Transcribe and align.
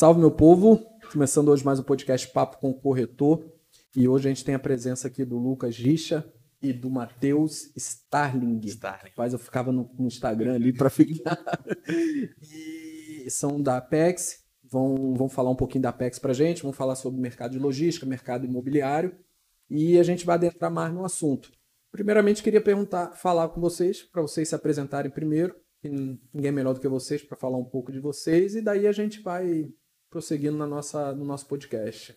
Salve, 0.00 0.18
meu 0.18 0.30
povo! 0.30 0.80
Começando 1.12 1.48
hoje 1.48 1.62
mais 1.62 1.78
um 1.78 1.82
podcast 1.82 2.26
Papo 2.28 2.56
com 2.56 2.70
o 2.70 2.74
Corretor. 2.74 3.44
E 3.94 4.08
hoje 4.08 4.28
a 4.28 4.32
gente 4.32 4.46
tem 4.46 4.54
a 4.54 4.58
presença 4.58 5.08
aqui 5.08 5.26
do 5.26 5.36
Lucas 5.36 5.76
Richa 5.76 6.24
e 6.62 6.72
do 6.72 6.88
Matheus 6.88 7.70
Starling. 7.76 8.58
Starling. 8.64 9.12
Mas 9.14 9.34
eu 9.34 9.38
ficava 9.38 9.70
no, 9.70 9.90
no 9.98 10.06
Instagram 10.06 10.54
ali 10.54 10.72
para 10.72 10.88
ficar. 10.88 11.38
e 12.40 13.26
são 13.28 13.60
da 13.60 13.76
Apex. 13.76 14.42
Vão, 14.64 15.12
vão 15.12 15.28
falar 15.28 15.50
um 15.50 15.54
pouquinho 15.54 15.82
da 15.82 15.90
Apex 15.90 16.18
pra 16.18 16.32
gente, 16.32 16.62
vão 16.62 16.72
falar 16.72 16.94
sobre 16.94 17.20
mercado 17.20 17.50
de 17.50 17.58
logística, 17.58 18.06
mercado 18.06 18.46
imobiliário. 18.46 19.14
E 19.68 19.98
a 19.98 20.02
gente 20.02 20.24
vai 20.24 20.36
adentrar 20.36 20.70
mais 20.70 20.94
no 20.94 21.04
assunto. 21.04 21.52
Primeiramente, 21.92 22.42
queria 22.42 22.62
perguntar, 22.62 23.12
falar 23.16 23.50
com 23.50 23.60
vocês, 23.60 24.02
para 24.02 24.22
vocês 24.22 24.48
se 24.48 24.54
apresentarem 24.54 25.10
primeiro. 25.10 25.54
Ninguém 25.84 26.48
é 26.48 26.52
melhor 26.52 26.72
do 26.72 26.80
que 26.80 26.88
vocês 26.88 27.22
para 27.22 27.36
falar 27.36 27.58
um 27.58 27.64
pouco 27.64 27.92
de 27.92 28.00
vocês, 28.00 28.54
e 28.54 28.62
daí 28.62 28.86
a 28.86 28.92
gente 28.92 29.20
vai 29.20 29.70
prosseguindo 30.10 30.58
na 30.58 30.66
nossa, 30.66 31.14
no 31.14 31.24
nosso 31.24 31.46
podcast. 31.46 32.14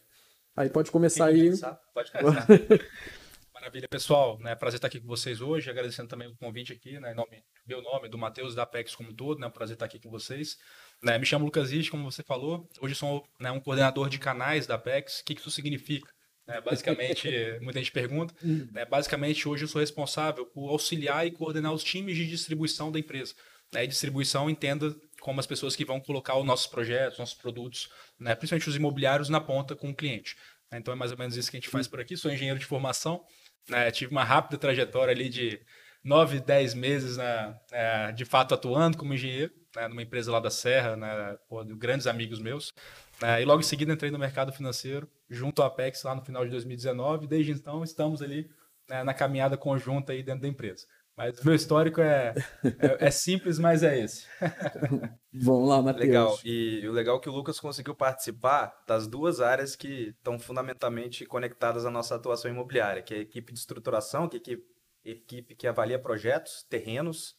Aí 0.56 0.70
pode 0.70 0.92
começar 0.92 1.28
aí. 1.28 1.46
Começar? 1.46 1.80
Pode 1.94 2.12
começar. 2.12 2.48
Maravilha, 3.54 3.88
pessoal. 3.88 4.38
Né, 4.40 4.56
prazer 4.56 4.78
estar 4.78 4.88
aqui 4.88 5.00
com 5.00 5.08
vocês 5.08 5.40
hoje, 5.40 5.70
agradecendo 5.70 6.10
também 6.10 6.28
o 6.28 6.36
convite 6.36 6.74
aqui, 6.74 7.00
né, 7.00 7.14
em 7.14 7.16
nome, 7.16 7.44
meu 7.66 7.82
nome, 7.82 8.10
do 8.10 8.18
Matheus 8.18 8.54
da 8.54 8.64
Apex 8.64 8.94
como 8.94 9.14
todo, 9.14 9.40
né, 9.40 9.50
prazer 9.50 9.76
estar 9.76 9.86
aqui 9.86 10.00
com 10.00 10.10
vocês. 10.10 10.58
Né, 11.02 11.18
me 11.18 11.26
chamo 11.26 11.46
Lucas 11.46 11.72
Rich, 11.72 11.90
como 11.90 12.12
você 12.12 12.24
falou. 12.24 12.68
Hoje 12.82 12.94
sou 12.94 13.26
né, 13.40 13.52
um 13.52 13.60
coordenador 13.60 14.10
de 14.10 14.20
canais 14.20 14.68
da 14.68 14.76
Apex. 14.76 15.20
O 15.20 15.26
que, 15.26 15.36
que 15.36 15.42
isso 15.42 15.52
significa? 15.52 16.12
É, 16.46 16.60
basicamente, 16.60 17.30
muita 17.62 17.80
gente 17.80 17.92
pergunta. 17.92 18.34
Né, 18.44 18.86
basicamente, 18.86 19.48
hoje 19.48 19.64
eu 19.64 19.70
sou 19.70 19.80
responsável 19.80 20.46
por 20.46 20.70
auxiliar 20.70 21.26
e 21.26 21.32
coordenar 21.32 21.74
os 21.74 21.84
times 21.84 22.18
de 22.18 22.28
distribuição 22.28 22.92
da 22.92 23.00
empresa. 23.00 23.34
Né, 23.72 23.86
e 23.86 23.88
distribuição, 23.88 24.50
entenda 24.50 24.94
como 25.24 25.40
as 25.40 25.48
pessoas 25.48 25.74
que 25.74 25.86
vão 25.86 26.02
colocar 26.02 26.36
os 26.36 26.46
nossos 26.46 26.68
projetos, 26.68 27.18
nossos 27.18 27.34
produtos, 27.34 27.90
né, 28.20 28.36
principalmente 28.36 28.68
os 28.68 28.76
imobiliários, 28.76 29.30
na 29.30 29.40
ponta 29.40 29.74
com 29.74 29.90
o 29.90 29.96
cliente. 29.96 30.36
Então 30.74 30.94
é 30.94 30.98
mais 30.98 31.14
ou 31.14 31.18
menos 31.18 31.38
isso 31.38 31.50
que 31.50 31.56
a 31.56 31.60
gente 31.62 31.70
faz 31.70 31.88
por 31.88 32.02
aqui. 32.02 32.18
Sou 32.18 32.30
engenheiro 32.30 32.60
de 32.60 32.66
formação, 32.66 33.24
né, 33.70 33.90
tive 33.90 34.12
uma 34.12 34.26
rápida 34.26 34.58
trajetória 34.58 35.14
ali 35.14 35.30
de 35.30 35.62
9, 36.04 36.42
10 36.42 36.74
meses 36.74 37.16
né, 37.16 37.58
é, 37.72 38.12
de 38.12 38.26
fato 38.26 38.54
atuando 38.54 38.98
como 38.98 39.14
engenheiro, 39.14 39.54
né, 39.74 39.88
numa 39.88 40.02
empresa 40.02 40.30
lá 40.30 40.42
da 40.42 40.50
Serra, 40.50 40.98
né, 40.98 41.38
pô, 41.48 41.64
de 41.64 41.74
grandes 41.74 42.06
amigos 42.06 42.40
meus. 42.40 42.74
Né, 43.22 43.42
e 43.42 43.46
logo 43.46 43.62
em 43.62 43.64
seguida 43.64 43.94
entrei 43.94 44.12
no 44.12 44.20
mercado 44.20 44.52
financeiro, 44.52 45.10
junto 45.30 45.64
à 45.64 45.68
Apex 45.68 46.04
lá 46.04 46.14
no 46.14 46.26
final 46.26 46.44
de 46.44 46.52
2019. 46.52 47.28
Desde 47.28 47.54
então 47.54 47.82
estamos 47.82 48.22
ali 48.22 48.52
né, 48.90 49.06
na 49.06 49.14
caminhada 49.14 49.56
conjunta 49.56 50.12
aí 50.12 50.22
dentro 50.22 50.42
da 50.42 50.50
empresa. 50.50 50.86
Mas 51.16 51.40
o 51.40 51.46
meu 51.46 51.54
histórico 51.54 52.02
é, 52.02 52.34
é, 52.80 53.08
é, 53.08 53.12
simples, 53.12 53.60
mas 53.60 53.84
é 53.84 54.00
esse. 54.00 54.26
Vamos 55.32 55.70
lá, 55.70 55.82
Matheus. 55.82 56.08
Legal. 56.08 56.40
E 56.44 56.88
o 56.88 56.92
legal 56.92 57.18
é 57.18 57.20
que 57.20 57.30
o 57.30 57.32
Lucas 57.32 57.60
conseguiu 57.60 57.94
participar 57.94 58.74
das 58.88 59.08
duas 59.08 59.40
áreas 59.40 59.76
que 59.76 60.10
estão 60.10 60.40
fundamentalmente 60.40 61.24
conectadas 61.26 61.86
à 61.86 61.92
nossa 61.92 62.16
atuação 62.16 62.50
imobiliária, 62.50 63.04
que 63.04 63.14
é 63.14 63.18
a 63.18 63.22
equipe 63.22 63.54
de 63.54 63.60
estruturação, 63.60 64.28
que 64.28 64.38
é 64.38 64.40
a 64.40 64.42
equipe, 64.42 64.66
equipe 65.06 65.56
que 65.56 65.68
avalia 65.68 66.00
projetos, 66.00 66.66
terrenos, 66.68 67.36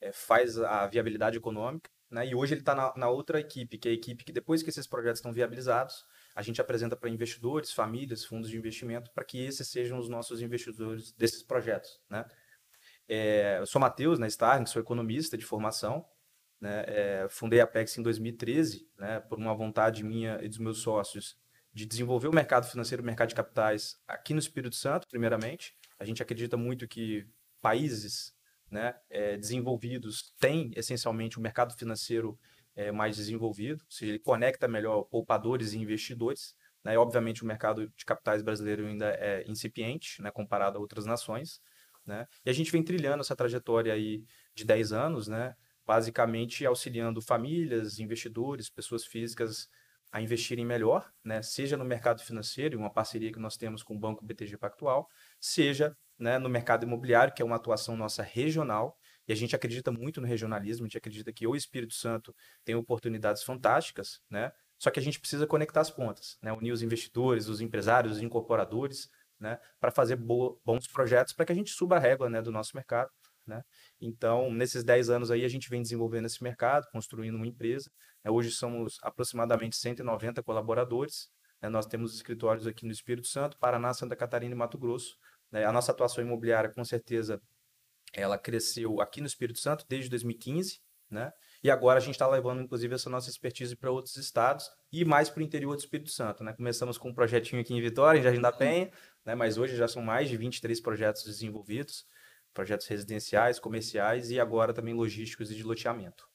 é, 0.00 0.12
faz 0.12 0.58
a 0.58 0.86
viabilidade 0.88 1.36
econômica. 1.36 1.88
Né? 2.10 2.26
E 2.26 2.34
hoje 2.34 2.54
ele 2.54 2.60
está 2.60 2.74
na, 2.74 2.92
na 2.96 3.08
outra 3.08 3.38
equipe, 3.38 3.78
que 3.78 3.88
é 3.88 3.92
a 3.92 3.94
equipe 3.94 4.24
que 4.24 4.32
depois 4.32 4.64
que 4.64 4.70
esses 4.70 4.86
projetos 4.86 5.20
estão 5.20 5.32
viabilizados, 5.32 6.04
a 6.34 6.42
gente 6.42 6.60
apresenta 6.60 6.96
para 6.96 7.08
investidores, 7.08 7.72
famílias, 7.72 8.24
fundos 8.24 8.50
de 8.50 8.56
investimento, 8.56 9.10
para 9.14 9.24
que 9.24 9.38
esses 9.44 9.68
sejam 9.68 9.98
os 9.98 10.08
nossos 10.08 10.42
investidores 10.42 11.12
desses 11.12 11.42
projetos. 11.42 12.00
Né? 12.10 12.24
É, 13.14 13.58
eu 13.58 13.66
sou 13.66 13.78
Matheus, 13.78 14.18
né, 14.18 14.26
Starling, 14.26 14.64
sou 14.64 14.80
economista 14.80 15.36
de 15.36 15.44
formação. 15.44 16.02
Né, 16.58 16.84
é, 16.86 17.26
fundei 17.28 17.60
a 17.60 17.64
Apex 17.64 17.98
em 17.98 18.02
2013, 18.02 18.88
né, 18.96 19.20
por 19.20 19.36
uma 19.36 19.54
vontade 19.54 20.02
minha 20.02 20.38
e 20.42 20.48
dos 20.48 20.56
meus 20.56 20.78
sócios 20.78 21.36
de 21.74 21.84
desenvolver 21.84 22.28
o 22.28 22.34
mercado 22.34 22.66
financeiro, 22.66 23.02
o 23.02 23.06
mercado 23.06 23.28
de 23.28 23.34
capitais 23.34 24.00
aqui 24.08 24.32
no 24.32 24.38
Espírito 24.38 24.76
Santo, 24.76 25.06
primeiramente. 25.08 25.76
A 25.98 26.06
gente 26.06 26.22
acredita 26.22 26.56
muito 26.56 26.88
que 26.88 27.26
países 27.60 28.34
né, 28.70 28.94
é, 29.10 29.36
desenvolvidos 29.36 30.34
têm 30.40 30.72
essencialmente 30.74 31.38
um 31.38 31.42
mercado 31.42 31.74
financeiro 31.76 32.38
é, 32.74 32.90
mais 32.90 33.16
desenvolvido, 33.16 33.82
ou 33.84 33.90
seja, 33.90 34.12
ele 34.12 34.20
conecta 34.20 34.66
melhor 34.66 35.02
poupadores 35.02 35.74
e 35.74 35.78
investidores. 35.78 36.54
Né, 36.82 36.94
e, 36.94 36.96
obviamente, 36.96 37.42
o 37.42 37.46
mercado 37.46 37.92
de 37.94 38.06
capitais 38.06 38.40
brasileiro 38.40 38.86
ainda 38.86 39.10
é 39.10 39.44
incipiente, 39.46 40.22
né, 40.22 40.30
comparado 40.30 40.78
a 40.78 40.80
outras 40.80 41.04
nações. 41.04 41.60
Né? 42.06 42.26
E 42.44 42.50
a 42.50 42.52
gente 42.52 42.70
vem 42.70 42.82
trilhando 42.82 43.20
essa 43.20 43.36
trajetória 43.36 43.92
aí 43.92 44.24
de 44.54 44.64
10 44.64 44.92
anos, 44.92 45.28
né? 45.28 45.54
basicamente 45.86 46.64
auxiliando 46.64 47.20
famílias, 47.20 47.98
investidores, 47.98 48.70
pessoas 48.70 49.04
físicas 49.04 49.68
a 50.12 50.20
investirem 50.20 50.64
melhor, 50.64 51.10
né? 51.24 51.40
seja 51.42 51.76
no 51.76 51.84
mercado 51.84 52.22
financeiro, 52.22 52.78
uma 52.78 52.92
parceria 52.92 53.32
que 53.32 53.38
nós 53.38 53.56
temos 53.56 53.82
com 53.82 53.94
o 53.94 53.98
Banco 53.98 54.24
BTG 54.24 54.58
Pactual, 54.58 55.08
seja 55.40 55.96
né, 56.18 56.38
no 56.38 56.48
mercado 56.48 56.84
imobiliário, 56.84 57.32
que 57.34 57.42
é 57.42 57.44
uma 57.44 57.56
atuação 57.56 57.96
nossa 57.96 58.22
regional, 58.22 58.96
e 59.26 59.32
a 59.32 59.36
gente 59.36 59.56
acredita 59.56 59.90
muito 59.90 60.20
no 60.20 60.26
regionalismo, 60.26 60.84
a 60.84 60.88
gente 60.88 60.98
acredita 60.98 61.32
que 61.32 61.46
o 61.46 61.56
Espírito 61.56 61.94
Santo 61.94 62.34
tem 62.64 62.74
oportunidades 62.74 63.42
fantásticas, 63.42 64.20
né? 64.30 64.52
só 64.78 64.90
que 64.90 64.98
a 64.98 65.02
gente 65.02 65.18
precisa 65.18 65.46
conectar 65.46 65.80
as 65.80 65.90
pontas, 65.90 66.36
né? 66.42 66.52
unir 66.52 66.72
os 66.72 66.82
investidores, 66.82 67.48
os 67.48 67.60
empresários, 67.60 68.16
os 68.16 68.22
incorporadores, 68.22 69.08
né, 69.42 69.58
para 69.80 69.90
fazer 69.90 70.16
bons 70.16 70.86
projetos 70.86 71.32
para 71.32 71.44
que 71.44 71.50
a 71.50 71.54
gente 71.54 71.70
suba 71.70 71.96
a 71.96 71.98
régua 71.98 72.30
né, 72.30 72.40
do 72.40 72.52
nosso 72.52 72.76
mercado. 72.76 73.10
Né? 73.44 73.60
Então, 74.00 74.52
nesses 74.52 74.84
10 74.84 75.10
anos 75.10 75.30
aí, 75.32 75.44
a 75.44 75.48
gente 75.48 75.68
vem 75.68 75.82
desenvolvendo 75.82 76.26
esse 76.26 76.40
mercado, 76.44 76.86
construindo 76.92 77.34
uma 77.34 77.46
empresa. 77.46 77.90
Né? 78.24 78.30
Hoje 78.30 78.52
somos 78.52 78.98
aproximadamente 79.02 79.74
190 79.74 80.44
colaboradores. 80.44 81.28
Né? 81.60 81.68
Nós 81.68 81.86
temos 81.86 82.14
escritórios 82.14 82.68
aqui 82.68 82.86
no 82.86 82.92
Espírito 82.92 83.26
Santo, 83.26 83.58
Paraná, 83.58 83.92
Santa 83.92 84.14
Catarina 84.14 84.54
e 84.54 84.56
Mato 84.56 84.78
Grosso. 84.78 85.16
Né? 85.50 85.64
A 85.64 85.72
nossa 85.72 85.90
atuação 85.90 86.22
imobiliária, 86.22 86.72
com 86.72 86.84
certeza, 86.84 87.42
ela 88.14 88.38
cresceu 88.38 89.00
aqui 89.00 89.20
no 89.20 89.26
Espírito 89.26 89.58
Santo 89.58 89.84
desde 89.88 90.08
2015. 90.08 90.80
Né? 91.10 91.32
E 91.62 91.70
agora 91.70 91.98
a 91.98 92.00
gente 92.00 92.14
está 92.14 92.28
levando, 92.28 92.60
inclusive, 92.60 92.94
essa 92.94 93.08
nossa 93.08 93.30
expertise 93.30 93.76
para 93.76 93.90
outros 93.90 94.16
estados 94.16 94.68
e 94.90 95.04
mais 95.04 95.30
para 95.30 95.40
o 95.40 95.42
interior 95.42 95.76
do 95.76 95.78
Espírito 95.78 96.10
Santo. 96.10 96.42
Né? 96.42 96.52
Começamos 96.52 96.98
com 96.98 97.10
um 97.10 97.14
projetinho 97.14 97.62
aqui 97.62 97.72
em 97.72 97.80
Vitória, 97.80 98.18
em 98.18 98.22
Jardim 98.22 98.40
da 98.40 98.50
Penha, 98.50 98.90
né? 99.24 99.34
mas 99.36 99.58
hoje 99.58 99.76
já 99.76 99.86
são 99.86 100.02
mais 100.02 100.28
de 100.28 100.36
23 100.36 100.80
projetos 100.80 101.24
desenvolvidos, 101.24 102.04
projetos 102.52 102.88
residenciais, 102.88 103.60
comerciais 103.60 104.30
e 104.30 104.40
agora 104.40 104.74
também 104.74 104.92
logísticos 104.92 105.52
e 105.52 105.54
de 105.54 105.62
loteamento. 105.62 106.28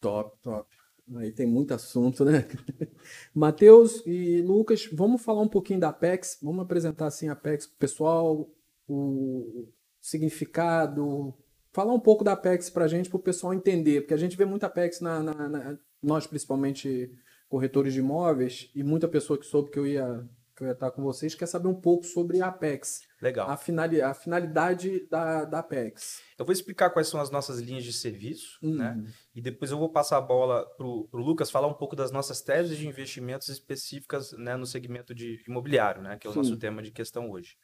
Top, 0.00 0.36
top. 0.40 0.74
Aí 1.16 1.32
tem 1.32 1.46
muito 1.46 1.74
assunto, 1.74 2.24
né? 2.24 2.46
Matheus 3.34 4.02
e 4.06 4.40
Lucas, 4.40 4.88
vamos 4.90 5.22
falar 5.22 5.42
um 5.42 5.48
pouquinho 5.48 5.80
da 5.80 5.90
Apex, 5.90 6.38
vamos 6.40 6.62
apresentar 6.62 7.06
assim 7.06 7.28
a 7.28 7.32
Apex 7.32 7.66
para 7.66 7.74
o 7.74 7.78
pessoal, 7.78 8.50
o 8.88 9.68
significado, 10.00 11.34
falar 11.72 11.92
um 11.92 12.00
pouco 12.00 12.22
da 12.22 12.32
Apex 12.32 12.70
para 12.70 12.84
a 12.84 12.88
gente, 12.88 13.08
para 13.08 13.16
o 13.16 13.22
pessoal 13.22 13.54
entender, 13.54 14.02
porque 14.02 14.14
a 14.14 14.18
gente 14.18 14.36
vê 14.36 14.44
muita 14.44 14.66
Apex, 14.66 15.00
na, 15.00 15.22
na, 15.22 15.48
na, 15.48 15.78
nós 16.02 16.26
principalmente 16.26 17.10
corretores 17.48 17.92
de 17.92 18.00
imóveis, 18.00 18.70
e 18.74 18.82
muita 18.82 19.08
pessoa 19.08 19.38
que 19.38 19.46
soube 19.46 19.70
que 19.70 19.78
eu 19.78 19.86
ia 19.86 20.26
que 20.54 20.62
eu 20.62 20.68
ia 20.68 20.72
estar 20.74 20.90
com 20.90 21.02
vocês, 21.02 21.34
quer 21.34 21.46
saber 21.46 21.68
um 21.68 21.80
pouco 21.80 22.04
sobre 22.04 22.42
a 22.42 22.48
Apex. 22.48 23.02
Legal. 23.20 23.48
A, 23.48 23.56
finali 23.56 24.02
a 24.02 24.12
finalidade 24.12 25.06
da, 25.08 25.44
da 25.44 25.58
Apex. 25.60 26.20
Eu 26.38 26.44
vou 26.44 26.52
explicar 26.52 26.90
quais 26.90 27.08
são 27.08 27.20
as 27.20 27.30
nossas 27.30 27.58
linhas 27.58 27.84
de 27.84 27.92
serviço, 27.92 28.58
uhum. 28.62 28.76
né? 28.76 29.02
E 29.34 29.40
depois 29.40 29.70
eu 29.70 29.78
vou 29.78 29.88
passar 29.88 30.18
a 30.18 30.20
bola 30.20 30.66
para 30.76 30.86
o 30.86 31.08
Lucas 31.12 31.50
falar 31.50 31.68
um 31.68 31.74
pouco 31.74 31.96
das 31.96 32.10
nossas 32.10 32.42
teses 32.42 32.76
de 32.76 32.86
investimentos 32.86 33.48
específicas 33.48 34.32
né, 34.32 34.56
no 34.56 34.66
segmento 34.66 35.14
de 35.14 35.42
imobiliário, 35.48 36.02
né? 36.02 36.18
Que 36.18 36.26
é 36.26 36.30
o 36.30 36.32
Sim. 36.32 36.40
nosso 36.40 36.56
tema 36.58 36.82
de 36.82 36.90
questão 36.90 37.30
hoje. 37.30 37.56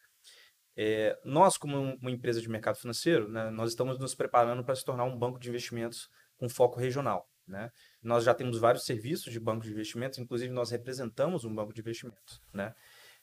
É, 0.80 1.18
nós, 1.24 1.58
como 1.58 1.76
uma 1.76 2.10
empresa 2.10 2.40
de 2.40 2.48
mercado 2.48 2.76
financeiro, 2.76 3.28
né, 3.28 3.50
nós 3.50 3.70
estamos 3.70 3.98
nos 3.98 4.14
preparando 4.14 4.62
para 4.62 4.76
se 4.76 4.84
tornar 4.84 5.02
um 5.02 5.18
banco 5.18 5.36
de 5.36 5.48
investimentos 5.48 6.08
com 6.36 6.48
foco 6.48 6.78
regional. 6.78 7.28
Né? 7.48 7.68
Nós 8.00 8.22
já 8.22 8.32
temos 8.32 8.60
vários 8.60 8.84
serviços 8.84 9.32
de 9.32 9.40
banco 9.40 9.64
de 9.64 9.72
investimentos, 9.72 10.20
inclusive 10.20 10.52
nós 10.52 10.70
representamos 10.70 11.44
um 11.44 11.52
banco 11.52 11.74
de 11.74 11.80
investimentos. 11.80 12.40
Né? 12.54 12.72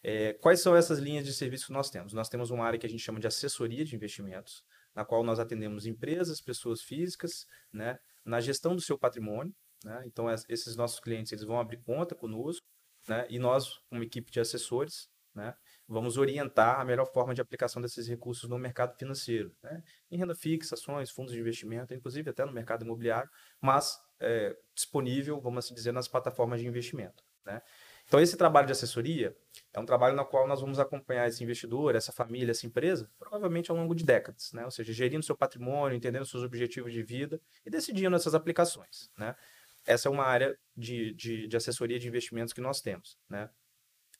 É, 0.03 0.33
quais 0.33 0.59
são 0.59 0.75
essas 0.75 0.99
linhas 0.99 1.23
de 1.23 1.31
serviço 1.31 1.67
que 1.67 1.71
nós 1.71 1.89
temos? 1.89 2.11
Nós 2.11 2.27
temos 2.27 2.51
uma 2.51 2.65
área 2.65 2.77
que 2.77 2.85
a 2.85 2.89
gente 2.89 3.01
chama 3.01 3.21
de 3.21 3.27
assessoria 3.27 3.85
de 3.85 3.95
investimentos, 3.95 4.61
na 4.93 5.05
qual 5.05 5.23
nós 5.23 5.39
atendemos 5.39 5.85
empresas, 5.85 6.41
pessoas 6.41 6.81
físicas, 6.81 7.45
né, 7.71 7.97
na 8.25 8.41
gestão 8.41 8.75
do 8.75 8.81
seu 8.81 8.99
patrimônio. 8.99 9.55
Né? 9.81 10.03
Então, 10.07 10.25
esses 10.49 10.75
nossos 10.75 10.99
clientes 10.99 11.31
eles 11.31 11.45
vão 11.45 11.57
abrir 11.57 11.81
conta 11.83 12.13
conosco, 12.15 12.67
né? 13.07 13.25
e 13.29 13.39
nós, 13.39 13.79
uma 13.89 14.03
equipe 14.03 14.29
de 14.29 14.41
assessores, 14.41 15.07
né, 15.33 15.53
vamos 15.87 16.17
orientar 16.17 16.79
a 16.79 16.85
melhor 16.85 17.05
forma 17.05 17.33
de 17.33 17.41
aplicação 17.41 17.81
desses 17.81 18.07
recursos 18.07 18.49
no 18.49 18.57
mercado 18.57 18.97
financeiro, 18.97 19.55
né? 19.61 19.83
em 20.09 20.17
renda 20.17 20.35
fixa, 20.35 20.75
ações, 20.75 21.11
fundos 21.11 21.33
de 21.33 21.39
investimento, 21.39 21.93
inclusive 21.93 22.29
até 22.29 22.45
no 22.45 22.51
mercado 22.51 22.83
imobiliário, 22.83 23.29
mas 23.61 23.99
é, 24.19 24.57
disponível, 24.73 25.39
vamos 25.39 25.65
assim 25.65 25.73
dizer, 25.73 25.91
nas 25.91 26.07
plataformas 26.07 26.59
de 26.59 26.67
investimento. 26.67 27.23
Né? 27.45 27.61
Então, 28.07 28.19
esse 28.19 28.35
trabalho 28.35 28.65
de 28.65 28.71
assessoria 28.71 29.35
é 29.73 29.79
um 29.79 29.85
trabalho 29.85 30.15
no 30.15 30.25
qual 30.25 30.47
nós 30.47 30.61
vamos 30.61 30.79
acompanhar 30.79 31.27
esse 31.27 31.43
investidor, 31.43 31.95
essa 31.95 32.11
família, 32.11 32.51
essa 32.51 32.65
empresa, 32.65 33.09
provavelmente 33.19 33.69
ao 33.69 33.77
longo 33.77 33.93
de 33.93 34.03
décadas, 34.03 34.51
né? 34.53 34.65
ou 34.65 34.71
seja, 34.71 34.91
gerindo 34.93 35.23
seu 35.23 35.35
patrimônio, 35.35 35.95
entendendo 35.95 36.25
seus 36.25 36.43
objetivos 36.43 36.91
de 36.91 37.03
vida 37.03 37.39
e 37.65 37.69
decidindo 37.69 38.15
essas 38.15 38.33
aplicações. 38.33 39.09
Né? 39.17 39.35
essa 39.85 40.09
é 40.09 40.11
uma 40.11 40.25
área 40.25 40.57
de, 40.75 41.13
de, 41.13 41.47
de 41.47 41.57
assessoria 41.57 41.99
de 41.99 42.07
investimentos 42.07 42.53
que 42.53 42.61
nós 42.61 42.81
temos. 42.81 43.17
Né? 43.29 43.49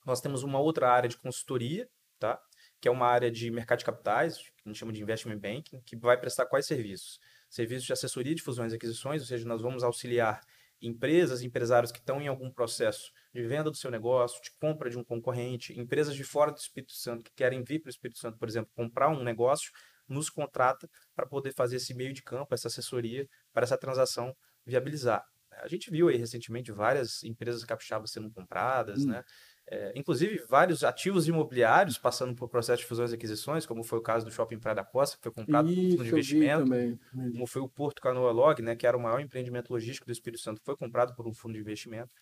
Nós 0.06 0.22
temos 0.22 0.44
uma 0.44 0.60
outra 0.60 0.90
área 0.90 1.10
de 1.10 1.18
consultoria, 1.18 1.90
tá? 2.20 2.40
que 2.80 2.88
é 2.88 2.92
uma 2.92 3.08
área 3.08 3.32
de 3.32 3.50
mercado 3.50 3.80
de 3.80 3.86
capitais, 3.86 4.38
que 4.38 4.64
a 4.66 4.70
gente 4.70 4.78
chama 4.78 4.94
de 4.94 5.02
investment 5.02 5.40
banking, 5.40 5.82
que 5.82 5.96
vai 5.96 6.20
prestar 6.20 6.46
quais 6.46 6.66
serviços? 6.66 7.20
Serviços 7.50 7.86
de 7.86 7.94
assessoria 7.94 8.36
de 8.36 8.42
fusões 8.42 8.74
e 8.74 8.76
aquisições, 8.76 9.22
ou 9.22 9.28
seja, 9.28 9.46
nós 9.48 9.62
vamos 9.62 9.84
auxiliar 9.84 10.42
empresas, 10.82 11.42
empresários 11.42 11.92
que 11.92 12.00
estão 12.00 12.22
em 12.22 12.28
algum 12.28 12.52
processo 12.52 13.12
de 13.34 13.42
venda 13.44 13.72
do 13.72 13.78
seu 13.78 13.90
negócio, 13.90 14.42
de 14.42 14.52
compra 14.60 14.90
de 14.90 14.98
um 14.98 15.04
concorrente, 15.04 15.78
empresas 15.80 16.16
de 16.16 16.24
fora 16.24 16.52
do 16.52 16.58
Espírito 16.58 16.94
Santo 16.94 17.24
que 17.24 17.32
querem 17.34 17.64
vir 17.64 17.80
para 17.80 17.88
o 17.88 17.92
Espírito 17.92 18.20
Santo, 18.20 18.38
por 18.38 18.48
exemplo, 18.48 18.72
comprar 18.76 19.10
um 19.10 19.24
negócio, 19.24 19.72
nos 20.08 20.30
contrata 20.30 20.88
para 21.16 21.26
poder 21.26 21.54
fazer 21.54 21.78
esse 21.78 21.94
meio 21.94 22.14
de 22.14 22.22
campo, 22.22 22.54
essa 22.54 22.68
assessoria, 22.68 23.28
para 23.52 23.64
essa 23.64 23.78
transação 23.78 24.36
viabilizar. 24.66 25.26
A 25.52 25.68
gente 25.68 25.90
viu 25.90 26.10
aí 26.10 26.18
recentemente 26.18 26.72
várias 26.72 27.24
empresas 27.24 27.64
capixabas 27.64 28.12
sendo 28.12 28.30
compradas, 28.30 29.04
hum. 29.04 29.08
né? 29.08 29.24
É, 29.68 29.94
inclusive 29.96 30.44
vários 30.48 30.84
ativos 30.84 31.28
imobiliários 31.28 31.98
passando 31.98 32.36
por 32.36 32.48
processo 32.48 32.84
de 32.84 32.88
fusões 32.88 33.12
e 33.12 33.16
aquisições, 33.16 33.66
como 33.66 33.84
foi 33.84 33.98
o 33.98 34.02
caso 34.02 34.24
do 34.24 34.32
Shopping 34.32 34.60
Praia 34.60 34.76
da 34.76 34.84
Costa, 34.84 35.18
que 35.18 35.24
foi 35.24 35.32
comprado 35.32 35.68
por 35.68 35.74
um 35.74 35.90
fundo 35.92 36.04
de 36.04 36.10
investimento, 36.10 36.70
como 37.12 37.48
foi 37.48 37.62
o 37.64 37.68
Porto 37.68 38.00
Canoa 38.00 38.32
Log, 38.32 38.62
né, 38.62 38.76
que 38.76 38.86
era 38.86 38.96
o 38.96 39.00
maior 39.02 39.20
empreendimento 39.20 39.74
logístico 39.74 40.06
do 40.06 40.12
Espírito 40.12 40.42
Santo, 40.44 40.62
foi 40.64 40.78
comprado 40.78 41.16
por 41.16 41.28
um 41.28 41.34
fundo 41.34 41.56
de 41.56 41.60
investimento. 41.62 42.14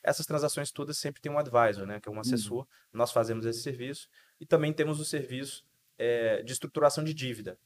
Essas 0.00 0.26
transações 0.26 0.70
todas 0.70 0.96
sempre 0.96 1.20
tem 1.20 1.30
um 1.30 1.38
advisor, 1.38 1.86
né, 1.86 1.98
que 1.98 2.08
é 2.08 2.12
um 2.12 2.20
assessor. 2.20 2.60
Uhum. 2.60 2.66
Nós 2.92 3.10
fazemos 3.10 3.46
esse 3.46 3.62
serviço 3.62 4.08
e 4.40 4.46
também 4.46 4.72
temos 4.72 5.00
o 5.00 5.04
serviço 5.04 5.64
é, 5.98 6.40
de 6.42 6.52
estruturação 6.52 7.02
de 7.02 7.12
dívida, 7.12 7.58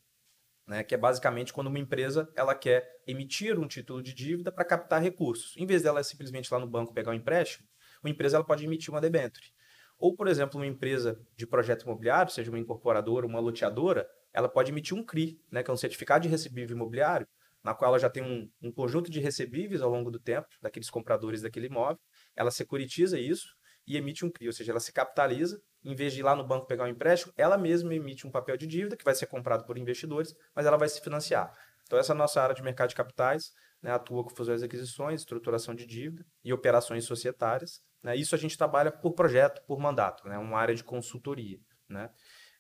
né, 0.67 0.83
que 0.83 0.94
é 0.94 0.99
basicamente 0.99 1.53
quando 1.53 1.67
uma 1.67 1.79
empresa 1.79 2.27
ela 2.35 2.55
quer 2.55 3.03
emitir 3.06 3.59
um 3.59 3.69
título 3.69 4.03
de 4.03 4.15
dívida 4.15 4.50
para 4.50 4.65
captar 4.65 5.03
recursos. 5.03 5.55
Em 5.59 5.67
vez 5.67 5.83
dela 5.83 6.03
simplesmente 6.03 6.53
lá 6.53 6.59
no 6.59 6.67
banco 6.67 6.94
pegar 6.94 7.11
um 7.11 7.15
empréstimo, 7.15 7.69
uma 8.02 8.10
empresa 8.10 8.37
ela 8.37 8.44
pode 8.44 8.64
emitir 8.64 8.90
uma 8.90 9.00
debênture. 9.00 9.46
Ou, 9.98 10.14
por 10.14 10.28
exemplo, 10.28 10.60
uma 10.60 10.66
empresa 10.66 11.19
de 11.37 11.46
projeto 11.46 11.84
imobiliário, 11.84 12.31
seja 12.31 12.50
uma 12.50 12.58
incorporadora, 12.58 13.26
uma 13.26 13.40
loteadora, 13.40 14.06
ela 14.32 14.48
pode 14.48 14.70
emitir 14.70 14.96
um 14.96 15.02
CRI, 15.02 15.40
né, 15.50 15.62
que 15.62 15.70
é 15.70 15.75
um 15.75 15.76
certificado 15.76 16.22
de 16.22 16.28
recebível 16.28 16.76
imobiliário, 16.76 17.26
na 17.64 17.75
qual 17.75 17.90
ela 17.90 17.98
já 17.98 18.10
tem 18.10 18.22
um, 18.22 18.50
um 18.62 18.70
conjunto 18.70 19.10
de 19.10 19.19
recebíveis 19.19 19.81
ao 19.81 19.90
longo 19.90 20.10
do 20.10 20.20
tempo, 20.20 20.46
daqueles 20.60 20.90
compradores 20.90 21.43
daquele 21.43 21.66
imóvel, 21.66 21.98
ela 22.37 22.50
securitiza 22.50 23.19
isso 23.19 23.56
e 23.87 23.96
emite 23.96 24.25
um 24.25 24.31
CRI, 24.31 24.49
ou 24.49 24.52
seja, 24.52 24.72
ela 24.72 24.81
se 24.81 24.92
capitaliza, 24.92 25.60
em 25.82 25.94
vez 25.94 26.12
de 26.12 26.20
ir 26.20 26.22
lá 26.22 26.37
no 26.37 26.46
banco 26.46 26.66
pegar 26.66 26.84
um 26.84 26.88
empréstimo, 26.88 27.32
ela 27.37 27.56
mesma 27.56 27.94
emite 27.94 28.26
um 28.26 28.31
papel 28.31 28.56
de 28.56 28.66
dívida 28.66 28.96
que 28.96 29.04
vai 29.04 29.14
ser 29.14 29.26
comprado 29.26 29.64
por 29.64 29.78
investidores, 29.78 30.34
mas 30.54 30.66
ela 30.66 30.76
vai 30.76 30.88
se 30.88 31.00
financiar. 31.00 31.52
Então, 31.84 31.99
essa 31.99 32.12
é 32.12 32.14
a 32.14 32.16
nossa 32.16 32.42
área 32.42 32.54
de 32.54 32.62
mercado 32.62 32.90
de 32.90 32.96
capitais, 32.96 33.52
né, 33.82 33.90
atua 33.90 34.25
com 34.25 34.31
fusões 34.31 34.62
e 34.62 34.64
aquisições, 34.64 35.20
estruturação 35.20 35.75
de 35.75 35.87
dívida 35.87 36.25
e 36.44 36.52
operações 36.52 37.05
societárias. 37.05 37.81
Né? 38.02 38.17
Isso 38.17 38.34
a 38.34 38.38
gente 38.38 38.56
trabalha 38.56 38.90
por 38.90 39.12
projeto, 39.12 39.62
por 39.67 39.78
mandato, 39.78 40.26
né? 40.28 40.38
uma 40.38 40.58
área 40.58 40.75
de 40.75 40.84
consultoria. 40.84 41.58
Né? 41.88 42.11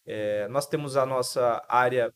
É, 0.04 0.48
nós 0.48 0.66
temos 0.66 0.96
a 0.96 1.04
nossa 1.04 1.64
área 1.68 2.12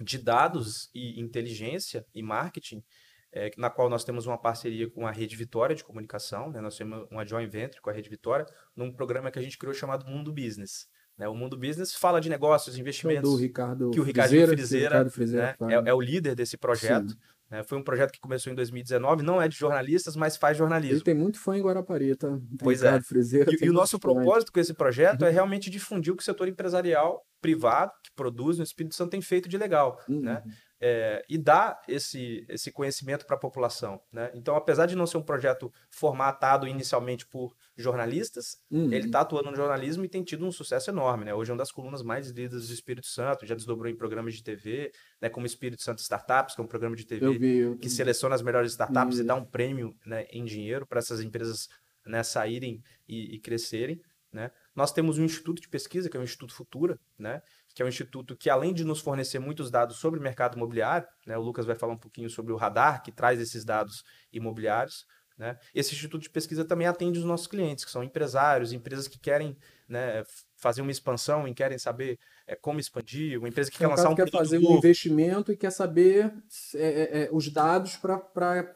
de 0.00 0.18
dados 0.18 0.90
e 0.94 1.20
inteligência 1.20 2.06
e 2.14 2.22
marketing, 2.22 2.82
é, 3.32 3.50
na 3.56 3.68
qual 3.68 3.90
nós 3.90 4.04
temos 4.04 4.26
uma 4.26 4.40
parceria 4.40 4.88
com 4.90 5.06
a 5.06 5.10
Rede 5.10 5.36
Vitória 5.36 5.74
de 5.74 5.84
Comunicação, 5.84 6.50
né? 6.50 6.60
nós 6.60 6.76
temos 6.76 7.06
uma 7.10 7.26
joint 7.26 7.50
venture 7.50 7.80
com 7.80 7.90
a 7.90 7.92
Rede 7.92 8.08
Vitória, 8.08 8.46
num 8.74 8.92
programa 8.92 9.30
que 9.30 9.38
a 9.38 9.42
gente 9.42 9.58
criou 9.58 9.74
chamado 9.74 10.06
Mundo 10.06 10.32
Business. 10.32 10.88
Né? 11.18 11.28
O 11.28 11.34
Mundo 11.34 11.56
Business 11.56 11.94
fala 11.94 12.20
de 12.20 12.28
negócios, 12.28 12.78
investimentos. 12.78 13.30
Do 13.30 13.36
Ricardo 13.36 13.90
que 13.90 14.00
o 14.00 14.02
Ricardo 14.02 14.28
Frizeira, 14.28 14.52
Frizeira, 14.52 14.88
Ricardo 14.88 15.10
Frizeira 15.10 15.56
né? 15.60 15.74
é, 15.74 15.90
é, 15.90 15.94
o 15.94 16.00
líder 16.00 16.34
desse 16.34 16.56
projeto. 16.56 17.10
Sim. 17.10 17.18
É, 17.50 17.62
foi 17.62 17.78
um 17.78 17.82
projeto 17.82 18.12
que 18.12 18.20
começou 18.20 18.52
em 18.52 18.54
2019, 18.54 19.22
não 19.22 19.40
é 19.40 19.48
de 19.48 19.56
jornalistas, 19.56 20.14
mas 20.14 20.36
faz 20.36 20.56
jornalismo. 20.56 20.96
Ele 20.96 21.04
tem 21.04 21.14
muito 21.14 21.40
fã 21.40 21.56
em 21.56 21.62
Guarapari, 21.62 22.14
tá? 22.14 22.38
Pois 22.58 22.82
é. 22.82 23.00
Frizeira, 23.00 23.50
e, 23.50 23.64
e 23.64 23.70
o 23.70 23.72
nosso 23.72 23.98
propósito 23.98 24.52
com 24.52 24.60
esse 24.60 24.74
projeto 24.74 25.24
é 25.24 25.28
uhum. 25.28 25.32
realmente 25.32 25.70
difundir 25.70 26.12
o 26.12 26.16
que 26.16 26.22
o 26.22 26.24
setor 26.24 26.46
empresarial 26.46 27.24
privado, 27.40 27.90
que 28.04 28.12
produz 28.14 28.58
no 28.58 28.64
Espírito 28.64 28.94
Santo, 28.94 29.12
tem 29.12 29.22
feito 29.22 29.48
de 29.48 29.56
legal. 29.56 29.98
Uhum. 30.06 30.20
Né? 30.20 30.42
é, 30.80 31.24
e 31.28 31.36
dar 31.36 31.80
esse, 31.88 32.44
esse 32.48 32.70
conhecimento 32.70 33.26
para 33.26 33.36
a 33.36 33.40
população. 33.40 34.00
Né? 34.12 34.30
Então, 34.34 34.54
apesar 34.56 34.86
de 34.86 34.96
não 34.96 35.06
ser 35.06 35.18
um 35.18 35.22
projeto 35.22 35.72
formatado 35.90 36.66
inicialmente 36.66 37.26
por 37.26 37.54
jornalistas, 37.78 38.56
uhum. 38.70 38.92
ele 38.92 39.06
está 39.06 39.20
atuando 39.20 39.50
no 39.50 39.56
jornalismo 39.56 40.04
e 40.04 40.08
tem 40.08 40.22
tido 40.24 40.44
um 40.44 40.50
sucesso 40.50 40.90
enorme. 40.90 41.24
Né? 41.24 41.32
Hoje 41.32 41.50
é 41.50 41.54
uma 41.54 41.58
das 41.58 41.70
colunas 41.70 42.02
mais 42.02 42.28
lidas 42.30 42.66
do 42.66 42.74
Espírito 42.74 43.06
Santo, 43.06 43.46
já 43.46 43.54
desdobrou 43.54 43.90
em 43.90 43.96
programas 43.96 44.34
de 44.34 44.42
TV, 44.42 44.90
né, 45.22 45.28
como 45.28 45.46
Espírito 45.46 45.82
Santo 45.82 46.00
Startups, 46.00 46.54
que 46.56 46.60
é 46.60 46.64
um 46.64 46.68
programa 46.68 46.96
de 46.96 47.06
TV 47.06 47.24
eu 47.24 47.38
vi, 47.38 47.58
eu 47.58 47.78
que 47.78 47.88
seleciona 47.88 48.34
as 48.34 48.42
melhores 48.42 48.72
startups 48.72 49.20
e 49.20 49.24
dá 49.24 49.36
um 49.36 49.44
prêmio 49.44 49.94
né, 50.04 50.24
em 50.32 50.44
dinheiro 50.44 50.86
para 50.86 50.98
essas 50.98 51.20
empresas 51.20 51.68
né, 52.04 52.22
saírem 52.22 52.82
e, 53.08 53.36
e 53.36 53.40
crescerem. 53.40 54.00
Né? 54.32 54.50
Nós 54.74 54.92
temos 54.92 55.16
um 55.16 55.24
instituto 55.24 55.62
de 55.62 55.68
pesquisa, 55.68 56.10
que 56.10 56.16
é 56.16 56.20
o 56.20 56.24
Instituto 56.24 56.54
Futura, 56.54 56.98
né? 57.18 57.40
que 57.74 57.82
é 57.82 57.84
um 57.84 57.88
instituto 57.88 58.36
que, 58.36 58.50
além 58.50 58.74
de 58.74 58.84
nos 58.84 59.00
fornecer 59.00 59.38
muitos 59.38 59.70
dados 59.70 59.98
sobre 59.98 60.18
o 60.18 60.22
mercado 60.22 60.56
imobiliário, 60.56 61.06
né, 61.24 61.38
o 61.38 61.40
Lucas 61.40 61.64
vai 61.64 61.76
falar 61.76 61.92
um 61.92 61.98
pouquinho 61.98 62.28
sobre 62.28 62.52
o 62.52 62.56
radar, 62.56 63.02
que 63.02 63.12
traz 63.12 63.40
esses 63.40 63.64
dados 63.64 64.02
imobiliários. 64.32 65.06
Né? 65.38 65.56
Esse 65.72 65.94
instituto 65.94 66.22
de 66.22 66.30
pesquisa 66.30 66.64
também 66.64 66.88
atende 66.88 67.18
os 67.18 67.24
nossos 67.24 67.46
clientes, 67.46 67.84
que 67.84 67.90
são 67.90 68.02
empresários, 68.02 68.72
empresas 68.72 69.06
que 69.06 69.20
querem 69.20 69.56
né, 69.88 70.24
fazer 70.56 70.82
uma 70.82 70.90
expansão 70.90 71.46
e 71.46 71.54
querem 71.54 71.78
saber 71.78 72.18
é, 72.44 72.56
como 72.56 72.80
expandir, 72.80 73.38
uma 73.38 73.48
empresa 73.48 73.70
que 73.70 73.78
quer 73.78 73.86
lançar 73.86 74.10
um 74.10 74.16
quer 74.16 74.28
fazer 74.30 74.58
novo. 74.58 74.74
um 74.74 74.78
investimento 74.78 75.52
e 75.52 75.56
quer 75.56 75.70
saber 75.70 76.32
é, 76.74 76.80
é, 76.80 77.22
é 77.24 77.28
os 77.30 77.48
dados 77.48 77.96
para 77.96 78.18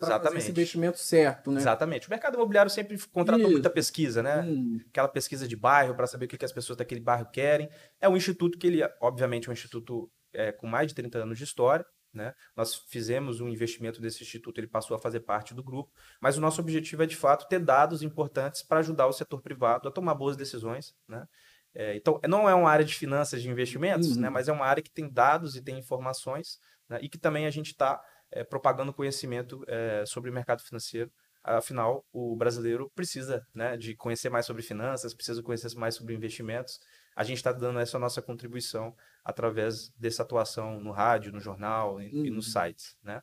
fazer 0.01 0.39
esse 0.39 0.51
investimento 0.53 0.99
certo, 0.99 1.51
né? 1.51 1.61
Exatamente. 1.61 2.07
O 2.07 2.11
mercado 2.11 2.35
imobiliário 2.35 2.71
sempre 2.71 2.97
contratou 3.09 3.45
Isso. 3.45 3.53
muita 3.53 3.69
pesquisa, 3.69 4.23
né? 4.23 4.43
Hum. 4.43 4.79
Aquela 4.89 5.09
pesquisa 5.09 5.49
de 5.49 5.57
bairro 5.57 5.97
para 5.97 6.07
saber 6.07 6.27
o 6.27 6.29
que, 6.29 6.39
que 6.39 6.45
as 6.45 6.53
pessoas 6.53 6.77
daquele 6.77 7.01
bairro 7.01 7.27
querem. 7.33 7.69
É 8.01 8.09
um 8.09 8.17
instituto 8.17 8.57
que 8.57 8.69
ele, 8.69 8.81
obviamente, 9.01 9.49
é 9.49 9.51
um 9.51 9.53
instituto 9.53 10.09
é, 10.33 10.53
com 10.53 10.69
mais 10.69 10.87
de 10.87 10.95
30 10.95 11.19
anos 11.19 11.37
de 11.37 11.45
história, 11.45 11.85
né? 12.13 12.35
Nós 12.57 12.75
fizemos 12.89 13.41
um 13.41 13.49
investimento 13.49 14.01
desse 14.01 14.23
instituto, 14.23 14.59
ele 14.59 14.67
passou 14.67 14.97
a 14.97 15.01
fazer 15.01 15.21
parte 15.21 15.55
do 15.55 15.63
grupo, 15.63 15.91
mas 16.21 16.37
o 16.37 16.41
nosso 16.41 16.61
objetivo 16.61 17.03
é, 17.03 17.07
de 17.07 17.17
fato, 17.17 17.49
ter 17.49 17.59
dados 17.59 18.03
importantes 18.03 18.63
para 18.63 18.81
ajudar 18.81 19.07
o 19.07 19.13
setor 19.13 19.41
privado 19.41 19.89
a 19.89 19.91
tomar 19.91 20.15
boas 20.15 20.37
decisões. 20.37 20.95
Né? 21.09 21.27
É, 21.75 21.97
então, 21.97 22.21
não 22.29 22.49
é 22.49 22.55
uma 22.55 22.71
área 22.71 22.85
de 22.85 22.95
finanças 22.95 23.43
de 23.43 23.49
investimentos, 23.49 24.09
né? 24.09 24.15
uhum. 24.15 24.21
né? 24.23 24.31
mas 24.31 24.49
é 24.49 24.53
uma 24.53 24.67
área 24.67 24.83
que 24.83 24.91
tem 24.91 25.11
dados 25.11 25.57
e 25.57 25.63
tem 25.63 25.79
informações 25.79 26.59
né? 26.89 26.99
e 27.01 27.09
que 27.09 27.19
também 27.19 27.47
a 27.47 27.51
gente 27.51 27.69
está 27.69 28.01
é, 28.31 28.45
propagando 28.45 28.93
conhecimento 28.93 29.65
é, 29.67 30.05
sobre 30.07 30.31
o 30.31 30.33
mercado 30.33 30.63
financeiro. 30.63 31.11
Afinal, 31.45 32.05
o 32.13 32.37
brasileiro 32.37 32.89
precisa 32.95 33.45
né, 33.53 33.77
de 33.77 33.97
conhecer 33.97 34.31
mais 34.31 34.47
sobre 34.47 34.63
finanças, 34.63 35.13
precisa 35.13 35.43
conhecer 35.43 35.75
mais 35.75 35.97
sobre 35.97 36.15
investimentos 36.15 36.79
a 37.15 37.25
gente 37.25 37.39
está 37.39 37.53
dando 37.53 37.79
essa 37.79 37.99
nossa 37.99 38.23
contribuição 38.23 38.97
através 39.25 39.91
dessa 39.91 40.23
atuação 40.23 40.81
no 40.81 40.91
rádio, 40.91 41.33
no 41.33 41.41
jornal 41.41 42.01
e, 42.01 42.09
uhum. 42.09 42.27
e 42.27 42.31
nos 42.31 42.53
sites. 42.53 42.97
Né? 43.03 43.23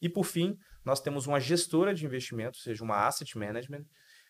E, 0.00 0.08
por 0.08 0.24
fim, 0.24 0.58
nós 0.84 1.00
temos 1.00 1.26
uma 1.26 1.40
gestora 1.40 1.94
de 1.94 2.04
investimentos, 2.04 2.60
ou 2.60 2.64
seja, 2.64 2.84
uma 2.84 3.06
asset 3.06 3.36
management, 3.36 3.80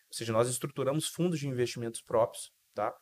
ou 0.09 0.13
seja, 0.13 0.31
nós 0.31 0.49
estruturamos 0.49 1.07
fundos 1.07 1.39
de 1.39 1.47
investimentos 1.47 2.01
próprios, 2.01 2.51
tá? 2.73 2.93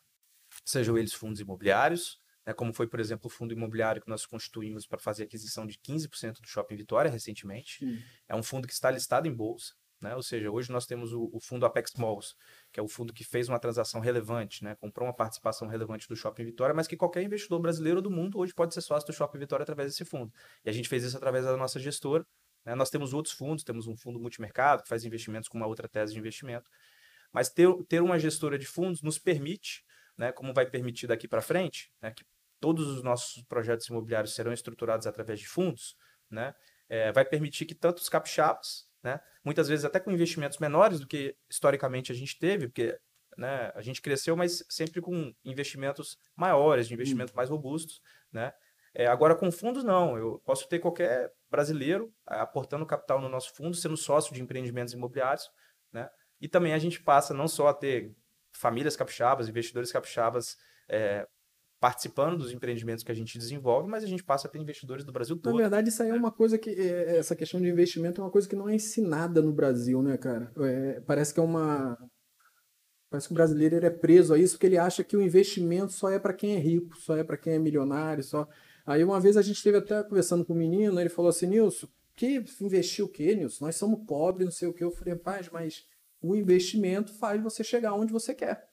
sejam 0.64 0.96
eles 0.96 1.12
fundos 1.12 1.40
imobiliários, 1.40 2.20
né, 2.46 2.52
como 2.52 2.72
foi, 2.72 2.86
por 2.86 3.00
exemplo, 3.00 3.26
o 3.26 3.30
fundo 3.30 3.52
imobiliário 3.52 4.00
que 4.00 4.08
nós 4.08 4.24
constituímos 4.24 4.86
para 4.86 4.98
fazer 4.98 5.24
aquisição 5.24 5.66
de 5.66 5.78
15% 5.78 6.40
do 6.40 6.46
Shopping 6.46 6.76
Vitória 6.76 7.10
recentemente. 7.10 7.84
Uhum. 7.84 8.02
É 8.28 8.36
um 8.36 8.42
fundo 8.42 8.68
que 8.68 8.72
está 8.72 8.90
listado 8.90 9.26
em 9.26 9.34
bolsa, 9.34 9.74
né? 10.00 10.14
Ou 10.14 10.22
seja, 10.22 10.50
hoje 10.50 10.70
nós 10.70 10.86
temos 10.86 11.12
o, 11.12 11.30
o, 11.32 11.40
fundo 11.40 11.64
Apex 11.64 11.94
Malls, 11.96 12.34
que 12.70 12.78
é 12.78 12.82
o 12.82 12.88
fundo 12.88 13.12
que 13.12 13.24
fez 13.24 13.48
uma 13.48 13.58
transação 13.58 14.00
relevante, 14.00 14.62
né? 14.62 14.74
comprou 14.76 15.06
uma 15.06 15.14
participação 15.14 15.68
relevante 15.68 16.06
do 16.06 16.14
Shopping 16.14 16.44
Vitória, 16.44 16.74
mas 16.74 16.86
que 16.86 16.96
qualquer 16.96 17.22
investidor 17.22 17.60
brasileiro 17.60 18.02
do 18.02 18.10
mundo 18.10 18.38
hoje 18.38 18.52
pode 18.52 18.74
ser 18.74 18.82
sócio 18.82 19.06
do 19.06 19.12
Shopping 19.12 19.38
Vitória 19.38 19.62
através 19.62 19.90
desse 19.90 20.04
fundo. 20.04 20.32
E 20.64 20.68
a 20.68 20.72
gente 20.72 20.88
fez 20.88 21.02
isso 21.02 21.16
através 21.16 21.44
da 21.44 21.56
nossa 21.56 21.80
gestora. 21.80 22.26
Né? 22.64 22.74
Nós 22.74 22.90
temos 22.90 23.14
outros 23.14 23.34
fundos, 23.34 23.64
temos 23.64 23.86
um 23.86 23.96
fundo 23.96 24.20
multimercado 24.20 24.82
que 24.82 24.88
faz 24.88 25.04
investimentos 25.04 25.48
com 25.48 25.56
uma 25.56 25.66
outra 25.66 25.88
tese 25.88 26.12
de 26.12 26.18
investimento. 26.18 26.70
Mas 27.32 27.48
ter, 27.48 27.68
ter 27.88 28.02
uma 28.02 28.18
gestora 28.18 28.58
de 28.58 28.66
fundos 28.66 29.02
nos 29.02 29.18
permite, 29.18 29.82
né, 30.16 30.32
como 30.32 30.52
vai 30.52 30.66
permitir 30.66 31.06
daqui 31.06 31.26
para 31.28 31.40
frente, 31.40 31.90
né, 32.00 32.10
que 32.10 32.24
todos 32.60 32.86
os 32.86 33.02
nossos 33.02 33.42
projetos 33.44 33.86
imobiliários 33.88 34.34
serão 34.34 34.52
estruturados 34.52 35.06
através 35.06 35.38
de 35.38 35.46
fundos, 35.46 35.96
né, 36.30 36.54
é, 36.88 37.12
vai 37.12 37.24
permitir 37.24 37.66
que 37.66 37.74
tanto 37.74 37.98
os 37.98 38.08
capixabas 38.08 38.86
né? 39.06 39.20
Muitas 39.44 39.68
vezes 39.68 39.84
até 39.84 40.00
com 40.00 40.10
investimentos 40.10 40.58
menores 40.58 40.98
do 40.98 41.06
que 41.06 41.36
historicamente 41.48 42.10
a 42.10 42.14
gente 42.14 42.36
teve, 42.36 42.66
porque 42.66 42.98
né, 43.38 43.70
a 43.72 43.80
gente 43.80 44.02
cresceu, 44.02 44.36
mas 44.36 44.64
sempre 44.68 45.00
com 45.00 45.32
investimentos 45.44 46.18
maiores, 46.34 46.88
de 46.88 46.94
investimentos 46.94 47.32
hum. 47.32 47.36
mais 47.36 47.48
robustos, 47.48 48.02
né? 48.32 48.52
É, 48.92 49.06
agora 49.06 49.36
com 49.36 49.52
fundos 49.52 49.84
não, 49.84 50.18
eu 50.18 50.42
posso 50.44 50.66
ter 50.68 50.80
qualquer 50.80 51.30
brasileiro 51.48 52.12
é, 52.28 52.36
aportando 52.40 52.84
capital 52.84 53.20
no 53.20 53.28
nosso 53.28 53.54
fundo, 53.54 53.76
sendo 53.76 53.96
sócio 53.96 54.34
de 54.34 54.42
empreendimentos 54.42 54.92
imobiliários, 54.92 55.48
né? 55.92 56.10
E 56.40 56.48
também 56.48 56.72
a 56.72 56.78
gente 56.78 57.00
passa 57.00 57.32
não 57.32 57.46
só 57.46 57.68
a 57.68 57.74
ter 57.74 58.12
famílias 58.52 58.96
capixabas, 58.96 59.48
investidores 59.48 59.92
capixabas 59.92 60.56
é, 60.88 61.28
participando 61.78 62.38
dos 62.38 62.52
empreendimentos 62.52 63.04
que 63.04 63.12
a 63.12 63.14
gente 63.14 63.38
desenvolve, 63.38 63.88
mas 63.88 64.02
a 64.02 64.06
gente 64.06 64.24
passa 64.24 64.48
para 64.48 64.60
investidores 64.60 65.04
do 65.04 65.12
Brasil 65.12 65.36
todo. 65.36 65.54
Na 65.54 65.60
verdade, 65.60 65.88
isso 65.88 66.02
aí 66.02 66.10
é 66.10 66.14
uma 66.14 66.32
coisa 66.32 66.58
que. 66.58 66.70
é, 66.70 67.18
essa 67.18 67.36
questão 67.36 67.60
de 67.60 67.68
investimento 67.68 68.20
é 68.20 68.24
uma 68.24 68.30
coisa 68.30 68.48
que 68.48 68.56
não 68.56 68.68
é 68.68 68.74
ensinada 68.74 69.42
no 69.42 69.52
Brasil, 69.52 70.02
né, 70.02 70.16
cara? 70.16 70.52
É, 70.58 71.00
parece 71.00 71.34
que 71.34 71.40
é 71.40 71.42
uma. 71.42 71.96
Parece 73.08 73.28
que 73.28 73.34
o 73.34 73.36
brasileiro 73.36 73.76
é 73.84 73.90
preso 73.90 74.34
a 74.34 74.38
isso 74.38 74.54
porque 74.54 74.66
ele 74.66 74.78
acha 74.78 75.04
que 75.04 75.16
o 75.16 75.22
investimento 75.22 75.92
só 75.92 76.10
é 76.10 76.18
para 76.18 76.32
quem 76.32 76.56
é 76.56 76.58
rico, 76.58 76.96
só 76.96 77.16
é 77.16 77.22
para 77.22 77.36
quem 77.36 77.52
é 77.52 77.58
milionário, 77.58 78.22
só. 78.22 78.48
Aí 78.84 79.04
uma 79.04 79.20
vez 79.20 79.36
a 79.36 79.42
gente 79.42 79.56
esteve 79.56 79.78
até 79.78 80.02
conversando 80.02 80.44
com 80.44 80.52
o 80.52 80.56
menino, 80.56 80.98
ele 81.00 81.08
falou 81.08 81.28
assim, 81.28 81.46
Nilson, 81.46 81.88
que 82.16 82.42
investir 82.60 83.04
o 83.04 83.08
quê, 83.08 83.34
Nilson? 83.34 83.64
Nós 83.64 83.76
somos 83.76 84.04
pobres, 84.06 84.46
não 84.46 84.52
sei 84.52 84.68
o 84.68 84.72
quê. 84.72 84.82
Eu 84.82 84.90
falei, 84.90 85.14
paz, 85.14 85.48
mas 85.50 85.84
o 86.20 86.34
investimento 86.34 87.12
faz 87.12 87.40
você 87.42 87.62
chegar 87.62 87.94
onde 87.94 88.12
você 88.12 88.34
quer. 88.34 88.65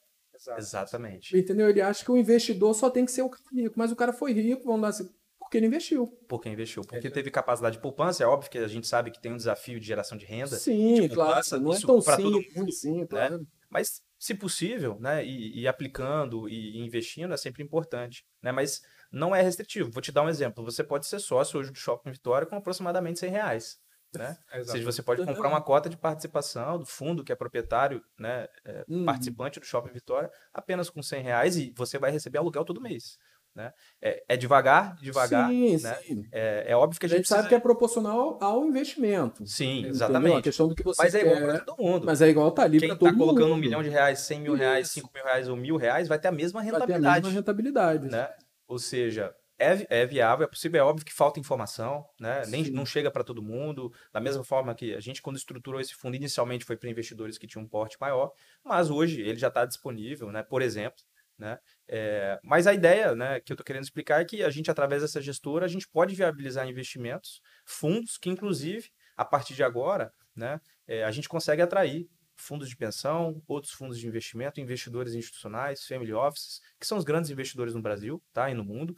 Exatamente. 0.58 1.38
Entendeu? 1.38 1.70
Ele 1.70 1.82
acha 1.82 2.04
que 2.04 2.12
o 2.12 2.18
investidor 2.18 2.74
só 2.74 2.90
tem 2.90 3.06
que 3.06 3.12
ser 3.12 3.22
o 3.22 3.30
cara 3.30 3.44
rico, 3.54 3.76
mas 3.78 3.92
o 3.92 3.96
cara 3.96 4.14
foi 4.14 4.34
rico, 4.34 4.66
vamos 4.66 4.82
dar 4.82 4.88
assim, 4.90 5.10
porque 5.54 5.58
ele 5.58 5.68
investiu. 5.68 6.08
Porque 6.28 6.50
investiu. 6.50 6.82
Porque 6.82 7.12
teve 7.12 7.30
capacidade 7.30 7.76
de 7.76 7.82
poupança. 7.82 8.24
É 8.24 8.28
óbvio 8.28 8.50
que 8.50 8.58
a 8.58 8.68
gente 8.68 8.88
sabe 8.88 9.12
que 9.12 9.22
tem 9.22 9.32
um 9.32 9.38
desafio 9.38 9.80
de 9.80 9.86
geração 9.86 10.18
de 10.18 10.26
renda. 10.26 10.56
Sim, 10.56 11.02
de 11.02 11.10
claro. 11.10 11.42
Não 11.62 11.74
é 11.74 11.80
tão 11.80 12.02
simples 12.02 12.56
mundo, 12.56 12.70
assim, 12.70 13.06
claro. 13.06 13.48
Mas, 13.70 14.02
se 14.18 14.34
possível, 14.34 14.98
né, 15.00 15.24
e, 15.24 15.62
e 15.62 15.68
aplicando 15.68 16.50
e 16.50 16.80
investindo 16.80 17.34
é 17.34 17.38
sempre 17.38 17.62
importante, 17.62 18.26
né? 18.42 18.52
Mas 18.52 18.82
não 19.12 19.36
é 19.36 19.44
restritivo. 19.44 19.92
Vou 19.92 20.02
te 20.02 20.12
dar 20.12 20.24
um 20.24 20.30
exemplo. 20.30 20.64
Você 20.64 20.84
pode 20.84 21.06
ser 21.06 21.20
sócio 21.20 21.60
hoje 21.60 21.72
do 21.72 21.78
Shopping 21.78 22.12
Vitória 22.12 22.48
com 22.48 22.56
aproximadamente 22.56 23.20
100 23.20 23.30
reais, 23.30 23.78
né? 24.20 24.38
Ou 24.56 24.66
seja, 24.66 24.84
você 24.86 25.02
pode 25.04 25.26
comprar 25.26 25.48
uma 25.50 25.62
cota 25.62 25.90
de 25.90 25.98
participação 25.98 26.80
do 26.80 26.86
fundo 26.86 27.24
que 27.24 27.32
é 27.32 27.36
proprietário, 27.36 28.02
né, 28.20 28.48
é, 28.66 28.86
Uhum. 28.88 29.06
participante 29.06 29.60
do 29.60 29.66
Shopping 29.66 29.92
Vitória, 29.94 30.30
apenas 30.54 30.90
com 30.90 31.02
100 31.02 31.22
reais 31.24 31.58
e 31.58 31.74
você 31.78 31.98
vai 31.98 32.12
receber 32.12 32.38
aluguel 32.38 32.64
todo 32.66 32.82
mês, 32.82 33.18
né? 33.56 33.72
É, 34.02 34.24
é 34.30 34.36
devagar, 34.38 34.96
devagar, 34.96 35.50
sim, 35.50 35.78
né? 35.82 35.94
sim. 35.96 36.28
É, 36.32 36.66
é 36.72 36.76
óbvio 36.76 37.00
que 37.00 37.06
A 37.06 37.08
a 37.08 37.10
gente 37.10 37.18
gente 37.20 37.28
sabe 37.28 37.42
precisa- 37.44 37.50
que 37.50 37.56
é 37.56 37.60
proporcional 37.60 38.38
ao 38.42 38.66
investimento. 38.66 39.46
Sim, 39.46 39.72
entendeu? 39.80 39.90
A 39.90 39.94
exatamente. 39.94 40.42
questão 40.42 40.68
do 40.68 40.74
que 40.76 40.84
você 40.84 41.04
Mas 41.04 41.14
é 41.16 41.22
igual 41.22 41.38
para 41.38 41.60
todo 41.60 41.78
mundo. 41.84 42.06
Mas 42.06 42.22
é 42.22 42.30
igual 42.30 42.52
tá 42.52 42.64
ali 42.64 42.80
Quem 42.80 42.90
para 42.90 42.96
está 42.96 43.06
todo 43.10 43.18
colocando 43.18 43.50
mundo. 43.50 43.58
um 43.58 43.62
milhão 43.62 43.84
de 43.84 43.90
reais, 43.90 44.20
100 44.22 44.42
mil 44.42 44.56
reais. 44.56 44.90
5 44.90 45.12
mil 45.14 45.24
reais 45.24 45.48
ou 45.48 45.56
mil 45.56 45.78
reais, 45.78 46.08
vai 46.08 46.18
ter 46.20 46.30
a 46.30 46.32
mesma 46.32 46.62
Vai 46.62 46.70
ter 46.72 46.76
a 46.76 46.80
rentabilidade. 46.80 47.26
mesma 47.26 47.30
rentabilidade. 47.40 48.08
né? 48.10 48.30
Ou 48.68 48.80
seja, 48.80 49.36
é, 49.64 49.88
é 49.90 50.06
viável, 50.06 50.46
é 50.46 50.48
possível, 50.48 50.80
é 50.80 50.84
óbvio 50.84 51.06
que 51.06 51.14
falta 51.14 51.40
informação, 51.40 52.06
né? 52.20 52.44
Nem, 52.48 52.70
não 52.72 52.86
chega 52.86 53.10
para 53.10 53.24
todo 53.24 53.42
mundo. 53.42 53.92
Da 54.12 54.20
mesma 54.20 54.44
forma 54.44 54.76
que 54.76 54.94
a 54.94 55.00
gente, 55.00 55.22
quando 55.22 55.38
estruturou 55.38 55.80
esse 55.80 55.96
fundo, 55.96 56.16
inicialmente 56.16 56.66
foi 56.66 56.78
para 56.78 56.90
investidores 56.90 57.38
que 57.38 57.48
tinham 57.48 57.64
um 57.64 57.68
porte 57.68 57.98
maior, 58.00 58.32
mas 58.64 58.90
hoje 58.90 59.22
ele 59.22 59.38
já 59.38 59.48
está 59.48 59.66
disponível, 59.66 60.32
né? 60.32 60.44
Por 60.44 60.62
exemplo. 60.62 61.02
Né? 61.38 61.58
É, 61.88 62.40
mas 62.44 62.68
a 62.68 62.74
ideia 62.74 63.16
né, 63.16 63.40
que 63.40 63.52
eu 63.52 63.56
estou 63.56 63.66
querendo 63.66 63.84
explicar 63.84 64.22
é 64.22 64.26
que 64.26 64.44
a 64.44 64.50
gente, 64.52 64.70
através 64.70 65.02
dessa 65.02 65.20
gestora, 65.20 65.66
a 65.66 65.68
gente 65.68 65.88
pode 65.88 66.14
viabilizar 66.14 66.68
investimentos, 66.68 67.42
fundos 67.66 68.18
que, 68.18 68.30
inclusive, 68.30 68.90
a 69.18 69.26
partir 69.26 69.56
de 69.56 69.64
agora, 69.64 70.14
né, 70.36 70.62
é, 70.88 71.04
a 71.04 71.12
gente 71.12 71.28
consegue 71.28 71.62
atrair 71.62 72.08
fundos 72.36 72.68
de 72.70 72.76
pensão, 72.76 73.42
outros 73.48 73.74
fundos 73.74 74.00
de 74.00 74.08
investimento, 74.08 74.60
investidores 74.60 75.14
institucionais, 75.14 75.86
family 75.86 76.14
offices, 76.14 76.62
que 76.80 76.86
são 76.86 76.98
os 76.98 77.04
grandes 77.04 77.30
investidores 77.30 77.74
no 77.74 77.82
Brasil 77.82 78.22
tá, 78.34 78.50
e 78.50 78.54
no 78.54 78.64
mundo, 78.64 78.96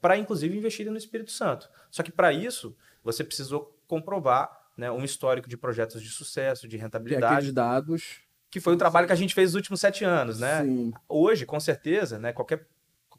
para 0.00 0.16
inclusive 0.16 0.56
investirem 0.56 0.92
no 0.92 0.98
Espírito 0.98 1.30
Santo. 1.30 1.68
Só 1.90 2.02
que 2.02 2.12
para 2.12 2.32
isso, 2.32 2.76
você 3.02 3.24
precisou 3.24 3.76
comprovar 3.86 4.50
né, 4.76 4.90
um 4.90 5.04
histórico 5.04 5.48
de 5.48 5.56
projetos 5.56 6.02
de 6.02 6.08
sucesso, 6.08 6.68
de 6.68 6.76
rentabilidade, 6.76 7.34
aqueles 7.34 7.52
dados. 7.52 8.20
que 8.50 8.60
foi 8.60 8.74
o 8.74 8.76
trabalho 8.76 9.06
que 9.06 9.12
a 9.12 9.16
gente 9.16 9.34
fez 9.34 9.50
nos 9.50 9.56
últimos 9.56 9.80
sete 9.80 10.04
anos. 10.04 10.38
Né? 10.38 10.62
Sim. 10.62 10.92
Hoje, 11.08 11.44
com 11.44 11.58
certeza, 11.58 12.18
né, 12.18 12.32
qualquer, 12.32 12.66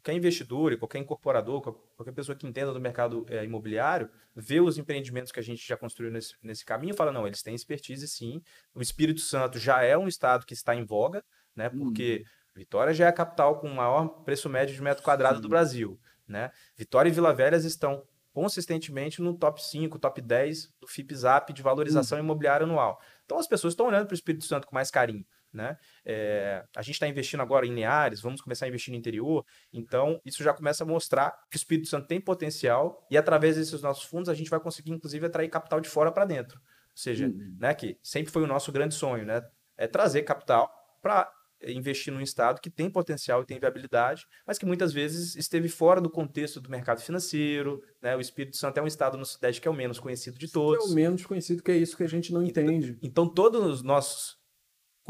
qualquer 0.00 0.14
investidor, 0.14 0.72
e 0.72 0.76
qualquer 0.76 0.98
incorporador, 0.98 1.60
qual- 1.60 1.74
qualquer 1.96 2.12
pessoa 2.12 2.34
que 2.36 2.46
entenda 2.46 2.72
do 2.72 2.80
mercado 2.80 3.24
eh, 3.28 3.44
imobiliário, 3.44 4.08
vê 4.34 4.60
os 4.60 4.78
empreendimentos 4.78 5.30
que 5.30 5.38
a 5.38 5.42
gente 5.42 5.66
já 5.66 5.76
construiu 5.76 6.10
nesse, 6.10 6.34
nesse 6.42 6.64
caminho 6.64 6.94
e 6.94 6.96
fala, 6.96 7.12
não, 7.12 7.26
eles 7.26 7.42
têm 7.42 7.54
expertise 7.54 8.08
sim. 8.08 8.42
O 8.74 8.80
Espírito 8.80 9.20
Santo 9.20 9.58
já 9.58 9.82
é 9.82 9.96
um 9.96 10.08
estado 10.08 10.46
que 10.46 10.54
está 10.54 10.74
em 10.74 10.84
voga, 10.84 11.22
né, 11.54 11.68
porque 11.68 12.24
Vitória 12.54 12.92
já 12.92 13.06
é 13.06 13.08
a 13.08 13.12
capital 13.12 13.60
com 13.60 13.68
o 13.68 13.74
maior 13.74 14.08
preço 14.24 14.48
médio 14.48 14.74
de 14.74 14.82
metro 14.82 15.02
quadrado 15.04 15.36
Sim. 15.36 15.42
do 15.42 15.48
Brasil. 15.48 16.00
Né? 16.26 16.50
Vitória 16.76 17.08
e 17.08 17.12
Vila 17.12 17.32
Velhas 17.32 17.64
estão 17.64 18.02
consistentemente 18.32 19.20
no 19.20 19.36
top 19.36 19.62
5, 19.62 19.98
top 19.98 20.20
10 20.20 20.72
do 20.80 20.86
FIPZAP 20.86 21.52
de 21.52 21.62
valorização 21.62 22.18
imobiliária 22.18 22.64
anual. 22.64 23.00
Então 23.24 23.38
as 23.38 23.46
pessoas 23.46 23.72
estão 23.72 23.86
olhando 23.86 24.06
para 24.06 24.12
o 24.12 24.14
Espírito 24.14 24.44
Santo 24.44 24.66
com 24.66 24.74
mais 24.74 24.90
carinho. 24.90 25.24
Né? 25.52 25.76
É, 26.04 26.64
a 26.76 26.82
gente 26.82 26.94
está 26.94 27.08
investindo 27.08 27.40
agora 27.40 27.66
em 27.66 27.72
Neares, 27.72 28.20
vamos 28.20 28.40
começar 28.40 28.66
a 28.66 28.68
investir 28.68 28.92
no 28.92 28.98
interior. 28.98 29.44
Então, 29.72 30.20
isso 30.24 30.42
já 30.42 30.52
começa 30.54 30.84
a 30.84 30.86
mostrar 30.86 31.30
que 31.50 31.56
o 31.56 31.58
Espírito 31.58 31.88
Santo 31.88 32.06
tem 32.06 32.20
potencial 32.20 33.06
e, 33.10 33.18
através 33.18 33.56
desses 33.56 33.82
nossos 33.82 34.04
fundos, 34.04 34.28
a 34.28 34.34
gente 34.34 34.48
vai 34.50 34.60
conseguir, 34.60 34.92
inclusive, 34.92 35.26
atrair 35.26 35.48
capital 35.48 35.80
de 35.80 35.88
fora 35.88 36.12
para 36.12 36.24
dentro. 36.24 36.58
Ou 36.58 36.96
seja, 36.96 37.26
Uhum. 37.26 37.56
né, 37.58 37.74
que 37.74 37.96
sempre 38.02 38.32
foi 38.32 38.42
o 38.42 38.46
nosso 38.46 38.70
grande 38.70 38.94
sonho, 38.94 39.24
né? 39.24 39.42
É 39.76 39.86
trazer 39.86 40.22
capital 40.22 40.70
para 41.02 41.30
investir 41.66 42.10
num 42.12 42.22
estado 42.22 42.58
que 42.60 42.70
tem 42.70 42.88
potencial 42.90 43.42
e 43.42 43.44
tem 43.46 43.58
viabilidade, 43.58 44.24
mas 44.46 44.58
que 44.58 44.64
muitas 44.64 44.92
vezes 44.94 45.36
esteve 45.36 45.68
fora 45.68 46.00
do 46.00 46.08
contexto 46.10 46.58
do 46.60 46.70
mercado 46.70 47.02
financeiro. 47.02 47.82
Né? 48.00 48.16
O 48.16 48.20
Espírito 48.20 48.56
Santo 48.56 48.78
é 48.78 48.82
um 48.82 48.86
estado 48.86 49.18
no 49.18 49.26
Sudeste 49.26 49.60
que 49.60 49.68
é 49.68 49.70
o 49.70 49.74
menos 49.74 50.00
conhecido 50.00 50.38
de 50.38 50.46
Que 50.46 50.50
é 50.50 50.54
todos. 50.54 50.90
o 50.90 50.94
menos 50.94 51.24
conhecido, 51.26 51.62
que 51.62 51.70
é 51.70 51.76
isso 51.76 51.96
que 51.98 52.02
a 52.02 52.08
gente 52.08 52.32
não 52.32 52.42
entende. 52.42 52.98
Então, 53.02 53.28
todos 53.28 53.62
os 53.66 53.82
nossos 53.82 54.39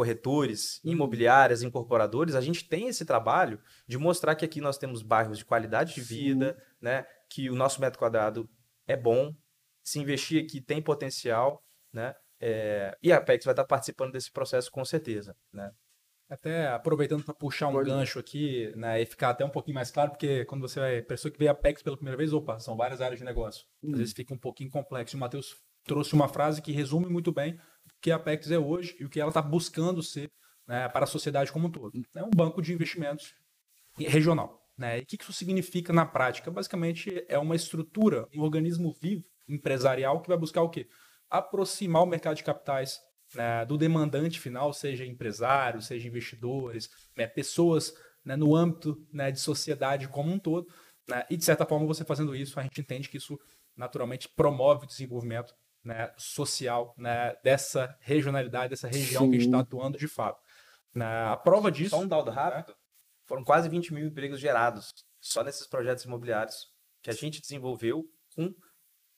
corretores, 0.00 0.80
Uhum. 0.82 0.92
imobiliárias, 0.92 1.62
incorporadores, 1.62 2.34
a 2.34 2.40
gente 2.40 2.66
tem 2.66 2.88
esse 2.88 3.04
trabalho 3.04 3.60
de 3.86 3.98
mostrar 3.98 4.34
que 4.34 4.46
aqui 4.46 4.58
nós 4.58 4.78
temos 4.78 5.02
bairros 5.02 5.36
de 5.36 5.44
qualidade 5.44 5.94
de 5.94 6.02
Sim. 6.02 6.14
vida, 6.14 6.56
né? 6.80 7.04
que 7.28 7.50
o 7.50 7.54
nosso 7.54 7.80
metro 7.82 7.98
quadrado 7.98 8.48
é 8.86 8.96
bom, 8.96 9.34
se 9.84 9.98
investir 10.00 10.42
aqui 10.42 10.58
tem 10.58 10.80
potencial, 10.80 11.62
né? 11.92 12.14
É, 12.40 12.96
e 13.02 13.12
a 13.12 13.18
Apex 13.18 13.44
vai 13.44 13.52
estar 13.52 13.64
participando 13.66 14.12
desse 14.12 14.32
processo 14.32 14.70
com 14.70 14.84
certeza, 14.86 15.36
né? 15.52 15.70
Até 16.28 16.68
aproveitando 16.68 17.22
para 17.22 17.34
puxar 17.34 17.68
um 17.68 17.84
gancho 17.84 18.18
aqui, 18.18 18.72
né, 18.74 19.02
e 19.02 19.06
ficar 19.06 19.30
até 19.30 19.44
um 19.44 19.50
pouquinho 19.50 19.74
mais 19.74 19.90
claro, 19.90 20.12
porque 20.12 20.44
quando 20.46 20.62
você 20.62 20.80
vai, 20.80 21.02
pessoa 21.02 21.30
que 21.30 21.38
vê 21.38 21.46
a 21.46 21.54
PEX 21.54 21.82
pela 21.82 21.96
primeira 21.96 22.16
vez, 22.16 22.32
opa, 22.32 22.58
são 22.58 22.76
várias 22.76 23.00
áreas 23.00 23.18
de 23.18 23.24
negócio. 23.24 23.66
Hum. 23.82 23.92
Às 23.92 23.98
vezes 23.98 24.14
fica 24.14 24.32
um 24.32 24.38
pouquinho 24.38 24.70
complexo. 24.70 25.14
E 25.14 25.18
o 25.18 25.20
Matheus 25.20 25.56
trouxe 25.84 26.14
uma 26.14 26.28
frase 26.28 26.62
que 26.62 26.72
resume 26.72 27.06
muito 27.06 27.30
bem 27.32 27.58
que 28.00 28.10
a 28.10 28.18
PEX 28.18 28.50
é 28.50 28.58
hoje 28.58 28.96
e 28.98 29.04
o 29.04 29.08
que 29.08 29.20
ela 29.20 29.30
está 29.30 29.42
buscando 29.42 30.02
ser 30.02 30.30
né, 30.66 30.88
para 30.88 31.04
a 31.04 31.08
sociedade 31.08 31.52
como 31.52 31.68
um 31.68 31.70
todo. 31.70 31.92
É 32.14 32.22
um 32.22 32.30
banco 32.30 32.62
de 32.62 32.72
investimentos 32.72 33.34
regional. 33.98 34.60
Né? 34.76 35.00
E 35.00 35.02
o 35.02 35.06
que 35.06 35.20
isso 35.20 35.32
significa 35.32 35.92
na 35.92 36.06
prática? 36.06 36.50
Basicamente, 36.50 37.24
é 37.28 37.38
uma 37.38 37.56
estrutura, 37.56 38.26
um 38.34 38.40
organismo 38.40 38.94
vivo, 39.00 39.24
empresarial, 39.48 40.22
que 40.22 40.28
vai 40.28 40.38
buscar 40.38 40.62
o 40.62 40.70
quê? 40.70 40.88
Aproximar 41.28 42.02
o 42.02 42.06
mercado 42.06 42.36
de 42.36 42.44
capitais 42.44 43.00
né, 43.34 43.64
do 43.64 43.76
demandante 43.76 44.40
final, 44.40 44.72
seja 44.72 45.04
empresários, 45.04 45.86
seja 45.86 46.08
investidores, 46.08 46.88
né, 47.16 47.26
pessoas 47.26 47.94
né, 48.24 48.36
no 48.36 48.54
âmbito 48.54 48.96
né, 49.12 49.30
de 49.30 49.40
sociedade 49.40 50.08
como 50.08 50.32
um 50.32 50.38
todo. 50.38 50.66
né, 51.08 51.26
e, 51.28 51.36
de 51.36 51.44
certa 51.44 51.66
forma, 51.66 51.86
você 51.86 52.04
fazendo 52.04 52.34
isso, 52.34 52.58
a 52.58 52.62
gente 52.62 52.80
entende 52.80 53.08
que 53.08 53.18
isso 53.18 53.38
naturalmente 53.76 54.28
promove 54.28 54.84
o 54.84 54.88
desenvolvimento 54.88 55.54
né, 55.84 56.12
social 56.16 56.94
né, 56.96 57.34
dessa 57.42 57.96
regionalidade, 58.00 58.70
dessa 58.70 58.88
região 58.88 59.26
que 59.26 59.32
gente 59.34 59.44
Sim. 59.44 59.48
está 59.50 59.60
atuando 59.60 59.98
de 59.98 60.06
fato. 60.08 60.40
Né, 60.94 61.06
a 61.06 61.36
prova 61.36 61.70
disso. 61.70 61.90
Só 61.90 62.00
um 62.00 62.08
dado 62.08 62.30
rápido, 62.30 62.74
foram 63.26 63.44
quase 63.44 63.68
20 63.68 63.94
mil 63.94 64.06
empregos 64.06 64.40
gerados 64.40 64.92
só 65.20 65.42
nesses 65.44 65.66
projetos 65.66 66.04
imobiliários 66.04 66.66
que 67.02 67.10
a 67.10 67.14
gente 67.14 67.40
desenvolveu 67.40 68.04
com 68.34 68.54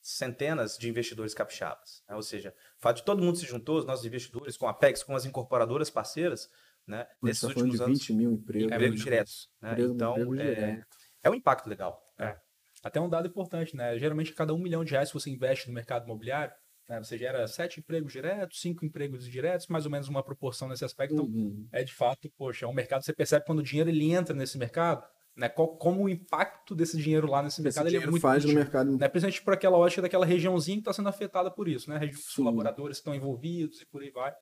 centenas 0.01 0.77
de 0.77 0.89
investidores 0.89 1.33
capixabas. 1.33 2.03
né? 2.07 2.15
Ou 2.15 2.21
seja, 2.21 2.53
o 2.77 2.81
fato 2.81 2.97
de 2.97 3.03
todo 3.03 3.23
mundo 3.23 3.37
se 3.37 3.45
juntou, 3.45 3.79
os 3.79 3.85
nossos 3.85 4.05
investidores, 4.05 4.57
com 4.57 4.67
a 4.67 4.71
Apex, 4.71 5.01
com 5.03 5.15
as 5.15 5.25
incorporadoras 5.25 5.89
parceiras, 5.89 6.49
né, 6.85 7.07
nesses 7.21 7.41
tá 7.41 7.47
últimos 7.47 7.77
de 7.77 7.83
anos, 7.83 7.99
20 7.99 8.13
mil 8.13 8.31
empregos. 8.33 8.71
É 8.71 8.75
empregos 8.75 8.95
muito. 8.95 9.03
diretos. 9.03 9.49
né? 9.61 9.71
Emprego- 9.71 9.93
Então, 9.93 10.11
emprego 10.17 10.35
é, 10.41 10.53
direto. 10.55 10.87
é 11.23 11.29
um 11.29 11.33
impacto 11.33 11.67
legal. 11.69 12.13
Até 12.83 12.99
um 12.99 13.07
dado 13.09 13.27
importante, 13.27 13.75
né? 13.75 13.97
Geralmente, 13.97 14.33
cada 14.33 14.53
um 14.53 14.57
milhão 14.57 14.83
de 14.83 14.91
reais 14.91 15.09
que 15.09 15.13
você 15.19 15.29
investe 15.29 15.67
no 15.67 15.73
mercado 15.73 16.03
imobiliário, 16.05 16.53
né, 16.89 16.99
você 17.01 17.17
gera 17.17 17.47
sete 17.47 17.79
empregos 17.79 18.11
diretos, 18.11 18.59
cinco 18.59 18.85
empregos 18.85 19.25
indiretos, 19.25 19.67
mais 19.67 19.85
ou 19.85 19.91
menos 19.91 20.09
uma 20.09 20.21
proporção 20.21 20.67
nesse 20.67 20.83
aspecto. 20.83 21.13
Então, 21.13 21.25
Uhum. 21.25 21.65
é 21.71 21.81
de 21.81 21.93
fato, 21.93 22.29
poxa, 22.37 22.65
é 22.65 22.67
um 22.67 22.73
mercado, 22.73 23.03
você 23.05 23.13
percebe 23.13 23.45
quando 23.45 23.59
o 23.59 23.63
dinheiro 23.63 23.89
ele 23.89 24.11
entra 24.11 24.35
nesse 24.35 24.57
mercado, 24.57 25.01
né? 25.35 25.47
qual- 25.47 25.77
como 25.77 26.03
o 26.03 26.09
impacto 26.09 26.75
desse 26.75 26.97
dinheiro 27.01 27.25
lá 27.25 27.41
nesse 27.41 27.55
Esse 27.61 27.63
mercado 27.63 27.87
ele 27.87 27.97
é 27.97 28.05
muito 28.05 28.21
faz 28.21 28.43
no 28.43 28.49
positivo, 28.51 28.59
mercado. 28.59 28.97
né? 28.97 29.07
Principalmente 29.07 29.41
por 29.43 29.53
aquela 29.53 29.77
ótica 29.77 30.01
daquela 30.01 30.25
regiãozinha 30.25 30.75
que 30.77 30.81
está 30.81 30.91
sendo 30.91 31.07
afetada 31.07 31.49
por 31.49 31.69
isso, 31.69 31.89
né? 31.89 31.97
Região 31.97 32.19
dos 32.19 32.35
colaboradores 32.35 32.97
que 32.97 33.01
estão 33.01 33.15
envolvidos 33.15 33.79
e 33.81 33.85
por 33.85 34.01
aí 34.03 34.11
vai. 34.11 34.33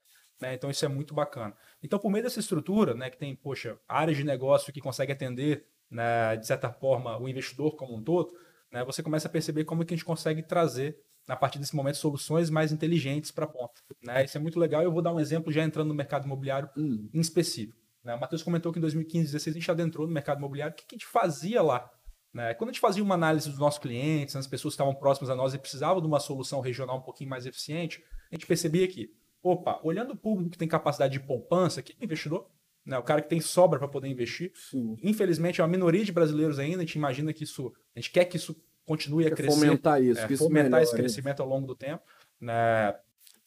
né? 0.42 0.56
Então 0.56 0.72
isso 0.72 0.84
é 0.84 0.88
muito 0.88 1.14
bacana. 1.14 1.56
Então, 1.84 2.00
por 2.00 2.10
meio 2.10 2.24
dessa 2.24 2.40
estrutura, 2.40 2.96
né, 2.96 3.12
que 3.12 3.18
tem, 3.20 3.36
poxa, 3.36 3.78
áreas 3.88 4.18
de 4.18 4.24
negócio 4.24 4.74
que 4.74 4.82
consegue 4.82 5.12
atender, 5.12 5.64
né, 5.92 6.38
de 6.38 6.48
certa 6.48 6.72
forma, 6.72 7.18
o 7.20 7.28
investidor 7.28 7.76
como 7.76 7.96
um 7.96 8.02
todo, 8.02 8.32
né, 8.72 8.84
você 8.84 9.04
começa 9.04 9.28
a 9.28 9.32
perceber 9.32 9.66
como 9.66 9.86
que 9.86 9.94
a 9.94 9.98
gente 9.98 10.06
consegue 10.06 10.42
trazer, 10.42 10.98
a 11.28 11.36
partir 11.36 11.60
desse 11.60 11.76
momento, 11.76 11.98
soluções 11.98 12.50
mais 12.50 12.72
inteligentes 12.72 13.32
para 13.32 13.46
a 13.46 13.48
ponta. 13.48 13.82
Né? 14.02 14.24
Isso 14.24 14.38
é 14.38 14.42
muito 14.42 14.60
legal. 14.60 14.82
Eu 14.82 14.92
vou 14.92 15.02
dar 15.02 15.14
um 15.14 15.20
exemplo 15.20 15.52
já 15.52 15.64
entrando 15.64 15.90
no 15.90 15.94
mercado 15.94 16.26
imobiliário 16.26 16.70
Hum. 16.76 17.10
em 17.14 17.20
específico. 17.20 17.78
Né? 18.04 18.16
O 18.16 18.20
Matheus 18.20 18.42
comentou 18.42 18.72
que 18.72 18.80
em 18.80 18.82
2015, 18.82 19.32
2016 19.32 19.56
a 19.56 19.60
gente 19.60 19.72
adentrou 19.72 20.08
no 20.08 20.14
mercado 20.14 20.40
imobiliário. 20.40 20.74
O 20.74 20.76
que 20.76 20.86
a 20.90 20.96
gente 20.96 21.06
fazia 21.06 21.62
lá? 21.62 21.90
Né? 22.34 22.54
Quando 22.54 22.70
a 22.70 22.74
gente 22.74 22.82
fazia 22.82 23.04
uma 23.04 23.16
análise 23.16 23.50
dos 23.50 23.60
nossos 23.60 23.80
clientes, 23.80 24.36
as 24.36 24.48
pessoas 24.48 24.74
que 24.74 24.76
estavam 24.76 24.96
próximas 24.96 25.30
a 25.30 25.36
nós 25.36 25.54
e 25.54 25.60
precisavam 25.60 26.02
de 26.02 26.08
uma 26.08 26.20
solução 26.20 26.60
regional 26.62 26.98
um 26.98 27.02
pouquinho 27.02 27.30
mais 27.30 27.46
eficiente, 27.46 28.04
a 28.32 28.36
gente 28.36 28.48
percebia 28.48 28.88
que, 28.88 29.14
opa, 29.44 29.80
olhando 29.84 30.14
o 30.14 30.18
público 30.18 30.52
que 30.52 30.58
tem 30.58 30.68
capacidade 30.68 31.14
de 31.14 31.20
poupança, 31.20 31.82
que 31.82 31.94
é 31.94 32.04
investidor, 32.04 32.48
né? 32.86 32.98
o 32.98 33.04
cara 33.04 33.22
que 33.22 33.30
tem 33.30 33.40
sobra 33.40 33.78
para 33.80 33.88
poder 33.88 34.08
investir, 34.08 34.52
Sim. 34.56 34.96
infelizmente 35.04 35.62
é 35.62 35.64
uma 35.64 35.70
minoria 35.70 36.04
de 36.04 36.12
brasileiros 36.12 36.60
ainda, 36.60 36.78
a 36.78 36.86
gente 36.86 36.96
imagina 36.96 37.32
que 37.34 37.44
isso, 37.44 37.74
a 37.96 38.00
gente 38.00 38.12
quer 38.12 38.26
que 38.26 38.38
isso 38.38 38.56
continue 38.86 39.26
a 39.26 39.30
Quer 39.30 39.36
crescer. 39.36 39.56
fomentar 39.60 40.04
isso, 40.04 40.22
É, 40.22 40.28
que 40.28 40.34
isso 40.34 40.44
fomentar 40.44 40.82
esse 40.82 40.92
melhore. 40.92 41.04
crescimento 41.04 41.42
ao 41.42 41.48
longo 41.48 41.68
do 41.68 41.76
tempo. 41.76 42.04
Né? 42.40 42.94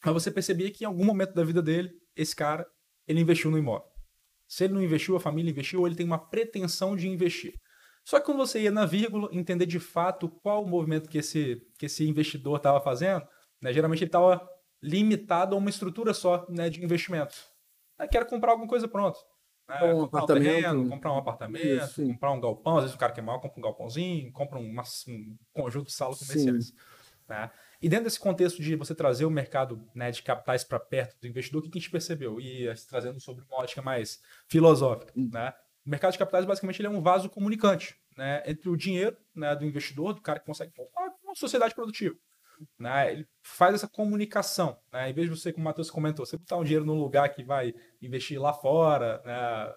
Mas 0.03 0.13
você 0.13 0.31
percebia 0.31 0.71
que 0.71 0.83
em 0.83 0.87
algum 0.87 1.03
momento 1.03 1.33
da 1.33 1.43
vida 1.43 1.61
dele, 1.61 1.91
esse 2.15 2.35
cara, 2.35 2.65
ele 3.07 3.19
investiu 3.19 3.51
no 3.51 3.57
imóvel. 3.57 3.87
Se 4.47 4.63
ele 4.63 4.73
não 4.73 4.81
investiu, 4.81 5.15
a 5.15 5.19
família 5.19 5.51
investiu, 5.51 5.81
ou 5.81 5.87
ele 5.87 5.95
tem 5.95 6.05
uma 6.05 6.17
pretensão 6.19 6.95
de 6.95 7.07
investir. 7.07 7.53
Só 8.03 8.19
que 8.19 8.25
quando 8.27 8.37
você 8.37 8.61
ia 8.61 8.71
na 8.71 8.85
vírgula, 8.85 9.27
entender 9.31 9.65
de 9.65 9.79
fato 9.79 10.29
qual 10.29 10.63
o 10.63 10.67
movimento 10.67 11.09
que 11.09 11.17
esse, 11.17 11.61
que 11.77 11.87
esse 11.87 12.07
investidor 12.07 12.57
estava 12.57 12.79
fazendo, 12.79 13.25
né? 13.59 13.73
geralmente 13.73 13.99
ele 14.03 14.09
estava 14.09 14.47
limitado 14.81 15.55
a 15.55 15.57
uma 15.57 15.69
estrutura 15.69 16.13
só 16.13 16.45
né, 16.49 16.69
de 16.69 16.83
investimentos. 16.83 17.47
Né? 17.99 18.07
Que 18.07 18.17
era 18.17 18.25
comprar 18.25 18.51
alguma 18.51 18.67
coisa 18.67 18.87
pronta. 18.87 19.19
Né? 19.67 19.93
Um 19.93 20.01
comprar 20.01 20.19
apartamento. 20.19 20.43
terreno, 20.53 20.89
comprar 20.89 21.13
um 21.13 21.17
apartamento, 21.17 21.65
Isso, 21.65 22.05
comprar 22.05 22.31
um 22.31 22.39
galpão. 22.39 22.77
Às 22.77 22.83
vezes 22.83 22.95
o 22.95 22.99
cara 22.99 23.11
quer 23.13 23.21
mal, 23.21 23.39
compra 23.41 23.59
um 23.59 23.63
galpãozinho, 23.63 24.31
compra 24.31 24.59
uma- 24.59 24.83
um 25.07 25.37
conjunto 25.53 25.87
de 25.87 25.93
salas 25.93 26.19
comerciais. 26.19 26.73
né? 27.27 27.49
E 27.81 27.89
dentro 27.89 28.05
desse 28.05 28.19
contexto 28.19 28.61
de 28.61 28.75
você 28.75 28.93
trazer 28.93 29.25
o 29.25 29.31
mercado 29.31 29.83
né, 29.95 30.11
de 30.11 30.21
capitais 30.21 30.63
para 30.63 30.79
perto 30.79 31.19
do 31.19 31.27
investidor, 31.27 31.59
o 31.59 31.63
que 31.63 31.71
que 31.71 31.77
a 31.79 31.81
gente 31.81 31.89
percebeu? 31.89 32.39
E 32.39 32.67
eh, 32.67 32.73
trazendo 32.87 33.19
sobre 33.19 33.43
uma 33.45 33.57
ótica 33.61 33.81
mais 33.81 34.21
filosófica. 34.47 35.11
Hum. 35.17 35.29
Né? 35.33 35.51
O 35.85 35.89
mercado 35.89 36.11
de 36.11 36.19
capitais, 36.19 36.45
basicamente, 36.45 36.79
ele 36.79 36.87
é 36.87 36.91
um 36.91 37.01
vaso 37.01 37.27
comunicante 37.29 37.95
né, 38.15 38.43
entre 38.45 38.69
o 38.69 38.77
dinheiro 38.77 39.17
né, 39.35 39.55
do 39.55 39.65
investidor, 39.65 40.13
do 40.13 40.21
cara 40.21 40.39
que 40.39 40.45
consegue 40.45 40.71
poupar, 40.73 41.09
com 41.23 41.31
a 41.31 41.35
sociedade 41.35 41.73
produtiva. 41.75 42.15
Né? 42.79 43.11
Ele 43.13 43.27
faz 43.43 43.75
essa 43.75 43.87
comunicação. 43.87 44.77
Né? 44.91 45.09
Em 45.09 45.13
vez 45.13 45.29
de 45.29 45.35
você, 45.35 45.51
como 45.51 45.63
o 45.63 45.65
Matheus 45.65 45.89
comentou, 45.89 46.25
você 46.25 46.37
botar 46.37 46.57
um 46.57 46.63
dinheiro 46.63 46.85
num 46.85 46.99
lugar 46.99 47.29
que 47.29 47.43
vai 47.43 47.73
investir 48.01 48.41
lá 48.41 48.53
fora, 48.53 49.21
né, 49.25 49.73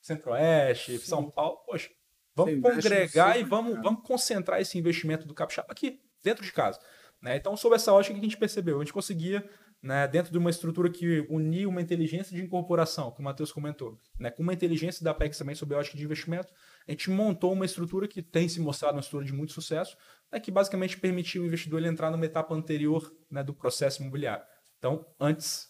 Centro-Oeste, 0.00 0.98
São 0.98 1.30
Paulo, 1.30 1.58
poxa, 1.66 1.90
vamos 2.34 2.60
congregar 2.62 3.38
e 3.38 3.44
vamos, 3.44 3.80
vamos 3.82 4.02
concentrar 4.02 4.60
esse 4.60 4.78
investimento 4.78 5.26
do 5.26 5.34
capixaba 5.34 5.68
aqui, 5.70 6.00
dentro 6.22 6.44
de 6.44 6.52
casa. 6.52 6.78
né? 7.20 7.36
Então, 7.36 7.56
sob 7.56 7.74
essa 7.74 7.92
ótica, 7.92 8.14
que 8.14 8.20
a 8.20 8.22
gente 8.22 8.36
percebeu? 8.36 8.76
A 8.76 8.84
gente 8.84 8.92
conseguia, 8.92 9.48
né, 9.82 10.06
dentro 10.06 10.30
de 10.30 10.38
uma 10.38 10.50
estrutura 10.50 10.90
que 10.90 11.26
unia 11.28 11.68
uma 11.68 11.80
inteligência 11.80 12.36
de 12.36 12.42
incorporação, 12.42 13.10
que 13.10 13.20
o 13.20 13.24
Matheus 13.24 13.52
comentou, 13.52 13.98
né, 14.18 14.30
com 14.30 14.42
uma 14.42 14.52
inteligência 14.52 15.02
da 15.02 15.10
Apex 15.10 15.38
também 15.38 15.54
sob 15.54 15.74
a 15.74 15.78
ótica 15.78 15.96
de 15.96 16.04
investimento, 16.04 16.52
a 16.86 16.90
gente 16.92 17.10
montou 17.10 17.52
uma 17.52 17.64
estrutura 17.64 18.06
que 18.06 18.22
tem 18.22 18.48
se 18.48 18.60
mostrado 18.60 18.94
uma 18.94 19.00
estrutura 19.00 19.24
de 19.24 19.32
muito 19.32 19.52
sucesso, 19.52 19.96
né, 20.30 20.38
que 20.38 20.50
basicamente 20.50 20.98
permitiu 20.98 21.42
o 21.42 21.46
investidor 21.46 21.80
ele 21.80 21.88
entrar 21.88 22.10
numa 22.10 22.24
etapa 22.24 22.54
anterior 22.54 23.12
né, 23.30 23.42
do 23.42 23.52
processo 23.52 24.02
imobiliário. 24.02 24.44
Então, 24.78 25.04
antes, 25.18 25.68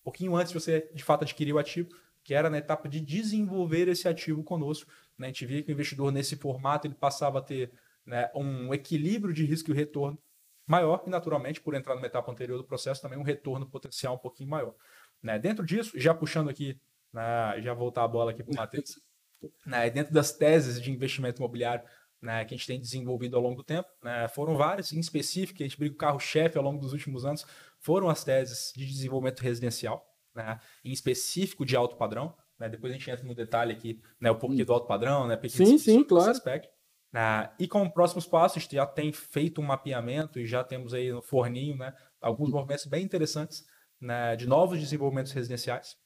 um 0.00 0.04
pouquinho 0.04 0.36
antes 0.36 0.52
de 0.52 0.60
você 0.60 0.90
de 0.94 1.02
fato 1.02 1.22
adquirir 1.22 1.52
o 1.52 1.58
ativo, 1.58 1.88
que 2.22 2.32
era 2.32 2.48
na 2.48 2.58
etapa 2.58 2.88
de 2.88 3.00
desenvolver 3.00 3.88
esse 3.88 4.08
ativo 4.08 4.42
conosco. 4.42 4.90
né? 5.18 5.26
A 5.26 5.30
gente 5.30 5.44
via 5.44 5.62
que 5.62 5.70
o 5.70 5.74
investidor 5.74 6.10
nesse 6.10 6.36
formato 6.36 6.86
ele 6.86 6.94
passava 6.94 7.38
a 7.38 7.42
ter 7.42 7.72
né, 8.06 8.30
um 8.34 8.72
equilíbrio 8.72 9.34
de 9.34 9.44
risco 9.44 9.70
e 9.70 9.74
retorno 9.74 10.18
maior 10.66 11.02
e, 11.06 11.10
naturalmente, 11.10 11.60
por 11.60 11.74
entrar 11.74 11.94
numa 11.94 12.06
etapa 12.06 12.30
anterior 12.32 12.56
do 12.56 12.64
processo, 12.64 13.02
também 13.02 13.18
um 13.18 13.22
retorno 13.22 13.68
potencial 13.68 14.14
um 14.14 14.18
pouquinho 14.18 14.48
maior. 14.48 14.74
né? 15.22 15.38
Dentro 15.38 15.64
disso, 15.64 15.98
já 15.98 16.14
puxando 16.14 16.48
aqui, 16.48 16.80
né, 17.12 17.60
já 17.60 17.74
voltar 17.74 18.04
a 18.04 18.08
bola 18.08 18.30
aqui 18.30 18.42
para 18.42 18.52
o 18.52 18.56
Matheus, 18.56 18.98
né, 19.66 19.88
dentro 19.90 20.12
das 20.12 20.32
teses 20.32 20.80
de 20.80 20.90
investimento 20.90 21.40
imobiliário 21.40 21.84
né, 22.20 22.44
que 22.44 22.54
a 22.54 22.56
gente 22.56 22.66
tem 22.66 22.80
desenvolvido 22.80 23.36
ao 23.36 23.42
longo 23.42 23.56
do 23.56 23.64
tempo, 23.64 23.88
né, 24.02 24.26
foram 24.28 24.56
várias, 24.56 24.92
em 24.92 25.00
específico, 25.00 25.62
a 25.62 25.66
gente 25.66 25.78
briga 25.78 25.94
o 25.94 25.98
carro-chefe 25.98 26.56
ao 26.56 26.64
longo 26.64 26.80
dos 26.80 26.92
últimos 26.92 27.24
anos, 27.26 27.44
foram 27.78 28.08
as 28.08 28.24
teses 28.24 28.72
de 28.74 28.86
desenvolvimento 28.86 29.40
residencial, 29.40 30.06
né, 30.34 30.58
em 30.84 30.90
específico 30.92 31.64
de 31.66 31.76
alto 31.76 31.96
padrão. 31.96 32.34
né, 32.58 32.68
depois 32.68 32.92
a 32.92 32.96
gente 32.96 33.10
entra 33.10 33.26
no 33.26 33.34
detalhe 33.34 33.72
aqui, 33.72 34.00
né, 34.20 34.30
o 34.30 34.36
porquê 34.38 34.64
do 34.64 34.72
alto 34.72 34.86
padrão, 34.86 35.26
né, 35.26 35.38
Sim, 35.48 35.76
sim, 35.76 36.02
claro. 36.04 36.30
aspecto. 36.30 36.68
né, 37.12 37.50
e 37.58 37.68
como 37.68 37.92
próximos 37.92 38.26
passos, 38.26 38.56
a 38.56 38.60
gente 38.60 38.74
já 38.74 38.86
tem 38.86 39.12
feito 39.12 39.60
um 39.60 39.64
mapeamento 39.64 40.38
e 40.40 40.46
já 40.46 40.64
temos 40.64 40.94
aí 40.94 41.12
no 41.12 41.20
forninho 41.20 41.76
né, 41.76 41.92
alguns 42.20 42.50
movimentos 42.50 42.86
bem 42.86 43.04
interessantes 43.04 43.64
né, 44.00 44.34
de 44.36 44.46
novos 44.46 44.80
desenvolvimentos 44.80 45.32
residenciais 45.32 45.96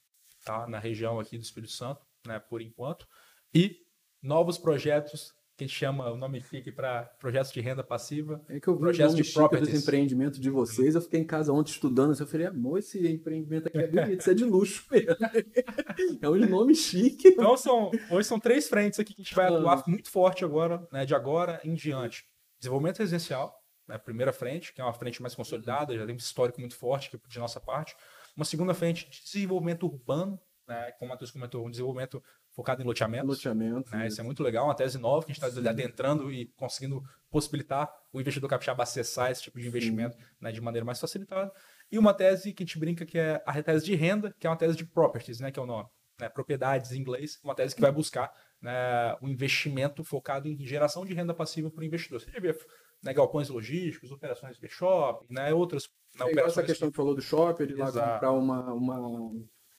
tá, 0.44 0.66
na 0.66 0.78
região 0.78 1.20
aqui 1.20 1.36
do 1.38 1.42
Espírito 1.44 1.72
Santo, 1.72 2.04
né, 2.26 2.38
por 2.38 2.60
enquanto, 2.60 3.06
e 3.54 3.76
novos 4.22 4.58
projetos 4.58 5.32
que 5.56 5.64
a 5.64 5.66
gente 5.66 5.76
chama, 5.76 6.08
o 6.12 6.16
nome 6.16 6.40
fique 6.40 6.70
para 6.70 7.02
projetos 7.18 7.50
de 7.50 7.60
renda 7.60 7.82
passiva. 7.82 8.40
É 8.48 8.60
que 8.60 8.68
eu 8.68 8.74
vi 8.74 8.78
o 8.78 8.82
Projetos 8.82 9.16
de 9.16 9.24
properties. 9.32 9.82
empreendimentos 9.82 10.38
de 10.38 10.48
vocês. 10.50 10.94
Eu 10.94 11.00
fiquei 11.00 11.18
em 11.18 11.26
casa 11.26 11.52
ontem 11.52 11.72
estudando. 11.72 12.16
Eu 12.16 12.26
falei, 12.28 12.46
amor, 12.46 12.78
esse 12.78 13.04
empreendimento 13.08 13.66
aqui 13.66 13.76
é 13.78 13.88
bonito, 13.88 14.20
isso 14.20 14.30
é 14.30 14.34
de 14.34 14.44
luxo 14.44 14.84
mesmo. 14.88 15.16
É 16.22 16.28
um 16.28 16.36
nome 16.48 16.76
chique. 16.76 17.28
Então 17.28 17.56
são, 17.56 17.90
hoje 18.10 18.28
são 18.28 18.38
três 18.38 18.68
frentes 18.68 19.00
aqui 19.00 19.12
que 19.14 19.20
a 19.22 19.24
gente 19.24 19.34
vai 19.34 19.46
Ah. 19.46 19.56
atuar 19.56 19.82
muito 19.88 20.08
forte 20.10 20.44
agora, 20.44 20.86
né, 20.92 21.04
de 21.04 21.14
agora 21.14 21.60
em 21.64 21.74
diante. 21.74 22.24
Desenvolvimento 22.60 22.98
residencial, 23.00 23.52
né, 23.88 23.96
a 23.96 23.98
primeira 23.98 24.32
frente, 24.32 24.72
que 24.72 24.80
é 24.80 24.84
uma 24.84 24.94
frente 24.94 25.20
mais 25.20 25.34
consolidada, 25.34 25.96
já 25.96 26.06
tem 26.06 26.14
um 26.14 26.18
histórico 26.18 26.60
muito 26.60 26.76
forte 26.76 27.08
aqui 27.16 27.28
de 27.28 27.38
nossa 27.40 27.58
parte. 27.58 27.96
Uma 28.36 28.44
segunda 28.44 28.74
frente 28.74 29.10
de 29.10 29.24
desenvolvimento 29.24 29.86
urbano, 29.86 30.38
né, 30.68 30.92
como 31.00 31.08
o 31.10 31.12
Matheus 31.14 31.32
comentou, 31.32 31.66
um 31.66 31.70
desenvolvimento 31.70 32.22
focado 32.58 32.82
em 32.82 32.84
loteamentos. 32.84 33.28
Loteamento. 33.28 33.88
né? 33.92 34.08
Isso 34.08 34.20
é 34.20 34.24
muito 34.24 34.42
legal, 34.42 34.64
uma 34.64 34.74
tese 34.74 34.98
nova 34.98 35.24
que 35.24 35.30
a 35.30 35.34
gente 35.34 35.44
está 35.44 35.70
adentrando 35.70 36.32
e 36.32 36.46
conseguindo 36.56 37.00
possibilitar 37.30 37.88
o 38.12 38.20
investidor 38.20 38.50
capixaba 38.50 38.82
acessar 38.82 39.30
esse 39.30 39.42
tipo 39.42 39.60
de 39.60 39.68
investimento 39.68 40.16
né, 40.40 40.50
de 40.50 40.60
maneira 40.60 40.84
mais 40.84 40.98
facilitada. 40.98 41.52
E 41.88 41.96
uma 41.96 42.12
tese 42.12 42.52
que 42.52 42.64
a 42.64 42.66
gente 42.66 42.76
brinca 42.76 43.06
que 43.06 43.16
é 43.16 43.40
a 43.46 43.62
tese 43.62 43.84
de 43.84 43.94
renda, 43.94 44.34
que 44.40 44.44
é 44.44 44.50
uma 44.50 44.56
tese 44.56 44.76
de 44.76 44.84
properties, 44.84 45.38
né, 45.38 45.52
que 45.52 45.60
é 45.60 45.62
o 45.62 45.66
nome. 45.66 45.88
Né, 46.20 46.28
propriedades 46.28 46.90
em 46.90 46.98
inglês, 46.98 47.38
uma 47.44 47.54
tese 47.54 47.76
que 47.76 47.80
vai 47.80 47.92
buscar 47.92 48.32
né, 48.60 49.16
um 49.22 49.28
investimento 49.28 50.02
focado 50.02 50.48
em 50.48 50.58
geração 50.66 51.06
de 51.06 51.14
renda 51.14 51.32
passiva 51.32 51.70
para 51.70 51.80
o 51.80 51.84
investidor. 51.84 52.20
Você 52.20 52.28
já 52.28 52.40
vê 52.40 52.58
né, 53.04 53.14
galpões 53.14 53.48
logísticos, 53.48 54.10
operações 54.10 54.58
de 54.58 54.68
shopping, 54.68 55.32
né, 55.32 55.54
outras 55.54 55.88
né, 56.18 56.26
É 56.26 56.40
essa 56.40 56.64
questão 56.64 56.90
que 56.90 56.96
falou 56.96 57.14
do 57.14 57.22
shopper, 57.22 57.68
de 57.68 57.74
lá 57.74 57.86
comprar 57.86 58.32
uma, 58.32 58.74
uma, 58.74 59.30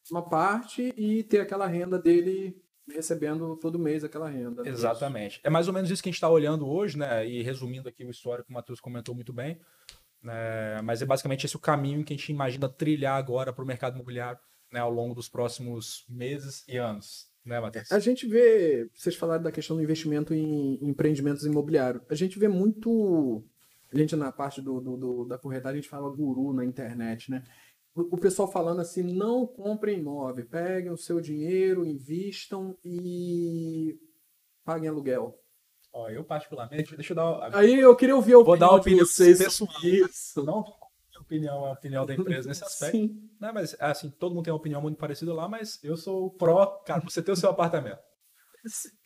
uma 0.09 0.29
parte 0.29 0.93
e 0.95 1.25
ter 1.25 1.41
aquela 1.41 1.67
renda 1.67 1.99
dele 1.99 2.55
recebendo 2.93 3.55
todo 3.57 3.77
mês 3.79 4.03
aquela 4.03 4.29
renda. 4.29 4.63
né? 4.63 4.69
Exatamente. 4.69 5.39
É 5.43 5.49
mais 5.49 5.67
ou 5.67 5.73
menos 5.73 5.89
isso 5.89 6.01
que 6.01 6.09
a 6.09 6.11
gente 6.11 6.17
está 6.17 6.29
olhando 6.29 6.67
hoje, 6.67 6.97
né? 6.97 7.27
E 7.27 7.41
resumindo 7.43 7.87
aqui 7.89 8.03
o 8.05 8.09
histórico 8.09 8.47
que 8.47 8.51
o 8.51 8.55
Matheus 8.55 8.79
comentou 8.79 9.13
muito 9.15 9.31
bem. 9.33 9.59
né, 10.21 10.81
mas 10.83 11.01
é 11.01 11.05
basicamente 11.05 11.45
esse 11.45 11.55
o 11.55 11.59
caminho 11.59 12.03
que 12.03 12.13
a 12.13 12.15
gente 12.17 12.29
imagina 12.31 12.67
trilhar 12.67 13.15
agora 13.17 13.53
para 13.53 13.63
o 13.63 13.67
mercado 13.67 13.95
imobiliário 13.95 14.39
né, 14.71 14.79
ao 14.79 14.91
longo 14.91 15.15
dos 15.15 15.29
próximos 15.29 16.05
meses 16.09 16.63
e 16.67 16.77
anos. 16.77 17.27
Né, 17.45 17.57
Matheus? 17.59 17.89
A 17.91 17.99
gente 17.99 18.27
vê, 18.27 18.89
vocês 18.93 19.15
falaram 19.15 19.41
da 19.43 19.51
questão 19.51 19.77
do 19.77 19.81
investimento 19.81 20.33
em, 20.33 20.75
em 20.83 20.89
empreendimentos 20.89 21.45
imobiliários. 21.45 22.03
A 22.09 22.15
gente 22.15 22.37
vê 22.37 22.47
muito. 22.49 23.43
A 23.91 23.97
gente, 23.97 24.15
na 24.15 24.31
parte 24.31 24.61
do, 24.61 24.79
do- 24.79 24.97
do- 24.97 25.25
da 25.25 25.37
corretagem, 25.37 25.79
a 25.79 25.81
gente 25.81 25.89
fala 25.89 26.13
guru 26.15 26.53
na 26.53 26.63
internet, 26.65 27.31
né? 27.31 27.41
O, 28.11 28.17
pessoal 28.17 28.51
falando 28.51 28.81
assim: 28.81 29.03
não 29.03 29.45
comprem 29.47 29.99
imóvel, 29.99 30.47
peguem 30.47 30.91
o 30.91 30.97
seu 30.97 31.19
dinheiro, 31.21 31.85
invistam 31.85 32.77
e 32.83 33.97
paguem 34.63 34.89
aluguel. 34.89 35.35
Ó, 35.91 36.09
eu, 36.09 36.23
particularmente, 36.23 36.95
deixa 36.95 37.13
eu 37.13 37.15
dar. 37.15 37.55
Aí 37.55 37.79
eu 37.79 37.95
queria 37.95 38.15
ouvir 38.15 38.33
a 38.35 38.37
Vou 38.39 38.55
dar 38.57 38.67
opinião 38.67 38.69
uma 38.71 38.79
opinião 38.79 39.03
de 39.05 39.11
vocês 39.11 39.37
pessoal. 39.39 39.71
isso. 39.83 40.43
Não 40.43 40.59
a 41.15 41.21
opinião, 41.21 41.65
a 41.65 41.71
opinião 41.73 42.05
da 42.05 42.13
empresa 42.13 42.47
nesse 42.47 42.63
aspecto. 42.65 42.91
Sim. 42.97 43.29
Né, 43.39 43.51
mas, 43.51 43.75
assim, 43.79 44.09
todo 44.09 44.33
mundo 44.33 44.45
tem 44.45 44.53
uma 44.53 44.59
opinião 44.59 44.81
muito 44.81 44.97
parecida 44.97 45.33
lá, 45.33 45.47
mas 45.47 45.79
eu 45.83 45.95
sou 45.97 46.25
o 46.27 46.31
pró, 46.31 46.65
cara, 46.85 47.01
você 47.01 47.21
ter 47.21 47.31
o 47.31 47.35
seu 47.35 47.49
apartamento. 47.49 47.99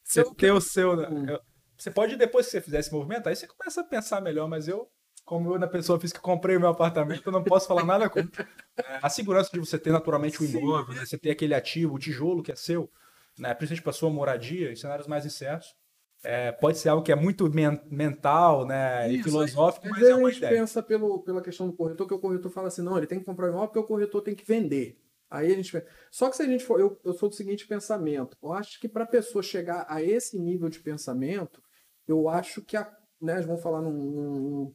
Você 0.04 0.24
ter 0.36 0.52
o 0.52 0.62
seu. 0.62 0.96
né, 0.96 1.08
Hum. 1.10 1.26
eu- 1.30 1.40
você 1.78 1.90
pode, 1.92 2.16
depois 2.16 2.46
que 2.46 2.52
você 2.52 2.62
fizer 2.62 2.80
esse 2.80 2.92
movimento, 2.94 3.28
aí 3.28 3.36
você 3.36 3.48
começa 3.48 3.82
a 3.82 3.84
pensar 3.84 4.22
melhor, 4.22 4.48
mas 4.48 4.68
eu, 4.68 4.88
como 5.26 5.54
eu 5.54 5.60
na 5.60 5.68
pessoa 5.68 6.00
física 6.00 6.20
comprei 6.20 6.58
o 6.58 6.60
meu 6.60 6.70
apartamento, 6.70 7.24
eu 7.26 7.32
não 7.32 7.44
posso 7.44 7.68
falar 7.68 7.86
nada 7.86 8.10
contra. 8.10 8.48
É, 8.78 9.00
A 9.02 9.10
segurança 9.10 9.50
de 9.54 9.60
você 9.60 9.78
ter 9.80 9.92
naturalmente 9.92 10.42
o 10.42 10.46
imóvel, 10.46 10.96
né, 10.96 11.06
você 11.06 11.18
ter 11.18 11.32
aquele 11.32 11.54
ativo, 11.54 11.96
o 11.96 12.00
tijolo 12.00 12.44
que 12.44 12.52
é 12.52 12.56
seu, 12.56 12.90
né, 13.38 13.54
principalmente 13.54 13.84
para 13.84 13.94
sua 13.94 14.10
moradia, 14.10 14.72
em 14.72 14.76
cenários 14.76 15.08
mais 15.08 15.26
incertos, 15.26 15.76
é, 16.24 16.52
pode 16.54 16.78
ser 16.78 16.90
algo 16.90 17.04
que 17.04 17.12
é 17.12 17.16
muito 17.16 17.50
men- 17.54 17.82
mental 17.92 18.66
né, 18.66 19.10
e 19.12 19.16
Isso, 19.16 19.24
filosófico, 19.26 19.86
Às 19.86 19.92
mas 19.92 20.00
vezes 20.00 20.14
é 20.14 20.18
uma 20.18 20.28
a 20.28 20.32
gente 20.32 20.38
ideia. 20.40 20.60
pensa 20.60 20.82
pelo, 20.84 21.20
pela 21.22 21.42
questão 21.42 21.68
do 21.68 21.74
corretor, 21.74 22.08
que 22.08 22.14
o 22.14 22.20
corretor 22.20 22.52
fala 22.52 22.68
assim, 22.70 22.82
não, 22.82 22.98
ele 22.98 23.08
tem 23.08 23.20
que 23.20 23.26
comprar 23.26 23.48
um 23.48 23.50
imóvel 23.50 23.68
porque 23.68 23.80
o 23.80 23.84
corretor 23.84 24.22
tem 24.22 24.34
que 24.36 24.46
vender. 24.46 24.98
Aí 25.30 25.52
a 25.52 25.56
gente. 25.56 25.84
Só 26.12 26.30
que 26.30 26.36
se 26.36 26.44
a 26.44 26.46
gente 26.46 26.64
for. 26.64 26.80
Eu, 26.80 27.00
eu 27.04 27.12
sou 27.14 27.28
do 27.28 27.34
seguinte 27.34 27.66
pensamento. 27.66 28.38
Eu 28.42 28.54
acho 28.54 28.80
que 28.80 28.88
para 28.88 29.04
a 29.04 29.08
pessoa 29.08 29.42
chegar 29.42 29.84
a 29.90 30.00
esse 30.00 30.38
nível 30.38 30.70
de 30.70 30.80
pensamento, 30.80 31.60
eu 32.08 32.30
acho 32.30 32.62
que 32.62 32.78
a. 32.78 32.88
Né, 33.20 33.42
vamos 33.42 33.64
falar 33.64 33.82
num, 33.82 33.92
num 33.92 34.74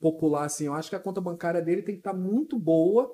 popular 0.00 0.44
assim, 0.44 0.66
eu 0.66 0.74
acho 0.74 0.90
que 0.90 0.96
a 0.96 1.00
conta 1.00 1.20
bancária 1.20 1.62
dele 1.62 1.82
tem 1.82 1.94
que 1.94 2.00
estar 2.00 2.12
muito 2.14 2.58
boa 2.58 3.10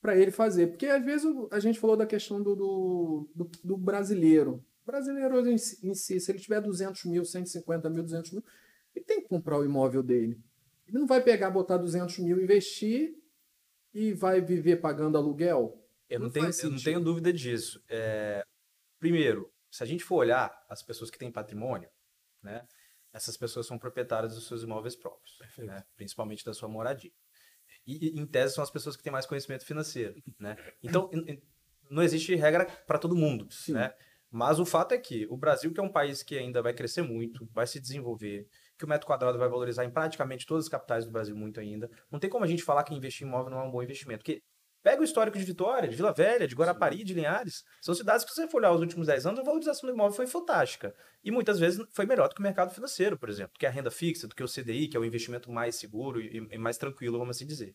para 0.00 0.16
ele 0.16 0.30
fazer. 0.30 0.68
Porque 0.68 0.86
às 0.86 1.04
vezes 1.04 1.26
a 1.50 1.60
gente 1.60 1.78
falou 1.78 1.96
da 1.96 2.06
questão 2.06 2.42
do, 2.42 2.54
do, 2.54 3.28
do- 3.34 3.50
do 3.64 3.76
brasileiro. 3.76 4.64
O 4.82 4.86
brasileiro 4.86 5.46
em 5.48 5.58
si, 5.58 5.86
em 5.86 5.94
si, 5.94 6.18
se 6.20 6.30
ele 6.32 6.38
tiver 6.38 6.60
200 6.60 7.04
mil, 7.04 7.24
150 7.24 7.90
mil, 7.90 8.02
200 8.02 8.32
mil, 8.32 8.44
ele 8.94 9.04
tem 9.04 9.20
que 9.20 9.28
comprar 9.28 9.58
o 9.58 9.64
imóvel 9.64 10.02
dele. 10.02 10.40
Ele 10.86 10.98
não 10.98 11.06
vai 11.06 11.22
pegar, 11.22 11.50
botar 11.50 11.76
200 11.76 12.18
mil, 12.20 12.40
investir 12.42 13.14
e 13.92 14.12
vai 14.14 14.40
viver 14.40 14.76
pagando 14.80 15.18
aluguel. 15.18 15.84
Eu 16.08 16.18
não, 16.20 16.26
Não 16.26 16.32
tenho, 16.32 16.46
eu 16.62 16.70
não 16.70 16.78
tenho 16.82 17.00
dúvida 17.00 17.30
disso. 17.32 17.82
É, 17.88 18.42
primeiro, 18.98 19.50
se 19.70 19.82
a 19.82 19.86
gente 19.86 20.02
for 20.02 20.16
olhar 20.16 20.50
as 20.70 20.82
pessoas 20.82 21.10
que 21.10 21.18
têm 21.18 21.30
patrimônio, 21.30 21.90
né, 22.42 22.64
essas 23.12 23.36
pessoas 23.36 23.66
são 23.66 23.78
proprietárias 23.78 24.34
dos 24.34 24.46
seus 24.46 24.62
imóveis 24.62 24.96
próprios, 24.96 25.38
né, 25.58 25.84
principalmente 25.96 26.44
da 26.44 26.54
sua 26.54 26.68
moradia. 26.68 27.12
E, 27.86 28.20
em 28.20 28.26
tese, 28.26 28.54
são 28.54 28.62
as 28.62 28.70
pessoas 28.70 28.96
que 28.96 29.02
têm 29.02 29.12
mais 29.12 29.26
conhecimento 29.26 29.64
financeiro. 29.64 30.14
Né? 30.38 30.56
Então, 30.82 31.10
não 31.90 32.02
existe 32.02 32.34
regra 32.34 32.66
para 32.86 32.98
todo 32.98 33.16
mundo. 33.16 33.48
Sim. 33.50 33.72
Né? 33.72 33.92
Mas 34.30 34.60
o 34.60 34.66
fato 34.66 34.92
é 34.92 34.98
que 34.98 35.26
o 35.30 35.36
Brasil, 35.36 35.72
que 35.72 35.80
é 35.80 35.82
um 35.82 35.90
país 35.90 36.22
que 36.22 36.36
ainda 36.36 36.60
vai 36.60 36.74
crescer 36.74 37.02
muito, 37.02 37.48
vai 37.52 37.66
se 37.66 37.80
desenvolver, 37.80 38.46
que 38.76 38.84
o 38.84 38.88
metro 38.88 39.06
quadrado 39.06 39.38
vai 39.38 39.48
valorizar 39.48 39.84
em 39.84 39.90
praticamente 39.90 40.46
todas 40.46 40.66
as 40.66 40.68
capitais 40.68 41.06
do 41.06 41.10
Brasil 41.10 41.34
muito 41.34 41.58
ainda, 41.58 41.90
não 42.10 42.18
tem 42.18 42.28
como 42.28 42.44
a 42.44 42.46
gente 42.46 42.62
falar 42.62 42.84
que 42.84 42.94
investir 42.94 43.26
em 43.26 43.30
imóvel 43.30 43.50
não 43.50 43.60
é 43.60 43.64
um 43.64 43.70
bom 43.70 43.82
investimento. 43.82 44.18
Porque 44.18 44.42
pega 44.82 45.00
o 45.00 45.04
histórico 45.04 45.38
de 45.38 45.44
Vitória, 45.44 45.88
de 45.88 45.96
Vila 45.96 46.12
Velha, 46.12 46.46
de 46.48 46.54
Guarapari, 46.54 47.04
de 47.04 47.14
Linhares, 47.14 47.62
são 47.80 47.94
cidades 47.94 48.24
que, 48.24 48.30
se 48.30 48.36
você 48.42 48.48
for 48.48 48.58
olhar 48.58 48.72
os 48.72 48.80
últimos 48.80 49.06
10 49.06 49.26
anos, 49.26 49.40
a 49.40 49.42
valorização 49.42 49.88
do 49.88 49.94
imóvel 49.94 50.14
foi 50.16 50.26
fantástica. 50.26 50.94
E 51.22 51.30
muitas 51.30 51.58
vezes 51.58 51.84
foi 51.92 52.06
melhor 52.06 52.28
do 52.28 52.34
que 52.34 52.40
o 52.40 52.42
mercado 52.42 52.72
financeiro, 52.72 53.18
por 53.18 53.28
exemplo, 53.28 53.52
que 53.58 53.66
é 53.66 53.68
a 53.68 53.72
renda 53.72 53.90
fixa, 53.90 54.26
do 54.28 54.34
que 54.34 54.42
o 54.42 54.48
CDI, 54.48 54.88
que 54.88 54.96
é 54.96 55.00
o 55.00 55.04
investimento 55.04 55.50
mais 55.50 55.76
seguro 55.76 56.20
e, 56.20 56.36
e 56.50 56.58
mais 56.58 56.78
tranquilo, 56.78 57.18
vamos 57.18 57.36
assim 57.36 57.46
dizer. 57.46 57.74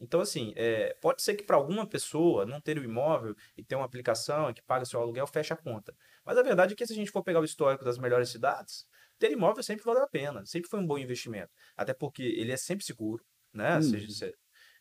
Então, 0.00 0.20
assim, 0.20 0.52
é, 0.56 0.94
pode 1.00 1.22
ser 1.22 1.34
que 1.36 1.44
para 1.44 1.56
alguma 1.56 1.86
pessoa 1.88 2.44
não 2.44 2.60
ter 2.60 2.76
o 2.78 2.82
imóvel 2.84 3.34
e 3.56 3.62
ter 3.64 3.76
uma 3.76 3.84
aplicação 3.84 4.52
que 4.52 4.62
paga 4.62 4.84
seu 4.84 5.00
aluguel, 5.00 5.26
feche 5.28 5.52
a 5.52 5.56
conta. 5.56 5.94
Mas 6.24 6.36
a 6.36 6.42
verdade 6.42 6.72
é 6.72 6.76
que 6.76 6.84
se 6.86 6.92
a 6.92 6.96
gente 6.96 7.10
for 7.10 7.22
pegar 7.22 7.40
o 7.40 7.44
histórico 7.44 7.84
das 7.84 7.98
melhores 7.98 8.28
cidades, 8.28 8.84
ter 9.18 9.30
imóvel 9.30 9.62
sempre 9.62 9.84
valeu 9.84 10.02
a 10.02 10.08
pena, 10.08 10.44
sempre 10.44 10.68
foi 10.68 10.80
um 10.80 10.86
bom 10.86 10.98
investimento. 10.98 11.52
Até 11.76 11.94
porque 11.94 12.22
ele 12.22 12.50
é 12.50 12.56
sempre 12.56 12.84
seguro, 12.84 13.24
né? 13.52 13.78
Hum. 13.78 13.82
Seja, 13.82 14.08
você- 14.08 14.34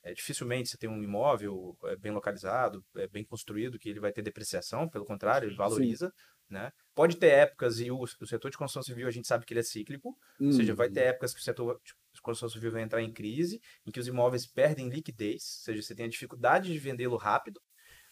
é, 0.04 0.14
dificilmente 0.14 0.70
você 0.70 0.78
tem 0.78 0.90
um 0.90 1.04
imóvel 1.04 1.78
é, 1.86 1.96
bem 1.96 2.12
localizado, 2.12 2.84
é, 2.96 3.08
bem 3.08 3.24
construído, 3.24 3.78
que 3.80 3.90
ele 3.90 4.00
vai 4.00 4.12
ter 4.12 4.22
depreciação, 4.22 4.90
pelo 4.90 5.06
contrário, 5.06 5.48
ele 5.48 5.56
valoriza. 5.56 6.12
Né? 6.50 6.70
Pode 6.94 7.16
ter 7.16 7.28
épocas, 7.28 7.80
e 7.80 7.90
o, 7.90 8.02
o 8.02 8.28
setor 8.28 8.52
de 8.52 8.58
construção 8.58 8.84
civil 8.84 9.08
a 9.08 9.12
gente 9.12 9.26
sabe 9.26 9.46
que 9.46 9.54
ele 9.54 9.62
é 9.62 9.64
cíclico, 9.64 10.18
ou 10.48 10.52
seja, 10.52 10.74
vai 10.74 10.90
ter 10.90 11.02
épocas 11.02 11.34
que 11.34 11.40
o 11.40 11.44
setor 11.44 11.80
de 11.86 12.22
construção 12.22 12.50
civil 12.50 12.70
vai 12.72 12.82
entrar 12.82 13.02
em 13.02 13.14
crise, 13.14 13.62
em 13.86 13.92
que 13.92 14.02
os 14.02 14.08
imóveis 14.08 14.46
perdem 14.46 14.90
liquidez, 14.90 15.60
ou 15.60 15.64
seja, 15.64 15.82
você 15.82 15.96
tem 15.96 16.08
a 16.08 16.10
dificuldade 16.10 16.74
de 16.74 16.78
vendê-lo 16.78 17.16
rápido, 17.16 17.62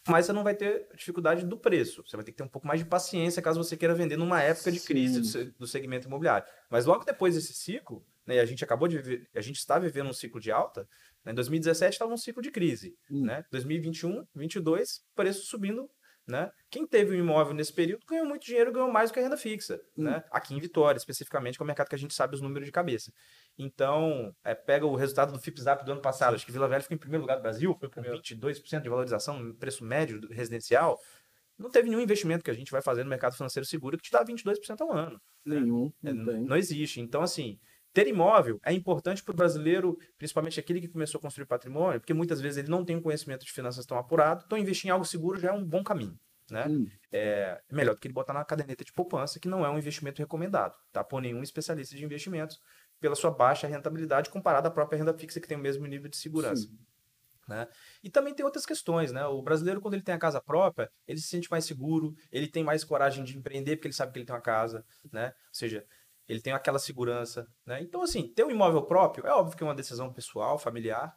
mas 0.08 0.26
você 0.26 0.32
não 0.32 0.44
vai 0.44 0.56
ter 0.56 0.88
dificuldade 0.96 1.46
do 1.46 1.60
preço. 1.60 2.02
Você 2.08 2.16
vai 2.16 2.24
ter 2.24 2.32
que 2.32 2.38
ter 2.38 2.44
um 2.44 2.48
pouco 2.48 2.66
mais 2.66 2.80
de 2.80 2.86
paciência 2.86 3.42
caso 3.42 3.62
você 3.62 3.76
queira 3.76 3.94
vender 3.94 4.16
numa 4.16 4.42
época 4.42 4.72
de 4.72 4.80
crise 4.80 5.16
Sim. 5.16 5.20
do, 5.22 5.28
se- 5.28 5.46
do 5.60 5.68
segmento 5.68 6.08
imobiliário. 6.08 6.48
Mas 6.70 6.86
logo 6.86 7.04
depois 7.04 7.36
desse 7.36 7.54
ciclo, 7.54 8.06
né, 8.26 8.40
a 8.40 8.46
gente 8.46 8.64
acabou 8.64 8.88
de 8.88 8.98
viver, 8.98 9.28
a 9.36 9.42
gente 9.42 9.58
está 9.58 9.78
vivendo 9.78 10.10
um 10.10 10.14
ciclo 10.14 10.40
de 10.40 10.52
alta, 10.52 10.88
em 11.26 11.34
2017 11.34 11.94
estava 11.94 12.14
um 12.14 12.18
ciclo 12.18 12.42
de 12.42 12.52
crise, 12.52 12.96
Hum. 13.12 13.26
né? 13.26 13.44
2021, 13.52 14.12
2022, 14.34 15.02
preço 15.16 15.46
subindo, 15.46 15.90
né? 16.28 16.52
Quem 16.70 16.86
teve 16.86 17.16
um 17.16 17.20
imóvel 17.20 17.54
nesse 17.56 17.74
período 17.74 18.06
ganhou 18.08 18.26
muito 18.26 18.46
dinheiro, 18.46 18.72
ganhou 18.72 18.92
mais 18.92 19.10
do 19.10 19.14
que 19.14 19.20
a 19.20 19.24
renda 19.24 19.36
fixa, 19.38 19.80
Hum. 19.98 20.04
né? 20.04 20.24
Aqui 20.32 20.54
em 20.54 20.60
Vitória, 20.60 20.98
especificamente, 20.98 21.58
que 21.58 21.64
é 21.64 21.66
o 21.66 21.68
mercado 21.68 21.90
que 21.90 21.96
a 21.96 21.98
gente 22.00 22.14
sabe 22.14 22.36
os 22.36 22.42
números 22.42 22.66
de 22.66 22.72
cabeça. 22.72 23.12
Então, 23.58 24.34
é, 24.44 24.54
pega 24.56 24.86
o 24.86 24.96
resultado 24.96 25.34
do 25.34 25.40
FIPZAP 25.40 25.84
do 25.84 25.92
ano 25.92 26.02
passado, 26.02 26.36
acho 26.36 26.46
que 26.46 26.52
Vila 26.52 26.68
Velha 26.68 26.82
ficou 26.82 26.96
em 26.96 27.00
primeiro 27.00 27.24
lugar 27.24 27.36
do 27.36 27.42
Brasil, 27.42 27.76
com 27.76 28.02
22% 28.02 28.84
de 28.84 28.90
valorização 28.90 29.40
no 29.40 29.54
preço 29.56 29.84
médio 29.84 30.20
residencial. 30.32 30.98
Não 31.58 31.70
teve 31.70 31.90
nenhum 31.90 32.02
investimento 32.02 32.42
que 32.44 32.50
a 32.52 32.54
gente 32.54 32.72
vai 32.72 32.82
fazer 32.82 33.04
no 33.04 33.10
mercado 33.10 33.36
financeiro 33.36 33.66
seguro 33.68 33.98
que 33.98 34.04
te 34.04 34.12
dá 34.12 34.24
22% 34.24 34.80
ao 34.82 34.94
ano. 34.94 35.20
Nenhum, 35.46 35.92
É, 36.04 36.14
não 36.14 36.26
tem. 36.26 36.42
não 36.46 36.56
existe. 36.56 37.02
Então, 37.02 37.22
assim, 37.22 37.60
ter 37.94 38.08
imóvel 38.08 38.60
é 38.64 38.74
importante 38.74 39.24
para 39.24 39.32
o 39.34 39.36
brasileiro, 39.36 39.98
principalmente 40.18 40.60
aquele 40.60 40.82
que 40.82 40.88
começou 40.88 41.20
a 41.20 41.22
construir 41.22 41.46
patrimônio, 41.46 42.00
porque 42.00 42.14
muitas 42.14 42.40
vezes 42.40 42.58
ele 42.58 42.70
não 42.70 42.86
tem 42.86 42.96
um 42.96 43.02
conhecimento 43.02 43.46
de 43.46 43.52
finanças 43.52 43.86
tão 43.86 43.98
apurado, 43.98 44.44
então 44.46 44.58
investir 44.58 44.88
em 44.88 44.92
algo 44.92 45.06
seguro 45.06 45.40
já 45.40 45.50
é 45.50 45.54
um 45.54 45.64
bom 45.64 45.84
caminho. 45.84 46.18
Né? 46.50 46.66
Hum. 46.68 46.88
É 47.12 47.62
melhor 47.72 47.94
do 47.94 48.02
que 48.02 48.08
ele 48.08 48.14
botar 48.14 48.34
na 48.34 48.44
caderneta 48.44 48.84
de 48.84 48.92
poupança, 48.92 49.40
que 49.40 49.48
não 49.48 49.66
é 49.66 49.70
um 49.70 49.78
investimento 49.78 50.20
recomendado, 50.20 50.76
tá? 50.92 51.04
Por 51.04 51.22
nenhum 51.22 51.44
especialista 51.44 51.96
de 51.96 52.04
investimentos, 52.04 52.60
pela 53.00 53.16
sua 53.16 53.32
baixa 53.32 53.68
rentabilidade 53.68 54.30
comparada 54.30 54.68
à 54.68 54.72
própria 54.72 54.98
renda 54.98 55.14
fixa, 55.14 55.40
que 55.40 55.48
tem 55.48 55.58
o 55.58 55.62
mesmo 55.62 55.86
nível 55.86 56.10
de 56.10 56.18
segurança. 56.18 56.64
Sim. 56.64 56.78
Né? 57.48 57.68
E 58.04 58.12
também 58.12 58.34
tem 58.34 58.46
outras 58.46 58.64
questões, 58.64 59.12
né? 59.12 59.26
O 59.26 59.42
brasileiro, 59.42 59.82
quando 59.82 59.96
ele 59.96 60.04
tem 60.04 60.14
a 60.14 60.20
casa 60.20 60.40
própria, 60.40 60.92
ele 61.08 61.20
se 61.20 61.28
sente 61.28 61.50
mais 61.50 61.66
seguro, 61.66 62.14
ele 62.32 62.48
tem 62.48 62.64
mais 62.64 62.84
coragem 62.84 63.24
de 63.24 63.36
empreender 63.36 63.76
porque 63.76 63.88
ele 63.88 63.96
sabe 63.96 64.12
que 64.12 64.20
ele 64.20 64.26
tem 64.26 64.36
uma 64.36 64.42
casa, 64.42 64.86
né? 65.12 65.34
Ou 65.48 65.54
seja, 65.54 65.84
ele 66.30 66.42
tem 66.42 66.54
aquela 66.54 66.80
segurança, 66.80 67.46
né? 67.66 67.82
Então, 67.82 68.02
assim, 68.04 68.32
ter 68.34 68.46
um 68.46 68.52
imóvel 68.52 68.86
próprio 68.86 69.26
é 69.26 69.32
óbvio 69.32 69.58
que 69.58 69.64
é 69.64 69.66
uma 69.66 69.76
decisão 69.76 70.14
pessoal, 70.14 70.60
familiar, 70.60 71.12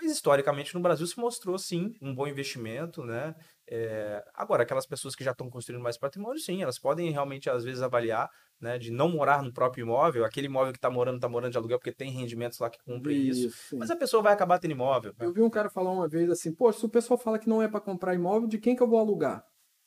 mas 0.00 0.10
historicamente 0.10 0.74
no 0.74 0.80
Brasil 0.80 1.06
se 1.06 1.18
mostrou, 1.18 1.56
sim, 1.56 1.92
um 2.02 2.14
bom 2.14 2.26
investimento, 2.26 3.04
né? 3.04 3.34
É, 3.68 4.22
Agora, 4.34 4.64
aquelas 4.64 4.86
pessoas 4.86 5.14
que 5.14 5.22
já 5.22 5.30
estão 5.30 5.48
construindo 5.48 5.82
mais 5.82 5.96
patrimônio, 5.96 6.40
sim, 6.40 6.62
elas 6.62 6.78
podem 6.78 7.10
realmente, 7.10 7.48
às 7.48 7.62
vezes, 7.62 7.80
avaliar, 7.80 8.28
né? 8.60 8.78
De 8.78 8.90
não 8.90 9.08
morar 9.08 9.42
no 9.42 9.52
próprio 9.52 9.82
imóvel, 9.82 10.24
aquele 10.24 10.46
imóvel 10.46 10.72
que 10.72 10.78
está 10.78 10.90
morando, 10.90 11.16
está 11.16 11.28
morando 11.28 11.52
de 11.52 11.58
aluguel 11.58 11.78
porque 11.78 11.92
tem 11.92 12.10
rendimentos 12.10 12.58
lá 12.58 12.68
que 12.68 12.78
cumprem 12.84 13.28
isso. 13.28 13.50
sim. 13.50 13.76
Mas 13.78 13.90
a 13.90 13.96
pessoa 13.96 14.22
vai 14.22 14.32
acabar 14.32 14.58
tendo 14.58 14.72
imóvel. 14.72 15.14
Eu 15.20 15.32
vi 15.32 15.42
um 15.42 15.50
cara 15.50 15.70
falar 15.70 15.92
uma 15.92 16.08
vez 16.08 16.28
assim, 16.28 16.52
pô, 16.52 16.72
se 16.72 16.84
o 16.84 16.88
pessoal 16.88 17.18
fala 17.18 17.38
que 17.38 17.48
não 17.48 17.62
é 17.62 17.68
para 17.68 17.80
comprar 17.80 18.14
imóvel, 18.14 18.48
de 18.48 18.58
quem 18.58 18.74
que 18.74 18.82
eu 18.82 18.88
vou 18.88 18.98
alugar? 18.98 19.44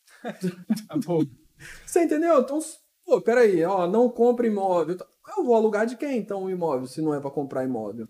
Tá 0.87 0.97
bom. 1.05 1.21
Você 1.85 2.03
entendeu? 2.03 2.39
Então, 2.39 2.59
pô, 3.07 3.21
peraí, 3.21 3.63
ó, 3.63 3.87
não 3.87 4.09
compra 4.09 4.45
imóvel. 4.45 4.97
Eu 5.37 5.43
vou 5.45 5.55
alugar 5.55 5.85
de 5.85 5.95
quem 5.95 6.17
então 6.17 6.43
o 6.43 6.49
imóvel, 6.49 6.85
se 6.85 7.01
não 7.01 7.13
é 7.15 7.21
para 7.21 7.31
comprar 7.31 7.63
imóvel? 7.63 8.05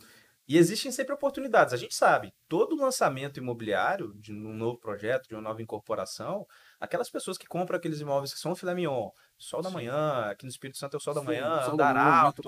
E 0.47 0.57
existem 0.57 0.91
sempre 0.91 1.13
oportunidades. 1.13 1.73
A 1.73 1.77
gente 1.77 1.93
sabe, 1.93 2.33
todo 2.47 2.75
lançamento 2.75 3.37
imobiliário 3.37 4.13
de 4.15 4.31
um 4.33 4.53
novo 4.53 4.79
projeto, 4.79 5.27
de 5.27 5.35
uma 5.35 5.41
nova 5.41 5.61
incorporação, 5.61 6.47
aquelas 6.79 7.09
pessoas 7.09 7.37
que 7.37 7.45
compram 7.45 7.77
aqueles 7.77 7.99
imóveis 7.99 8.33
que 8.33 8.39
são 8.39 8.55
filé 8.55 8.73
mignon, 8.73 9.09
sol 9.37 9.61
da 9.61 9.69
manhã, 9.69 10.21
aqui 10.31 10.45
no 10.45 10.49
Espírito 10.49 10.77
Santo 10.77 10.95
é 10.95 10.97
o 10.97 11.01
sol 11.01 11.13
da 11.13 11.21
manhã, 11.21 11.61
Sol 11.63 11.73
andar 11.73 11.93
da 11.93 11.99
manhã, 11.99 12.11
alto, 12.15 12.41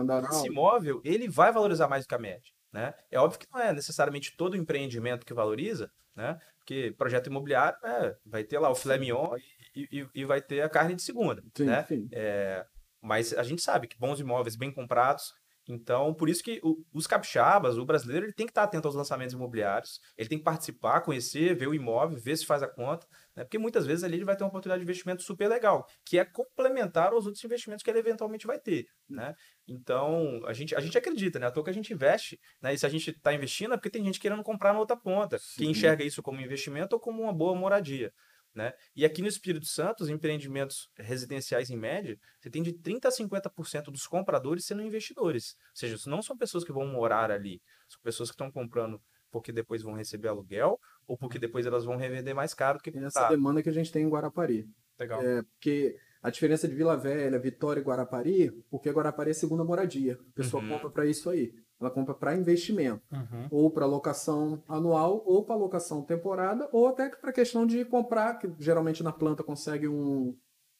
andar 0.00 0.24
esse 0.24 0.46
imóvel, 0.46 1.00
ele 1.04 1.28
vai 1.28 1.52
valorizar 1.52 1.88
mais 1.88 2.04
do 2.04 2.08
que 2.08 2.14
a 2.14 2.18
média, 2.18 2.52
né? 2.72 2.94
É 3.10 3.18
óbvio 3.18 3.40
que 3.40 3.48
não 3.52 3.60
é 3.60 3.72
necessariamente 3.72 4.34
todo 4.36 4.56
empreendimento 4.56 5.26
que 5.26 5.34
valoriza, 5.34 5.90
né? 6.14 6.38
Porque 6.58 6.94
projeto 6.96 7.26
imobiliário, 7.26 7.76
né, 7.82 8.14
vai 8.24 8.42
ter 8.42 8.58
lá 8.58 8.70
o 8.70 8.74
filé 8.74 8.96
mignon 8.96 9.36
e, 9.36 9.40
e- 9.74 10.08
e 10.14 10.24
vai 10.24 10.40
ter 10.40 10.60
a 10.62 10.68
carne 10.68 10.94
de 10.94 11.02
segunda, 11.02 11.42
Sim, 11.56 11.64
né? 11.64 11.84
sim. 11.84 12.08
É, 12.12 12.64
mas 13.02 13.32
a 13.34 13.42
gente 13.42 13.62
sabe 13.62 13.86
que 13.88 13.98
bons 13.98 14.20
imóveis 14.20 14.56
bem 14.56 14.72
comprados. 14.72 15.32
Então, 15.66 16.12
por 16.12 16.28
isso 16.28 16.42
que 16.42 16.60
o- 16.62 16.76
os 16.92 17.06
capixabas, 17.06 17.78
o 17.78 17.86
brasileiro, 17.86 18.26
ele 18.26 18.34
tem 18.34 18.44
que 18.44 18.50
estar 18.50 18.64
atento 18.64 18.86
aos 18.86 18.94
lançamentos 18.94 19.32
imobiliários, 19.34 19.98
ele 20.14 20.28
tem 20.28 20.36
que 20.36 20.44
participar, 20.44 21.00
conhecer, 21.00 21.54
ver 21.56 21.66
o 21.68 21.74
imóvel, 21.74 22.18
ver 22.20 22.36
se 22.36 22.44
faz 22.44 22.62
a 22.62 22.68
conta, 22.68 23.06
né? 23.34 23.44
porque 23.44 23.56
muitas 23.56 23.86
vezes 23.86 24.04
ali 24.04 24.16
ele 24.16 24.26
vai 24.26 24.36
ter 24.36 24.44
uma 24.44 24.48
oportunidade 24.48 24.80
de 24.80 24.84
investimento 24.84 25.22
super 25.22 25.48
legal, 25.48 25.86
que 26.04 26.18
é 26.18 26.24
complementar 26.26 27.14
aos 27.14 27.24
outros 27.24 27.42
investimentos 27.42 27.82
que 27.82 27.88
ele 27.88 27.98
eventualmente 27.98 28.46
vai 28.46 28.58
ter. 28.60 28.84
Né? 29.08 29.34
Então, 29.66 30.40
a 30.46 30.52
gente, 30.52 30.74
a 30.74 30.80
gente 30.80 30.98
acredita, 30.98 31.38
né? 31.38 31.46
À 31.46 31.50
toa 31.50 31.64
que 31.64 31.70
a 31.70 31.74
gente 31.74 31.92
investe, 31.92 32.38
né? 32.62 32.74
E 32.74 32.78
se 32.78 32.84
a 32.84 32.88
gente 32.88 33.10
está 33.10 33.32
investindo 33.32 33.72
é 33.74 33.76
porque 33.78 33.90
tem 33.90 34.04
gente 34.04 34.20
querendo 34.20 34.42
comprar 34.42 34.72
na 34.72 34.78
outra 34.80 34.96
ponta, 34.96 35.38
que 35.38 35.64
Sim. 35.64 35.70
enxerga 35.70 36.04
isso 36.04 36.22
como 36.22 36.40
investimento 36.40 36.94
ou 36.94 37.00
como 37.00 37.22
uma 37.22 37.32
boa 37.32 37.54
moradia. 37.54 38.12
Né? 38.54 38.72
E 38.94 39.04
aqui 39.04 39.20
no 39.20 39.26
Espírito 39.26 39.66
Santo, 39.66 40.02
os 40.04 40.08
empreendimentos 40.08 40.88
residenciais 40.96 41.70
em 41.70 41.76
média, 41.76 42.16
você 42.40 42.48
tem 42.48 42.62
de 42.62 42.72
30% 42.72 43.06
a 43.06 43.10
50% 43.10 43.84
dos 43.90 44.06
compradores 44.06 44.64
sendo 44.64 44.82
investidores. 44.82 45.56
Ou 45.70 45.76
seja, 45.76 45.96
isso 45.96 46.08
não 46.08 46.22
são 46.22 46.36
pessoas 46.36 46.62
que 46.62 46.72
vão 46.72 46.86
morar 46.86 47.30
ali, 47.32 47.60
são 47.88 48.00
pessoas 48.00 48.30
que 48.30 48.34
estão 48.34 48.50
comprando 48.52 49.00
porque 49.30 49.50
depois 49.50 49.82
vão 49.82 49.94
receber 49.94 50.28
aluguel 50.28 50.78
ou 51.08 51.18
porque 51.18 51.40
depois 51.40 51.66
elas 51.66 51.84
vão 51.84 51.96
revender 51.96 52.32
mais 52.32 52.54
caro 52.54 52.78
do 52.78 52.82
que 52.84 52.92
Tem 52.92 53.04
essa 53.04 53.28
demanda 53.28 53.60
que 53.60 53.68
a 53.68 53.72
gente 53.72 53.90
tem 53.90 54.04
em 54.04 54.08
Guarapari. 54.08 54.68
Legal. 54.96 55.20
É, 55.20 55.42
porque 55.42 55.96
a 56.22 56.30
diferença 56.30 56.68
de 56.68 56.74
Vila 56.76 56.96
Velha, 56.96 57.36
Vitória 57.40 57.80
e 57.80 57.82
Guarapari, 57.82 58.52
porque 58.70 58.88
Guarapari 58.90 59.30
é 59.30 59.34
segunda 59.34 59.64
moradia. 59.64 60.14
A 60.14 60.32
pessoa 60.36 60.62
Uhum. 60.62 60.68
compra 60.68 60.88
para 60.90 61.06
isso 61.06 61.28
aí. 61.28 61.52
Ela 61.80 61.90
compra 61.90 62.14
para 62.14 62.36
investimento, 62.36 63.02
Uhum. 63.12 63.48
ou 63.50 63.70
para 63.70 63.84
locação 63.84 64.62
anual, 64.68 65.22
ou 65.26 65.44
para 65.44 65.56
locação 65.56 66.02
temporada, 66.02 66.68
ou 66.72 66.86
até 66.88 67.08
para 67.08 67.32
questão 67.32 67.66
de 67.66 67.84
comprar, 67.84 68.38
que 68.38 68.50
geralmente 68.58 69.02
na 69.02 69.12
planta 69.12 69.42
consegue 69.42 69.88
um, 69.88 70.36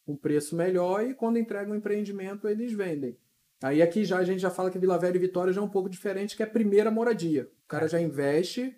um 0.07 0.17
preço 0.17 0.55
melhor 0.55 1.05
e 1.05 1.15
quando 1.15 1.39
entrega 1.39 1.71
um 1.71 1.75
empreendimento 1.75 2.49
eles 2.49 2.73
vendem. 2.73 3.19
Aí 3.63 3.81
aqui 3.83 4.05
já 4.05 4.19
a 4.19 4.25
gente 4.25 4.41
já 4.41 4.51
fala 4.51 4.71
que 4.71 4.79
Vila 4.79 4.99
Velha 4.99 5.17
e 5.17 5.21
Vitória 5.21 5.53
já 5.53 5.61
é 5.61 5.65
um 5.65 5.69
pouco 5.69 5.89
diferente, 5.89 6.37
que 6.37 6.43
é 6.43 6.47
a 6.47 6.51
primeira 6.51 6.91
moradia. 6.91 7.51
O 7.65 7.69
cara 7.69 7.89
já 7.89 8.01
investe, 8.01 8.77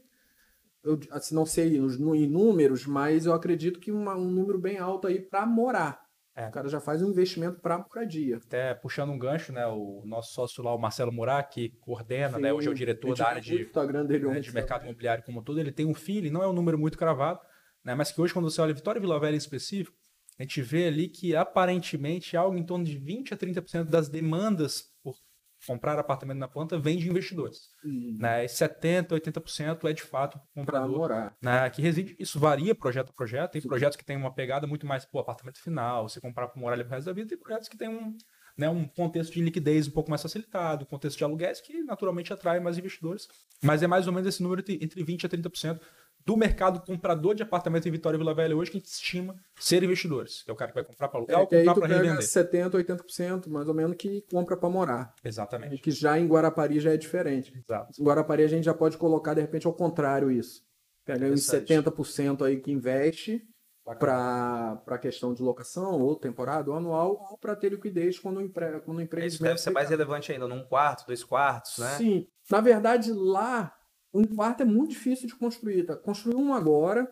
eu 0.84 0.98
assim, 1.10 1.34
não 1.34 1.44
sei 1.44 1.76
em 1.76 2.26
números, 2.28 2.86
mas 2.86 3.26
eu 3.26 3.32
acredito 3.32 3.80
que 3.80 3.90
uma- 3.92 4.16
um 4.16 4.30
número 4.30 4.58
bem 4.58 4.78
alto 4.78 5.06
aí 5.06 5.20
para 5.20 5.44
morar. 5.44 6.05
É. 6.36 6.48
O 6.48 6.50
cara 6.50 6.68
já 6.68 6.78
faz 6.78 7.02
um 7.02 7.08
investimento 7.08 7.60
para 7.60 7.78
moradia. 7.78 8.36
Até 8.36 8.74
puxando 8.74 9.08
um 9.08 9.18
gancho, 9.18 9.52
né? 9.52 9.66
O 9.66 10.02
nosso 10.04 10.34
sócio 10.34 10.62
lá, 10.62 10.74
o 10.74 10.78
Marcelo 10.78 11.10
Murat, 11.10 11.48
que 11.50 11.70
coordena, 11.80 12.38
né? 12.38 12.50
Sim, 12.50 12.54
Hoje 12.54 12.66
é 12.66 12.70
o 12.70 12.74
a 12.74 12.76
diretor 12.76 13.16
da 13.16 13.26
área 13.26 13.40
de, 13.40 13.64
dele 14.06 14.26
né, 14.28 14.40
de 14.40 14.52
mercado 14.52 14.84
imobiliário 14.84 15.24
como 15.24 15.40
um 15.40 15.42
todo. 15.42 15.58
Ele 15.58 15.72
tem 15.72 15.86
um 15.86 15.94
filho, 15.94 16.30
não 16.30 16.42
é 16.42 16.46
um 16.46 16.52
número 16.52 16.78
muito 16.78 16.98
cravado, 16.98 17.40
né? 17.82 17.94
Mas 17.94 18.12
que 18.12 18.20
hoje, 18.20 18.34
quando 18.34 18.50
você 18.50 18.60
olha 18.60 18.74
Vitória 18.74 18.98
e 18.98 19.00
Vila 19.00 19.18
Velha 19.18 19.34
em 19.34 19.38
específico, 19.38 19.96
a 20.38 20.42
gente 20.42 20.60
vê 20.60 20.88
ali 20.88 21.08
que 21.08 21.34
aparentemente 21.34 22.36
algo 22.36 22.58
em 22.58 22.62
torno 22.62 22.84
de 22.84 22.98
20 22.98 23.32
a 23.32 23.36
30% 23.38 23.84
das 23.84 24.10
demandas 24.10 24.94
comprar 25.66 25.98
apartamento 25.98 26.38
na 26.38 26.48
planta 26.48 26.78
vem 26.78 26.96
de 26.98 27.08
investidores. 27.10 27.68
Hum, 27.84 28.16
Né? 28.20 28.44
E 28.44 28.48
70, 28.48 29.14
80% 29.14 29.88
é 29.88 29.92
de 29.92 30.02
fato 30.02 30.38
comprador 30.54 30.96
morar. 30.98 31.36
né, 31.42 31.68
que 31.70 31.82
reside. 31.82 32.16
Isso 32.18 32.38
varia 32.38 32.74
projeto 32.74 33.10
a 33.10 33.12
projeto. 33.12 33.52
Tem 33.52 33.60
Sim. 33.60 33.68
projetos 33.68 33.96
que 33.96 34.04
têm 34.04 34.16
uma 34.16 34.32
pegada 34.32 34.66
muito 34.66 34.86
mais 34.86 35.04
pro 35.04 35.20
apartamento 35.20 35.60
final, 35.60 36.08
você 36.08 36.20
comprar 36.20 36.48
para 36.48 36.60
morar 36.60 36.74
ali 36.74 36.84
pro 36.84 36.92
resto 36.94 37.06
da 37.06 37.12
vida. 37.12 37.28
Tem 37.28 37.38
projetos 37.38 37.68
que 37.68 37.76
têm 37.76 37.88
um, 37.88 38.16
né, 38.56 38.68
um 38.68 38.86
contexto 38.86 39.32
de 39.34 39.42
liquidez 39.42 39.86
um 39.88 39.90
pouco 39.90 40.08
mais 40.10 40.22
facilitado, 40.22 40.84
um 40.84 40.86
contexto 40.88 41.18
de 41.18 41.24
aluguéis 41.24 41.60
que 41.60 41.82
naturalmente 41.82 42.32
atrai 42.32 42.60
mais 42.60 42.78
investidores. 42.78 43.26
Mas 43.62 43.82
é 43.82 43.86
mais 43.86 44.06
ou 44.06 44.12
menos 44.12 44.28
esse 44.28 44.42
número 44.42 44.60
entre- 44.60 44.78
entre 44.82 45.02
20% 45.04 45.24
a 45.26 45.28
30% 45.28 45.80
do 46.26 46.36
mercado 46.36 46.84
comprador 46.84 47.36
de 47.36 47.44
apartamento 47.44 47.86
em 47.86 47.90
Vitória 47.92 48.16
e 48.16 48.18
Vila 48.18 48.34
Velha 48.34 48.56
hoje 48.56 48.72
que 48.72 48.78
a 48.78 48.80
gente 48.80 48.90
estima 48.90 49.36
ser 49.54 49.84
investidores. 49.84 50.42
Que 50.42 50.50
é 50.50 50.52
o 50.52 50.56
cara 50.56 50.72
que 50.72 50.74
vai 50.74 50.84
comprar 50.84 51.06
para 51.06 51.20
alugar 51.20 51.36
É, 51.36 51.40
ou 51.40 51.46
comprar 51.46 51.74
para 51.74 51.86
revender. 51.86 52.22
70, 52.22 52.76
80% 52.78 53.48
mais 53.48 53.68
ou 53.68 53.74
menos 53.74 53.96
que 53.96 54.22
compra 54.22 54.56
para 54.56 54.68
morar. 54.68 55.14
Exatamente. 55.24 55.78
Que 55.78 55.92
já 55.92 56.18
em 56.18 56.26
Guarapari 56.26 56.80
já 56.80 56.92
é 56.92 56.96
diferente. 56.96 57.56
Exato. 57.56 57.92
Em 57.98 58.04
Guarapari 58.04 58.42
a 58.42 58.48
gente 58.48 58.64
já 58.64 58.74
pode 58.74 58.98
colocar 58.98 59.34
de 59.34 59.40
repente 59.40 59.68
ao 59.68 59.72
contrário 59.72 60.28
isso. 60.28 60.66
Pega 61.04 61.26
uns 61.26 61.46
Interessante. 61.46 61.90
70% 61.92 62.44
aí 62.44 62.56
que 62.56 62.72
investe 62.72 63.40
para 64.00 64.82
a 64.84 64.98
questão 64.98 65.32
de 65.32 65.40
locação, 65.40 66.00
ou 66.00 66.16
temporada, 66.16 66.72
ou 66.72 66.76
anual, 66.76 67.28
ou 67.30 67.38
para 67.38 67.54
ter 67.54 67.70
liquidez 67.70 68.18
quando 68.18 68.38
o, 68.38 68.42
empre... 68.42 68.80
quando 68.80 68.98
o 68.98 69.00
empreendimento... 69.00 69.34
Isso 69.34 69.42
deve 69.44 69.58
ser 69.58 69.70
mais 69.70 69.88
relevante 69.88 70.32
ainda, 70.32 70.48
num 70.48 70.64
quarto, 70.64 71.06
dois 71.06 71.22
quartos, 71.22 71.78
né? 71.78 71.90
Sim. 71.90 72.26
Na 72.50 72.60
verdade, 72.60 73.12
lá, 73.12 73.72
um 74.18 74.24
quarto 74.36 74.62
é 74.62 74.66
muito 74.66 74.90
difícil 74.90 75.26
de 75.26 75.36
construir. 75.36 75.84
Tá? 75.84 75.96
Construir 75.96 76.36
um 76.36 76.52
agora, 76.52 77.10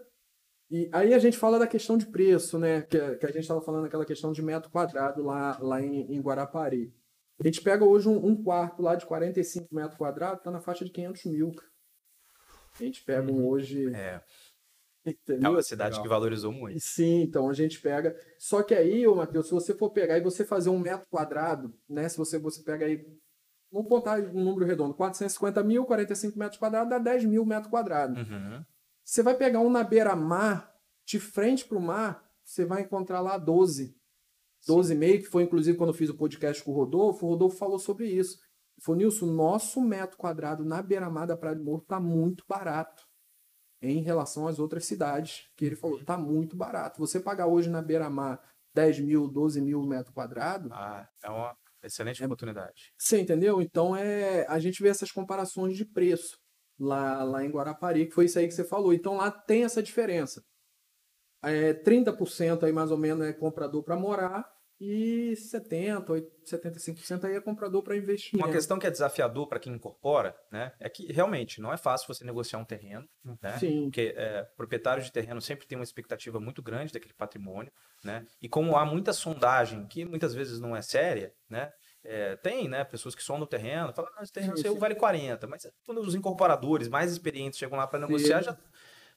e 0.70 0.88
aí 0.92 1.12
a 1.14 1.18
gente 1.18 1.36
fala 1.36 1.58
da 1.58 1.66
questão 1.66 1.96
de 1.96 2.06
preço, 2.06 2.58
né? 2.58 2.82
Que, 2.82 2.98
que 3.16 3.26
a 3.26 3.30
gente 3.30 3.42
estava 3.42 3.60
falando 3.60 3.86
aquela 3.86 4.04
questão 4.04 4.32
de 4.32 4.42
metro 4.42 4.70
quadrado 4.70 5.22
lá, 5.22 5.58
lá 5.60 5.80
em, 5.80 6.12
em 6.12 6.20
Guarapari. 6.20 6.92
A 7.38 7.46
gente 7.46 7.60
pega 7.60 7.84
hoje 7.84 8.08
um, 8.08 8.26
um 8.26 8.42
quarto 8.42 8.82
lá 8.82 8.94
de 8.94 9.06
45 9.06 9.74
metros 9.74 9.96
quadrados, 9.96 10.42
tá 10.42 10.50
na 10.50 10.60
faixa 10.60 10.84
de 10.84 10.90
500 10.90 11.24
mil. 11.26 11.52
A 12.78 12.82
gente 12.82 13.04
pega 13.04 13.30
um 13.30 13.46
hoje... 13.46 13.94
É, 13.94 14.20
é 15.04 15.10
Entendeu? 15.10 15.50
uma 15.50 15.62
cidade 15.62 15.90
Legal. 15.90 16.02
que 16.02 16.08
valorizou 16.08 16.50
muito. 16.50 16.80
Sim, 16.80 17.22
então 17.22 17.50
a 17.50 17.52
gente 17.52 17.80
pega. 17.80 18.16
Só 18.38 18.62
que 18.62 18.74
aí, 18.74 19.06
ô 19.06 19.14
Matheus, 19.14 19.46
se 19.46 19.52
você 19.52 19.74
for 19.74 19.90
pegar 19.90 20.16
e 20.16 20.22
você 20.22 20.44
fazer 20.44 20.70
um 20.70 20.78
metro 20.78 21.06
quadrado, 21.10 21.74
né? 21.88 22.08
Se 22.08 22.16
você, 22.16 22.38
você 22.38 22.62
pega 22.62 22.86
aí, 22.86 23.04
vamos 23.74 23.88
botar 23.88 24.20
um 24.20 24.44
número 24.44 24.64
redondo, 24.64 24.94
450 24.94 25.64
mil, 25.64 25.84
45 25.84 26.38
metros 26.38 26.58
quadrados, 26.58 26.88
dá 26.88 26.98
10 26.98 27.24
mil 27.24 27.44
metros 27.44 27.68
quadrados. 27.68 28.16
Uhum. 28.30 28.64
Você 29.04 29.20
vai 29.20 29.34
pegar 29.34 29.58
um 29.58 29.68
na 29.68 29.82
beira-mar, 29.82 30.72
de 31.04 31.18
frente 31.18 31.64
para 31.64 31.76
o 31.76 31.82
mar, 31.82 32.24
você 32.44 32.64
vai 32.64 32.82
encontrar 32.82 33.20
lá 33.20 33.36
12. 33.36 33.98
12,5, 34.66 35.18
que 35.18 35.24
foi 35.24 35.42
inclusive 35.42 35.76
quando 35.76 35.90
eu 35.90 35.94
fiz 35.94 36.08
o 36.08 36.16
podcast 36.16 36.62
com 36.62 36.70
o 36.70 36.74
Rodolfo, 36.74 37.26
o 37.26 37.30
Rodolfo 37.30 37.58
falou 37.58 37.78
sobre 37.78 38.06
isso. 38.06 38.38
Ele 38.76 38.84
falou, 38.84 38.98
Nilson, 38.98 39.26
nosso 39.26 39.80
metro 39.80 40.16
quadrado 40.16 40.64
na 40.64 40.80
beira-mar 40.80 41.26
da 41.26 41.36
Praia 41.36 41.56
do 41.56 41.64
Morro 41.64 41.82
está 41.82 41.98
muito 41.98 42.44
barato 42.48 43.02
em 43.82 44.00
relação 44.00 44.46
às 44.46 44.58
outras 44.58 44.86
cidades. 44.86 45.50
Que 45.56 45.66
ele 45.66 45.76
falou, 45.76 45.98
está 45.98 46.16
muito 46.16 46.56
barato. 46.56 46.98
Você 47.00 47.20
pagar 47.20 47.46
hoje 47.46 47.68
na 47.68 47.82
beira-mar 47.82 48.40
10 48.72 49.00
mil, 49.00 49.28
12 49.28 49.60
mil 49.60 49.82
metros 49.82 50.14
quadrados, 50.14 50.70
Ah, 50.72 51.08
é 51.22 51.28
uma 51.28 51.54
excelente 51.86 52.22
É- 52.22 52.26
oportunidade. 52.26 52.92
você 52.98 53.20
entendeu? 53.20 53.60
Então 53.62 53.94
é 53.96 54.46
a 54.48 54.58
gente 54.58 54.82
vê 54.82 54.88
essas 54.88 55.10
comparações 55.12 55.76
de 55.76 55.84
preço 55.84 56.36
lá, 56.78 57.22
lá 57.24 57.44
em 57.44 57.50
Guarapari, 57.50 58.06
que 58.06 58.12
foi 58.14 58.24
isso 58.26 58.38
aí 58.38 58.46
que 58.48 58.54
você 58.54 58.64
falou. 58.64 58.92
Então 58.92 59.16
lá 59.16 59.30
tem 59.30 59.64
essa 59.64 59.82
diferença. 59.82 60.42
É, 61.42 61.74
30% 61.74 62.64
aí 62.64 62.72
mais 62.72 62.90
ou 62.90 62.96
menos 62.98 63.26
é 63.26 63.32
comprador 63.32 63.82
para 63.84 63.96
morar 63.96 64.44
e 64.86 65.36
70, 65.36 66.12
80, 66.12 66.30
75% 66.44 67.24
aí 67.24 67.34
é 67.34 67.40
comprador 67.40 67.82
para 67.82 67.96
investimento. 67.96 68.46
Uma 68.46 68.52
questão 68.52 68.78
que 68.78 68.86
é 68.86 68.90
desafiador 68.90 69.48
para 69.48 69.58
quem 69.58 69.72
incorpora, 69.72 70.36
né, 70.52 70.72
é 70.78 70.88
que 70.88 71.10
realmente 71.12 71.60
não 71.60 71.72
é 71.72 71.76
fácil 71.76 72.06
você 72.06 72.24
negociar 72.24 72.58
um 72.58 72.64
terreno, 72.64 73.08
né? 73.42 73.58
Sim. 73.58 73.84
Porque 73.84 74.14
é, 74.16 74.42
proprietários 74.56 75.06
de 75.06 75.12
terreno 75.12 75.40
sempre 75.40 75.66
tem 75.66 75.78
uma 75.78 75.84
expectativa 75.84 76.38
muito 76.38 76.62
grande 76.62 76.92
daquele 76.92 77.14
patrimônio, 77.14 77.72
né? 78.02 78.26
E 78.42 78.48
como 78.48 78.76
há 78.76 78.84
muita 78.84 79.12
sondagem 79.12 79.86
que 79.86 80.04
muitas 80.04 80.34
vezes 80.34 80.60
não 80.60 80.76
é 80.76 80.82
séria, 80.82 81.32
né? 81.48 81.72
é, 82.04 82.36
tem, 82.36 82.68
né, 82.68 82.84
pessoas 82.84 83.14
que 83.14 83.22
sondam 83.22 83.44
o 83.44 83.46
terreno, 83.46 83.92
falam, 83.94 84.10
ah, 84.16 84.22
esse 84.22 84.32
terreno 84.32 84.56
Sim, 84.56 84.62
seu 84.62 84.74
sim. 84.74 84.78
vale 84.78 84.94
40, 84.94 85.46
mas 85.46 85.66
quando 85.86 86.00
os 86.02 86.14
incorporadores 86.14 86.86
mais 86.86 87.10
experientes 87.10 87.58
chegam 87.58 87.78
lá 87.78 87.86
para 87.86 87.98
negociar, 87.98 88.42
já 88.42 88.56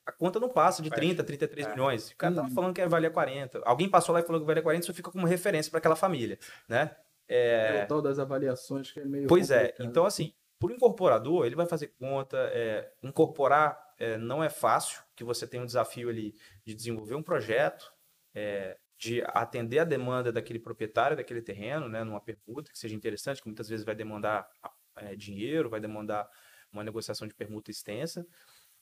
a 0.08 0.12
conta 0.14 0.40
não 0.40 0.50
passa 0.50 0.82
de 0.82 0.90
30, 0.90 1.24
33 1.24 1.68
É. 1.68 1.70
milhões. 1.72 2.12
O 2.12 2.16
cara 2.16 2.34
tava 2.36 2.48
Hum. 2.48 2.52
falando 2.52 2.74
que 2.74 2.86
valia 2.88 3.10
40. 3.12 3.62
Alguém 3.66 3.90
passou 3.90 4.14
lá 4.14 4.20
e 4.22 4.24
falou 4.24 4.40
que 4.42 4.48
valia 4.48 4.64
40, 4.64 4.84
isso 4.86 4.94
fica 4.94 5.12
como 5.12 5.28
referência 5.28 5.70
para 5.70 5.80
aquela 5.80 5.96
família, 5.96 6.40
né? 6.68 6.96
É 7.28 7.80
É, 7.80 7.84
o 7.84 7.88
tal 7.88 8.02
das 8.02 8.18
avaliações 8.20 8.92
que 8.92 9.02
é 9.02 9.06
meio 9.06 9.28
Pois 9.28 9.52
é. 9.52 9.60
complicado. 9.66 9.86
Então, 9.90 10.06
assim, 10.06 10.34
por 10.58 10.72
incorporador, 10.72 11.46
ele 11.46 11.56
vai 11.56 11.66
fazer 11.66 11.88
conta. 12.00 12.38
é, 12.54 12.90
incorporar 13.04 13.78
é, 14.00 14.16
não 14.18 14.44
é 14.44 14.50
fácil, 14.50 15.02
que 15.16 15.24
você 15.24 15.46
tem 15.48 15.60
um 15.60 15.66
desafio 15.66 16.08
ali 16.08 16.34
de 16.64 16.74
desenvolver 16.76 17.16
um 17.16 17.24
projeto, 17.24 17.92
é, 18.34 18.78
de 18.98 19.22
atender 19.28 19.80
a 19.80 19.84
demanda 19.84 20.32
daquele 20.32 20.60
proprietário 20.60 21.18
daquele 21.18 21.42
terreno, 21.42 21.90
né, 21.90 22.04
numa 22.04 22.22
permuta 22.22 22.72
que 22.72 22.78
seja 22.80 22.96
interessante, 22.96 23.42
que 23.42 23.48
muitas 23.48 23.68
vezes 23.68 23.84
vai 23.86 23.94
demandar 23.96 24.48
é, 24.96 25.16
dinheiro, 25.16 25.70
vai 25.70 25.80
demandar 25.80 26.28
uma 26.72 26.84
negociação 26.84 27.28
de 27.28 27.34
permuta 27.34 27.70
extensa. 27.72 28.26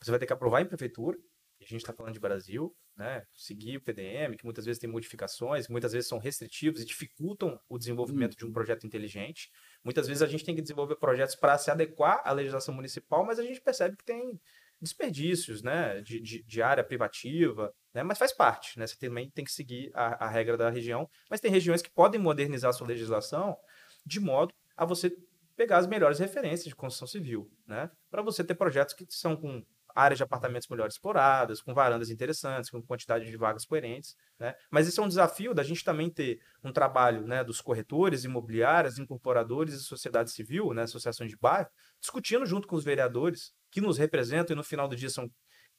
Você 0.02 0.12
vai 0.12 0.20
ter 0.20 0.26
que 0.26 0.34
aprovar 0.34 0.62
em 0.62 0.66
prefeitura, 0.66 1.18
e 1.60 1.64
a 1.64 1.68
gente 1.68 1.82
está 1.82 1.94
falando 1.94 2.14
de 2.14 2.20
Brasil, 2.20 2.76
né? 2.98 3.24
Seguir 3.34 3.78
o 3.78 3.82
PDM, 3.82 4.36
que 4.38 4.44
muitas 4.44 4.66
vezes 4.66 4.80
tem 4.80 4.90
modificações, 4.90 5.68
que 5.68 5.72
muitas 5.72 5.94
vezes 5.94 6.08
são 6.08 6.18
restritivos 6.18 6.82
e 6.82 6.86
dificultam 6.86 7.60
o 7.70 7.78
desenvolvimento 7.78 8.36
de 8.36 8.46
um 8.46 8.52
projeto 8.52 8.86
inteligente. 8.86 9.50
Muitas 9.84 10.08
vezes 10.08 10.22
a 10.22 10.28
gente 10.28 10.44
tem 10.44 10.56
que 10.56 10.62
desenvolver 10.62 10.96
projetos 10.98 11.36
para 11.36 11.58
se 11.58 11.72
adequar 11.72 12.22
à 12.26 12.32
legislação 12.32 12.74
municipal, 12.74 13.26
mas 13.26 13.40
a 13.40 13.44
gente 13.44 13.62
percebe 13.62 13.96
que 13.96 14.04
tem 14.04 14.40
desperdícios, 14.82 15.62
né? 15.62 16.02
De, 16.02 16.20
de, 16.20 16.44
de 16.44 16.62
área 16.62 16.84
privativa, 16.84 17.74
né? 17.94 18.04
Mas 18.04 18.18
faz 18.18 18.34
parte, 18.34 18.78
né? 18.78 18.86
Você 18.86 18.98
também 18.98 19.30
tem 19.30 19.46
que 19.46 19.52
seguir 19.52 19.92
a, 19.94 20.26
a 20.26 20.30
regra 20.30 20.58
da 20.58 20.70
região, 20.70 21.10
mas 21.30 21.40
tem 21.40 21.50
regiões 21.50 21.82
que 21.82 21.90
podem 21.90 22.20
modernizar 22.20 22.70
a 22.70 22.74
sua 22.74 22.88
legislação 22.88 23.58
de 24.06 24.20
modo 24.20 24.54
a 24.76 24.86
você 24.86 25.12
pegar 25.56 25.78
as 25.78 25.88
melhores 25.88 26.20
referências 26.20 26.68
de 26.68 26.76
construção 26.76 27.08
civil, 27.08 27.50
né? 27.66 27.90
Para 28.12 28.22
você 28.22 28.44
ter 28.44 28.56
projetos 28.56 28.94
que 28.94 29.06
são 29.10 29.38
com 29.38 29.66
áreas 29.96 30.18
de 30.18 30.24
apartamentos 30.24 30.68
melhor 30.68 30.90
exploradas, 30.90 31.62
com 31.62 31.74
varandas 31.74 32.10
interessantes, 32.10 32.70
com 32.70 32.82
quantidade 32.82 33.26
de 33.26 33.38
vagas 33.38 33.66
coerentes, 33.66 34.16
né? 34.38 34.54
Mas 34.70 34.88
esse 34.88 35.00
é 35.00 35.04
um 35.04 35.08
desafio 35.08 35.54
da 35.54 35.64
gente 35.64 35.84
também 35.84 36.10
ter 36.10 36.40
um 36.64 36.72
trabalho, 36.74 37.26
né, 37.26 37.44
dos 37.44 37.62
corretores 37.62 38.26
imobiliários, 38.26 39.00
incorporadores 39.00 39.74
e 39.74 39.80
sociedade 39.80 40.32
civil, 40.32 40.74
né, 40.74 40.84
associações 40.84 41.32
de 41.32 41.38
bairro, 41.38 41.70
discutindo 42.02 42.46
junto 42.46 42.68
com 42.68 42.76
os 42.76 42.84
vereadores 42.84 43.54
que 43.72 43.80
nos 43.80 43.98
representam 43.98 44.54
e 44.54 44.58
no 44.58 44.64
final 44.64 44.88
do 44.88 44.96
dia 44.96 45.10
são 45.10 45.30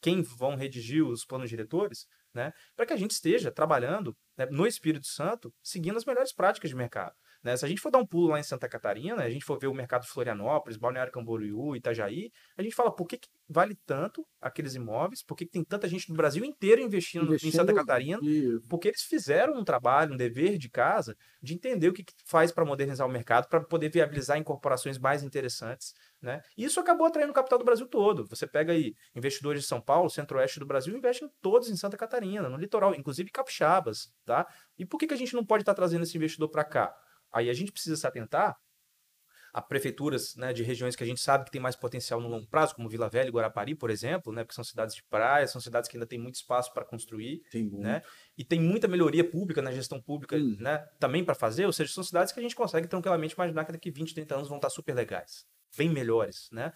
quem 0.01 0.23
vão 0.23 0.57
redigir 0.57 1.05
os 1.05 1.25
planos 1.25 1.51
diretores, 1.51 2.07
né, 2.35 2.53
para 2.75 2.87
que 2.87 2.93
a 2.93 2.97
gente 2.97 3.13
esteja 3.13 3.51
trabalhando 3.51 4.17
né, 4.37 4.47
no 4.47 4.67
Espírito 4.67 5.07
Santo, 5.07 5.53
seguindo 5.63 5.97
as 5.97 6.05
melhores 6.05 6.33
práticas 6.33 6.71
de 6.71 6.77
mercado. 6.77 7.15
Né? 7.43 7.57
Se 7.57 7.65
a 7.65 7.69
gente 7.69 7.81
for 7.81 7.91
dar 7.91 7.99
um 7.99 8.07
pulo 8.07 8.29
lá 8.29 8.41
em 8.41 8.43
Santa 8.43 8.69
Catarina, 8.69 9.23
a 9.23 9.31
gente 9.31 9.45
for 9.45 9.59
ver 9.59 9.67
o 9.67 9.75
mercado 9.75 10.07
Florianópolis, 10.07 10.77
Balneário 10.77 11.13
Camboriú, 11.13 11.77
Itajaí, 11.77 12.31
a 12.57 12.63
gente 12.63 12.75
fala 12.75 12.95
por 12.95 13.07
que, 13.07 13.19
que 13.19 13.29
vale 13.49 13.77
tanto 13.87 14.27
aqueles 14.41 14.75
imóveis, 14.75 15.23
por 15.23 15.37
que, 15.37 15.45
que 15.45 15.53
tem 15.53 15.65
tanta 15.65 15.89
gente 15.89 16.11
no 16.11 16.17
Brasil 16.17 16.45
inteiro 16.45 16.81
investindo, 16.81 17.25
em 17.25 17.29
Investindo 17.29 17.53
Santa 17.53 17.75
Catarina, 17.75 18.19
E 18.23 18.59
porque 18.69 18.89
eles 18.89 19.03
fizeram 19.03 19.55
um 19.55 19.65
trabalho, 19.65 20.15
um 20.15 20.17
dever 20.17 20.59
de 20.59 20.69
casa, 20.69 21.17
de 21.41 21.55
entender 21.55 21.89
o 21.89 21.93
que, 21.93 22.03
que 22.03 22.13
faz 22.25 22.51
para 22.51 22.65
modernizar 22.65 23.07
o 23.07 23.11
mercado, 23.11 23.49
para 23.49 23.61
poder 23.61 23.89
viabilizar 23.89 24.37
incorporações 24.39 24.99
mais 24.99 25.23
interessantes. 25.23 25.95
Né? 26.21 26.41
E 26.57 26.65
isso 26.65 26.81
acabou 26.81 27.07
atraindo 27.07 27.31
o 27.31 27.35
capital 27.35 27.59
do 27.59 27.65
Brasil 27.65 27.87
todo. 27.87 28.27
Você 28.27 28.47
pega 28.47 28.73
aí 28.73 28.95
investidores 29.15 29.63
de 29.63 29.69
São 29.69 29.81
Paulo, 29.81 30.11
centro-oeste 30.11 30.59
do 30.59 30.67
Brasil, 30.67 30.97
investem 30.97 31.31
todos 31.41 31.71
em 31.71 31.77
Santa 31.77 31.97
Catarina, 31.97 32.49
no 32.49 32.57
litoral, 32.57 32.95
inclusive 32.95 33.31
capixabas. 33.31 34.13
Tá? 34.25 34.47
E 34.79 34.85
por 34.85 34.99
que, 34.99 35.07
que 35.07 35.15
a 35.15 35.19
gente 35.19 35.35
não 35.35 35.45
pode 35.45 35.63
estar 35.63 35.75
trazendo 35.75 36.03
esse 36.03 36.17
investidor 36.17 36.49
para 36.49 36.65
cá? 36.65 36.95
Aí 37.33 37.51
a 37.51 37.55
gente 37.55 37.73
precisa 37.73 37.97
se 37.97 38.07
atentar 38.07 38.57
a 39.53 39.63
prefeituras 39.63 40.37
né, 40.37 40.53
de 40.53 40.63
regiões 40.63 40.95
que 40.95 41.03
a 41.03 41.07
gente 41.07 41.19
sabe 41.19 41.47
que 41.47 41.51
tem 41.51 41.61
mais 41.61 41.75
potencial 41.75 42.21
no 42.21 42.29
longo 42.29 42.47
prazo, 42.47 42.75
como 42.75 42.91
Vila 42.91 43.09
Velha 43.09 43.29
e 43.29 43.31
Guarapari, 43.31 43.75
por 43.75 43.89
exemplo, 43.89 44.31
né, 44.31 44.45
porque 44.45 44.55
são 44.55 44.63
cidades 44.63 44.95
de 44.95 45.03
praia, 45.05 45.49
são 45.49 45.63
cidades 45.63 45.89
que 45.89 45.97
ainda 45.97 46.07
têm 46.07 46.19
muito 46.19 46.35
espaço 46.35 46.75
para 46.75 46.85
construir, 46.85 47.41
tem 47.51 47.71
né? 47.71 48.03
E 48.37 48.45
tem 48.45 48.61
muita 48.61 48.87
melhoria 48.87 49.25
pública 49.29 49.63
na 49.63 49.73
gestão 49.73 49.99
pública 50.01 50.37
Hum. 50.37 50.57
né, 50.61 50.79
também 51.01 51.25
para 51.25 51.35
fazer, 51.35 51.65
ou 51.65 51.73
seja, 51.73 51.91
são 51.91 52.05
cidades 52.05 52.35
que 52.35 52.39
a 52.39 52.43
gente 52.43 52.55
consegue 52.55 52.87
tranquilamente 52.87 53.35
imaginar 53.35 53.65
que 53.65 53.73
daqui 53.73 53.91
20, 53.91 54.13
30 54.13 54.35
anos 54.35 54.49
vão 54.49 54.59
estar 54.59 54.69
super 54.69 54.95
legais, 54.95 55.47
bem 55.75 55.89
melhores, 55.89 56.51
né? 56.53 56.71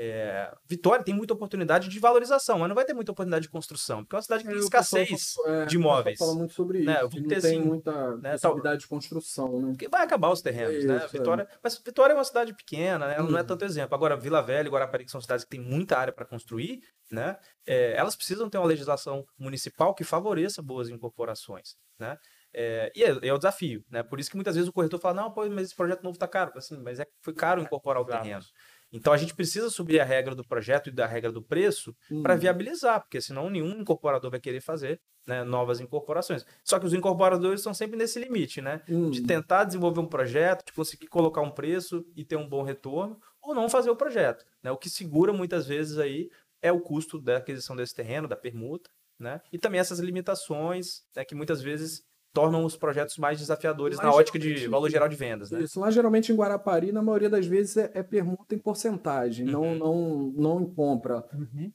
É, 0.00 0.54
Vitória 0.64 1.04
tem 1.04 1.12
muita 1.12 1.34
oportunidade 1.34 1.88
de 1.88 1.98
valorização, 1.98 2.60
mas 2.60 2.68
não 2.68 2.74
vai 2.76 2.84
ter 2.84 2.94
muita 2.94 3.10
oportunidade 3.10 3.42
de 3.42 3.48
construção, 3.50 4.04
porque 4.04 4.14
é 4.14 4.16
uma 4.18 4.22
cidade 4.22 4.44
que 4.44 4.48
tem 4.50 4.58
escassez 4.58 5.34
é, 5.44 5.64
de 5.66 5.74
imóveis. 5.74 6.16
fala 6.18 6.34
muito 6.36 6.52
sobre 6.54 6.84
Né, 6.84 7.04
isso. 7.04 7.20
não 7.20 7.28
tem 7.28 7.36
assim, 7.38 7.58
muita 7.58 8.16
né, 8.18 8.30
possibilidade 8.32 8.80
de 8.82 8.86
construção, 8.86 9.60
né? 9.60 9.68
Porque 9.72 9.88
vai 9.88 10.04
acabar 10.04 10.30
os 10.30 10.40
terrenos, 10.40 10.84
né? 10.84 10.96
Isso, 10.98 11.04
é. 11.06 11.18
Vitória, 11.18 11.48
Mas 11.62 11.76
Vitória 11.78 12.12
é 12.12 12.16
uma 12.16 12.22
cidade 12.24 12.54
pequena, 12.54 13.08
né? 13.08 13.14
ela 13.18 13.28
não 13.28 13.36
é 13.36 13.40
Uhum. 13.40 13.46
tanto 13.48 13.64
exemplo. 13.64 13.92
Agora, 13.96 14.16
Vila 14.16 14.40
Velha 14.40 14.68
e 14.68 14.70
Guarapari, 14.70 15.04
que 15.04 15.10
são 15.10 15.20
cidades 15.20 15.44
que 15.44 15.50
têm 15.50 15.60
muita 15.60 15.98
área 15.98 16.12
para 16.12 16.24
construir, 16.24 16.80
né? 17.10 17.36
É, 17.66 17.94
elas 17.96 18.14
precisam 18.14 18.48
ter 18.48 18.58
uma 18.58 18.66
legislação 18.66 19.26
municipal 19.36 19.94
que 19.96 20.04
favoreça 20.04 20.62
boas 20.62 20.88
incorporações, 20.88 21.74
né? 21.98 22.16
É, 22.54 22.90
e 22.96 23.04
é, 23.04 23.08
é 23.28 23.32
o 23.32 23.36
desafio, 23.36 23.84
né? 23.90 24.02
Por 24.02 24.18
isso 24.18 24.30
que 24.30 24.36
muitas 24.36 24.54
vezes 24.54 24.68
o 24.68 24.72
corretor 24.72 24.98
fala, 24.98 25.14
não, 25.22 25.30
pô, 25.30 25.46
mas 25.50 25.66
esse 25.66 25.74
projeto 25.76 26.02
novo 26.02 26.18
tá 26.18 26.26
caro. 26.26 26.50
Assim, 26.56 26.78
mas 26.78 26.98
é 26.98 27.04
que 27.04 27.10
foi 27.20 27.34
caro 27.34 27.60
incorporar 27.60 28.00
o 28.02 28.06
terreno. 28.06 28.42
Então 28.92 29.12
a 29.12 29.16
gente 29.16 29.34
precisa 29.34 29.68
subir 29.70 30.00
a 30.00 30.04
regra 30.04 30.34
do 30.34 30.42
projeto 30.46 30.88
e 30.88 30.92
da 30.92 31.06
regra 31.06 31.30
do 31.30 31.42
preço 31.42 31.94
para 32.22 32.34
Hum. 32.34 32.38
viabilizar, 32.38 33.00
porque 33.00 33.20
senão 33.20 33.50
nenhum 33.50 33.80
incorporador 33.80 34.30
vai 34.30 34.40
querer 34.40 34.60
fazer 34.60 35.00
né, 35.26 35.44
novas 35.44 35.78
incorporações. 35.78 36.44
Só 36.64 36.78
que 36.78 36.86
os 36.86 36.94
incorporadores 36.94 37.60
estão 37.60 37.74
sempre 37.74 37.98
nesse 37.98 38.18
limite, 38.18 38.62
né? 38.62 38.80
De 39.10 39.22
tentar 39.26 39.64
desenvolver 39.64 40.00
um 40.00 40.06
projeto, 40.08 40.64
de 40.64 40.72
conseguir 40.72 41.06
colocar 41.08 41.42
um 41.42 41.50
preço 41.50 42.02
e 42.16 42.24
ter 42.24 42.36
um 42.36 42.48
bom 42.48 42.62
retorno, 42.62 43.20
ou 43.42 43.54
não 43.54 43.68
fazer 43.68 43.90
o 43.90 43.96
projeto. 43.96 44.44
Né? 44.62 44.70
O 44.70 44.76
que 44.78 44.88
segura 44.88 45.30
muitas 45.32 45.66
vezes 45.66 45.98
aí 45.98 46.30
é 46.62 46.72
o 46.72 46.80
custo 46.80 47.20
da 47.20 47.36
aquisição 47.36 47.76
desse 47.76 47.94
terreno, 47.94 48.26
da 48.26 48.36
permuta, 48.36 48.88
né? 49.18 49.40
E 49.52 49.58
também 49.58 49.80
essas 49.80 49.98
limitações 49.98 51.02
né, 51.14 51.24
que 51.24 51.34
muitas 51.34 51.60
vezes 51.60 52.02
tornam 52.40 52.64
os 52.64 52.76
projetos 52.76 53.16
mais 53.18 53.38
desafiadores 53.38 53.96
Mas 53.96 54.06
na 54.06 54.12
ótica 54.12 54.38
de 54.38 54.68
valor 54.68 54.90
geral 54.90 55.08
de 55.08 55.16
vendas, 55.16 55.50
né? 55.50 55.62
Isso, 55.62 55.78
lá 55.80 55.90
geralmente 55.90 56.30
em 56.32 56.36
Guarapari, 56.36 56.92
na 56.92 57.02
maioria 57.02 57.28
das 57.28 57.46
vezes, 57.46 57.76
é, 57.76 57.90
é 57.94 58.02
permuta 58.02 58.54
em 58.54 58.58
porcentagem, 58.58 59.44
não, 59.46 59.62
Uhum. 59.62 59.78
não, 59.78 60.32
não 60.36 60.60
em 60.62 60.66
compra. 60.74 61.24
Uhum. 61.32 61.70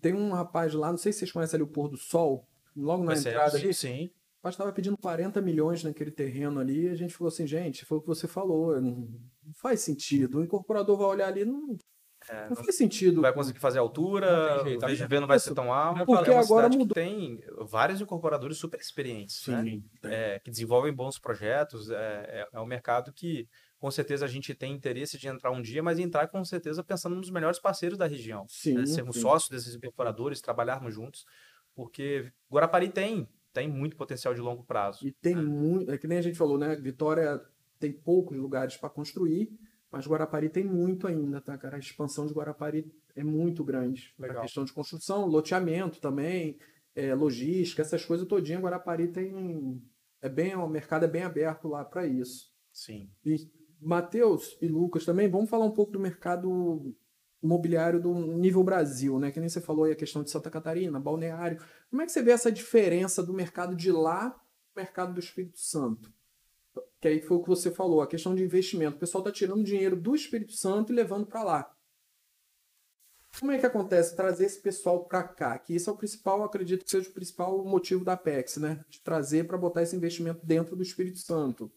Tem 0.00 0.14
um 0.14 0.32
rapaz 0.32 0.74
lá, 0.74 0.90
não 0.90 0.98
sei 0.98 1.12
se 1.12 1.20
vocês 1.20 1.32
conhecem 1.32 1.56
ali 1.56 1.64
o 1.64 1.66
Pôr 1.68 1.88
do 1.88 1.96
Sol, 1.96 2.46
logo 2.76 3.02
na 3.02 3.12
Mas 3.12 3.24
é, 3.26 3.30
entrada 3.30 3.58
sim, 3.58 3.64
ali, 3.64 3.74
sim. 3.74 4.04
o 4.04 4.38
rapaz 4.38 4.54
estava 4.54 4.72
pedindo 4.72 4.96
40 4.98 5.40
milhões 5.40 5.82
naquele 5.82 6.10
terreno 6.10 6.60
ali, 6.60 6.86
e 6.86 6.88
a 6.90 6.94
gente 6.94 7.14
falou 7.14 7.28
assim, 7.28 7.46
gente, 7.46 7.84
foi 7.84 7.98
o 7.98 8.00
que 8.00 8.08
você 8.08 8.28
falou, 8.28 8.80
não, 8.80 9.08
não 9.44 9.54
faz 9.54 9.80
sentido. 9.80 10.38
O 10.38 10.44
incorporador 10.44 10.96
vai 10.98 11.06
olhar 11.06 11.28
ali, 11.28 11.44
não, 11.44 11.76
É, 12.28 12.42
não 12.42 12.48
não 12.50 12.56
faz 12.56 12.76
sentido. 12.76 13.20
vai 13.20 13.32
conseguir 13.32 13.58
fazer 13.58 13.78
a 13.78 13.80
Não 13.80 13.88
altura, 13.88 14.62
jeito, 14.62 14.84
o 14.84 14.88
VGV 14.88 15.20
não 15.20 15.26
vai 15.26 15.36
isso. 15.36 15.48
ser 15.48 15.54
tão 15.54 15.72
alto. 15.72 16.04
Porque 16.04 16.30
é 16.30 16.38
agora 16.38 16.68
mudou. 16.68 16.88
que 16.88 16.94
tem 16.94 17.40
vários 17.60 18.00
incorporadores 18.00 18.56
super 18.56 18.80
experientes, 18.80 19.46
né? 19.46 19.62
Sim. 19.62 19.84
É, 20.04 20.38
que 20.38 20.50
desenvolvem 20.50 20.92
bons 20.92 21.18
projetos. 21.18 21.90
É, 21.90 21.96
é, 21.96 22.48
é 22.52 22.60
um 22.60 22.66
mercado 22.66 23.12
que, 23.12 23.48
com 23.78 23.90
certeza, 23.90 24.24
a 24.24 24.28
gente 24.28 24.54
tem 24.54 24.72
interesse 24.72 25.18
de 25.18 25.28
entrar 25.28 25.50
um 25.50 25.60
dia, 25.62 25.82
mas 25.82 25.98
entrar 25.98 26.28
com 26.28 26.44
certeza 26.44 26.82
pensando 26.84 27.16
nos 27.16 27.30
melhores 27.30 27.58
parceiros 27.58 27.98
da 27.98 28.06
região. 28.06 28.44
Sim, 28.48 28.74
né? 28.74 28.86
Sermos 28.86 29.16
sim. 29.16 29.22
sócios 29.22 29.50
desses 29.50 29.74
incorporadores, 29.74 30.40
trabalharmos 30.40 30.94
juntos, 30.94 31.24
porque 31.74 32.30
Guarapari 32.50 32.88
tem, 32.88 33.28
tem 33.52 33.68
muito 33.68 33.96
potencial 33.96 34.34
de 34.34 34.40
longo 34.40 34.64
prazo. 34.64 35.06
E 35.06 35.12
tem 35.12 35.34
muito, 35.34 35.90
é 35.90 35.98
que 35.98 36.06
nem 36.06 36.18
a 36.18 36.22
gente 36.22 36.38
falou, 36.38 36.58
né? 36.58 36.76
Vitória 36.76 37.40
tem 37.78 37.92
poucos 37.92 38.38
lugares 38.38 38.76
para 38.76 38.88
construir, 38.88 39.50
mas 39.92 40.06
Guarapari 40.06 40.48
tem 40.48 40.64
muito 40.64 41.06
ainda, 41.06 41.40
tá, 41.40 41.56
cara? 41.58 41.76
A 41.76 41.78
expansão 41.78 42.26
de 42.26 42.32
Guarapari 42.32 42.90
é 43.14 43.22
muito 43.22 43.62
grande. 43.62 44.14
A 44.18 44.22
Legal. 44.22 44.42
questão 44.42 44.64
de 44.64 44.72
construção, 44.72 45.26
loteamento 45.26 46.00
também, 46.00 46.58
é, 46.94 47.14
logística, 47.14 47.82
essas 47.82 48.04
coisas 48.04 48.26
todinha, 48.26 48.58
Guarapari 48.58 49.08
tem 49.08 49.80
é 50.22 50.28
bem, 50.28 50.54
o 50.54 50.68
mercado 50.68 51.04
é 51.04 51.08
bem 51.08 51.24
aberto 51.24 51.68
lá 51.68 51.84
para 51.84 52.06
isso. 52.06 52.50
Sim. 52.72 53.10
E 53.24 53.36
Matheus 53.80 54.56
e 54.62 54.68
Lucas 54.68 55.04
também, 55.04 55.28
vamos 55.28 55.50
falar 55.50 55.66
um 55.66 55.72
pouco 55.72 55.92
do 55.92 56.00
mercado 56.00 56.94
imobiliário 57.42 58.00
do 58.00 58.14
nível 58.14 58.62
Brasil, 58.62 59.18
né? 59.18 59.32
Que 59.32 59.40
nem 59.40 59.48
você 59.48 59.60
falou 59.60 59.84
aí 59.84 59.92
a 59.92 59.96
questão 59.96 60.22
de 60.22 60.30
Santa 60.30 60.48
Catarina, 60.48 61.00
balneário. 61.00 61.60
Como 61.90 62.00
é 62.00 62.06
que 62.06 62.12
você 62.12 62.22
vê 62.22 62.30
essa 62.30 62.52
diferença 62.52 63.22
do 63.22 63.34
mercado 63.34 63.74
de 63.74 63.90
lá 63.90 64.40
mercado 64.74 65.12
do 65.12 65.20
Espírito 65.20 65.58
Santo? 65.58 66.10
Que 67.02 67.08
aí 67.08 67.20
foi 67.20 67.36
o 67.36 67.42
que 67.42 67.48
você 67.48 67.68
falou, 67.68 68.00
a 68.00 68.06
questão 68.06 68.32
de 68.32 68.44
investimento. 68.44 68.96
O 68.96 69.00
pessoal 69.00 69.22
está 69.22 69.32
tirando 69.32 69.64
dinheiro 69.64 69.96
do 69.96 70.14
Espírito 70.14 70.52
Santo 70.52 70.92
e 70.92 70.94
levando 70.94 71.26
para 71.26 71.42
lá. 71.42 71.74
Como 73.40 73.50
é 73.50 73.58
que 73.58 73.66
acontece 73.66 74.14
trazer 74.14 74.44
esse 74.44 74.62
pessoal 74.62 75.04
para 75.04 75.24
cá? 75.24 75.58
Que 75.58 75.74
isso 75.74 75.90
é 75.90 75.92
o 75.92 75.96
principal, 75.96 76.44
acredito 76.44 76.84
que 76.84 76.90
seja 76.90 77.10
o 77.10 77.12
principal 77.12 77.64
motivo 77.64 78.04
da 78.04 78.12
Apex, 78.12 78.58
né? 78.58 78.84
De 78.88 79.00
trazer 79.00 79.48
para 79.48 79.58
botar 79.58 79.82
esse 79.82 79.96
investimento 79.96 80.46
dentro 80.46 80.76
do 80.76 80.82
Espírito 80.82 81.18
Santo. 81.18 81.72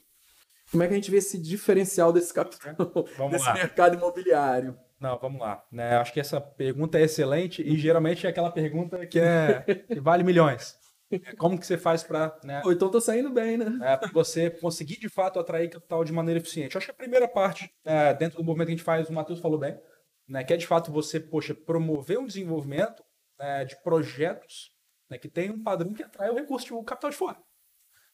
Como 0.69 0.83
é 0.83 0.88
que 0.88 0.93
a 0.93 0.97
gente 0.97 1.09
vê 1.09 1.17
esse 1.17 1.39
diferencial 1.39 2.13
desse 2.13 2.31
capital, 2.31 2.75
Vamos 3.17 3.31
desse 3.31 3.45
lá. 3.45 3.53
mercado 3.55 3.95
imobiliário? 3.95 4.77
Não, 4.99 5.17
vamos 5.17 5.41
lá. 5.41 5.65
Né, 5.71 5.97
acho 5.97 6.13
que 6.13 6.19
essa 6.19 6.39
pergunta 6.39 6.99
é 6.99 7.03
excelente 7.03 7.63
e 7.63 7.75
geralmente 7.77 8.27
é 8.27 8.29
aquela 8.29 8.51
pergunta 8.51 9.07
que, 9.07 9.19
é, 9.19 9.61
que 9.91 9.99
vale 9.99 10.23
milhões. 10.23 10.77
É 11.11 11.35
Como 11.35 11.59
que 11.59 11.65
você 11.65 11.77
faz 11.77 12.03
para 12.03 12.37
né, 12.43 12.61
Ou 12.65 12.71
então 12.71 12.89
tô 12.89 12.99
saindo 12.99 13.29
bem, 13.29 13.57
né? 13.57 13.65
é, 13.81 13.97
pra 13.97 14.09
você 14.11 14.49
conseguir 14.49 14.97
de 14.99 15.07
fato 15.09 15.39
atrair 15.39 15.69
capital 15.69 16.03
de 16.03 16.11
maneira 16.11 16.39
eficiente? 16.39 16.75
Eu 16.75 16.79
acho 16.79 16.87
que 16.87 16.91
a 16.91 16.95
primeira 16.95 17.27
parte, 17.27 17.71
é, 17.83 18.13
dentro 18.13 18.37
do 18.37 18.43
movimento 18.43 18.67
que 18.67 18.73
a 18.73 18.77
gente 18.77 18.85
faz, 18.85 19.09
o 19.09 19.13
Matheus 19.13 19.39
falou 19.39 19.59
bem, 19.59 19.79
né, 20.27 20.43
que 20.43 20.53
é 20.53 20.57
de 20.57 20.65
fato 20.65 20.91
você, 20.91 21.19
poxa, 21.19 21.53
promover 21.53 22.17
um 22.17 22.25
desenvolvimento 22.25 23.03
né, 23.39 23.65
de 23.65 23.79
projetos 23.83 24.71
né, 25.09 25.17
que 25.17 25.29
tem 25.29 25.51
um 25.51 25.61
padrão 25.61 25.93
que 25.93 26.03
atrai 26.03 26.29
o 26.29 26.35
recurso, 26.35 26.75
o 26.75 26.83
capital 26.83 27.11
de 27.11 27.17
fora. 27.17 27.37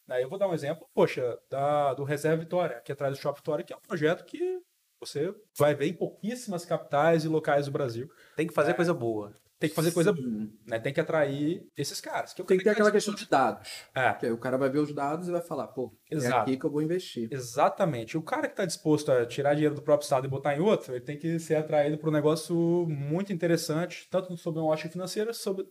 Né, 0.08 0.21
eu 0.21 0.30
vou 0.30 0.38
dar 0.38 0.49
um 0.49 0.54
exemplo, 0.54 0.86
poxa, 0.93 1.38
da, 1.49 1.93
do 1.93 2.04
Reserva 2.04 2.43
Vitória, 2.43 2.77
aqui 2.77 2.91
atrás 2.91 3.15
do 3.15 3.21
Shopping 3.21 3.39
Vitória, 3.39 3.63
que 3.63 3.73
é 3.73 3.77
um 3.77 3.82
projeto 3.82 4.25
que 4.25 4.60
você 4.99 5.34
vai 5.58 5.73
ver 5.73 5.88
em 5.88 5.93
pouquíssimas 5.93 6.65
capitais 6.65 7.23
e 7.23 7.27
locais 7.27 7.65
do 7.65 7.71
Brasil. 7.71 8.08
Tem 8.36 8.45
que 8.45 8.54
fazer 8.54 8.75
coisa 8.75 8.93
boa. 8.93 9.36
Tem 9.62 9.69
que 9.69 9.76
fazer 9.76 9.91
coisa 9.91 10.12
boa, 10.12 10.28
né? 10.65 10.80
Tem 10.80 10.91
que 10.91 11.00
atrair 11.00 11.65
esses 11.78 12.02
caras. 12.02 12.34
Que 12.34 12.41
eu 12.41 12.45
Tem 12.45 12.58
que 12.58 12.63
ter 12.63 12.71
aquela 12.71 12.91
questão 12.91 13.13
de 13.13 13.30
dados. 13.30 13.69
É, 13.95 14.12
Que 14.13 14.26
aí 14.26 14.32
o 14.32 14.38
cara 14.38 14.58
vai 14.58 14.69
ver 14.69 14.80
os 14.80 14.91
dados 14.93 15.28
e 15.28 15.32
vai 15.32 15.41
falar, 15.41 15.67
pô, 15.67 15.95
é 16.12 16.15
Exato. 16.15 16.36
aqui 16.41 16.58
que 16.58 16.65
eu 16.65 16.71
vou 16.71 16.82
investir. 16.82 17.30
Exatamente. 17.32 18.17
O 18.17 18.24
cara 18.24 18.47
que 18.47 18.54
está 18.54 18.65
disposto 18.65 19.12
a 19.12 19.26
tirar 19.26 19.54
dinheiro 19.54 19.76
do 19.76 19.82
próprio 19.84 20.04
estado 20.04 20.26
e 20.26 20.30
botar 20.30 20.56
em 20.56 20.60
outro, 20.60 20.93
ele 20.93 21.06
tem 21.06 21.17
que 21.17 21.38
ser 21.39 21.56
atraído 21.56 21.97
para 21.97 22.10
um 22.10 22.12
negócio 22.13 22.56
muito 22.89 23.32
interessante, 23.32 24.08
tanto 24.10 24.36
sobre 24.36 24.60
uma 24.60 24.69
ótica 24.71 24.89
financeira, 24.89 25.32
sobre, 25.32 25.65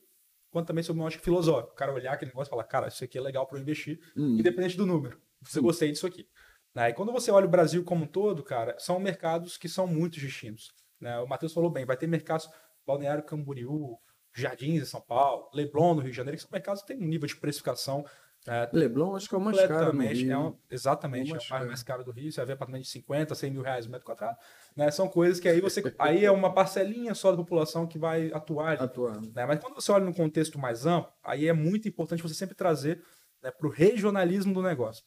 quanto 0.50 0.68
também 0.68 0.84
sobre 0.84 1.00
uma 1.00 1.06
ótica 1.06 1.24
filosófica. 1.24 1.72
O 1.72 1.76
cara 1.76 1.92
olhar 1.92 2.12
aquele 2.12 2.30
negócio 2.30 2.48
e 2.48 2.52
falar, 2.52 2.64
cara, 2.64 2.86
isso 2.88 3.02
aqui 3.02 3.18
é 3.18 3.20
legal 3.20 3.44
para 3.46 3.58
eu 3.58 3.62
investir, 3.62 3.98
Hum. 4.16 4.36
independente 4.38 4.76
do 4.76 4.86
número. 4.86 5.20
Eu 5.56 5.62
gostei 5.62 5.90
disso 5.90 6.06
aqui. 6.06 6.26
Né? 6.74 6.90
E 6.90 6.92
quando 6.94 7.10
você 7.10 7.30
olha 7.32 7.46
o 7.46 7.50
Brasil 7.50 7.82
como 7.82 8.04
um 8.04 8.06
todo, 8.06 8.44
cara, 8.44 8.76
são 8.78 9.00
mercados 9.00 9.56
que 9.56 9.68
são 9.68 9.86
muito 9.86 10.20
distintos. 10.20 10.70
né? 11.00 11.18
O 11.18 11.26
Matheus 11.26 11.52
falou 11.52 11.70
bem, 11.70 11.84
vai 11.84 11.96
ter 11.96 12.06
mercados 12.06 12.48
Balneário 12.92 13.22
Camboriú, 13.24 13.96
Jardins 14.34 14.82
em 14.82 14.84
São 14.84 15.00
Paulo, 15.00 15.48
Leblon 15.54 15.94
no 15.94 16.00
Rio 16.00 16.10
de 16.10 16.16
Janeiro, 16.16 16.36
que 16.36 16.42
são 16.42 16.50
mercados 16.52 16.82
que 16.82 16.88
têm 16.88 16.98
um 17.02 17.08
nível 17.08 17.26
de 17.28 17.36
precificação 17.36 18.04
é, 18.48 18.70
Leblon 18.72 19.14
acho 19.16 19.28
que 19.28 19.34
é 19.34 19.38
o 19.38 19.40
mais 19.40 19.54
caro. 19.58 19.68
no 19.68 19.78
completamente. 19.90 20.22
Rio. 20.24 20.32
É 20.32 20.38
um- 20.38 20.56
exatamente, 20.70 21.28
É 21.28 21.32
o 21.32 21.34
é 21.34 21.36
mais 21.36 21.42
mais, 21.42 21.48
caro. 21.60 21.66
mais 21.66 21.82
caro 21.82 22.04
do 22.04 22.10
Rio. 22.10 22.32
Você 22.32 22.36
vai 22.40 22.46
ver 22.46 22.52
apartamento 22.54 22.84
de 22.84 22.88
50, 22.88 23.34
100 23.34 23.50
mil 23.50 23.60
reais 23.60 23.84
o 23.84 23.90
metro 23.90 24.06
quadrado. 24.06 24.38
Né? 24.74 24.90
São 24.90 25.08
coisas 25.08 25.38
que 25.38 25.46
aí 25.46 25.60
você. 25.60 25.82
aí 25.98 26.24
é 26.24 26.30
uma 26.30 26.50
parcelinha 26.54 27.14
só 27.14 27.30
da 27.32 27.36
população 27.36 27.86
que 27.86 27.98
vai 27.98 28.32
atuar. 28.32 28.80
Atuando. 28.82 29.30
né? 29.34 29.44
Mas 29.44 29.60
quando 29.60 29.74
você 29.74 29.92
olha 29.92 30.06
num 30.06 30.12
contexto 30.14 30.58
mais 30.58 30.86
amplo, 30.86 31.12
aí 31.22 31.48
é 31.48 31.52
muito 31.52 31.86
importante 31.86 32.22
você 32.22 32.32
sempre 32.34 32.54
trazer 32.54 33.02
né, 33.42 33.50
para 33.50 33.66
o 33.66 33.70
regionalismo 33.70 34.54
do 34.54 34.62
negócio. 34.62 35.04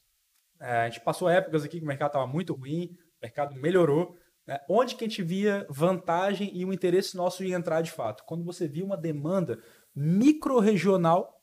É, 0.61 0.81
a 0.81 0.89
gente 0.89 1.01
passou 1.03 1.27
épocas 1.27 1.63
aqui 1.63 1.79
que 1.79 1.83
o 1.85 1.87
mercado 1.87 2.09
estava 2.09 2.27
muito 2.27 2.53
ruim, 2.53 2.95
o 3.17 3.21
mercado 3.23 3.55
melhorou. 3.55 4.15
Né? 4.45 4.59
Onde 4.69 4.95
que 4.95 5.05
a 5.05 5.07
gente 5.07 5.23
via 5.23 5.65
vantagem 5.69 6.51
e 6.53 6.65
o 6.65 6.73
interesse 6.73 7.15
nosso 7.15 7.43
em 7.43 7.53
entrar 7.53 7.81
de 7.81 7.91
fato? 7.91 8.23
Quando 8.25 8.43
você 8.43 8.67
via 8.67 8.85
uma 8.85 8.97
demanda 8.97 9.59
micro-regional 9.95 11.41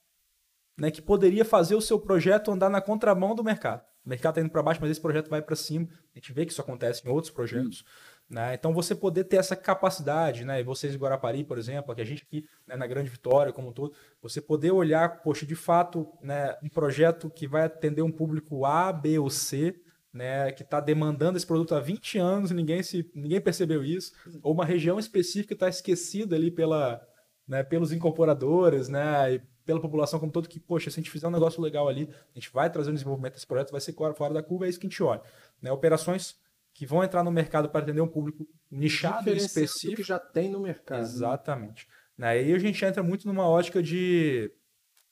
né, 0.80 0.90
que 0.90 1.02
poderia 1.02 1.44
fazer 1.44 1.74
o 1.74 1.80
seu 1.80 2.00
projeto 2.00 2.50
andar 2.50 2.70
na 2.70 2.80
contramão 2.80 3.34
do 3.34 3.44
mercado. 3.44 3.82
O 4.04 4.08
mercado 4.08 4.32
está 4.32 4.40
indo 4.40 4.50
para 4.50 4.62
baixo, 4.62 4.80
mas 4.80 4.90
esse 4.90 5.00
projeto 5.00 5.28
vai 5.28 5.42
para 5.42 5.54
cima. 5.54 5.86
A 6.14 6.18
gente 6.18 6.32
vê 6.32 6.46
que 6.46 6.52
isso 6.52 6.60
acontece 6.60 7.06
em 7.06 7.10
outros 7.10 7.30
projetos. 7.30 7.84
Né? 8.28 8.54
Então, 8.54 8.72
você 8.72 8.94
poder 8.94 9.24
ter 9.24 9.36
essa 9.36 9.54
capacidade, 9.54 10.42
né? 10.42 10.60
e 10.60 10.64
vocês 10.64 10.94
em 10.94 10.98
Guarapari, 10.98 11.44
por 11.44 11.58
exemplo, 11.58 11.94
que 11.94 12.00
a 12.00 12.04
gente 12.04 12.22
aqui 12.22 12.46
né, 12.66 12.76
na 12.76 12.86
Grande 12.86 13.10
Vitória, 13.10 13.52
como 13.52 13.68
um 13.68 13.72
todo, 13.72 13.92
você 14.22 14.40
poder 14.40 14.70
olhar, 14.70 15.20
poxa, 15.20 15.44
de 15.44 15.54
fato, 15.54 16.10
né, 16.22 16.56
um 16.62 16.68
projeto 16.68 17.28
que 17.28 17.46
vai 17.46 17.64
atender 17.64 18.00
um 18.00 18.10
público 18.10 18.64
A, 18.64 18.90
B 18.90 19.18
ou 19.18 19.28
C, 19.28 19.78
né, 20.12 20.50
que 20.52 20.62
está 20.62 20.80
demandando 20.80 21.36
esse 21.36 21.46
produto 21.46 21.74
há 21.74 21.80
20 21.80 22.18
anos 22.18 22.50
e 22.50 22.54
ninguém, 22.54 22.82
se, 22.82 23.08
ninguém 23.14 23.40
percebeu 23.40 23.84
isso, 23.84 24.12
ou 24.42 24.52
uma 24.52 24.64
região 24.64 24.98
específica 24.98 25.54
está 25.54 25.68
esquecida 25.68 26.34
ali 26.34 26.50
pela, 26.50 27.00
né, 27.46 27.62
pelos 27.62 27.92
incorporadores, 27.92 28.88
né, 28.88 29.34
e 29.34 29.42
pela 29.64 29.80
população 29.80 30.18
como 30.18 30.32
todo, 30.32 30.48
que, 30.48 30.58
poxa, 30.58 30.90
se 30.90 30.98
a 30.98 31.02
gente 31.02 31.10
fizer 31.10 31.28
um 31.28 31.32
negócio 31.32 31.62
legal 31.62 31.88
ali, 31.88 32.08
a 32.12 32.38
gente 32.38 32.52
vai 32.52 32.70
trazer 32.70 32.90
um 32.90 32.94
desenvolvimento 32.94 33.34
desse 33.34 33.46
projeto, 33.46 33.70
vai 33.70 33.80
ser 33.80 33.94
fora 34.16 34.34
da 34.34 34.42
curva, 34.42 34.66
é 34.66 34.68
isso 34.68 34.80
que 34.80 34.86
a 34.86 34.90
gente 34.90 35.02
olha. 35.02 35.22
Né, 35.62 35.70
operações 35.70 36.36
que 36.74 36.84
vão 36.86 37.04
entrar 37.04 37.22
no 37.22 37.30
mercado 37.30 37.68
para 37.68 37.80
atender 37.80 38.00
um 38.00 38.08
público 38.08 38.46
nichado 38.70 39.30
e 39.30 39.36
específico. 39.36 39.96
que 39.96 40.02
já 40.02 40.18
tem 40.18 40.48
no 40.50 40.60
mercado. 40.60 41.00
Exatamente. 41.00 41.86
Né, 42.16 42.28
Aí 42.28 42.52
a 42.52 42.58
gente 42.58 42.84
entra 42.84 43.02
muito 43.02 43.26
numa 43.26 43.48
ótica 43.48 43.82
de, 43.82 44.52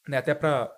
né, 0.09 0.19
até 0.19 0.35
para 0.35 0.75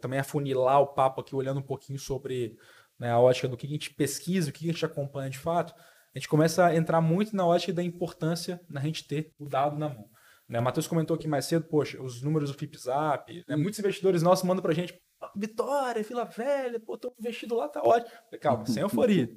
também 0.00 0.18
afunilar 0.18 0.80
o 0.80 0.88
papo 0.88 1.20
aqui, 1.20 1.34
olhando 1.34 1.60
um 1.60 1.64
pouquinho 1.64 1.98
sobre 1.98 2.56
né, 2.98 3.10
a 3.10 3.18
ótica 3.18 3.48
do 3.48 3.56
que 3.56 3.66
a 3.66 3.70
gente 3.70 3.94
pesquisa, 3.94 4.50
o 4.50 4.52
que 4.52 4.68
a 4.68 4.72
gente 4.72 4.84
acompanha 4.84 5.30
de 5.30 5.38
fato. 5.38 5.74
a 6.14 6.18
gente 6.18 6.28
começa 6.28 6.66
a 6.66 6.76
entrar 6.76 7.00
muito 7.00 7.34
na 7.34 7.46
ótica 7.46 7.72
da 7.72 7.82
importância 7.82 8.60
da 8.68 8.80
gente 8.80 9.06
ter 9.06 9.32
o 9.38 9.48
dado 9.48 9.76
na 9.78 9.88
mão. 9.88 10.08
Né? 10.48 10.60
O 10.60 10.62
Matheus 10.62 10.86
comentou 10.86 11.16
aqui 11.16 11.26
mais 11.26 11.46
cedo, 11.46 11.66
poxa, 11.66 12.00
os 12.02 12.22
números 12.22 12.50
do 12.50 12.58
FIPZAP, 12.58 13.44
né? 13.48 13.56
muitos 13.56 13.78
investidores 13.78 14.22
nossos 14.22 14.44
mandam 14.44 14.62
pra 14.62 14.74
gente, 14.74 14.94
Vitória, 15.34 16.02
Vila 16.02 16.24
Velha, 16.24 16.80
pô, 16.80 16.98
tô 16.98 17.14
investido 17.18 17.54
lá, 17.54 17.68
tá 17.68 17.80
ótimo. 17.82 18.10
Calma, 18.40 18.66
sem 18.66 18.82
euforia. 18.82 19.28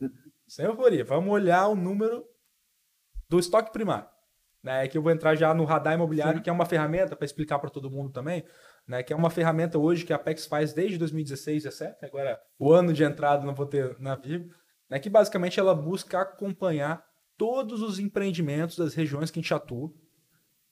sem 0.47 0.65
euforia. 0.65 1.03
Vamos 1.05 1.31
olhar 1.31 1.67
o 1.67 1.75
número 1.75 2.25
do 3.29 3.39
estoque 3.39 3.71
primário. 3.71 4.09
Né, 4.63 4.87
que 4.87 4.97
eu 4.97 5.01
vou 5.01 5.11
entrar 5.11 5.33
já 5.35 5.53
no 5.53 5.63
radar 5.63 5.93
imobiliário, 5.93 6.39
Sim. 6.39 6.43
que 6.43 6.49
é 6.49 6.53
uma 6.53 6.65
ferramenta 6.65 7.15
para 7.15 7.23
explicar 7.23 7.57
para 7.57 7.69
todo 7.69 7.91
mundo 7.91 8.11
também, 8.11 8.43
né, 8.87 9.03
que 9.03 9.11
é 9.11 9.15
uma 9.15 9.29
ferramenta 9.29 9.77
hoje 9.77 10.05
que 10.05 10.13
a 10.13 10.15
Apex 10.15 10.45
faz 10.45 10.73
desde 10.73 10.97
2016, 10.97 11.63
17, 11.63 12.05
agora 12.05 12.39
o 12.57 12.71
ano 12.71 12.93
de 12.93 13.03
entrada 13.03 13.45
não 13.45 13.53
vou 13.53 13.65
ter 13.65 13.99
na 13.99 14.15
Vivo, 14.15 14.49
né, 14.89 14.99
que 14.99 15.09
basicamente 15.09 15.59
ela 15.59 15.75
busca 15.75 16.21
acompanhar 16.21 17.03
todos 17.37 17.81
os 17.81 17.99
empreendimentos 17.99 18.77
das 18.77 18.93
regiões 18.93 19.29
que 19.29 19.39
a 19.39 19.41
gente 19.41 19.53
atua 19.53 19.91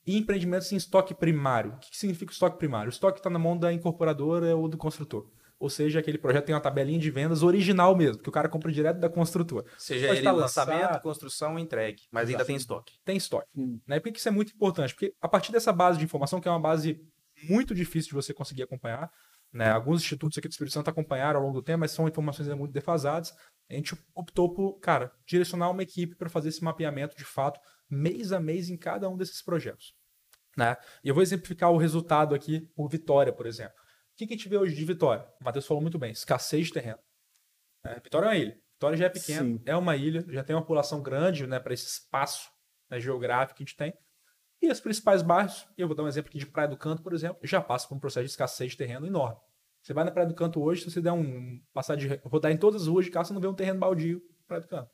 e 0.08 0.18
empreendimentos 0.18 0.72
em 0.72 0.76
estoque 0.76 1.14
primário. 1.14 1.74
O 1.74 1.80
que 1.80 1.98
significa 1.98 2.32
estoque 2.32 2.58
primário? 2.58 2.88
O 2.88 2.94
estoque 2.94 3.20
está 3.20 3.30
na 3.30 3.40
mão 3.40 3.58
da 3.58 3.74
incorporadora 3.74 4.56
ou 4.56 4.68
do 4.68 4.78
construtor. 4.78 5.30
Ou 5.58 5.70
seja, 5.70 6.00
aquele 6.00 6.18
projeto 6.18 6.46
tem 6.46 6.54
uma 6.54 6.62
tabelinha 6.62 7.00
de 7.00 7.10
vendas 7.10 7.42
original 7.42 7.96
mesmo, 7.96 8.22
que 8.22 8.28
o 8.28 8.32
cara 8.32 8.50
compra 8.50 8.72
direto 8.72 9.00
da 9.00 9.10
construtora. 9.10 9.66
Seja 9.78 10.10
ele 10.10 10.22
tá 10.22 10.32
lançamento, 10.32 11.02
construção, 11.02 11.58
entregue, 11.58 12.04
mas 12.12 12.30
ainda 12.30 12.44
tem 12.44 12.56
estoque. 12.56 12.94
Tem 13.06 13.16
estoque. 13.16 13.48
Hum. 13.56 13.80
Né? 13.88 14.00
Por 14.00 14.12
que 14.12 14.20
isso 14.20 14.28
é 14.28 14.32
muito 14.32 14.54
importante? 14.54 14.94
Porque 14.94 15.16
a 15.22 15.28
partir 15.28 15.52
dessa 15.52 15.72
base 15.72 15.98
de 15.98 16.04
informação, 16.04 16.42
que 16.42 16.48
é 16.48 16.52
uma 16.52 16.60
base 16.60 17.02
muito 17.50 17.74
difícil 17.74 18.10
de 18.10 18.16
você 18.16 18.34
conseguir 18.34 18.64
acompanhar, 18.64 19.12
né? 19.52 19.72
alguns 19.72 20.02
institutos 20.02 20.38
aqui 20.38 20.48
do 20.48 20.52
Espírito 20.52 20.74
Santo 20.74 20.90
acompanharam 20.90 21.40
ao 21.40 21.46
longo 21.46 21.60
do 21.60 21.64
tempo, 21.64 21.80
mas 21.80 21.92
são 21.92 22.08
informações 22.08 22.48
muito 22.50 22.74
defasadas. 22.74 23.34
A 23.70 23.74
gente 23.74 23.96
optou 24.14 24.54
por, 24.54 24.80
cara, 24.80 25.12
direcionar 25.26 25.70
uma 25.70 25.84
equipe 25.84 26.16
para 26.16 26.30
fazer 26.30 26.50
esse 26.50 26.64
mapeamento 26.64 27.16
de 27.16 27.24
fato, 27.24 27.60
mês 27.90 28.32
a 28.32 28.40
mês 28.40 28.70
em 28.70 28.78
cada 28.78 29.10
um 29.10 29.18
desses 29.18 29.42
projetos. 29.42 29.94
Né? 30.58 30.76
E 31.04 31.10
eu 31.10 31.14
vou 31.14 31.24
exemplificar 31.24 31.72
o 31.72 31.78
resultado 31.78 32.34
aqui 32.34 32.62
por 32.76 32.88
Vitória, 32.90 33.34
por 33.34 33.46
exemplo. 33.46 33.76
O 34.14 34.18
que, 34.18 34.28
que 34.28 34.34
a 34.34 34.38
gente 34.38 34.48
vê 34.48 34.58
hoje 34.58 34.76
de 34.76 34.86
Vitória? 34.86 35.26
O 35.42 35.44
Matheus 35.44 35.66
falou 35.66 35.82
muito 35.82 36.00
bem, 36.00 36.12
escassez 36.12 36.68
de 36.68 36.74
terreno. 36.74 37.00
É, 37.84 38.00
Vitória 38.00 38.28
é 38.28 38.30
uma 38.30 38.38
ilha. 38.38 38.60
Vitória 38.74 38.98
já 38.98 39.06
é 39.06 39.10
pequena, 39.10 39.62
é 39.66 39.76
uma 39.76 39.96
ilha, 39.96 40.26
já 40.30 40.44
tem 40.44 40.56
uma 40.56 40.62
população 40.62 41.02
grande 41.02 41.48
né, 41.48 41.60
para 41.60 41.74
esse 41.74 41.86
espaço 41.86 42.50
né, 42.90 43.00
geográfico 43.00 43.58
que 43.58 43.64
a 43.64 43.66
gente 43.66 43.76
tem. 43.76 43.94
E 44.66 44.72
os 44.72 44.80
principais 44.80 45.22
bairros, 45.22 45.68
eu 45.78 45.88
vou 45.88 45.96
dar 45.96 46.04
um 46.04 46.08
exemplo 46.08 46.30
aqui 46.30 46.40
de 46.40 46.46
Praia 46.48 46.68
do 46.68 46.76
Canto, 46.76 47.04
por 47.04 47.14
exemplo, 47.14 47.38
já 47.44 47.62
passa 47.62 47.88
por 47.88 47.96
um 47.96 48.00
processo 48.00 48.26
de 48.26 48.32
escassez 48.32 48.72
de 48.72 48.78
terreno 48.78 49.06
enorme. 49.06 49.38
Você 49.82 49.94
vai 49.94 50.04
na 50.04 50.12
Praia 50.12 50.28
do 50.28 50.34
Canto 50.34 50.62
hoje, 50.62 50.82
se 50.82 50.92
você 50.92 51.02
der 51.02 51.12
um 51.12 51.60
passar 51.72 51.96
de 51.96 52.20
rodar 52.26 52.52
em 52.52 52.58
todas 52.58 52.84
as 52.84 52.88
ruas 52.88 53.06
de 53.06 53.12
casa, 53.12 53.28
você 53.28 53.34
não 53.34 53.42
vê 53.42 53.48
um 53.48 53.54
terreno 53.54 53.80
baldio 53.80 54.22
Praia 54.48 54.62
do 54.62 54.68
Canto. 54.68 54.90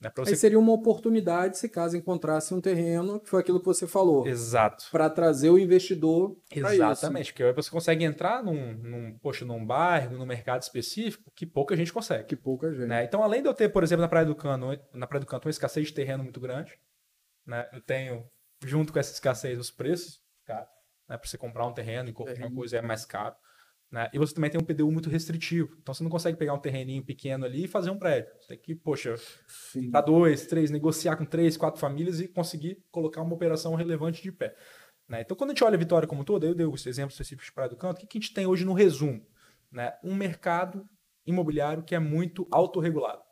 Né? 0.00 0.10
Você... 0.16 0.30
Aí 0.30 0.36
seria 0.36 0.58
uma 0.58 0.72
oportunidade 0.72 1.58
se 1.58 1.68
caso 1.68 1.96
encontrasse 1.96 2.54
um 2.54 2.60
terreno, 2.60 3.20
que 3.20 3.28
foi 3.28 3.40
aquilo 3.40 3.60
que 3.60 3.66
você 3.66 3.86
falou. 3.86 4.26
Exato. 4.26 4.86
Para 4.90 5.10
trazer 5.10 5.50
o 5.50 5.58
investidor. 5.58 6.36
Exatamente, 6.50 7.32
porque 7.32 7.42
aí 7.42 7.52
você 7.52 7.70
consegue 7.70 8.02
entrar 8.04 8.42
num, 8.42 8.72
num, 8.72 9.18
poxa, 9.18 9.44
num 9.44 9.64
bairro, 9.64 10.16
num 10.16 10.24
mercado 10.24 10.62
específico, 10.62 11.30
que 11.34 11.44
pouca 11.44 11.76
gente 11.76 11.92
consegue. 11.92 12.24
Que 12.24 12.36
pouca 12.36 12.72
gente. 12.72 12.86
Né? 12.86 13.04
Então, 13.04 13.22
além 13.22 13.42
de 13.42 13.48
eu 13.48 13.54
ter, 13.54 13.68
por 13.68 13.82
exemplo, 13.82 14.00
na 14.00 14.08
Praia 14.08 14.24
do 14.24 14.34
Canto, 14.34 14.80
na 14.94 15.06
Praia 15.06 15.20
do 15.20 15.26
Canto, 15.26 15.46
uma 15.46 15.50
escassez 15.50 15.88
de 15.88 15.92
terreno 15.92 16.22
muito 16.22 16.40
grande, 16.40 16.72
né? 17.46 17.68
eu 17.72 17.82
tenho, 17.82 18.24
junto 18.64 18.92
com 18.92 18.98
essa 18.98 19.12
escassez, 19.12 19.58
os 19.58 19.70
preços, 19.70 20.20
cara, 20.44 20.68
né? 21.08 21.16
para 21.16 21.28
você 21.28 21.38
comprar 21.38 21.66
um 21.66 21.72
terreno 21.72 22.08
e 22.08 22.12
comprar 22.12 22.46
uma 22.46 22.54
coisa 22.54 22.76
é 22.76 22.82
mais 22.82 23.04
caro. 23.04 23.34
Né? 23.90 24.08
E 24.12 24.18
você 24.18 24.32
também 24.32 24.50
tem 24.50 24.60
um 24.60 24.64
PDU 24.64 24.90
muito 24.92 25.10
restritivo. 25.10 25.76
Então 25.80 25.92
você 25.92 26.04
não 26.04 26.10
consegue 26.10 26.38
pegar 26.38 26.54
um 26.54 26.60
terreninho 26.60 27.04
pequeno 27.04 27.44
ali 27.44 27.64
e 27.64 27.68
fazer 27.68 27.90
um 27.90 27.98
prédio. 27.98 28.32
Você 28.40 28.48
tem 28.48 28.58
que, 28.58 28.74
poxa, 28.74 29.16
para 29.90 30.00
dois, 30.00 30.46
três, 30.46 30.70
negociar 30.70 31.16
com 31.16 31.24
três, 31.24 31.56
quatro 31.56 31.80
famílias 31.80 32.20
e 32.20 32.28
conseguir 32.28 32.84
colocar 32.90 33.20
uma 33.20 33.34
operação 33.34 33.74
relevante 33.74 34.22
de 34.22 34.30
pé. 34.30 34.54
Né? 35.08 35.22
Então 35.22 35.36
quando 35.36 35.50
a 35.50 35.54
gente 35.54 35.64
olha 35.64 35.74
a 35.74 35.78
Vitória 35.78 36.06
como 36.06 36.24
toda, 36.24 36.46
eu 36.46 36.54
dei 36.54 36.66
os 36.66 36.86
exemplos 36.86 37.14
específicos 37.14 37.46
de 37.46 37.52
Praia 37.52 37.68
do 37.68 37.76
Canto, 37.76 37.96
o 37.96 38.06
que 38.06 38.18
a 38.18 38.20
gente 38.20 38.32
tem 38.32 38.46
hoje 38.46 38.64
no 38.64 38.72
resumo? 38.72 39.26
Né? 39.72 39.92
Um 40.04 40.14
mercado 40.14 40.88
imobiliário 41.26 41.82
que 41.82 41.94
é 41.94 41.98
muito 41.98 42.46
autorregulado. 42.50 43.22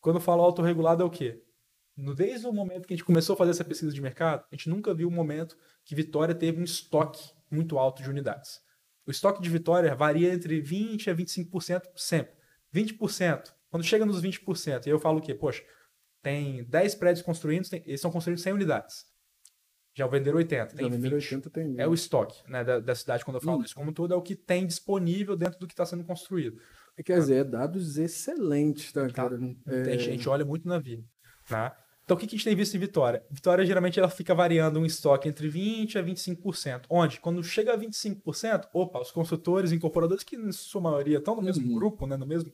Quando 0.00 0.16
eu 0.16 0.22
falo 0.22 0.42
autorregulado 0.42 1.02
é 1.02 1.06
o 1.06 1.10
quê? 1.10 1.42
No, 1.96 2.14
desde 2.14 2.46
o 2.46 2.52
momento 2.52 2.86
que 2.86 2.94
a 2.94 2.96
gente 2.96 3.04
começou 3.04 3.34
a 3.34 3.36
fazer 3.36 3.50
essa 3.50 3.64
pesquisa 3.64 3.92
de 3.92 4.00
mercado, 4.00 4.44
a 4.50 4.54
gente 4.54 4.68
nunca 4.68 4.94
viu 4.94 5.08
um 5.08 5.12
momento 5.12 5.56
que 5.84 5.94
Vitória 5.94 6.34
teve 6.34 6.60
um 6.60 6.64
estoque 6.64 7.32
muito 7.50 7.78
alto 7.78 8.02
de 8.02 8.08
unidades. 8.08 8.60
O 9.06 9.10
estoque 9.10 9.42
de 9.42 9.50
vitória 9.50 9.94
varia 9.94 10.32
entre 10.32 10.62
20% 10.62 11.08
a 11.08 11.14
25% 11.14 11.82
sempre. 11.96 12.32
20%. 12.74 13.52
Quando 13.68 13.84
chega 13.84 14.06
nos 14.06 14.22
20%, 14.22 14.86
e 14.86 14.90
eu 14.90 14.98
falo 14.98 15.18
o 15.18 15.20
quê? 15.20 15.34
Poxa, 15.34 15.62
tem 16.22 16.64
10 16.64 16.94
prédios 16.94 17.24
construídos, 17.24 17.68
tem, 17.68 17.80
eles 17.80 17.94
estão 17.94 18.10
construindo 18.10 18.38
100 18.38 18.52
unidades. 18.52 19.06
Já 19.94 20.06
venderam 20.06 20.38
80. 20.38 20.76
Tem 20.76 20.84
Já 20.84 20.90
venderam 20.90 21.16
80, 21.16 21.50
tem 21.50 21.74
É 21.78 21.86
o 21.86 21.92
estoque 21.92 22.42
né, 22.50 22.64
da, 22.64 22.78
da 22.78 22.94
cidade, 22.94 23.24
quando 23.24 23.36
eu 23.36 23.40
falo 23.40 23.58
hum. 23.58 23.62
isso. 23.62 23.74
Como 23.74 23.92
todo, 23.92 24.14
é 24.14 24.16
o 24.16 24.22
que 24.22 24.36
tem 24.36 24.66
disponível 24.66 25.36
dentro 25.36 25.58
do 25.58 25.66
que 25.66 25.72
está 25.72 25.84
sendo 25.84 26.04
construído. 26.04 26.58
Quer 27.04 27.18
dizer, 27.18 27.36
é 27.36 27.44
dados 27.44 27.98
excelentes, 27.98 28.92
tá, 28.92 29.06
tá. 29.06 29.12
cara? 29.12 29.38
É... 29.66 29.82
Tem 29.82 29.98
gente 29.98 30.28
olha 30.28 30.44
muito 30.44 30.68
na 30.68 30.78
vida. 30.78 31.04
Tá? 31.48 31.76
Então, 32.04 32.16
o 32.16 32.20
que 32.20 32.26
a 32.26 32.28
gente 32.28 32.44
tem 32.44 32.54
visto 32.54 32.74
em 32.74 32.80
Vitória? 32.80 33.24
Vitória, 33.30 33.64
geralmente, 33.64 33.98
ela 33.98 34.08
fica 34.08 34.34
variando 34.34 34.80
um 34.80 34.84
estoque 34.84 35.28
entre 35.28 35.48
20% 35.48 35.96
a 35.96 36.02
25%. 36.02 36.82
Onde, 36.90 37.20
quando 37.20 37.42
chega 37.44 37.72
a 37.72 37.78
25%, 37.78 38.68
opa, 38.72 39.00
os 39.00 39.12
consultores, 39.12 39.72
incorporadores, 39.72 40.24
que 40.24 40.36
em 40.36 40.50
sua 40.50 40.80
maioria 40.80 41.18
estão 41.18 41.36
no 41.36 41.42
mesmo 41.42 41.66
uhum. 41.66 41.74
grupo, 41.74 42.06
né, 42.06 42.16
no 42.16 42.26
mesmo... 42.26 42.52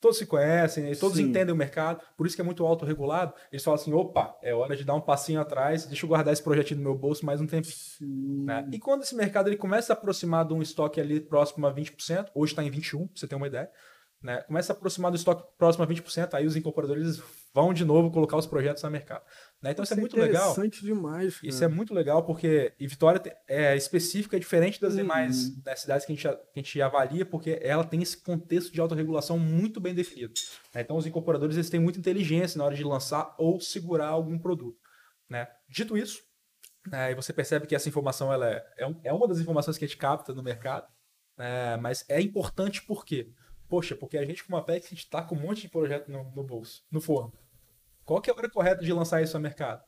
Todos 0.00 0.16
se 0.16 0.24
conhecem, 0.24 0.90
todos 0.96 1.18
Sim. 1.18 1.24
entendem 1.24 1.54
o 1.54 1.56
mercado, 1.56 2.00
por 2.16 2.26
isso 2.26 2.34
que 2.34 2.40
é 2.40 2.44
muito 2.44 2.64
autorregulado. 2.64 3.34
Eles 3.52 3.62
falam 3.62 3.78
assim: 3.78 3.92
opa, 3.92 4.34
é 4.42 4.54
hora 4.54 4.74
de 4.74 4.82
dar 4.82 4.94
um 4.94 5.00
passinho 5.00 5.38
atrás, 5.38 5.84
deixa 5.84 6.06
eu 6.06 6.08
guardar 6.08 6.32
esse 6.32 6.42
projetinho 6.42 6.80
no 6.80 6.84
meu 6.84 6.98
bolso 6.98 7.26
mais 7.26 7.38
um 7.38 7.46
tempo. 7.46 7.68
Né? 8.00 8.66
E 8.72 8.78
quando 8.78 9.02
esse 9.02 9.14
mercado 9.14 9.50
ele 9.50 9.58
começa 9.58 9.92
a 9.92 9.94
aproximar 9.94 10.46
de 10.46 10.54
um 10.54 10.62
estoque 10.62 11.02
ali 11.02 11.20
próximo 11.20 11.66
a 11.66 11.74
20%, 11.74 12.28
hoje 12.34 12.52
está 12.52 12.64
em 12.64 12.70
21%, 12.70 12.96
pra 12.96 13.08
você 13.14 13.28
ter 13.28 13.34
uma 13.34 13.46
ideia, 13.46 13.70
né? 14.22 14.40
começa 14.44 14.72
a 14.72 14.74
aproximar 14.74 15.10
do 15.10 15.18
estoque 15.18 15.44
próximo 15.58 15.84
a 15.84 15.86
20%, 15.86 16.32
aí 16.32 16.46
os 16.46 16.56
incorporadores 16.56 17.22
vão 17.52 17.72
de 17.72 17.84
novo 17.84 18.10
colocar 18.10 18.36
os 18.36 18.46
projetos 18.46 18.82
no 18.82 18.90
mercado. 18.90 19.24
Né? 19.62 19.72
Então 19.72 19.82
isso, 19.82 19.94
é, 19.94 19.96
é 19.96 20.00
muito 20.00 20.16
legal. 20.16 20.50
Interessante 20.52 20.84
demais. 20.84 21.36
Cara. 21.36 21.48
Isso 21.48 21.64
é 21.64 21.68
muito 21.68 21.92
legal 21.92 22.24
porque 22.24 22.72
e 22.78 22.86
Vitória 22.86 23.20
é 23.48 23.76
específica, 23.76 24.36
é 24.36 24.40
diferente 24.40 24.80
das 24.80 24.92
uhum. 24.92 24.98
demais 24.98 25.62
das 25.62 25.80
cidades 25.80 26.06
que 26.06 26.12
a, 26.12 26.14
gente, 26.14 26.28
que 26.28 26.60
a 26.60 26.62
gente 26.62 26.82
avalia, 26.82 27.26
porque 27.26 27.58
ela 27.62 27.84
tem 27.84 28.02
esse 28.02 28.22
contexto 28.22 28.72
de 28.72 28.80
autorregulação 28.80 29.38
muito 29.38 29.80
bem 29.80 29.94
definido. 29.94 30.32
Né? 30.74 30.80
Então 30.80 30.96
os 30.96 31.06
incorporadores 31.06 31.56
eles 31.56 31.70
têm 31.70 31.80
muita 31.80 31.98
inteligência 31.98 32.58
na 32.58 32.64
hora 32.64 32.74
de 32.74 32.84
lançar 32.84 33.34
ou 33.38 33.60
segurar 33.60 34.08
algum 34.08 34.38
produto. 34.38 34.78
Né? 35.28 35.46
Dito 35.68 35.96
isso, 35.96 36.18
né, 36.86 37.14
você 37.14 37.32
percebe 37.32 37.66
que 37.66 37.74
essa 37.74 37.88
informação 37.88 38.32
ela 38.32 38.48
é, 38.48 38.64
é, 38.78 38.94
é 39.04 39.12
uma 39.12 39.28
das 39.28 39.38
informações 39.38 39.76
que 39.76 39.84
a 39.84 39.88
gente 39.88 39.98
capta 39.98 40.34
no 40.34 40.42
mercado, 40.42 40.86
né, 41.36 41.76
mas 41.76 42.04
é 42.08 42.20
importante 42.20 42.82
por 42.82 43.04
quê? 43.04 43.32
Poxa, 43.70 43.94
porque 43.94 44.18
a 44.18 44.24
gente, 44.24 44.42
como 44.42 44.56
Apex, 44.56 44.86
a 44.86 44.88
gente 44.88 45.04
está 45.04 45.22
com 45.22 45.36
um 45.36 45.40
monte 45.40 45.62
de 45.62 45.68
projeto 45.68 46.10
no, 46.10 46.24
no, 46.32 46.42
bolso, 46.42 46.82
no 46.90 47.00
forno. 47.00 47.32
Qual 48.04 48.20
que 48.20 48.28
é 48.28 48.32
a 48.32 48.36
hora 48.36 48.50
correta 48.50 48.84
de 48.84 48.92
lançar 48.92 49.22
isso 49.22 49.36
ao 49.36 49.40
mercado? 49.40 49.80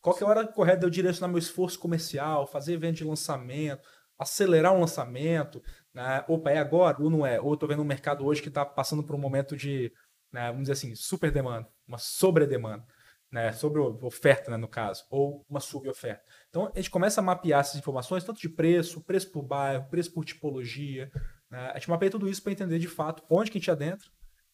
Qual 0.00 0.16
que 0.16 0.24
é 0.24 0.26
a 0.26 0.30
hora 0.30 0.44
correta 0.48 0.80
de 0.80 0.86
eu 0.86 0.90
direcionar 0.90 1.28
meu 1.28 1.38
esforço 1.38 1.78
comercial, 1.78 2.48
fazer 2.48 2.72
evento 2.72 2.96
de 2.96 3.04
lançamento, 3.04 3.88
acelerar 4.18 4.74
um 4.74 4.80
lançamento? 4.80 5.62
Né? 5.94 6.24
Opa, 6.26 6.50
é 6.50 6.58
agora 6.58 7.00
ou 7.00 7.08
não 7.08 7.24
é? 7.24 7.40
Ou 7.40 7.50
eu 7.50 7.54
estou 7.54 7.68
vendo 7.68 7.80
um 7.80 7.84
mercado 7.84 8.26
hoje 8.26 8.42
que 8.42 8.48
está 8.48 8.66
passando 8.66 9.04
por 9.04 9.14
um 9.14 9.20
momento 9.20 9.56
de, 9.56 9.92
né, 10.32 10.48
vamos 10.48 10.62
dizer 10.62 10.72
assim, 10.72 10.92
super 10.96 11.30
demanda, 11.30 11.68
uma 11.86 11.98
sobredemanda. 11.98 12.84
Né, 13.32 13.52
sobre 13.52 13.80
oferta, 13.80 14.50
né, 14.50 14.56
no 14.56 14.66
caso, 14.66 15.04
ou 15.08 15.46
uma 15.48 15.60
suboferta. 15.60 16.20
Então, 16.48 16.68
a 16.74 16.76
gente 16.76 16.90
começa 16.90 17.20
a 17.20 17.22
mapear 17.22 17.60
essas 17.60 17.76
informações, 17.76 18.24
tanto 18.24 18.40
de 18.40 18.48
preço, 18.48 19.04
preço 19.04 19.30
por 19.30 19.44
bairro, 19.44 19.88
preço 19.88 20.12
por 20.12 20.24
tipologia? 20.24 21.08
A 21.50 21.78
gente 21.78 21.90
mapeia 21.90 22.10
tudo 22.10 22.28
isso 22.28 22.42
para 22.42 22.52
entender 22.52 22.78
de 22.78 22.88
fato 22.88 23.22
onde 23.28 23.50
que 23.50 23.58
a 23.58 23.60
gente 23.60 23.70
adentra 23.70 24.08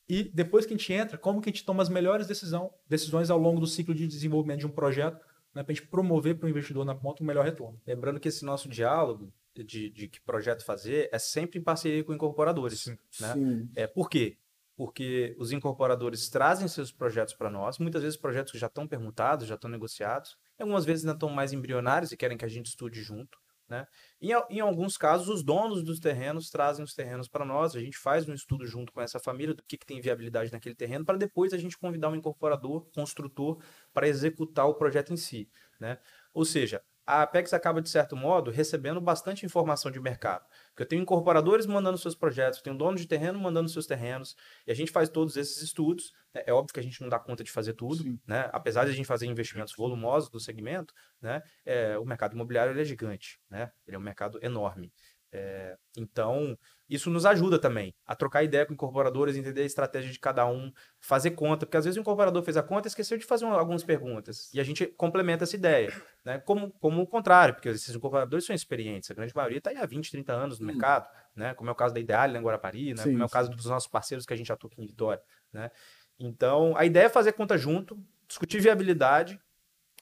e 0.09 0.25
depois 0.25 0.65
que 0.65 0.73
a 0.73 0.77
gente 0.77 0.93
entra, 0.93 1.19
como 1.19 1.41
que 1.41 1.51
a 1.51 1.53
gente 1.53 1.65
toma 1.65 1.83
as 1.83 1.89
melhores 1.89 2.27
decisão, 2.27 2.73
decisões 2.89 3.29
ao 3.29 3.39
longo 3.39 3.61
do 3.61 3.67
ciclo 3.67 3.95
de 3.95 4.07
desenvolvimento 4.07 4.61
de 4.61 4.67
um 4.67 4.71
projeto 4.71 5.21
né, 5.55 5.63
para 5.63 5.73
a 5.73 5.75
gente 5.75 5.87
promover 5.89 6.39
para 6.39 6.47
o 6.47 6.49
investidor 6.49 6.85
na 6.85 6.95
ponta 6.95 7.23
um 7.23 7.27
melhor 7.27 7.45
retorno. 7.45 7.81
Lembrando 7.87 8.21
que 8.21 8.29
esse 8.29 8.45
nosso 8.45 8.69
diálogo 8.69 9.33
de, 9.55 9.91
de 9.91 10.09
que 10.09 10.21
projeto 10.21 10.65
fazer 10.65 11.09
é 11.13 11.19
sempre 11.19 11.59
em 11.59 11.63
parceria 11.63 12.05
com 12.05 12.15
incorporadores. 12.15 12.83
Sim. 12.83 12.99
Né? 13.21 13.33
Sim. 13.33 13.71
É, 13.75 13.87
por 13.87 14.09
quê? 14.09 14.39
Porque 14.77 15.35
os 15.39 15.53
incorporadores 15.53 16.29
trazem 16.29 16.69
seus 16.69 16.93
projetos 16.93 17.35
para 17.35 17.51
nós, 17.51 17.79
muitas 17.79 18.03
vezes 18.03 18.19
projetos 18.19 18.53
que 18.53 18.59
já 18.59 18.67
estão 18.67 18.87
permutados, 18.87 19.47
já 19.47 19.55
estão 19.55 19.71
negociados, 19.71 20.37
algumas 20.59 20.85
vezes 20.85 21.05
ainda 21.05 21.17
estão 21.17 21.31
mais 21.31 21.53
embrionários 21.53 22.13
e 22.13 22.17
querem 22.17 22.37
que 22.37 22.45
a 22.45 22.49
gente 22.49 22.67
estude 22.67 23.03
junto. 23.03 23.39
Né? 23.69 23.87
Em, 24.21 24.31
em, 24.51 24.61
alguns 24.61 24.97
casos, 24.97 25.29
os 25.29 25.43
donos 25.43 25.83
dos 25.83 25.99
terrenos 25.99 26.51
trazem 26.51 26.85
os 26.85 26.95
terrenos 26.95 27.29
para 27.29 27.45
nós, 27.45 27.75
a 27.75 27.81
gente 27.81 27.99
faz 27.99 28.29
um 28.29 28.35
estudo 28.35 28.65
junto 28.67 28.93
com 28.93 29.01
essa 29.01 29.19
família 29.19 29.55
do 29.55 29.63
que, 29.65 29.77
que 29.77 29.87
tem 29.87 30.01
viabilidade 30.01 30.53
naquele 30.53 30.75
terreno, 30.75 31.05
para 31.05 31.19
depois 31.19 31.53
a 31.53 31.59
gente 31.59 31.77
convidar 31.77 32.09
um 32.09 32.15
incorporador, 32.15 32.87
construtor, 32.95 33.61
para 33.93 34.07
executar 34.07 34.67
o 34.67 34.75
projeto 34.75 35.13
em 35.13 35.17
si. 35.17 35.51
Né? 35.81 35.99
Ou 36.33 36.45
seja, 36.45 36.81
a 37.07 37.23
Apex 37.23 37.53
acaba, 37.55 37.81
de 37.81 37.89
certo 37.89 38.17
modo, 38.17 38.51
recebendo 38.51 39.01
bastante 39.01 39.47
informação 39.47 39.93
de 39.93 40.01
mercado. 40.01 40.45
Porque 40.71 40.83
eu 40.83 40.89
tenho 40.89 41.03
incorporadores 41.03 41.65
mandando 41.65 41.97
seus 41.97 42.17
projetos, 42.17 42.61
tenho 42.61 42.77
donos 42.77 43.01
de 43.01 43.07
terreno 43.07 43.39
mandando 43.39 43.69
seus 43.69 43.87
terrenos, 43.87 44.37
e 44.67 44.73
a 44.73 44.75
gente 44.75 44.91
faz 44.91 45.09
todos 45.09 45.37
esses 45.37 45.63
estudos 45.63 46.13
É, 46.37 46.51
é 46.51 46.53
óbvio 46.53 46.73
que 46.75 46.81
a 46.81 46.83
gente 46.83 47.01
não 47.01 47.09
dá 47.09 47.19
conta 47.19 47.43
de 47.43 47.51
fazer 47.51 47.73
tudo, 47.73 48.03
Sim. 48.03 48.19
né? 48.27 48.49
Apesar 48.53 48.85
de 48.85 48.91
a 48.91 48.95
gente 48.95 49.07
fazer 49.07 49.27
investimentos 49.27 49.75
volumosos 49.75 50.29
do 50.29 50.39
segmento, 50.41 50.93
né? 51.21 51.43
É, 51.65 51.99
o 51.99 52.05
mercado 52.05 52.35
imobiliário 52.35 52.73
ele 52.73 52.81
é 52.83 52.85
gigante, 52.85 53.41
né? 53.49 53.71
Ele 53.87 53.97
é 53.97 53.99
um 53.99 54.03
mercado 54.03 54.39
enorme. 54.43 54.93
É, 55.33 55.77
então, 55.99 56.57
isso 56.89 57.11
nos 57.11 57.27
ajuda 57.27 57.59
também 57.59 57.95
a 58.07 58.15
trocar 58.15 58.43
ideia 58.43 58.65
com 58.65 58.73
incorporadores, 58.73 59.37
entender 59.37 59.63
a 59.63 59.65
estratégia 59.67 60.11
de 60.11 60.19
cada 60.19 60.47
um, 60.47 60.73
fazer 61.01 61.33
conta, 61.33 61.67
porque 61.67 61.77
às 61.77 61.85
vezes 61.85 61.99
o 61.99 62.01
incorporador 62.01 62.43
fez 62.43 62.57
a 62.57 62.63
conta 62.63 62.87
e 62.87 62.91
esqueceu 62.91 63.19
de 63.19 63.25
fazer 63.27 63.45
um- 63.45 63.53
algumas 63.53 63.83
perguntas. 63.83 64.53
E 64.55 64.61
a 64.61 64.65
gente 64.65 64.87
complementa 64.87 65.45
essa 65.45 65.57
ideia, 65.57 65.93
né? 66.25 66.39
Como, 66.39 66.71
como 66.81 67.03
o 67.03 67.07
contrário, 67.07 67.55
porque 67.55 67.69
esses 67.69 67.95
incorporadores 67.95 68.47
são 68.47 68.55
experientes, 68.55 69.11
a 69.11 69.15
grande 69.15 69.35
maioria 69.35 69.59
está 69.59 69.71
aí 69.71 69.77
há 69.77 69.85
20, 69.85 70.11
30 70.11 70.33
anos 70.33 70.59
no 70.61 70.67
mercado, 70.67 71.09
né? 71.35 71.53
Como 71.55 71.69
é 71.69 71.73
o 71.73 71.77
caso 71.77 71.93
da 71.93 72.01
Ideal 72.01 72.29
em 72.31 72.41
Guarapari, 72.41 72.95
né? 72.95 73.03
Sim, 73.03 73.11
como 73.11 73.23
é 73.25 73.27
o 73.27 73.31
caso 73.31 73.51
dos 73.51 73.67
nossos 73.67 73.89
parceiros 73.89 74.25
que 74.25 74.33
a 74.33 74.37
gente 74.37 74.51
atua 74.51 74.71
aqui 74.73 74.81
em 74.81 74.87
Vitória, 74.87 75.23
né? 75.53 75.71
Então, 76.19 76.77
a 76.77 76.85
ideia 76.85 77.07
é 77.07 77.09
fazer 77.09 77.33
conta 77.33 77.59
junto, 77.59 77.99
discutir 78.27 78.61
viabilidade 78.61 79.41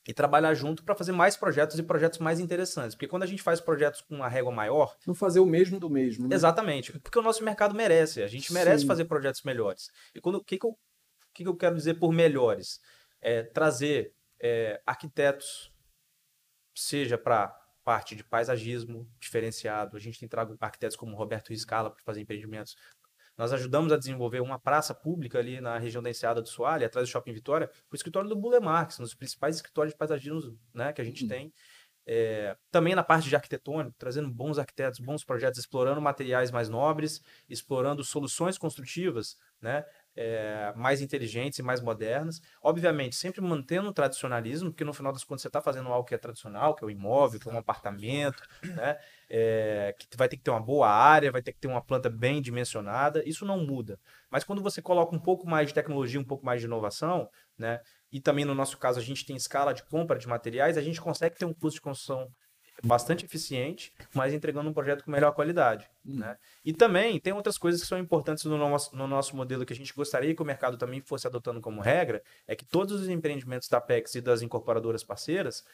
e 0.07 0.13
trabalhar 0.13 0.53
junto 0.55 0.85
para 0.85 0.95
fazer 0.95 1.13
mais 1.13 1.37
projetos 1.37 1.79
e 1.79 1.83
projetos 1.83 2.19
mais 2.19 2.39
interessantes. 2.39 2.95
Porque 2.95 3.09
quando 3.09 3.23
a 3.23 3.27
gente 3.27 3.43
faz 3.43 3.61
projetos 3.61 4.01
com 4.03 4.17
uma 4.17 4.29
régua 4.29 4.53
maior, 4.53 4.97
Não 5.07 5.15
fazer 5.15 5.41
o 5.41 5.47
mesmo 5.47 5.81
do 5.81 5.89
mesmo, 5.89 6.29
né? 6.29 6.35
Exatamente, 6.35 6.99
porque 7.01 7.19
o 7.19 7.23
nosso 7.23 7.43
mercado 7.43 7.75
merece, 7.75 8.23
a 8.23 8.27
gente 8.27 8.53
merece 8.53 8.83
Sim. 8.83 8.87
fazer 8.87 9.07
projetos 9.07 9.43
melhores. 9.43 9.91
E 10.15 10.21
quando 10.21 10.37
o 10.37 10.45
que, 10.45 10.59
que, 10.59 10.67
eu, 10.67 10.79
que, 11.33 11.43
que 11.43 11.49
eu 11.49 11.57
quero 11.57 11.75
dizer 11.75 11.95
por 11.95 12.13
melhores? 12.13 12.81
É 13.21 13.43
trazer 13.43 14.13
é, 14.39 14.81
arquitetos, 14.87 15.73
seja 16.75 17.17
para 17.17 17.49
parte 17.83 18.15
de 18.15 18.25
paisagismo 18.25 19.09
diferenciado, 19.19 19.97
a 19.97 20.01
gente 20.01 20.19
tem 20.19 20.29
trago 20.29 20.57
arquitetos 20.61 20.97
como 20.97 21.17
Roberto 21.17 21.51
Riscala 21.51 21.91
para 21.91 22.03
fazer 22.03 22.21
empreendimentos. 22.21 22.77
Nós 23.37 23.53
ajudamos 23.53 23.93
a 23.93 23.97
desenvolver 23.97 24.41
uma 24.41 24.59
praça 24.59 24.95
pública 24.95 25.39
ali 25.39 25.61
na 25.61 25.79
região 25.79 26.03
da 26.03 26.11
Enseada 26.11 26.41
do 26.41 26.49
Soalho, 26.49 26.87
atrás 26.87 27.09
do 27.09 27.11
Shopping 27.11 27.33
Vitória, 27.33 27.71
o 27.91 27.95
escritório 27.95 28.29
do 28.29 28.37
Bulemar, 28.37 28.87
que 28.87 28.95
são 28.95 29.05
os 29.05 29.15
principais 29.15 29.57
escritórios 29.57 29.93
de 29.93 29.99
paisagismo 29.99 30.59
né, 30.73 30.93
que 30.93 31.01
a 31.01 31.05
gente 31.05 31.23
Uhum. 31.23 31.29
tem. 31.29 31.53
É, 32.07 32.55
também 32.71 32.95
na 32.95 33.03
parte 33.03 33.31
de 33.31 33.35
arquitetônico, 33.35 33.97
trazendo 33.99 34.31
bons 34.31 34.59
arquitetos, 34.59 35.01
bons 35.01 35.25
projetos, 35.25 35.59
explorando 35.59 36.03
materiais 36.03 36.51
mais 36.51 36.69
nobres, 36.69 37.23
explorando 37.49 38.05
soluções 38.05 38.59
construtivas 38.59 39.37
né, 39.59 39.85
é, 40.15 40.71
mais 40.77 41.01
inteligentes 41.01 41.59
e 41.59 41.63
mais 41.63 41.81
modernas. 41.81 42.41
Obviamente, 42.63 43.17
sempre 43.17 43.41
mantendo 43.41 43.89
o 43.89 43.93
tradicionalismo, 43.93 44.71
porque 44.71 44.85
no 44.85 44.93
final 44.93 45.13
das 45.15 45.25
contas 45.25 45.41
você 45.43 45.49
está 45.49 45.63
fazendo 45.63 45.89
algo 45.89 46.07
que 46.07 46.15
é 46.15 46.19
tradicional, 46.19 46.75
que 46.75 46.85
é 46.85 46.87
o 46.87 46.91
imóvel, 46.91 47.41
que 47.41 47.49
é 47.49 47.53
um 47.53 47.57
apartamento, 47.59 48.43
né, 48.77 48.99
é, 49.31 49.95
que 49.99 50.17
vai 50.17 50.29
ter 50.29 50.37
que 50.37 50.43
ter 50.43 50.51
uma 50.51 50.61
boa 50.61 50.89
área, 50.89 51.33
vai 51.33 51.43
ter 51.43 51.53
que 51.53 51.61
ter 51.61 51.69
uma 51.69 51.83
planta 51.83 52.09
bem 52.09 52.41
dimensionada. 52.41 53.23
Isso 53.27 53.45
não 53.45 53.59
muda. 53.59 53.99
Mas 54.31 54.45
quando 54.45 54.63
você 54.63 54.83
coloca 54.83 55.15
um 55.15 55.19
pouco 55.19 55.49
mais 55.49 55.69
de 55.69 55.75
tecnologia, 55.75 56.21
um 56.21 56.25
pouco 56.25 56.45
mais 56.45 56.61
de 56.61 56.67
inovação, 56.67 57.29
né, 57.59 57.81
e 58.13 58.21
também 58.21 58.45
no 58.45 58.55
nosso 58.55 58.79
caso 58.79 58.99
a 58.99 59.03
gente 59.03 59.25
tem 59.25 59.37
escala 59.37 59.73
de 59.73 59.83
compra 59.85 60.19
de 60.19 60.29
materiais, 60.29 60.79
a 60.79 60.83
gente 60.83 61.01
consegue 61.01 61.37
ter 61.37 61.45
um 61.45 61.55
custo 61.55 61.77
de 61.77 61.83
construção 61.83 62.31
bastante 62.83 63.25
eficiente, 63.25 63.93
mas 64.15 64.33
entregando 64.33 64.69
um 64.69 64.73
projeto 64.73 65.05
com 65.05 65.11
melhor 65.11 65.33
qualidade. 65.33 65.89
Hum. 66.05 66.19
Né? 66.19 66.37
E 66.65 66.73
também 66.73 67.21
tem 67.21 67.33
outras 67.33 67.57
coisas 67.59 67.81
que 67.81 67.87
são 67.87 67.99
importantes 67.99 68.45
no 68.45 68.59
nosso, 68.59 68.95
no 68.97 69.07
nosso 69.07 69.37
modelo 69.37 69.65
que 69.65 69.73
a 69.73 69.77
gente 69.77 69.95
gostaria 69.95 70.35
que 70.35 70.43
o 70.43 70.47
mercado 70.47 70.77
também 70.77 71.01
fosse 71.01 71.27
adotando 71.27 71.61
como 71.61 71.81
regra, 71.81 72.23
é 72.47 72.57
que 72.57 72.65
todos 72.65 73.01
os 73.01 73.09
empreendimentos 73.09 73.69
da 73.69 73.81
PEX 73.81 74.17
e 74.17 74.21
das 74.21 74.43
incorporadoras 74.43 75.05
parceiras 75.05 75.65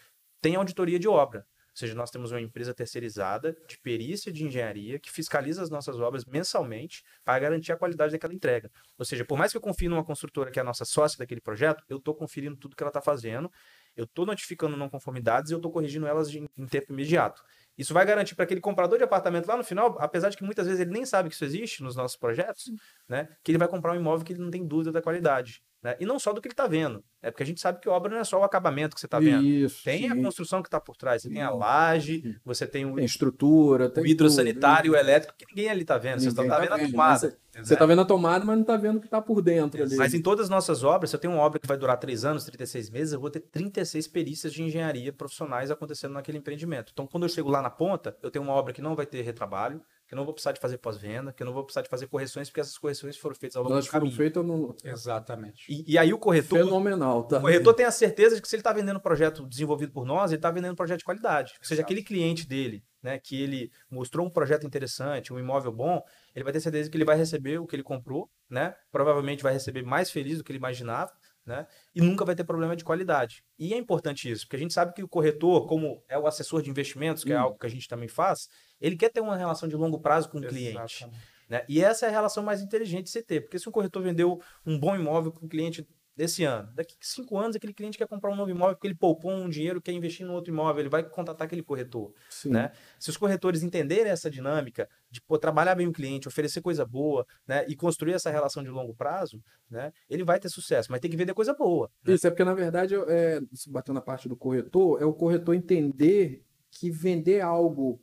têm 0.41 0.57
auditoria 0.57 0.99
de 0.99 1.09
obra. 1.09 1.47
Ou 1.71 1.77
seja, 1.77 1.95
nós 1.95 2.11
temos 2.11 2.33
uma 2.33 2.41
empresa 2.41 2.75
terceirizada 2.75 3.57
de 3.69 3.79
perícia 3.79 4.33
de 4.33 4.45
engenharia 4.45 4.99
que 4.99 5.11
fiscaliza 5.11 5.63
as 5.63 5.71
nossas 5.71 5.99
obras 6.01 6.25
mensalmente 6.25 7.03
para 7.25 7.39
garantir 7.39 7.73
a 7.73 7.77
qualidade 7.77 8.13
daquela 8.13 8.35
entrega. 8.35 8.71
Ou 8.99 9.05
seja, 9.05 9.25
por 9.25 9.39
mais 9.39 9.53
que 9.53 9.57
eu 9.57 9.61
confie 9.61 9.89
numa 9.89 10.05
construtora 10.05 10.51
que 10.51 10.59
é 10.59 10.63
a 10.63 10.65
nossa 10.65 10.85
sócia 10.85 11.17
daquele 11.19 11.41
projeto, 11.41 11.83
eu 11.89 11.99
estou 11.99 12.15
conferindo 12.15 12.57
tudo 12.57 12.77
que 12.77 12.83
ela 12.83 12.91
está 12.91 13.01
fazendo, 13.01 13.51
eu 13.97 14.05
estou 14.05 14.27
notificando 14.27 14.77
não 14.77 14.89
conformidades 14.89 15.51
e 15.51 15.55
eu 15.55 15.59
estou 15.59 15.71
corrigindo 15.71 16.07
elas 16.07 16.31
de- 16.31 16.39
em 16.57 16.67
tempo 16.67 16.93
imediato. 16.93 17.43
Isso 17.79 17.95
vai 17.95 18.05
garantir 18.05 18.35
para 18.35 18.45
aquele 18.45 18.61
comprador 18.61 18.99
de 18.99 19.05
apartamento 19.05 19.47
lá 19.47 19.57
no 19.57 19.65
final, 19.65 19.97
apesar 20.01 20.29
de 20.29 20.37
que 20.37 20.45
muitas 20.45 20.67
vezes 20.67 20.81
ele 20.81 20.91
nem 20.91 21.07
sabe 21.07 21.29
que 21.29 21.35
isso 21.35 21.45
existe 21.45 21.83
nos 21.83 21.97
nossos 21.97 22.17
projetos, 22.17 22.65
né, 23.09 23.29
que 23.43 23.51
ele 23.51 23.59
vai 23.59 23.69
comprar 23.69 23.93
um 23.93 23.97
imóvel 23.97 24.25
que 24.25 24.33
ele 24.33 24.43
não 24.43 24.51
tem 24.51 24.67
dúvida 24.67 24.93
da 24.93 25.01
qualidade. 25.01 25.63
Né? 25.83 25.97
E 25.99 26.05
não 26.05 26.19
só 26.19 26.33
do 26.33 26.43
que 26.43 26.49
ele 26.49 26.53
está 26.53 26.67
vendo. 26.67 27.03
É 27.23 27.31
porque 27.31 27.43
a 27.43 27.47
gente 27.47 27.61
sabe 27.61 27.81
que 27.81 27.89
obra 27.89 28.11
não 28.13 28.19
é 28.19 28.25
só 28.25 28.39
o 28.39 28.45
acabamento 28.45 28.95
que 28.95 29.01
você 29.01 29.07
está 29.07 29.19
vendo. 29.19 29.43
Isso. 29.45 29.83
Tem 29.83 30.11
a 30.11 30.15
sim. 30.15 30.23
construção 30.23 30.63
que 30.63 30.69
está 30.69 30.79
por 30.79 30.97
trás. 30.97 31.23
Você 31.23 31.31
tem 31.31 31.43
a 31.43 31.51
laje, 31.51 32.39
você 32.45 32.67
tem 32.67 32.85
o, 32.85 32.97
Tem 32.97 33.05
estrutura, 33.05 33.89
tem 33.89 34.03
o 34.03 34.07
hidrossanitário, 34.07 34.93
tudo. 34.93 34.99
o 34.99 35.01
elétrico, 35.01 35.35
que 35.39 35.47
ninguém 35.47 35.71
ali 35.71 35.83
está 35.83 35.97
vendo. 35.97 36.21
Você 36.21 36.31
só 36.31 36.43
Ninguém 36.43 36.45
está 36.47 36.57
tá 36.57 36.63
vendo 36.63 36.73
a 36.73 36.77
vendo, 36.77 36.91
tomada. 36.91 37.39
Você 37.63 37.77
tá 37.77 37.87
vendo 37.87 38.01
a 38.01 38.05
tomada, 38.05 38.45
mas 38.45 38.59
não 38.59 38.65
tá 38.65 38.77
vendo 38.77 38.99
o 38.99 39.01
que 39.01 39.09
tá 39.09 39.23
por 39.23 39.41
dentro 39.41 39.83
ali. 39.83 39.97
Mas 39.97 40.13
em 40.13 40.21
todas 40.21 40.45
as 40.45 40.51
nossas 40.51 40.85
obras, 40.85 41.11
se 41.11 41.17
eu 41.17 41.21
tenho 41.21 41.33
uma 41.33 41.43
obra 41.43 41.59
que 41.59 41.67
vai 41.67 41.77
durar 41.77 41.97
3 41.97 42.25
anos, 42.27 42.45
36 42.45 42.91
meses, 42.91 43.13
eu 43.15 43.21
vou 43.21 43.31
ter 43.31 43.41
36 43.41 44.07
perícias 44.09 44.53
de 44.53 44.63
engenharia 44.63 45.13
profissionais 45.13 45.71
acontecendo 45.71 46.13
naquele 46.13 46.39
empreendimento. 46.39 46.91
Então, 46.93 47.07
quando 47.07 47.25
eu 47.25 47.29
chego 47.29 47.49
lá 47.49 47.63
na 47.63 47.71
ponta, 47.71 48.17
eu 48.23 48.31
tenho 48.31 48.43
uma 48.45 48.53
obra 48.55 48.73
que 48.73 48.83
não 48.83 48.95
vai 48.95 49.07
ter 49.07 49.23
retrabalho, 49.23 49.83
que 50.11 50.15
eu 50.15 50.17
não 50.17 50.25
vou 50.25 50.35
precisar 50.35 50.51
de 50.51 50.59
fazer 50.59 50.77
pós-venda, 50.79 51.33
que 51.33 51.41
eu 51.41 51.45
não 51.45 51.53
vou 51.53 51.63
precisar 51.63 51.83
de 51.83 51.89
fazer 51.89 52.09
correções, 52.09 52.49
porque 52.49 52.61
essas 52.61 52.77
correções 52.77 53.17
foram 53.17 53.37
feitas 53.37 53.55
ao 53.55 53.63
longo 53.63 53.75
Elas 53.75 53.85
do 53.85 53.91
foram 53.93 54.01
caminho. 54.07 54.17
feitas 54.17 54.45
no... 54.45 54.75
Exatamente. 54.85 55.65
E, 55.69 55.93
e 55.93 55.97
aí 55.97 56.13
o 56.13 56.19
corretor, 56.19 56.59
fenomenal, 56.59 57.23
tá? 57.23 57.39
o 57.39 57.43
corretor 57.43 57.73
tem 57.75 57.87
a 57.87 57.93
certeza 57.93 58.35
de 58.35 58.43
que 58.43 58.49
se 58.49 58.57
ele 58.57 58.61
está 58.61 58.73
vendendo 58.73 58.97
um 58.97 59.01
projeto 59.01 59.47
desenvolvido 59.47 59.93
por 59.93 60.05
nós, 60.05 60.33
ele 60.33 60.39
está 60.39 60.51
vendendo 60.51 60.73
um 60.73 60.75
projeto 60.75 60.99
de 60.99 61.05
qualidade. 61.05 61.53
Ou 61.61 61.65
seja, 61.65 61.83
aquele 61.83 62.03
cliente 62.03 62.45
dele, 62.45 62.83
né, 63.01 63.21
que 63.21 63.41
ele 63.41 63.71
mostrou 63.89 64.27
um 64.27 64.31
projeto 64.31 64.67
interessante, 64.67 65.33
um 65.33 65.39
imóvel 65.39 65.71
bom, 65.71 66.03
ele 66.35 66.43
vai 66.43 66.53
ter 66.53 66.59
certeza 66.61 66.91
que 66.91 66.97
ele 66.97 67.05
vai 67.05 67.17
receber 67.17 67.61
o 67.61 67.67
que 67.69 67.77
ele 67.77 67.85
comprou, 67.85 68.29
né? 68.49 68.75
Provavelmente 68.91 69.45
vai 69.45 69.53
receber 69.53 69.83
mais 69.85 70.11
feliz 70.11 70.39
do 70.39 70.43
que 70.45 70.51
ele 70.51 70.59
imaginava, 70.59 71.13
né? 71.47 71.69
E 71.95 72.01
nunca 72.01 72.25
vai 72.25 72.35
ter 72.35 72.43
problema 72.43 72.75
de 72.75 72.83
qualidade. 72.83 73.45
E 73.57 73.73
é 73.73 73.77
importante 73.77 74.29
isso, 74.29 74.45
porque 74.45 74.57
a 74.57 74.59
gente 74.59 74.75
sabe 74.75 74.93
que 74.93 75.05
o 75.05 75.09
corretor, 75.09 75.69
como 75.69 76.03
é 76.09 76.19
o 76.19 76.27
assessor 76.27 76.63
de 76.63 76.69
investimentos, 76.69 77.23
que 77.23 77.33
é 77.33 77.39
Hum. 77.39 77.43
algo 77.43 77.59
que 77.59 77.67
a 77.67 77.71
gente 77.71 77.87
também 77.89 78.09
faz, 78.09 78.49
ele 78.81 78.97
quer 78.97 79.11
ter 79.11 79.21
uma 79.21 79.37
relação 79.37 79.69
de 79.69 79.77
longo 79.77 80.01
prazo 80.01 80.29
com 80.29 80.39
o 80.39 80.43
cliente. 80.43 80.77
Exatamente. 80.77 81.31
Né? 81.49 81.65
E 81.69 81.83
essa 81.83 82.07
é 82.07 82.09
a 82.09 82.13
relação 82.13 82.45
mais 82.45 82.63
inteligente 82.63 83.05
de 83.05 83.11
você 83.11 83.23
ter. 83.23 83.41
Porque 83.41 83.59
se 83.59 83.69
um 83.69 83.73
corretor 83.73 84.03
vendeu 84.03 84.41
um 84.65 84.79
bom 84.79 84.95
imóvel 84.95 85.33
para 85.33 85.45
um 85.45 85.49
cliente 85.49 85.87
desse 86.17 86.45
ano, 86.45 86.71
daqui 86.75 86.95
a 86.95 86.99
cinco 87.01 87.39
anos 87.39 87.57
aquele 87.57 87.73
cliente 87.73 87.97
quer 87.97 88.07
comprar 88.07 88.31
um 88.31 88.37
novo 88.37 88.51
imóvel 88.51 88.75
porque 88.75 88.87
ele 88.87 88.95
poupou 88.95 89.33
um 89.33 89.49
dinheiro, 89.49 89.81
quer 89.81 89.93
investir 89.93 90.27
no 90.27 90.35
outro 90.35 90.53
imóvel, 90.53 90.81
ele 90.81 90.89
vai 90.89 91.03
contatar 91.03 91.47
aquele 91.47 91.63
corretor. 91.63 92.13
Sim. 92.29 92.51
Né? 92.51 92.73
Se 92.99 93.09
os 93.09 93.17
corretores 93.17 93.63
entenderem 93.63 94.13
essa 94.13 94.31
dinâmica 94.31 94.89
de 95.11 95.21
pô, 95.23 95.39
trabalhar 95.39 95.75
bem 95.75 95.87
o 95.87 95.93
cliente, 95.93 96.29
oferecer 96.29 96.61
coisa 96.61 96.85
boa 96.85 97.27
né? 97.47 97.65
e 97.67 97.75
construir 97.75 98.13
essa 98.13 98.31
relação 98.31 98.63
de 98.63 98.69
longo 98.69 98.95
prazo, 98.95 99.43
né? 99.71 99.93
ele 100.11 100.23
vai 100.23 100.39
ter 100.39 100.51
sucesso, 100.51 100.93
mas 100.93 101.01
tem 101.01 101.11
que 101.11 101.17
vender 101.17 101.33
coisa 101.33 101.55
boa. 101.55 101.91
né? 102.05 102.15
Isso 102.15 102.27
é 102.27 102.31
porque, 102.31 102.45
na 102.45 102.55
verdade, 102.55 102.95
é, 102.95 103.41
se 103.55 103.71
batendo 103.71 103.95
na 103.95 104.03
parte 104.03 104.29
do 104.29 104.37
corretor, 104.37 105.01
é 105.01 105.07
o 105.07 105.15
corretor 105.15 105.55
entender 105.55 106.45
que 106.71 106.91
vender 106.91 107.41
algo, 107.41 108.01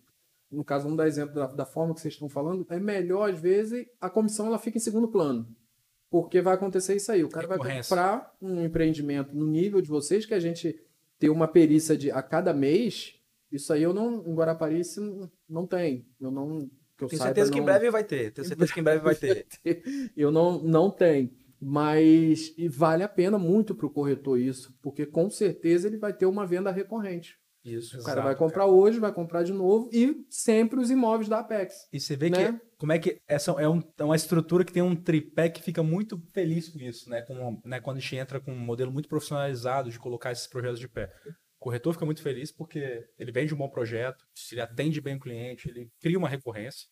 no 0.52 0.64
caso, 0.64 0.84
vamos 0.84 0.98
dar 0.98 1.08
exemplo 1.08 1.36
da, 1.36 1.48
da 1.48 1.66
forma 1.66 1.93
que 1.93 2.02
vocês 2.02 2.14
estão 2.14 2.30
falando, 2.30 2.66
é 2.70 2.80
melhor, 2.80 3.30
às 3.32 3.39
vezes, 3.39 3.86
a 4.00 4.10
comissão 4.10 4.48
ela 4.48 4.58
fica 4.60 4.78
em 4.78 4.82
segundo 4.82 5.08
plano. 5.08 5.48
Porque 6.10 6.41
vai 6.41 6.54
acontecer 6.56 6.95
isso 6.95 7.12
aí. 7.12 7.24
O 7.24 7.30
cara 7.30 7.48
vai 7.48 7.58
Recorrência. 7.58 7.89
comprar 7.89 8.34
um 8.41 8.64
empreendimento 8.64 9.36
no 9.36 9.45
nível 9.45 9.82
de 9.82 9.89
vocês, 9.89 10.26
que 10.26 10.34
a 10.34 10.39
gente 10.39 10.80
ter 11.20 11.30
uma 11.30 11.48
perícia 11.50 11.98
de 11.98 12.10
a 12.12 12.22
cada 12.22 12.54
mês, 12.54 13.16
isso 13.52 13.74
aí 13.74 13.84
eu 13.84 13.93
não, 13.93 14.26
em 14.26 14.34
Guarapari, 14.34 14.80
isso 14.80 15.02
não- 15.02 15.32
não 15.50 15.68
tem. 15.68 16.06
Eu 16.20 16.32
não. 16.32 16.70
Que 16.98 17.04
eu 17.04 17.08
Tenho 17.10 17.20
saiba, 17.20 17.36
certeza 17.36 17.52
que 17.52 17.58
em 17.58 17.62
não- 17.62 17.66
breve 17.66 17.91
vai 17.91 18.04
ter. 18.04 18.32
Tenho 18.32 18.48
certeza 18.48 18.74
que 18.74 18.80
em 18.80 18.84
breve 18.84 19.04
vai 19.04 19.16
ter. 19.16 19.45
eu 20.16 20.32
não, 20.32 20.64
não 20.64 20.89
tenho. 20.89 21.30
Mas 21.60 22.54
e 22.58 22.68
vale 22.70 23.04
a 23.04 23.10
pena 23.10 23.38
muito 23.38 23.76
para 23.76 23.86
o 23.86 23.89
corretor 23.89 24.39
isso, 24.39 24.74
porque 24.82 25.06
com 25.06 25.30
certeza 25.30 25.88
ele 25.88 25.98
vai 25.98 26.14
ter 26.14 26.26
uma 26.26 26.45
venda 26.45 26.72
recorrente. 26.72 27.38
Isso. 27.74 27.97
O 27.99 28.03
cara 28.03 28.13
Exato, 28.20 28.28
vai 28.28 28.36
comprar 28.36 28.65
hoje, 28.65 28.99
vai 28.99 29.11
comprar 29.11 29.43
de 29.43 29.51
novo 29.53 29.89
e 29.91 30.26
sempre 30.30 30.80
os 30.80 30.89
imóveis 30.89 31.28
da 31.28 31.39
Apex. 31.39 31.88
E 31.91 31.99
você 31.99 32.15
vê 32.15 32.30
Né? 32.30 32.53
que 32.53 32.59
como 32.78 32.91
é 32.91 32.99
que 32.99 33.20
essa 33.28 33.51
é, 33.51 33.68
um- 33.68 33.82
é 33.97 34.03
uma 34.03 34.15
estrutura 34.15 34.63
que 34.63 34.72
tem 34.72 34.84
um 34.84 34.95
tripé 34.95 35.49
que 35.49 35.61
fica 35.61 35.82
muito 35.84 36.18
feliz 36.34 36.70
com 36.70 36.80
isso, 36.80 37.09
né? 37.09 37.22
Com, 37.24 37.59
né? 37.65 37.80
Quando 37.82 37.97
a 37.97 37.99
gente 37.99 38.15
entra 38.15 38.39
com 38.39 38.51
um 38.53 38.59
modelo 38.59 38.91
muito 38.91 39.09
profissionalizado 39.09 39.89
de 39.89 39.99
colocar 39.99 40.32
esses 40.32 40.47
projetos 40.47 40.80
de 40.80 40.88
pé. 40.88 41.11
O 41.59 41.63
corretor 41.68 41.91
fica 41.93 42.05
muito 42.05 42.22
feliz 42.22 42.51
porque 42.51 43.03
ele 43.18 43.32
vende 43.32 43.53
um 43.53 43.57
bom 43.57 43.68
projeto, 43.70 44.24
ele 44.51 44.61
atende 44.61 45.01
bem 45.01 45.15
o 45.15 45.20
cliente, 45.20 45.68
ele 45.70 45.89
cria 45.99 46.18
uma 46.18 46.30
recorrência. 46.30 46.88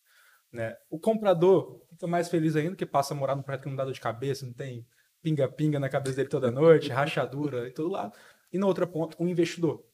Né? 0.52 0.74
O 0.90 0.98
comprador 0.98 1.82
fica 1.90 2.06
mais 2.06 2.28
feliz 2.28 2.56
ainda 2.56 2.74
que 2.76 2.84
passa 2.86 3.14
a 3.14 3.16
morar 3.16 3.36
num 3.36 3.42
projeto 3.42 3.62
que 3.62 3.68
não 3.68 3.76
dá 3.76 3.84
dor 3.84 3.92
de 3.92 4.00
cabeça, 4.00 4.44
não 4.44 4.52
tem 4.52 4.84
pinga-pinga 5.22 5.78
na 5.78 5.88
cabeça 5.88 6.16
dele 6.16 6.28
toda 6.28 6.50
noite, 6.50 6.88
rachadura 6.90 7.68
e 7.68 7.72
todo 7.72 7.88
lado. 7.90 8.12
E 8.52 8.58
na 8.58 8.66
outra 8.66 8.86
ponta, 8.86 9.16
o 9.20 9.28
investidor. 9.28 9.84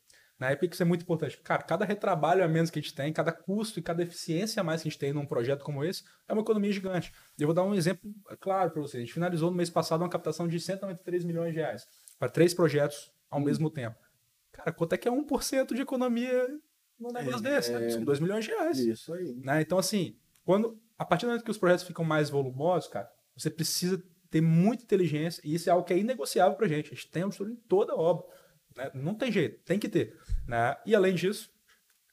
Na 0.43 0.51
época 0.51 0.75
isso 0.75 0.83
é 0.83 0.85
muito 0.85 1.03
importante. 1.03 1.39
Cara, 1.39 1.63
cada 1.63 1.85
retrabalho 1.85 2.43
a 2.43 2.49
menos 2.49 2.69
que 2.69 2.77
a 2.77 2.83
gente 2.83 2.93
tem, 2.93 3.13
cada 3.13 3.31
custo 3.31 3.79
e 3.79 3.83
cada 3.83 4.03
eficiência 4.03 4.61
a 4.61 4.65
mais 4.65 4.83
que 4.83 4.89
a 4.89 4.91
gente 4.91 4.99
tem 4.99 5.13
num 5.13 5.25
projeto 5.25 5.63
como 5.63 5.85
esse, 5.85 6.03
é 6.29 6.33
uma 6.33 6.43
economia 6.43 6.73
gigante. 6.73 7.13
Eu 7.39 7.47
vou 7.47 7.55
dar 7.55 7.63
um 7.63 7.73
exemplo 7.73 8.13
claro 8.41 8.73
para 8.73 8.83
vocês. 8.83 9.01
A 9.01 9.05
gente 9.05 9.15
finalizou 9.15 9.53
no 9.53 9.57
mês 9.57 9.71
passado 9.71 10.01
uma 10.01 10.09
captação 10.09 10.49
de 10.49 10.59
193 10.59 11.23
milhões 11.23 11.53
de 11.53 11.61
reais 11.61 11.87
para 12.19 12.29
três 12.29 12.53
projetos 12.53 13.13
ao 13.31 13.39
mesmo 13.39 13.71
tempo. 13.71 13.97
Cara, 14.51 14.73
quanto 14.73 14.95
é 14.95 14.99
que 14.99 15.07
é 15.07 15.13
1% 15.13 15.75
de 15.75 15.83
economia 15.83 16.49
num 16.99 17.13
negócio 17.13 17.41
desse? 17.41 17.71
né? 17.71 17.91
São 17.91 18.03
2 18.03 18.19
milhões 18.19 18.45
de 18.45 18.51
reais. 18.51 18.81
Isso 18.81 19.15
aí. 19.15 19.37
Né? 19.45 19.63
Então, 19.63 19.79
assim, 19.79 20.17
quando 20.45 20.77
a 20.99 21.05
partir 21.05 21.25
do 21.25 21.29
momento 21.29 21.45
que 21.45 21.53
os 21.53 21.59
projetos 21.59 21.85
ficam 21.85 22.05
mais 22.05 22.29
volumosos, 22.29 22.91
cara, 22.91 23.09
você 23.37 23.49
precisa 23.49 24.03
ter 24.29 24.41
muita 24.41 24.83
inteligência, 24.83 25.41
e 25.45 25.55
isso 25.55 25.69
é 25.69 25.73
algo 25.73 25.87
que 25.87 25.93
é 25.93 25.99
inegociável 25.99 26.57
para 26.57 26.67
a 26.67 26.69
gente. 26.69 26.87
A 26.87 26.95
gente 26.97 27.11
tem 27.13 27.23
auditoria 27.23 27.55
em 27.55 27.61
toda 27.69 27.93
a 27.93 27.97
obra. 27.97 28.27
Né? 28.77 28.91
Não 28.95 29.15
tem 29.15 29.31
jeito, 29.31 29.63
tem 29.65 29.79
que 29.79 29.89
ter. 29.89 30.17
Né? 30.47 30.77
E 30.87 30.95
além 30.95 31.15
disso, 31.15 31.51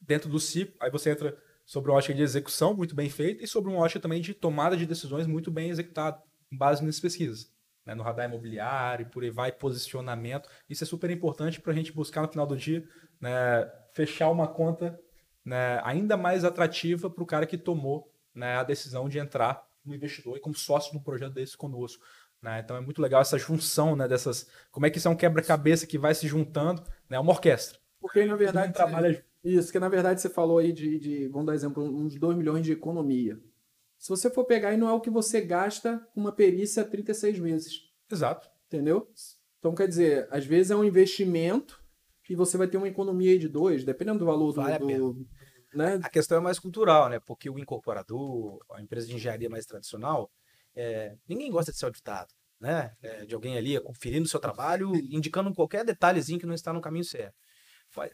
dentro 0.02 0.30
do 0.30 0.40
ciclo, 0.40 0.76
aí 0.80 0.90
você 0.90 1.12
entra 1.12 1.38
sobre 1.66 1.92
uma 1.92 1.98
ótica 1.98 2.14
de 2.14 2.22
execução 2.22 2.74
muito 2.74 2.96
bem 2.96 3.10
feita 3.10 3.44
e 3.44 3.48
sobre 3.48 3.72
uma 3.72 3.80
ótica 3.80 4.00
também 4.00 4.22
de 4.22 4.34
tomada 4.34 4.76
de 4.76 4.86
decisões 4.86 5.28
muito 5.28 5.52
bem 5.52 5.70
executada, 5.70 6.22
com 6.50 6.58
base 6.58 6.84
nessas 6.84 7.00
pesquisas. 7.00 7.52
Né? 7.86 7.94
No 7.94 8.04
radar 8.04 8.28
imobiliário, 8.28 9.10
por 9.10 9.24
aí 9.24 9.30
vai, 9.30 9.52
posicionamento. 9.52 10.50
Isso 10.70 10.84
é 10.84 10.88
super 10.88 11.10
importante 11.10 11.62
para 11.62 11.72
a 11.72 11.76
gente 11.76 11.92
buscar 11.92 12.22
no 12.22 12.28
final 12.28 12.48
do 12.48 12.58
dia 12.58 12.84
né, 13.20 13.70
fechar 13.94 14.30
uma 14.30 14.48
conta 14.48 15.00
né, 15.46 15.82
ainda 15.84 16.16
mais 16.16 16.44
atrativa 16.44 17.10
para 17.10 17.24
o 17.24 17.28
cara 17.28 17.46
que 17.46 17.58
tomou 17.58 18.12
né, 18.34 18.56
a 18.56 18.64
decisão 18.64 19.10
de 19.10 19.20
entrar 19.20 19.64
no 19.84 19.96
investidor 19.96 20.38
e 20.38 20.40
como 20.40 20.56
sócio 20.56 20.92
de 20.92 20.98
um 20.98 21.04
projeto 21.04 21.34
desse 21.34 21.58
conosco. 21.58 22.04
Né? 22.42 22.62
Então 22.64 22.78
é 22.78 22.82
muito 22.82 23.02
legal 23.02 23.22
essa 23.22 23.38
junção 23.38 23.96
né, 23.96 24.08
dessas. 24.08 24.48
Como 24.72 24.86
é 24.86 24.90
que 24.90 24.98
isso 24.98 25.08
é 25.08 25.12
um 25.12 25.16
quebra-cabeça 25.16 25.86
que 25.86 25.98
vai 25.98 26.16
se 26.16 26.28
juntando, 26.28 26.82
né? 27.10 27.18
É 27.18 27.20
uma 27.20 27.32
orquestra. 27.32 27.80
Porque, 28.00 28.26
na 28.26 28.36
verdade, 28.36 28.74
trabalha. 28.74 29.24
Isso, 29.44 29.72
que 29.72 29.80
na 29.80 29.90
verdade 29.90 30.22
você 30.22 30.30
falou 30.30 30.58
aí 30.58 30.72
de, 30.74 31.00
de, 31.00 31.28
vamos 31.30 31.48
dar 31.48 31.54
exemplo, 31.54 31.84
uns 31.84 32.16
2 32.18 32.38
milhões 32.38 32.66
de 32.66 32.74
economia. 32.74 33.40
Se 33.98 34.10
você 34.10 34.30
for 34.30 34.46
pegar, 34.46 34.70
aí 34.70 34.78
não 34.78 34.90
é 34.90 34.94
o 34.94 35.02
que 35.02 35.10
você 35.10 35.42
gasta 35.42 36.00
com 36.14 36.22
uma 36.22 36.32
perícia 36.32 36.84
36 36.84 37.40
meses. 37.40 37.74
Exato. 38.12 38.50
Entendeu? 38.68 39.10
Então, 39.60 39.76
quer 39.76 39.88
dizer, 39.88 40.28
às 40.32 40.46
vezes 40.46 40.72
é 40.72 40.76
um 40.76 40.84
investimento 40.84 41.82
e 42.30 42.36
você 42.36 42.58
vai 42.58 42.68
ter 42.68 42.78
uma 42.78 42.88
economia 42.88 43.38
de 43.38 43.50
dois, 43.50 43.84
dependendo 43.84 44.20
do 44.20 44.26
valor 44.26 44.54
vale 44.54 44.78
do. 44.80 45.14
do 45.14 45.28
né? 45.74 46.00
A 46.02 46.10
questão 46.10 46.38
é 46.38 46.42
mais 46.42 46.60
cultural, 46.60 47.10
né? 47.10 47.20
Porque 47.20 47.50
o 47.50 47.60
incorporador, 47.60 48.60
a 48.72 48.82
empresa 48.82 49.08
de 49.08 49.16
engenharia 49.16 49.50
mais 49.50 49.66
tradicional, 49.66 50.32
é, 50.80 51.16
ninguém 51.28 51.52
gosta 51.52 51.72
de 51.72 51.78
ser 51.78 51.86
auditado, 51.86 52.34
né? 52.60 52.94
É, 53.02 53.26
de 53.26 53.36
alguém 53.36 53.58
ali 53.58 53.80
conferindo 53.82 54.26
o 54.26 54.30
seu 54.30 54.40
trabalho, 54.40 54.96
indicando 54.96 55.54
qualquer 55.54 55.84
detalhezinho 55.84 56.40
que 56.40 56.46
não 56.46 56.54
está 56.54 56.72
no 56.72 56.82
caminho 56.82 57.04
certo. 57.04 57.36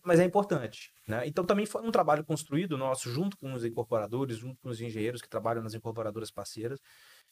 Mas 0.03 0.20
é 0.20 0.24
importante, 0.24 0.91
né? 1.07 1.28
Então 1.28 1.45
também 1.45 1.66
foi 1.66 1.82
um 1.82 1.91
trabalho 1.91 2.24
construído 2.24 2.78
nosso 2.78 3.09
junto 3.11 3.38
com 3.38 3.53
os 3.53 3.66
incorporadores, 3.66 4.38
junto 4.38 4.57
com 4.61 4.70
os 4.70 4.80
engenheiros 4.80 5.22
que 5.22 5.28
trabalham 5.28 5.61
nas 5.61 5.74
incorporadoras 5.74 6.32
parceiras, 6.32 6.80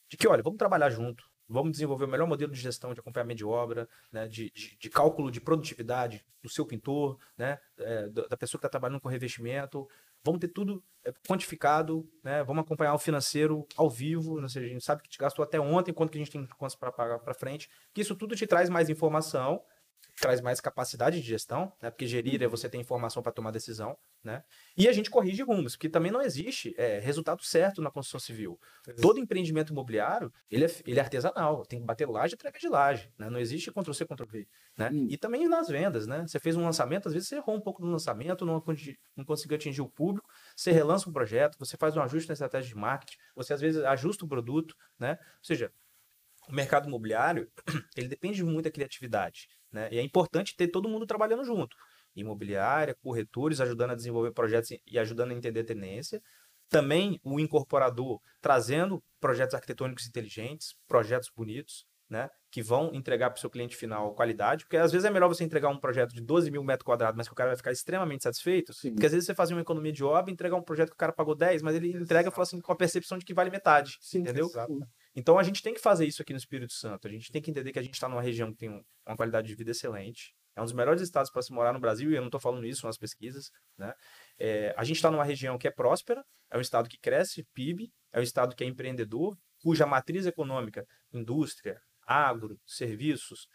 de 0.10 0.18
que, 0.18 0.28
olha, 0.28 0.44
vamos 0.44 0.58
trabalhar 0.58 0.90
junto, 0.90 1.24
vamos 1.48 1.72
desenvolver 1.72 2.06
o 2.06 2.08
melhor 2.08 2.28
modelo 2.28 2.52
de 2.52 2.60
gestão 2.60 2.94
de 2.94 3.00
acompanhamento 3.00 3.38
de 3.38 3.46
obra, 3.46 3.88
né, 4.12 4.28
de, 4.28 4.52
de, 4.52 4.78
de 4.78 4.90
cálculo 4.90 5.32
de 5.32 5.40
produtividade 5.40 6.24
do 6.42 6.50
seu 6.50 6.66
pintor, 6.66 7.18
né, 7.38 7.58
é, 7.78 8.10
da 8.10 8.38
pessoa 8.38 8.60
que 8.60 8.66
está 8.66 8.70
trabalhando 8.70 9.00
com 9.00 9.08
revestimento, 9.08 9.88
vamos 10.24 10.40
ter 10.40 10.48
tudo 10.48 10.84
é, 11.06 11.12
quantificado, 11.28 12.10
né? 12.24 12.44
Vamos 12.44 12.64
acompanhar 12.64 12.94
o 12.94 13.00
financeiro 13.00 13.68
ao 13.76 13.90
vivo, 13.90 14.42
ou 14.42 14.50
seja, 14.50 14.66
a 14.66 14.70
gente 14.70 14.84
sabe 14.84 15.04
que 15.04 15.10
te 15.10 15.18
gastou 15.18 15.44
até 15.44 15.60
ontem, 15.60 15.94
quanto 15.94 16.12
que 16.12 16.18
a 16.18 16.22
gente 16.22 16.32
tem 16.32 16.46
contas 16.58 16.76
para 16.76 16.92
pagar 16.92 17.20
para 17.20 17.34
frente, 17.34 17.70
que 17.94 18.02
isso 18.02 18.16
tudo 18.16 18.36
te 18.36 18.48
traz 18.48 18.70
mais 18.70 18.90
informação 18.90 19.62
traz 20.16 20.42
mais 20.42 20.60
capacidade 20.62 21.20
de 21.20 21.28
gestão, 21.28 21.72
né? 21.82 21.90
Porque 21.90 22.06
gerir 22.06 22.42
é 22.42 22.48
você 22.48 22.70
ter 22.70 22.78
informação 22.78 23.22
para 23.24 23.32
tomar 23.32 23.52
decisão, 23.52 23.98
né? 24.24 24.44
E 24.78 24.88
a 24.88 24.94
gente 24.94 25.10
corrige 25.10 25.42
rumos, 25.42 25.76
porque 25.76 25.90
também 25.90 26.12
não 26.12 26.22
existe 26.22 26.74
é, 26.78 27.00
resultado 27.00 27.44
certo 27.44 27.82
na 27.82 27.90
construção 27.90 28.20
civil. 28.20 28.60
Todo 29.02 29.20
empreendimento 29.20 29.74
imobiliário, 29.74 30.32
ele 30.50 30.66
é, 30.66 30.70
ele 30.86 31.00
é 31.00 31.02
artesanal, 31.02 31.66
tem 31.66 31.80
que 31.80 31.86
bater 31.86 32.08
laje 32.08 32.36
através 32.36 32.62
de 32.62 32.70
laje, 32.70 33.12
né? 33.18 33.30
Não 33.30 33.40
existe 33.40 33.72
Ctrl-C, 33.72 34.06
Ctrl-V, 34.06 34.48
né? 34.78 34.90
Hum. 34.94 35.08
E 35.10 35.18
também 35.18 35.48
nas 35.48 35.68
vendas, 35.68 36.06
né? 36.08 36.26
Você 36.28 36.40
fez 36.40 36.56
um 36.56 36.64
lançamento, 36.64 37.08
às 37.08 37.14
vezes 37.14 37.28
você 37.28 37.36
errou 37.36 37.56
um 37.56 37.62
pouco 37.62 37.84
no 37.84 37.92
lançamento, 37.92 38.46
não, 38.46 38.64
não 39.18 39.26
conseguiu 39.26 39.56
atingir 39.56 39.82
o 39.82 39.90
público, 39.90 40.30
você 40.56 40.72
relança 40.72 41.10
um 41.10 41.14
projeto, 41.14 41.58
você 41.58 41.76
faz 41.76 41.98
um 41.98 42.02
ajuste 42.02 42.30
na 42.30 42.34
estratégia 42.34 42.70
de 42.70 42.76
marketing, 42.76 43.18
você 43.36 43.54
às 43.54 43.62
vezes 43.62 43.84
ajusta 43.84 44.26
o 44.26 44.28
produto, 44.28 44.76
né? 45.00 45.18
Ou 45.20 45.44
seja, 45.44 45.72
o 46.48 46.54
mercado 46.54 46.88
imobiliário, 46.88 47.50
ele 47.96 48.08
depende 48.08 48.44
muito 48.44 48.66
da 48.66 48.72
criatividade. 48.72 49.48
Né? 49.72 49.90
E 49.92 49.98
é 49.98 50.02
importante 50.02 50.56
ter 50.56 50.68
todo 50.68 50.90
mundo 50.90 51.06
trabalhando 51.06 51.44
junto. 51.44 51.76
Imobiliária, 52.16 52.96
corretores 53.02 53.60
ajudando 53.60 53.92
a 53.92 53.96
desenvolver 53.96 54.32
projetos 54.32 54.70
e 54.86 55.00
ajudando 55.00 55.32
a 55.32 55.34
entender 55.34 55.62
a 55.62 55.66
tendência. 55.66 56.22
Também 56.70 57.20
o 57.24 57.40
incorporador 57.40 58.20
trazendo 58.42 59.04
projetos 59.20 59.56
arquitetônicos 59.56 60.08
inteligentes, 60.08 60.76
projetos 60.88 61.30
bonitos, 61.36 61.86
né? 62.10 62.30
que 62.52 62.62
vão 62.62 62.94
entregar 62.94 63.32
para 63.32 63.38
o 63.38 63.42
seu 63.42 63.50
cliente 63.50 63.76
final 63.76 64.14
qualidade. 64.14 64.66
Porque 64.66 64.78
às 64.78 64.92
vezes 64.92 65.06
é 65.06 65.10
melhor 65.10 65.28
você 65.28 65.44
entregar 65.44 65.70
um 65.70 65.80
projeto 65.80 66.14
de 66.14 66.22
12 66.22 66.52
mil 66.52 66.64
metros 66.64 66.86
quadrados, 66.86 67.18
mas 67.18 67.28
que 67.28 67.34
o 67.34 67.36
cara 67.36 67.50
vai 67.50 67.58
ficar 67.58 67.72
extremamente 67.72 68.24
satisfeito. 68.24 68.72
Sim. 68.74 68.92
Porque 68.94 69.08
às 69.08 69.12
vezes 69.12 69.26
você 69.26 69.34
faz 69.34 69.50
uma 69.50 69.62
economia 69.62 69.92
de 69.92 70.04
obra 70.04 70.30
e 70.30 70.34
entregar 70.34 70.56
um 70.56 70.62
projeto 70.62 70.90
que 70.90 70.96
o 70.96 70.98
cara 70.98 71.12
pagou 71.12 71.36
10, 71.36 71.64
mas 71.64 71.76
ele 71.76 71.92
entrega 71.92 72.32
assim, 72.38 72.62
com 72.62 72.72
a 72.72 72.76
percepção 72.76 73.18
de 73.18 73.26
que 73.26 73.34
vale 73.34 73.50
metade. 73.50 73.98
Sim, 74.00 74.20
entendeu? 74.20 74.46
Exato. 74.46 74.78
Então 75.16 75.38
a 75.38 75.44
gente 75.44 75.62
tem 75.62 75.74
que 75.74 75.80
fazer 75.80 76.06
isso 76.06 76.22
aqui 76.22 76.34
no 76.34 76.40
Espírito 76.40 76.74
Santo. 76.74 77.08
A 77.08 77.12
gente 77.12 77.32
tem 77.32 77.42
que 77.42 77.52
entender 77.52 77.72
que 77.72 77.80
a 77.80 77.84
gente 77.84 77.94
está 77.94 78.10
numa 78.10 78.22
região 78.22 78.52
que 78.52 78.58
tem 78.58 78.84
uma 79.06 79.16
qualidade 79.16 79.48
de 79.48 79.56
vida 79.56 79.72
excelente. 79.72 80.34
É 80.56 80.62
um 80.62 80.66
dos 80.66 80.74
melhores 80.74 81.02
estados 81.02 81.32
para 81.32 81.42
se 81.42 81.52
morar 81.52 81.74
no 81.74 81.80
Brasil, 81.80 82.12
e 82.12 82.16
eu 82.16 82.22
não 82.22 82.28
estou 82.28 82.40
falando 82.40 82.66
isso 82.66 82.86
nas 82.86 82.98
pesquisas. 82.98 83.52
Né? 83.78 83.94
É, 84.38 84.74
a 84.78 84.84
gente 84.84 84.98
está 84.98 85.10
numa 85.10 85.24
região 85.24 85.58
que 85.58 85.68
é 85.68 85.72
próspera, 85.72 86.24
é 86.52 86.58
um 86.58 86.62
estado 86.62 86.88
que 86.88 87.00
cresce, 87.00 87.48
PIB, 87.54 87.92
é 88.12 88.20
um 88.20 88.24
estado 88.24 88.56
que 88.56 88.64
é 88.64 88.68
empreendedor, 88.68 89.36
cuja 89.62 89.86
matriz 89.86 90.26
econômica, 90.28 90.86
indústria, 91.12 91.82
agro, 92.06 92.60
serviços, 92.66 93.48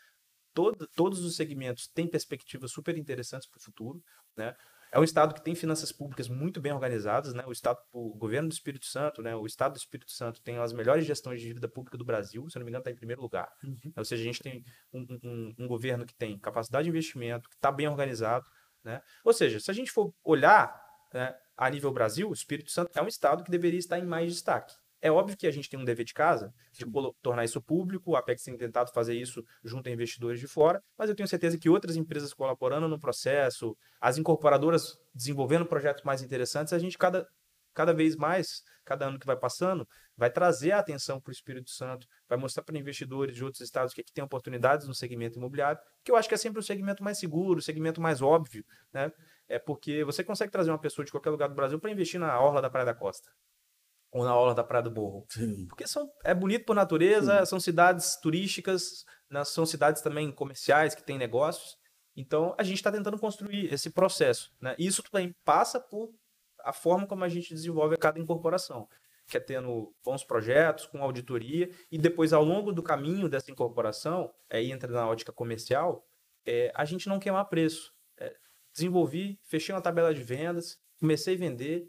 todo, 0.52 0.88
todos 0.88 1.20
os 1.24 1.36
segmentos 1.36 1.86
têm 1.88 2.08
perspectivas 2.08 2.72
super 2.72 2.96
interessantes 2.96 3.48
para 3.48 3.58
o 3.58 3.62
futuro. 3.62 4.02
Né? 4.36 4.54
É 4.92 4.98
um 4.98 5.04
estado 5.04 5.34
que 5.34 5.42
tem 5.42 5.54
finanças 5.54 5.92
públicas 5.92 6.28
muito 6.28 6.60
bem 6.60 6.72
organizadas, 6.72 7.34
né? 7.34 7.44
O 7.46 7.52
estado, 7.52 7.78
o 7.92 8.14
governo 8.16 8.48
do 8.48 8.52
Espírito 8.52 8.86
Santo, 8.86 9.22
né? 9.22 9.36
O 9.36 9.46
estado 9.46 9.72
do 9.72 9.78
Espírito 9.78 10.10
Santo 10.10 10.40
tem 10.40 10.58
as 10.58 10.72
melhores 10.72 11.04
gestões 11.04 11.40
de 11.40 11.46
dívida 11.48 11.68
pública 11.68 11.98
do 11.98 12.04
Brasil, 12.04 12.48
se 12.48 12.58
não 12.58 12.64
me 12.64 12.70
engano, 12.70 12.80
está 12.80 12.90
em 12.90 12.96
primeiro 12.96 13.20
lugar. 13.20 13.50
Uhum. 13.62 13.92
Ou 13.96 14.04
seja, 14.04 14.22
a 14.22 14.24
gente 14.24 14.42
tem 14.42 14.64
um, 14.92 15.06
um, 15.22 15.54
um, 15.58 15.68
governo 15.68 16.06
que 16.06 16.14
tem 16.14 16.38
capacidade 16.38 16.84
de 16.84 16.90
investimento, 16.90 17.48
que 17.48 17.56
está 17.56 17.70
bem 17.70 17.88
organizado, 17.88 18.46
né? 18.82 19.02
Ou 19.24 19.32
seja, 19.32 19.60
se 19.60 19.70
a 19.70 19.74
gente 19.74 19.90
for 19.90 20.14
olhar 20.24 20.74
né, 21.12 21.34
a 21.56 21.68
nível 21.68 21.92
Brasil, 21.92 22.30
o 22.30 22.34
Espírito 22.34 22.70
Santo 22.70 22.90
é 22.94 23.02
um 23.02 23.08
estado 23.08 23.44
que 23.44 23.50
deveria 23.50 23.78
estar 23.78 23.98
em 23.98 24.06
mais 24.06 24.32
destaque. 24.32 24.74
É 25.00 25.10
óbvio 25.10 25.36
que 25.36 25.46
a 25.46 25.50
gente 25.50 25.68
tem 25.68 25.78
um 25.78 25.84
dever 25.84 26.04
de 26.04 26.12
casa 26.12 26.52
de 26.72 26.84
tornar 27.22 27.44
isso 27.44 27.62
público, 27.62 28.16
a 28.16 28.18
Apex 28.18 28.42
tem 28.42 28.56
tentado 28.56 28.90
fazer 28.92 29.14
isso 29.14 29.44
junto 29.64 29.88
a 29.88 29.92
investidores 29.92 30.40
de 30.40 30.48
fora, 30.48 30.82
mas 30.96 31.08
eu 31.08 31.14
tenho 31.14 31.28
certeza 31.28 31.56
que 31.56 31.68
outras 31.68 31.96
empresas 31.96 32.34
colaborando 32.34 32.88
no 32.88 32.98
processo, 32.98 33.76
as 34.00 34.18
incorporadoras 34.18 34.98
desenvolvendo 35.14 35.64
projetos 35.64 36.02
mais 36.02 36.20
interessantes, 36.20 36.72
a 36.72 36.78
gente 36.78 36.98
cada, 36.98 37.24
cada 37.72 37.92
vez 37.94 38.16
mais, 38.16 38.62
cada 38.84 39.06
ano 39.06 39.20
que 39.20 39.26
vai 39.26 39.36
passando, 39.36 39.86
vai 40.16 40.30
trazer 40.30 40.72
a 40.72 40.80
atenção 40.80 41.20
para 41.20 41.30
o 41.30 41.32
Espírito 41.32 41.70
Santo, 41.70 42.04
vai 42.28 42.36
mostrar 42.36 42.64
para 42.64 42.76
investidores 42.76 43.36
de 43.36 43.44
outros 43.44 43.60
estados 43.60 43.94
que 43.94 44.00
aqui 44.00 44.12
tem 44.12 44.24
oportunidades 44.24 44.88
no 44.88 44.94
segmento 44.94 45.38
imobiliário, 45.38 45.80
que 46.02 46.10
eu 46.10 46.16
acho 46.16 46.28
que 46.28 46.34
é 46.34 46.38
sempre 46.38 46.58
o 46.58 46.62
segmento 46.62 47.04
mais 47.04 47.18
seguro, 47.18 47.60
o 47.60 47.62
segmento 47.62 48.00
mais 48.00 48.20
óbvio, 48.20 48.64
né? 48.92 49.12
É 49.46 49.60
porque 49.60 50.02
você 50.02 50.24
consegue 50.24 50.50
trazer 50.50 50.72
uma 50.72 50.78
pessoa 50.78 51.04
de 51.04 51.12
qualquer 51.12 51.30
lugar 51.30 51.48
do 51.48 51.54
Brasil 51.54 51.78
para 51.78 51.90
investir 51.90 52.18
na 52.18 52.38
orla 52.40 52.60
da 52.60 52.68
Praia 52.68 52.84
da 52.84 52.94
Costa 52.94 53.30
ou 54.10 54.24
na 54.24 54.34
orla 54.34 54.54
da 54.54 54.64
Praia 54.64 54.82
do 54.82 54.90
Morro. 54.90 55.26
Sim. 55.28 55.66
Porque 55.66 55.86
são, 55.86 56.10
é 56.24 56.34
bonito 56.34 56.64
por 56.64 56.74
natureza, 56.74 57.40
Sim. 57.40 57.46
são 57.46 57.60
cidades 57.60 58.16
turísticas, 58.20 59.04
são 59.44 59.66
cidades 59.66 60.02
também 60.02 60.32
comerciais 60.32 60.94
que 60.94 61.02
têm 61.02 61.18
negócios. 61.18 61.76
Então, 62.16 62.54
a 62.58 62.62
gente 62.62 62.76
está 62.76 62.90
tentando 62.90 63.18
construir 63.18 63.72
esse 63.72 63.90
processo. 63.90 64.50
Né? 64.60 64.74
Isso 64.78 65.02
também 65.02 65.34
passa 65.44 65.78
por 65.78 66.10
a 66.64 66.72
forma 66.72 67.06
como 67.06 67.24
a 67.24 67.28
gente 67.28 67.54
desenvolve 67.54 67.96
cada 67.96 68.18
incorporação, 68.18 68.88
que 69.26 69.36
é 69.36 69.40
tendo 69.40 69.94
bons 70.04 70.24
projetos, 70.24 70.86
com 70.86 71.02
auditoria, 71.02 71.70
e 71.90 71.96
depois, 71.98 72.32
ao 72.32 72.44
longo 72.44 72.72
do 72.72 72.82
caminho 72.82 73.28
dessa 73.28 73.50
incorporação, 73.50 74.32
aí 74.50 74.72
entra 74.72 74.90
na 74.90 75.08
ótica 75.08 75.32
comercial, 75.32 76.04
é, 76.44 76.72
a 76.74 76.84
gente 76.84 77.08
não 77.08 77.18
queimar 77.18 77.48
preço. 77.48 77.92
É, 78.18 78.34
desenvolvi, 78.74 79.38
fechei 79.44 79.74
uma 79.74 79.80
tabela 79.80 80.12
de 80.12 80.22
vendas, 80.22 80.78
comecei 80.98 81.36
a 81.36 81.38
vender, 81.38 81.86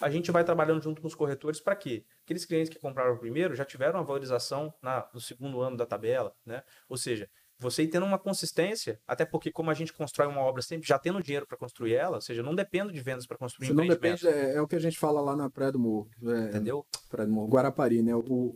a 0.00 0.10
gente 0.10 0.30
vai 0.30 0.44
trabalhando 0.44 0.82
junto 0.82 1.00
com 1.00 1.08
os 1.08 1.14
corretores 1.14 1.60
para 1.60 1.76
quê? 1.76 2.04
Aqueles 2.24 2.44
clientes 2.44 2.70
que 2.70 2.78
compraram 2.78 3.18
primeiro 3.18 3.54
já 3.54 3.64
tiveram 3.64 3.98
uma 3.98 4.04
valorização 4.04 4.72
na, 4.82 5.08
no 5.12 5.20
segundo 5.20 5.60
ano 5.60 5.76
da 5.76 5.86
tabela, 5.86 6.34
né? 6.44 6.62
Ou 6.88 6.96
seja, 6.96 7.28
você 7.58 7.86
tendo 7.86 8.06
uma 8.06 8.18
consistência, 8.18 8.98
até 9.06 9.26
porque 9.26 9.52
como 9.52 9.70
a 9.70 9.74
gente 9.74 9.92
constrói 9.92 10.26
uma 10.26 10.40
obra 10.40 10.62
sempre 10.62 10.88
já 10.88 10.98
tendo 10.98 11.22
dinheiro 11.22 11.46
para 11.46 11.58
construir 11.58 11.94
ela, 11.94 12.16
ou 12.16 12.20
seja, 12.20 12.42
não 12.42 12.54
dependo 12.54 12.90
de 12.90 13.00
vendas 13.00 13.26
para 13.26 13.36
construir 13.36 13.66
você 13.68 13.74
não 13.74 13.86
depende, 13.86 14.26
é, 14.26 14.54
é, 14.54 14.60
o 14.62 14.66
que 14.66 14.76
a 14.76 14.80
gente 14.80 14.98
fala 14.98 15.20
lá 15.20 15.36
na 15.36 15.50
Praia 15.50 15.70
do 15.70 15.78
Morro. 15.78 16.08
É, 16.24 16.48
Entendeu? 16.48 16.86
Praia 17.10 17.26
do 17.26 17.34
Morro, 17.34 17.48
Guarapari, 17.48 18.02
né? 18.02 18.14
O, 18.14 18.54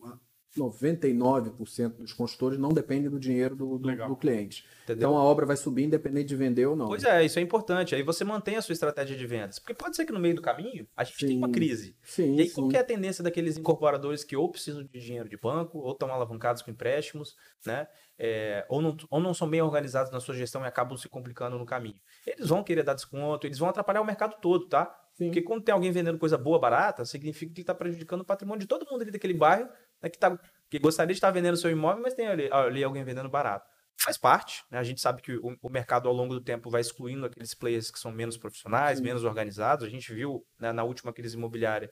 99% 0.56 1.96
dos 1.98 2.12
construtores 2.12 2.58
não 2.58 2.70
dependem 2.70 3.10
do 3.10 3.18
dinheiro 3.18 3.56
do, 3.56 3.78
do, 3.78 3.96
do 4.08 4.16
cliente. 4.16 4.64
Entendeu? 4.84 5.08
Então 5.08 5.18
a 5.18 5.22
obra 5.22 5.44
vai 5.44 5.56
subir 5.56 5.84
independente 5.84 6.28
de 6.28 6.36
vender 6.36 6.66
ou 6.66 6.76
não. 6.76 6.86
Pois 6.86 7.04
é, 7.04 7.24
isso 7.24 7.38
é 7.38 7.42
importante. 7.42 7.94
Aí 7.94 8.02
você 8.02 8.24
mantém 8.24 8.56
a 8.56 8.62
sua 8.62 8.72
estratégia 8.72 9.16
de 9.16 9.26
vendas. 9.26 9.58
Porque 9.58 9.74
pode 9.74 9.96
ser 9.96 10.04
que 10.04 10.12
no 10.12 10.20
meio 10.20 10.36
do 10.36 10.42
caminho 10.42 10.86
a 10.96 11.02
gente 11.02 11.18
sim. 11.18 11.26
tenha 11.26 11.38
uma 11.38 11.50
crise. 11.50 11.96
Sim, 12.02 12.36
e 12.36 12.42
aí 12.42 12.48
sim. 12.48 12.54
qual 12.54 12.70
é 12.72 12.78
a 12.78 12.84
tendência 12.84 13.24
daqueles 13.24 13.56
incorporadores 13.58 14.22
que 14.22 14.36
ou 14.36 14.48
precisam 14.48 14.84
de 14.84 15.00
dinheiro 15.00 15.28
de 15.28 15.36
banco, 15.36 15.78
ou 15.78 15.92
estão 15.92 16.12
alavancados 16.12 16.62
com 16.62 16.70
empréstimos, 16.70 17.36
né? 17.66 17.88
É, 18.16 18.64
ou, 18.68 18.80
não, 18.80 18.96
ou 19.10 19.20
não 19.20 19.34
são 19.34 19.48
bem 19.48 19.60
organizados 19.60 20.12
na 20.12 20.20
sua 20.20 20.36
gestão 20.36 20.62
e 20.62 20.66
acabam 20.66 20.96
se 20.96 21.08
complicando 21.08 21.58
no 21.58 21.66
caminho. 21.66 21.98
Eles 22.24 22.48
vão 22.48 22.62
querer 22.62 22.84
dar 22.84 22.94
desconto, 22.94 23.46
eles 23.46 23.58
vão 23.58 23.68
atrapalhar 23.68 24.00
o 24.00 24.04
mercado 24.04 24.36
todo, 24.40 24.68
tá? 24.68 24.96
Sim. 25.14 25.26
Porque 25.26 25.42
quando 25.42 25.62
tem 25.62 25.72
alguém 25.72 25.92
vendendo 25.92 26.18
coisa 26.18 26.36
boa, 26.36 26.58
barata, 26.58 27.04
significa 27.04 27.52
que 27.52 27.60
ele 27.60 27.62
está 27.62 27.74
prejudicando 27.74 28.22
o 28.22 28.24
patrimônio 28.24 28.60
de 28.60 28.66
todo 28.66 28.86
mundo 28.90 29.02
ali 29.02 29.10
daquele 29.10 29.34
bairro 29.34 29.68
né, 30.02 30.08
que 30.08 30.16
está 30.16 30.38
que 30.70 30.78
gostaria 30.78 31.12
de 31.12 31.18
estar 31.18 31.30
vendendo 31.30 31.56
seu 31.56 31.70
imóvel, 31.70 32.02
mas 32.02 32.14
tem 32.14 32.26
ali, 32.26 32.48
ali 32.50 32.82
alguém 32.82 33.04
vendendo 33.04 33.28
barato. 33.28 33.70
Faz 33.96 34.18
parte, 34.18 34.64
né? 34.70 34.78
A 34.78 34.82
gente 34.82 35.00
sabe 35.00 35.22
que 35.22 35.36
o, 35.36 35.56
o, 35.62 35.70
mercado 35.70 36.08
ao 36.08 36.14
longo 36.14 36.34
do 36.34 36.40
tempo 36.40 36.68
vai 36.68 36.80
excluindo 36.80 37.24
aqueles 37.24 37.54
players 37.54 37.92
que 37.92 37.98
são 37.98 38.10
menos 38.10 38.36
profissionais, 38.36 38.98
Sim. 38.98 39.04
menos 39.04 39.22
organizados. 39.22 39.86
A 39.86 39.88
gente 39.88 40.12
viu 40.12 40.44
né, 40.58 40.72
na 40.72 40.82
última 40.82 41.12
crise 41.12 41.36
imobiliária 41.36 41.88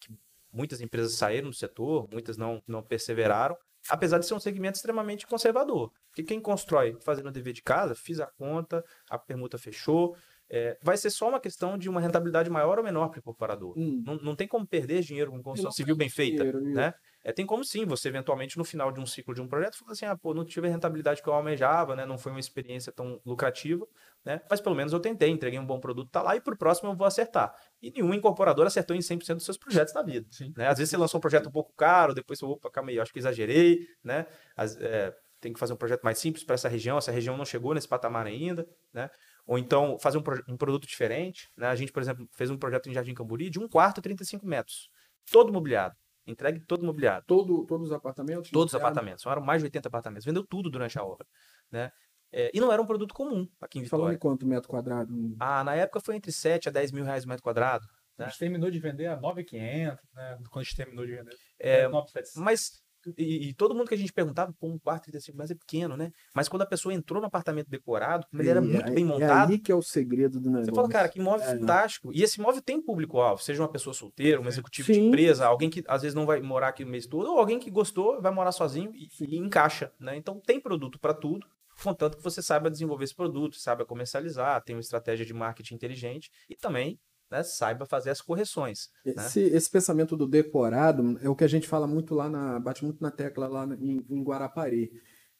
que 0.00 0.08
muitas 0.50 0.80
empresas 0.80 1.14
saíram 1.14 1.50
do 1.50 1.54
setor, 1.54 2.08
muitas 2.10 2.38
não, 2.38 2.62
não 2.66 2.82
perseveraram, 2.82 3.54
apesar 3.90 4.18
de 4.18 4.26
ser 4.26 4.32
um 4.32 4.40
segmento 4.40 4.76
extremamente 4.76 5.26
conservador. 5.26 5.92
Porque 6.08 6.22
quem 6.22 6.40
constrói 6.40 6.96
fazendo 7.04 7.28
o 7.28 7.32
dever 7.32 7.52
de 7.52 7.62
casa, 7.62 7.94
fiz 7.94 8.18
a 8.18 8.26
conta, 8.26 8.82
a 9.10 9.18
permuta 9.18 9.58
fechou, 9.58 10.16
é, 10.48 10.78
vai 10.82 10.96
ser 10.96 11.10
só 11.10 11.28
uma 11.28 11.40
questão 11.40 11.76
de 11.76 11.88
uma 11.88 12.00
rentabilidade 12.00 12.48
maior 12.48 12.78
ou 12.78 12.84
menor 12.84 13.08
para 13.08 13.18
o 13.18 13.20
incorporador. 13.20 13.78
Hum. 13.78 14.02
Não, 14.06 14.16
não 14.16 14.36
tem 14.36 14.48
como 14.48 14.66
perder 14.66 15.02
dinheiro 15.02 15.30
com 15.30 15.42
construção 15.42 15.70
civil 15.70 15.96
bem 15.96 16.08
feita. 16.08 16.44
Dinheiro, 16.44 16.60
né? 16.60 16.94
É, 17.24 17.32
tem 17.32 17.46
como 17.46 17.64
sim, 17.64 17.84
você 17.84 18.08
eventualmente 18.08 18.58
no 18.58 18.64
final 18.64 18.90
de 18.90 19.00
um 19.00 19.06
ciclo 19.06 19.32
de 19.34 19.40
um 19.40 19.46
projeto, 19.46 19.78
falar 19.78 19.92
assim, 19.92 20.04
ah, 20.04 20.16
pô, 20.16 20.34
não 20.34 20.44
tive 20.44 20.66
a 20.66 20.70
rentabilidade 20.70 21.22
que 21.22 21.28
eu 21.28 21.32
almejava, 21.32 21.94
né? 21.94 22.04
Não 22.04 22.18
foi 22.18 22.32
uma 22.32 22.40
experiência 22.40 22.90
tão 22.90 23.20
lucrativa, 23.24 23.86
né? 24.24 24.40
Mas 24.50 24.60
pelo 24.60 24.74
menos 24.74 24.92
eu 24.92 24.98
tentei, 24.98 25.30
entreguei 25.30 25.58
um 25.58 25.66
bom 25.66 25.78
produto, 25.78 26.10
tá 26.10 26.20
lá, 26.20 26.34
e 26.34 26.40
para 26.40 26.54
o 26.54 26.56
próximo 26.56 26.90
eu 26.90 26.96
vou 26.96 27.06
acertar. 27.06 27.54
E 27.80 27.90
nenhum 27.90 28.12
incorporador 28.12 28.66
acertou 28.66 28.96
em 28.96 29.00
100% 29.00 29.36
dos 29.36 29.44
seus 29.44 29.56
projetos 29.56 29.92
da 29.92 30.02
vida. 30.02 30.26
Né? 30.56 30.66
Às 30.66 30.78
vezes 30.78 30.90
você 30.90 30.96
lançou 30.96 31.18
um 31.18 31.20
projeto 31.20 31.48
um 31.48 31.52
pouco 31.52 31.72
caro, 31.76 32.14
depois 32.14 32.38
você, 32.38 32.44
opa, 32.44 32.70
calma 32.70 32.90
aí, 32.90 32.98
acho 32.98 33.12
que 33.12 33.18
exagerei, 33.18 33.86
né? 34.02 34.26
As, 34.56 34.76
é, 34.80 35.14
tem 35.40 35.52
que 35.52 35.58
fazer 35.58 35.72
um 35.72 35.76
projeto 35.76 36.02
mais 36.02 36.18
simples 36.18 36.44
para 36.44 36.54
essa 36.54 36.68
região, 36.68 36.96
essa 36.96 37.10
região 37.10 37.36
não 37.36 37.44
chegou 37.44 37.74
nesse 37.74 37.88
patamar 37.88 38.26
ainda, 38.26 38.66
né? 38.92 39.10
Ou 39.46 39.58
então 39.58 39.98
fazer 39.98 40.18
um, 40.18 40.22
um, 40.48 40.56
produto 40.56 40.86
diferente. 40.86 41.50
Né? 41.56 41.66
A 41.66 41.74
gente, 41.74 41.90
por 41.90 42.00
exemplo, 42.00 42.28
fez 42.32 42.48
um 42.48 42.56
projeto 42.56 42.88
em 42.88 42.94
Jardim 42.94 43.12
Camburi 43.12 43.50
de 43.50 43.58
um 43.58 43.68
quarto 43.68 43.98
e 43.98 44.02
35 44.02 44.46
metros. 44.46 44.88
Todo 45.30 45.52
mobiliado. 45.52 45.96
Entregue 46.26 46.60
todo 46.60 46.84
mobiliado. 46.84 47.24
Todo, 47.26 47.66
todos 47.66 47.88
os 47.88 47.92
apartamentos? 47.92 48.50
Todos 48.50 48.72
os 48.72 48.80
apartamentos. 48.80 49.26
Eram 49.26 49.42
mais 49.42 49.60
de 49.60 49.66
80 49.66 49.88
apartamentos. 49.88 50.24
Vendeu 50.24 50.46
tudo 50.46 50.70
durante 50.70 50.98
a 50.98 51.04
obra. 51.04 51.26
Né? 51.70 51.90
É, 52.32 52.50
e 52.54 52.60
não 52.60 52.72
era 52.72 52.80
um 52.80 52.86
produto 52.86 53.12
comum 53.12 53.46
aqui 53.60 53.78
em 53.78 53.82
Vitória. 53.82 54.04
Falando 54.04 54.14
em 54.14 54.18
quanto 54.18 54.46
metro 54.46 54.68
quadrado? 54.68 55.12
Ah, 55.38 55.62
na 55.62 55.74
época 55.74 56.00
foi 56.00 56.16
entre 56.16 56.32
7 56.32 56.68
a 56.68 56.72
10 56.72 56.92
mil 56.92 57.04
reais 57.04 57.24
o 57.24 57.28
metro 57.28 57.42
quadrado. 57.42 57.86
Né? 58.16 58.26
A 58.26 58.28
gente 58.28 58.38
terminou 58.38 58.70
de 58.70 58.78
vender 58.78 59.06
a 59.06 59.20
9,500, 59.20 59.98
né? 60.14 60.38
Quando 60.50 60.60
a 60.60 60.62
gente 60.62 60.76
terminou 60.76 61.06
de 61.06 61.12
vender. 61.12 61.36
É, 61.58 61.88
9,700. 61.88 62.42
Mas 62.42 62.82
e, 63.16 63.48
e, 63.48 63.54
todo 63.54 63.74
mundo 63.74 63.88
que 63.88 63.94
a 63.94 63.98
gente 63.98 64.12
perguntava, 64.12 64.52
pô, 64.58 64.68
um 64.68 64.78
quarto 64.78 65.04
35 65.04 65.36
metros 65.36 65.50
é 65.50 65.58
pequeno, 65.58 65.96
né? 65.96 66.12
Mas 66.34 66.48
quando 66.48 66.62
a 66.62 66.66
pessoa 66.66 66.94
entrou 66.94 67.20
no 67.20 67.26
apartamento 67.26 67.68
decorado, 67.68 68.26
como 68.30 68.42
ele 68.42 68.48
era 68.48 68.60
muito 68.60 68.88
é, 68.88 68.90
bem 68.90 69.04
montado. 69.04 69.50
É 69.50 69.54
aí 69.54 69.58
que 69.58 69.72
é 69.72 69.74
o 69.74 69.82
segredo 69.82 70.40
do 70.40 70.48
negócio. 70.48 70.66
Você 70.66 70.74
fala, 70.74 70.88
cara, 70.88 71.08
que 71.08 71.18
imóvel 71.18 71.46
é. 71.46 71.58
fantástico. 71.58 72.12
E 72.12 72.22
esse 72.22 72.38
imóvel 72.40 72.62
tem 72.62 72.80
público-alvo, 72.80 73.42
seja 73.42 73.62
uma 73.62 73.68
pessoa 73.68 73.92
solteira, 73.94 74.40
um 74.40 74.46
executivo 74.46 74.86
Sim. 74.86 74.92
de 74.92 75.00
empresa, 75.00 75.46
alguém 75.46 75.68
que 75.68 75.82
às 75.88 76.02
vezes 76.02 76.14
não 76.14 76.26
vai 76.26 76.40
morar 76.40 76.68
aqui 76.68 76.84
o 76.84 76.88
mês 76.88 77.06
todo, 77.06 77.30
ou 77.30 77.38
alguém 77.38 77.58
que 77.58 77.70
gostou, 77.70 78.20
vai 78.20 78.32
morar 78.32 78.52
sozinho 78.52 78.92
e, 78.94 79.08
e 79.20 79.36
encaixa, 79.36 79.92
né? 79.98 80.16
Então 80.16 80.40
tem 80.40 80.60
produto 80.60 80.98
para 80.98 81.14
tudo, 81.14 81.46
contanto 81.82 82.16
que 82.16 82.22
você 82.22 82.42
saiba 82.42 82.70
desenvolver 82.70 83.04
esse 83.04 83.14
produto, 83.14 83.56
saiba 83.56 83.84
comercializar, 83.84 84.62
tem 84.62 84.76
uma 84.76 84.80
estratégia 84.80 85.26
de 85.26 85.34
marketing 85.34 85.74
inteligente 85.74 86.30
e 86.48 86.54
também 86.54 86.98
né, 87.32 87.42
saiba 87.42 87.86
fazer 87.86 88.10
as 88.10 88.20
correções. 88.20 88.90
Né? 89.04 89.14
Esse, 89.16 89.40
né? 89.40 89.56
esse, 89.56 89.70
pensamento 89.70 90.14
do 90.14 90.28
decorado 90.28 91.18
é 91.22 91.28
o 91.30 91.34
que 91.34 91.44
a 91.44 91.48
gente 91.48 91.66
fala 91.66 91.86
muito 91.86 92.14
lá 92.14 92.28
na. 92.28 92.60
bate 92.60 92.84
muito 92.84 93.02
na 93.02 93.10
tecla 93.10 93.48
lá 93.48 93.64
em, 93.80 94.04
em 94.08 94.22
Guarapari. 94.22 94.90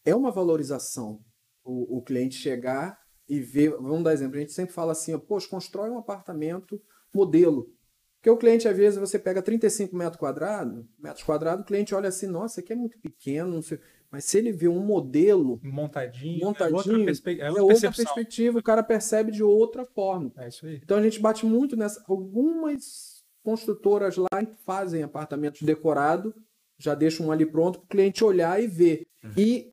É 0.03 0.15
uma 0.17 0.31
valorização 0.31 1.21
o, 1.63 1.99
o, 1.99 2.03
cliente 2.03 2.35
chegar 2.37 2.99
e 3.29 3.41
ver. 3.41 3.73
Vamos 3.73 4.03
dar 4.03 4.15
exemplo, 4.15 4.39
a 4.39 4.41
gente 4.41 4.53
sempre 4.53 4.75
fala 4.75 4.93
assim, 4.93 5.17
poxa, 5.19 5.47
constrói 5.49 5.91
um 5.91 5.99
apartamento 5.99 6.81
modelo. 7.15 7.71
Porque 8.17 8.31
o 8.31 8.39
cliente, 8.39 8.67
às 8.67 8.77
vezes, 8.77 8.99
você 8.99 9.19
pega 9.19 9.43
35 9.43 9.95
metros 9.95 10.17
quadrados, 10.17 10.85
metros 10.99 11.25
quadrados, 11.25 11.63
o 11.63 11.67
cliente 11.67 11.95
olha 11.95 12.09
assim, 12.09 12.27
nossa, 12.27 12.61
aqui 12.61 12.73
é 12.73 12.77
muito 12.77 12.99
pequeno, 13.01 13.53
não 13.53 13.63
sei. 13.63 13.79
Mas 14.13 14.27
se 14.27 14.37
ele 14.37 14.53
vê 14.53 14.69
um 14.69 14.79
modelo 14.79 15.59
montadinho, 15.63 16.45
montadinho 16.45 16.77
é 16.77 16.77
outra, 16.77 17.05
perspe 17.07 17.41
é 17.41 17.49
outra, 17.49 17.61
é 17.61 17.65
outra 17.65 17.93
perspectiva, 17.93 18.59
o 18.59 18.63
cara 18.63 18.83
percebe 18.83 19.33
de 19.33 19.43
outra 19.43 19.87
forma. 19.87 20.31
É 20.37 20.49
isso 20.49 20.67
aí. 20.67 20.79
Então 20.85 20.99
a 20.99 21.03
gente 21.03 21.19
bate 21.19 21.47
muito 21.47 21.75
nessa. 21.77 22.05
Algumas 22.07 23.25
construtoras 23.43 24.19
lá 24.19 24.29
fazem 24.67 25.03
apartamentos 25.03 25.63
decorados, 25.63 26.35
já 26.77 26.95
deixam 26.95 27.29
um 27.29 27.33
ali 27.33 27.47
pronto 27.47 27.79
para 27.79 27.87
o 27.87 27.89
cliente 27.89 28.23
olhar 28.23 28.63
e 28.63 28.67
ver. 28.67 29.07
Uhum. 29.25 29.33
E 29.35 29.73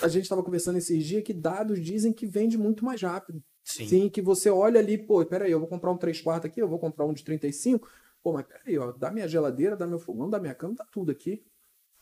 a 0.00 0.08
gente 0.08 0.22
estava 0.22 0.42
conversando 0.42 0.78
esses 0.78 1.04
dias 1.04 1.22
que 1.22 1.34
dados 1.34 1.78
dizem 1.84 2.14
que 2.14 2.24
vende 2.24 2.56
muito 2.56 2.82
mais 2.82 3.02
rápido. 3.02 3.42
Sim. 3.62 3.86
Sim, 3.86 4.08
que 4.08 4.22
você 4.22 4.48
olha 4.48 4.80
ali, 4.80 4.96
pô, 4.96 5.22
peraí, 5.26 5.52
eu 5.52 5.60
vou 5.60 5.68
comprar 5.68 5.92
um 5.92 5.98
3 5.98 6.18
quartos 6.22 6.50
aqui, 6.50 6.62
eu 6.62 6.68
vou 6.68 6.78
comprar 6.78 7.04
um 7.04 7.12
de 7.12 7.22
35. 7.22 7.86
Pô, 8.22 8.32
mas 8.32 8.46
peraí, 8.46 8.78
ó, 8.78 8.90
dá 8.90 9.10
minha 9.10 9.28
geladeira, 9.28 9.76
dá 9.76 9.86
meu 9.86 9.98
fogão, 9.98 10.30
dá 10.30 10.40
minha 10.40 10.54
cama, 10.54 10.74
dá 10.78 10.86
tudo 10.90 11.12
aqui. 11.12 11.44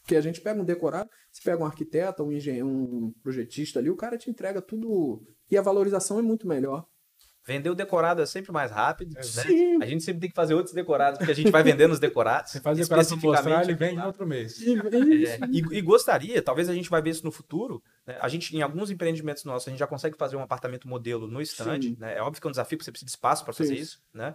Porque 0.09 0.17
a 0.17 0.23
gente 0.23 0.41
pega 0.41 0.59
um 0.59 0.65
decorado, 0.65 1.11
você 1.31 1.43
pega 1.45 1.63
um 1.63 1.67
arquiteto, 1.67 2.25
um 2.25 2.33
engenheiro, 2.33 2.67
um 2.67 3.13
projetista 3.23 3.79
ali, 3.79 3.91
o 3.91 3.97
cara 3.97 4.17
te 4.17 4.31
entrega 4.31 4.63
tudo. 4.63 5.23
E 5.51 5.59
a 5.59 5.61
valorização 5.61 6.19
é 6.19 6.23
muito 6.23 6.49
melhor. 6.49 6.87
Vender 7.45 7.69
o 7.69 7.75
decorado 7.75 8.23
é 8.23 8.27
sempre 8.27 8.51
mais 8.51 8.71
rápido. 8.71 9.15
É, 9.19 9.21
né? 9.21 9.79
A 9.83 9.87
gente 9.87 10.03
sempre 10.03 10.21
tem 10.21 10.31
que 10.31 10.35
fazer 10.35 10.55
outros 10.55 10.75
decorados, 10.75 11.19
porque 11.19 11.33
a 11.33 11.35
gente 11.35 11.51
vai 11.51 11.63
vendendo 11.63 11.93
os 11.93 12.01
decorados. 12.01 12.53
Você 12.53 12.61
faz 12.61 12.79
decorado 12.79 13.07
para 13.07 13.17
mostrar, 13.17 13.63
ele 13.65 13.75
vende 13.75 13.97
no 13.97 14.07
outro 14.07 14.27
mês. 14.27 14.59
É, 14.63 15.41
e, 15.53 15.59
e, 15.77 15.83
gostaria, 15.83 16.41
talvez 16.41 16.71
a 16.71 16.75
gente 16.75 16.89
vai 16.89 17.03
ver 17.03 17.11
isso 17.11 17.25
no 17.25 17.31
futuro. 17.31 17.83
Né? 18.07 18.17
A 18.19 18.29
gente, 18.29 18.57
em 18.57 18.63
alguns 18.63 18.91
empreendimentos 18.91 19.45
nossos, 19.45 19.69
a 19.69 19.71
gente 19.71 19.81
já 19.81 19.87
consegue 19.87 20.17
fazer 20.17 20.37
um 20.37 20.43
apartamento 20.43 20.89
modelo 20.89 21.27
no 21.27 21.43
estande. 21.43 21.99
Né? 21.99 22.17
É 22.17 22.23
óbvio 22.23 22.41
que 22.41 22.47
é 22.47 22.49
um 22.49 22.53
desafio, 22.53 22.79
porque 22.79 22.85
você 22.87 22.93
precisa 22.93 23.07
de 23.07 23.11
espaço 23.11 23.45
para 23.45 23.53
fazer 23.53 23.77
Sim. 23.77 23.83
isso. 23.83 24.03
Né? 24.15 24.35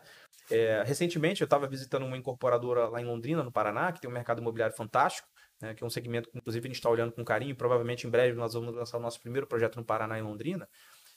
É, 0.51 0.83
recentemente, 0.85 1.41
eu 1.41 1.45
estava 1.45 1.67
visitando 1.67 2.05
uma 2.05 2.17
incorporadora 2.17 2.87
lá 2.89 3.01
em 3.01 3.05
Londrina, 3.05 3.43
no 3.43 3.51
Paraná, 3.51 3.91
que 3.91 4.01
tem 4.01 4.09
um 4.09 4.13
mercado 4.13 4.39
imobiliário 4.39 4.75
fantástico 4.75 5.32
né, 5.63 5.73
que 5.73 5.81
é 5.81 5.87
um 5.87 5.89
segmento 5.89 6.29
que, 6.29 6.37
inclusive, 6.37 6.67
a 6.67 6.67
gente 6.67 6.75
está 6.75 6.89
olhando 6.89 7.13
com 7.13 7.23
carinho. 7.23 7.55
Provavelmente, 7.55 8.05
em 8.05 8.09
breve, 8.09 8.35
nós 8.35 8.53
vamos 8.53 8.75
lançar 8.75 8.97
o 8.97 9.01
nosso 9.01 9.19
primeiro 9.21 9.47
projeto 9.47 9.77
no 9.77 9.85
Paraná, 9.85 10.19
em 10.19 10.21
Londrina. 10.21 10.67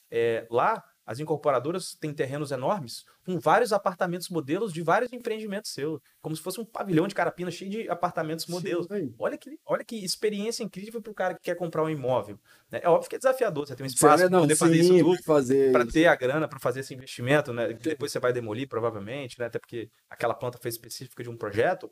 É, 0.09 0.47
lá, 0.49 0.85
as 1.05 1.19
incorporadoras 1.19 1.97
têm 2.01 2.15
terrenos 2.15 2.53
enormes, 2.53 3.05
com 3.25 3.41
vários 3.41 3.73
apartamentos 3.73 4.29
modelos 4.29 4.73
de 4.73 4.83
vários 4.83 5.13
empreendimentos 5.13 5.73
seus, 5.73 6.01
como 6.23 6.37
se 6.37 6.41
fosse 6.41 6.61
um 6.61 6.65
pavilhão 6.65 7.09
de 7.09 7.15
carapina 7.15 7.51
cheio 7.51 7.69
de 7.73 7.89
apartamentos 7.89 8.47
modelos. 8.47 8.87
Sim, 8.87 9.13
olha, 9.19 9.37
que, 9.37 9.59
olha 9.67 9.85
que 9.85 10.05
experiência 10.05 10.63
incrível 10.63 11.03
para 11.03 11.11
o 11.11 11.15
cara 11.15 11.35
que 11.35 11.41
quer 11.43 11.57
comprar 11.57 11.83
um 11.83 11.91
imóvel. 11.91 12.39
Né? 12.71 12.79
É 12.85 12.89
óbvio 12.89 13.11
que 13.11 13.17
é 13.17 13.19
desafiador, 13.19 13.67
você 13.67 13.75
tem 13.75 13.83
um 13.83 13.89
espaço 13.89 14.29
para 14.29 14.39
poder 14.39 14.55
sim, 14.55 14.61
fazer 14.61 14.77
isso 14.77 14.99
tudo, 14.99 15.73
para 15.73 15.87
ter 15.87 16.07
a 16.07 16.15
grana 16.15 16.47
para 16.47 16.61
fazer 16.61 16.81
esse 16.81 16.95
investimento, 16.95 17.53
né? 17.53 17.73
depois 17.73 18.13
você 18.13 18.21
vai 18.21 18.33
demolir, 18.33 18.69
provavelmente, 18.69 19.41
né? 19.41 19.47
até 19.47 19.59
porque 19.59 19.91
aquela 20.09 20.35
planta 20.35 20.57
foi 20.57 20.69
específica 20.69 21.21
de 21.21 21.29
um 21.29 21.37
projeto. 21.37 21.91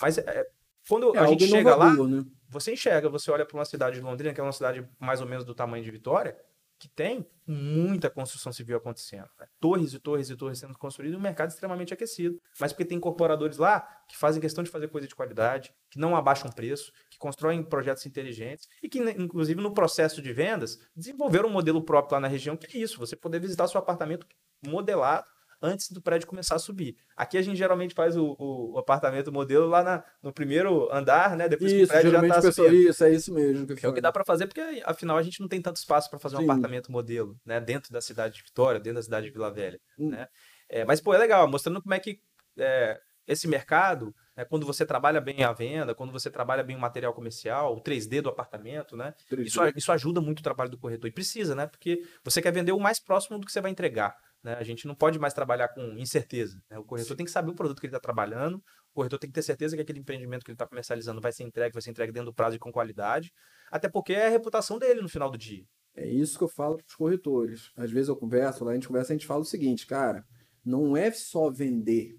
Mas 0.00 0.18
é, 0.18 0.46
quando 0.88 1.14
é, 1.16 1.18
a 1.18 1.26
gente 1.26 1.46
chega 1.46 1.74
lá, 1.74 1.92
né? 1.92 2.24
você 2.48 2.72
enxerga, 2.72 3.08
você 3.08 3.30
olha 3.30 3.44
para 3.44 3.56
uma 3.56 3.64
cidade 3.64 3.96
de 3.96 4.02
Londrina, 4.02 4.32
que 4.32 4.40
é 4.40 4.42
uma 4.42 4.52
cidade 4.52 4.88
mais 4.98 5.20
ou 5.20 5.26
menos 5.26 5.44
do 5.44 5.54
tamanho 5.54 5.84
de 5.84 5.90
Vitória, 5.90 6.36
que 6.78 6.88
tem 6.88 7.26
muita 7.46 8.10
construção 8.10 8.52
civil 8.52 8.76
acontecendo. 8.76 9.28
Né? 9.38 9.46
Torres 9.58 9.94
e 9.94 9.98
torres 9.98 10.28
e 10.28 10.36
torres 10.36 10.58
sendo 10.58 10.76
construídas 10.76 11.16
e 11.16 11.18
um 11.18 11.22
mercado 11.22 11.48
extremamente 11.48 11.94
aquecido. 11.94 12.38
Mas 12.60 12.72
porque 12.72 12.84
tem 12.84 12.98
incorporadores 12.98 13.56
lá 13.56 13.80
que 14.08 14.16
fazem 14.16 14.40
questão 14.40 14.62
de 14.62 14.70
fazer 14.70 14.88
coisa 14.88 15.08
de 15.08 15.14
qualidade, 15.14 15.72
que 15.90 15.98
não 15.98 16.14
abaixam 16.14 16.50
preço, 16.50 16.92
que 17.10 17.18
constroem 17.18 17.62
projetos 17.62 18.04
inteligentes 18.04 18.68
e 18.82 18.88
que, 18.88 18.98
inclusive, 18.98 19.60
no 19.60 19.72
processo 19.72 20.20
de 20.20 20.32
vendas, 20.32 20.78
desenvolveram 20.94 21.48
um 21.48 21.52
modelo 21.52 21.82
próprio 21.82 22.14
lá 22.14 22.20
na 22.20 22.28
região, 22.28 22.56
que 22.56 22.76
é 22.76 22.80
isso, 22.80 22.98
você 22.98 23.16
poder 23.16 23.40
visitar 23.40 23.66
seu 23.68 23.78
apartamento 23.78 24.26
modelado 24.62 25.26
antes 25.60 25.90
do 25.90 26.00
prédio 26.00 26.28
começar 26.28 26.56
a 26.56 26.58
subir. 26.58 26.96
Aqui 27.16 27.38
a 27.38 27.42
gente 27.42 27.56
geralmente 27.56 27.94
faz 27.94 28.16
o, 28.16 28.36
o 28.38 28.78
apartamento 28.78 29.32
modelo 29.32 29.66
lá 29.66 29.82
na, 29.82 30.04
no 30.22 30.32
primeiro 30.32 30.92
andar, 30.92 31.36
né? 31.36 31.48
Depois 31.48 31.72
isso, 31.72 31.80
que 31.80 31.84
o 31.84 31.88
prédio 31.88 32.10
já 32.10 32.26
está 32.26 32.52
subindo. 32.52 32.74
Isso, 32.74 33.04
é 33.04 33.12
isso 33.12 33.32
mesmo. 33.32 33.66
Que 33.66 33.86
é 33.86 33.88
o 33.88 33.92
que 33.92 34.00
dá 34.00 34.12
para 34.12 34.24
fazer, 34.24 34.46
porque 34.46 34.82
afinal 34.84 35.16
a 35.16 35.22
gente 35.22 35.40
não 35.40 35.48
tem 35.48 35.60
tanto 35.60 35.76
espaço 35.76 36.10
para 36.10 36.18
fazer 36.18 36.36
Sim. 36.36 36.42
um 36.42 36.44
apartamento 36.44 36.90
modelo, 36.92 37.38
né? 37.44 37.60
Dentro 37.60 37.92
da 37.92 38.00
cidade 38.00 38.36
de 38.36 38.42
Vitória, 38.42 38.80
dentro 38.80 38.96
da 38.96 39.02
cidade 39.02 39.26
de 39.26 39.32
Vila 39.32 39.50
Velha, 39.50 39.80
hum. 39.98 40.10
né? 40.10 40.28
É, 40.68 40.84
mas, 40.84 41.00
pô, 41.00 41.14
é 41.14 41.18
legal, 41.18 41.48
mostrando 41.48 41.80
como 41.80 41.94
é 41.94 42.00
que 42.00 42.20
é, 42.58 42.98
esse 43.26 43.46
mercado, 43.46 44.14
né, 44.36 44.44
quando 44.44 44.66
você 44.66 44.84
trabalha 44.84 45.20
bem 45.20 45.42
a 45.42 45.52
venda, 45.52 45.94
quando 45.94 46.12
você 46.12 46.30
trabalha 46.30 46.62
bem 46.62 46.76
o 46.76 46.80
material 46.80 47.14
comercial, 47.14 47.74
o 47.74 47.80
3D 47.80 48.20
do 48.20 48.28
apartamento, 48.28 48.96
né? 48.96 49.14
Isso, 49.38 49.60
isso 49.74 49.92
ajuda 49.92 50.20
muito 50.20 50.40
o 50.40 50.42
trabalho 50.42 50.70
do 50.70 50.78
corretor. 50.78 51.08
E 51.08 51.12
precisa, 51.12 51.54
né? 51.54 51.66
Porque 51.66 52.02
você 52.22 52.42
quer 52.42 52.52
vender 52.52 52.72
o 52.72 52.80
mais 52.80 53.00
próximo 53.00 53.38
do 53.38 53.46
que 53.46 53.52
você 53.52 53.60
vai 53.60 53.70
entregar. 53.70 54.14
Né? 54.42 54.54
A 54.54 54.62
gente 54.62 54.86
não 54.86 54.94
pode 54.94 55.18
mais 55.18 55.34
trabalhar 55.34 55.68
com 55.68 55.80
incerteza. 55.98 56.62
Né? 56.70 56.78
O 56.78 56.84
corretor 56.84 57.16
tem 57.16 57.26
que 57.26 57.32
saber 57.32 57.50
o 57.50 57.54
produto 57.54 57.80
que 57.80 57.86
ele 57.86 57.90
está 57.90 58.00
trabalhando, 58.00 58.56
o 58.92 58.94
corretor 58.94 59.18
tem 59.18 59.28
que 59.28 59.34
ter 59.34 59.42
certeza 59.42 59.74
que 59.74 59.82
aquele 59.82 59.98
empreendimento 59.98 60.44
que 60.44 60.50
ele 60.50 60.54
está 60.54 60.66
comercializando 60.66 61.20
vai 61.20 61.32
ser 61.32 61.42
entregue, 61.42 61.72
vai 61.72 61.82
ser 61.82 61.90
entregue 61.90 62.12
dentro 62.12 62.30
do 62.30 62.34
prazo 62.34 62.54
e 62.54 62.58
com 62.58 62.70
qualidade, 62.70 63.32
até 63.70 63.88
porque 63.88 64.12
é 64.12 64.26
a 64.26 64.30
reputação 64.30 64.78
dele 64.78 65.02
no 65.02 65.08
final 65.08 65.30
do 65.30 65.36
dia. 65.36 65.64
É 65.96 66.06
isso 66.06 66.38
que 66.38 66.44
eu 66.44 66.48
falo 66.48 66.76
para 66.76 66.86
os 66.86 66.94
corretores. 66.94 67.72
Às 67.76 67.90
vezes 67.90 68.08
eu 68.08 68.16
converso, 68.16 68.64
lá 68.64 68.70
a 68.70 68.74
gente 68.74 68.86
conversa, 68.86 69.12
a 69.12 69.16
gente 69.16 69.26
fala 69.26 69.40
o 69.40 69.44
seguinte, 69.44 69.86
cara, 69.86 70.24
não 70.64 70.96
é 70.96 71.10
só 71.10 71.50
vender, 71.50 72.16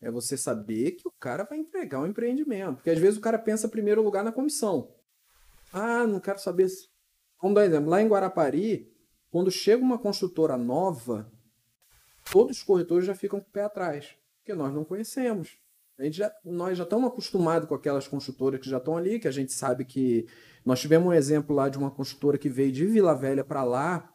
é 0.00 0.10
você 0.10 0.36
saber 0.36 0.92
que 0.92 1.06
o 1.06 1.12
cara 1.12 1.44
vai 1.44 1.58
entregar 1.58 2.00
um 2.00 2.06
empreendimento. 2.06 2.76
Porque 2.76 2.90
às 2.90 2.98
vezes 2.98 3.18
o 3.18 3.20
cara 3.20 3.38
pensa 3.38 3.68
primeiro 3.68 4.02
lugar 4.02 4.24
na 4.24 4.32
comissão. 4.32 4.94
Ah, 5.72 6.06
não 6.06 6.20
quero 6.20 6.40
saber. 6.40 6.68
Se... 6.68 6.88
Vamos 7.40 7.54
dar 7.54 7.62
um 7.62 7.64
exemplo. 7.64 7.90
Lá 7.90 8.00
em 8.00 8.08
Guarapari, 8.08 8.90
quando 9.30 9.50
chega 9.50 9.82
uma 9.82 9.98
construtora 9.98 10.56
nova, 10.56 11.30
todos 12.32 12.58
os 12.58 12.62
corretores 12.62 13.04
já 13.06 13.14
ficam 13.14 13.40
com 13.40 13.48
o 13.48 13.52
pé 13.52 13.64
atrás, 13.64 14.14
porque 14.38 14.54
nós 14.54 14.72
não 14.72 14.84
conhecemos. 14.84 15.58
A 15.98 16.04
gente 16.04 16.16
já, 16.16 16.32
nós 16.42 16.78
já 16.78 16.84
estamos 16.84 17.10
acostumados 17.10 17.68
com 17.68 17.74
aquelas 17.74 18.08
construtoras 18.08 18.58
que 18.58 18.70
já 18.70 18.78
estão 18.78 18.96
ali, 18.96 19.20
que 19.20 19.28
a 19.28 19.32
gente 19.32 19.52
sabe 19.52 19.84
que. 19.84 20.26
Nós 20.64 20.80
tivemos 20.80 21.08
um 21.08 21.12
exemplo 21.12 21.54
lá 21.54 21.68
de 21.68 21.78
uma 21.78 21.90
construtora 21.90 22.36
que 22.36 22.48
veio 22.48 22.72
de 22.72 22.86
Vila 22.86 23.14
Velha 23.14 23.44
para 23.44 23.64
lá. 23.64 24.10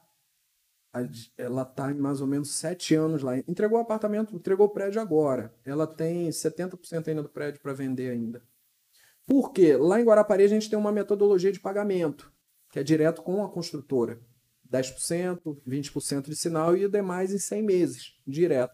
Ela 1.38 1.64
está 1.64 1.92
em 1.92 1.96
mais 1.96 2.22
ou 2.22 2.28
menos 2.28 2.52
sete 2.52 2.96
anos 2.96 3.22
lá. 3.22 3.38
Entregou 3.38 3.78
o 3.78 3.82
apartamento, 3.82 4.36
entregou 4.36 4.68
o 4.68 4.70
prédio 4.70 5.02
agora. 5.02 5.54
Ela 5.66 5.86
tem 5.86 6.30
70% 6.30 7.08
ainda 7.08 7.24
do 7.24 7.30
prédio 7.30 7.62
para 7.62 7.74
vender 7.74 8.12
ainda. 8.12 8.42
Por 9.26 9.52
quê? 9.52 9.76
Lá 9.76 10.00
em 10.00 10.04
Guarapari 10.04 10.44
a 10.44 10.48
gente 10.48 10.70
tem 10.70 10.78
uma 10.78 10.92
metodologia 10.92 11.52
de 11.52 11.60
pagamento, 11.60 12.32
que 12.72 12.80
é 12.80 12.84
direto 12.84 13.22
com 13.22 13.44
a 13.44 13.50
construtora. 13.50 14.20
10%, 14.72 15.62
20% 15.68 16.30
de 16.30 16.36
sinal 16.36 16.76
e 16.76 16.86
o 16.86 16.90
demais 16.90 17.34
em 17.34 17.38
100 17.38 17.64
meses, 17.64 18.14
direto. 18.26 18.74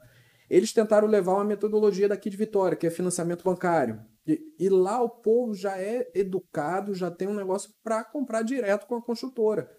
Eles 0.49 0.73
tentaram 0.73 1.07
levar 1.07 1.33
uma 1.33 1.45
metodologia 1.45 2.09
daqui 2.09 2.29
de 2.29 2.37
Vitória, 2.37 2.75
que 2.75 2.85
é 2.85 2.89
financiamento 2.89 3.43
bancário. 3.43 4.01
E, 4.27 4.39
e 4.59 4.69
lá 4.69 5.01
o 5.01 5.09
povo 5.09 5.53
já 5.53 5.77
é 5.77 6.11
educado, 6.13 6.93
já 6.93 7.09
tem 7.09 7.27
um 7.27 7.33
negócio 7.33 7.71
para 7.83 8.03
comprar 8.03 8.43
direto 8.43 8.85
com 8.85 8.95
a 8.95 9.01
construtora. 9.01 9.71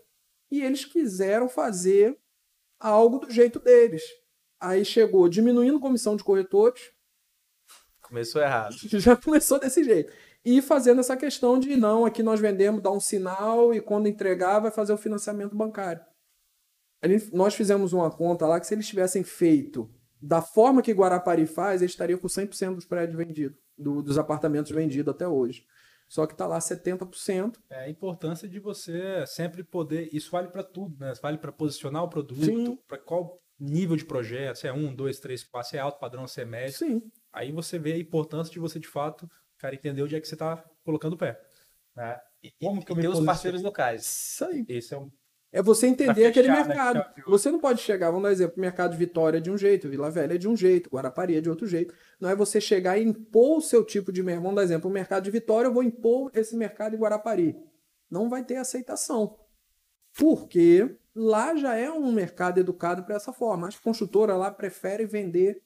E 0.51 0.63
eles 0.63 0.85
quiseram 0.85 1.49
fazer 1.49 2.19
algo 2.83 3.19
do 3.19 3.31
jeito 3.31 3.59
deles. 3.59 4.03
Aí 4.61 4.85
chegou 4.85 5.29
diminuindo 5.29 5.81
comissão 5.81 6.17
de 6.17 6.25
corretores, 6.25 6.81
Começou 8.03 8.43
errado. 8.43 8.75
já 9.01 9.17
começou 9.17 9.59
desse 9.59 9.83
jeito. 9.83 10.13
E 10.45 10.61
fazendo 10.61 11.01
essa 11.01 11.17
questão 11.17 11.59
de 11.59 11.77
não, 11.77 12.05
aqui 12.05 12.23
nós 12.23 12.41
vendemos, 12.41 12.83
dá 12.83 12.91
um 12.91 13.01
sinal 13.01 13.73
e 13.73 13.81
quando 13.81 14.07
entregar 14.07 14.59
vai 14.61 14.71
fazer 14.71 14.93
o 14.93 14.99
financiamento 14.99 15.57
bancário. 15.57 16.03
Gente- 17.03 17.33
nós 17.35 17.55
fizemos 17.55 17.93
uma 17.93 18.11
conta 18.11 18.47
lá 18.47 18.61
que 18.61 18.67
se 18.67 18.75
eles 18.75 18.87
tivessem 18.87 19.23
feito 19.25 19.91
da 20.21 20.43
forma 20.43 20.83
que 20.83 20.93
Guarapari 20.93 21.47
faz, 21.47 21.81
eles 21.81 21.93
estariam 21.93 22.19
com 22.19 22.29
100% 22.29 22.75
dos 22.77 22.85
prédios 22.85 23.17
vendidos, 23.17 23.57
do- 23.79 24.03
dos 24.03 24.19
apartamentos 24.19 24.71
vendidos 24.73 25.13
até 25.15 25.27
hoje. 25.27 25.65
Só 26.13 26.27
que 26.27 26.35
está 26.35 26.47
lá 26.47 26.59
70%. 26.59 27.57
É 27.71 27.85
a 27.85 27.89
importância 27.89 28.47
de 28.47 28.61
você 28.61 29.27
sempre 29.27 29.65
poder. 29.65 30.11
Isso 30.13 30.31
vale 30.31 30.49
para 30.49 30.63
tudo, 30.63 30.95
né? 31.03 31.15
Vale 31.23 31.39
para 31.39 31.51
posicionar 31.51 32.05
o 32.05 32.09
produto, 32.11 32.79
para 32.87 32.99
qual 32.99 33.41
nível 33.59 33.97
de 33.97 34.05
projeto, 34.05 34.57
se 34.57 34.69
é 34.69 34.73
um, 34.75 34.95
dois, 34.95 35.19
três, 35.19 35.43
quatro, 35.43 35.71
se 35.71 35.79
é 35.79 35.81
alto 35.81 35.99
padrão, 35.99 36.27
se 36.27 36.43
é 36.43 36.45
médio. 36.45 36.77
Sim. 36.77 37.11
Aí 37.33 37.51
você 37.51 37.79
vê 37.79 37.95
a 37.95 37.99
importância 37.99 38.53
de 38.53 38.59
você, 38.59 38.79
de 38.79 38.89
fato, 38.89 39.27
cara, 39.57 39.75
entender 39.75 40.03
onde 40.03 40.15
é 40.15 40.21
que 40.21 40.29
você 40.29 40.35
está 40.35 40.63
colocando 40.85 41.15
o 41.15 41.17
pé. 41.17 41.41
Né? 41.97 42.21
E, 42.43 42.53
Como 42.61 42.85
que 42.85 42.93
eu 42.93 42.95
e 42.95 42.97
me 42.99 43.03
ter 43.05 43.09
os 43.09 43.25
parceiros 43.25 43.63
locais. 43.63 44.03
Isso 44.03 44.45
aí. 44.45 44.67
Esse 44.69 44.93
é 44.93 44.99
um. 44.99 45.11
É 45.53 45.63
você 45.63 45.87
entender 45.87 46.25
aquele 46.25 46.49
né, 46.49 46.65
mercado. 46.65 47.05
viu. 47.15 47.25
Você 47.29 47.51
não 47.51 47.59
pode 47.59 47.83
chegar, 47.83 48.11
vamos 48.11 48.23
dar 48.23 48.33
exemplo, 48.33 48.55
o 48.57 48.61
mercado 48.61 48.93
de 48.93 48.97
Vitória 48.97 49.37
é 49.37 49.41
de 49.41 49.51
um 49.51 49.59
jeito, 49.59 49.89
Vila 49.89 50.11
Velha 50.11 50.35
é 50.35 50.39
de 50.39 50.49
um 50.49 50.57
jeito, 50.57 50.89
Guarapari 50.89 51.37
é 51.37 51.43
de 51.43 51.51
outro 51.51 51.67
jeito. 51.67 51.95
Não 52.19 52.31
é 52.31 52.35
você 52.35 52.59
chegar 52.59 52.97
e 52.97 53.05
impor 53.05 53.59
o 53.59 53.61
seu 53.61 53.85
tipo 53.85 54.11
de 54.11 54.23
mercado. 54.23 54.45
Vamos 54.45 54.57
dar 54.57 54.63
exemplo, 54.63 54.89
o 54.89 54.93
mercado 54.93 55.25
de 55.25 55.31
Vitória, 55.31 55.69
eu 55.69 55.73
vou 55.73 55.83
impor 55.83 56.31
esse 56.35 56.57
mercado 56.57 56.97
em 56.97 56.99
Guarapari. 56.99 57.55
Não 58.11 58.31
vai 58.31 58.43
ter 58.43 58.57
aceitação. 58.57 59.37
Porque 60.19 60.97
lá 61.15 61.55
já 61.55 61.75
é 61.75 61.91
um 61.91 62.11
mercado 62.13 62.59
educado 62.59 63.05
para 63.05 63.17
essa 63.17 63.33
forma. 63.33 63.69
As 63.69 63.79
construtoras 63.79 64.39
lá 64.39 64.51
preferem 64.51 65.07
vender 65.07 65.63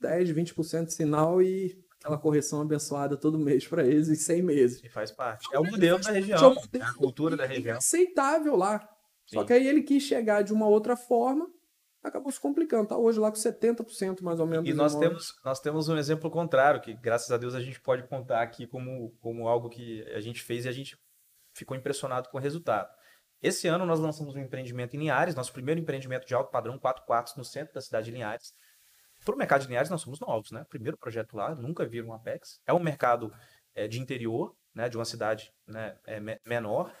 10, 0.00 0.30
20% 0.30 0.86
de 0.86 0.94
sinal 0.94 1.42
e 1.42 1.78
aquela 1.98 2.16
correção 2.16 2.62
abençoada 2.62 3.16
todo 3.16 3.38
mês 3.38 3.66
para 3.66 3.86
eles 3.86 4.08
em 4.08 4.14
100 4.14 4.42
meses. 4.42 4.84
E 4.84 4.88
faz 4.88 5.10
parte. 5.10 5.46
É 5.52 5.58
o 5.58 5.64
modelo 5.64 5.98
da 5.98 6.10
É 6.10 6.14
região. 6.14 6.56
É 6.72 6.82
a 6.82 6.94
cultura 6.94 7.36
da 7.36 7.44
região. 7.44 7.76
aceitável 7.76 8.56
lá. 8.56 8.88
Só 9.28 9.44
que 9.44 9.52
aí 9.52 9.66
ele 9.66 9.82
quis 9.82 10.02
chegar 10.02 10.42
de 10.42 10.52
uma 10.52 10.66
outra 10.66 10.96
forma, 10.96 11.48
acabou 12.02 12.32
se 12.32 12.40
complicando. 12.40 12.88
Tá 12.88 12.96
hoje 12.96 13.20
lá 13.20 13.30
com 13.30 13.36
70% 13.36 14.22
mais 14.22 14.40
ou 14.40 14.46
menos. 14.46 14.68
E 14.68 14.72
nós 14.72 14.92
imóveis. 14.92 15.10
temos, 15.10 15.40
nós 15.44 15.60
temos 15.60 15.88
um 15.88 15.96
exemplo 15.96 16.30
contrário, 16.30 16.80
que 16.80 16.94
graças 16.94 17.30
a 17.30 17.36
Deus 17.36 17.54
a 17.54 17.60
gente 17.60 17.80
pode 17.80 18.04
contar 18.04 18.42
aqui 18.42 18.66
como, 18.66 19.10
como 19.20 19.46
algo 19.46 19.68
que 19.68 20.02
a 20.14 20.20
gente 20.20 20.42
fez 20.42 20.64
e 20.64 20.68
a 20.68 20.72
gente 20.72 20.98
ficou 21.52 21.76
impressionado 21.76 22.28
com 22.30 22.38
o 22.38 22.40
resultado. 22.40 22.88
Esse 23.42 23.68
ano 23.68 23.86
nós 23.86 24.00
lançamos 24.00 24.34
um 24.34 24.38
empreendimento 24.38 24.96
em 24.96 24.98
Linhares, 24.98 25.34
nosso 25.34 25.52
primeiro 25.52 25.80
empreendimento 25.80 26.26
de 26.26 26.34
alto 26.34 26.50
padrão, 26.50 26.78
4 26.78 27.04
quartos 27.04 27.36
no 27.36 27.44
centro 27.44 27.74
da 27.74 27.80
cidade 27.80 28.06
de 28.06 28.12
Linhares. 28.12 28.52
Para 29.24 29.34
o 29.34 29.38
mercado 29.38 29.62
de 29.62 29.68
Linhares 29.68 29.90
nós 29.90 30.00
somos 30.00 30.18
novos, 30.20 30.50
né? 30.50 30.64
Primeiro 30.68 30.96
projeto 30.96 31.36
lá, 31.36 31.54
nunca 31.54 31.84
viram 31.86 32.08
um 32.08 32.12
Apex. 32.12 32.60
É 32.66 32.72
um 32.72 32.78
mercado 32.80 33.32
eh, 33.74 33.86
de 33.86 34.00
interior, 34.00 34.56
né? 34.74 34.88
De 34.88 34.96
uma 34.96 35.04
cidade 35.04 35.52
né? 35.66 35.96
me- 36.20 36.40
menor, 36.46 36.92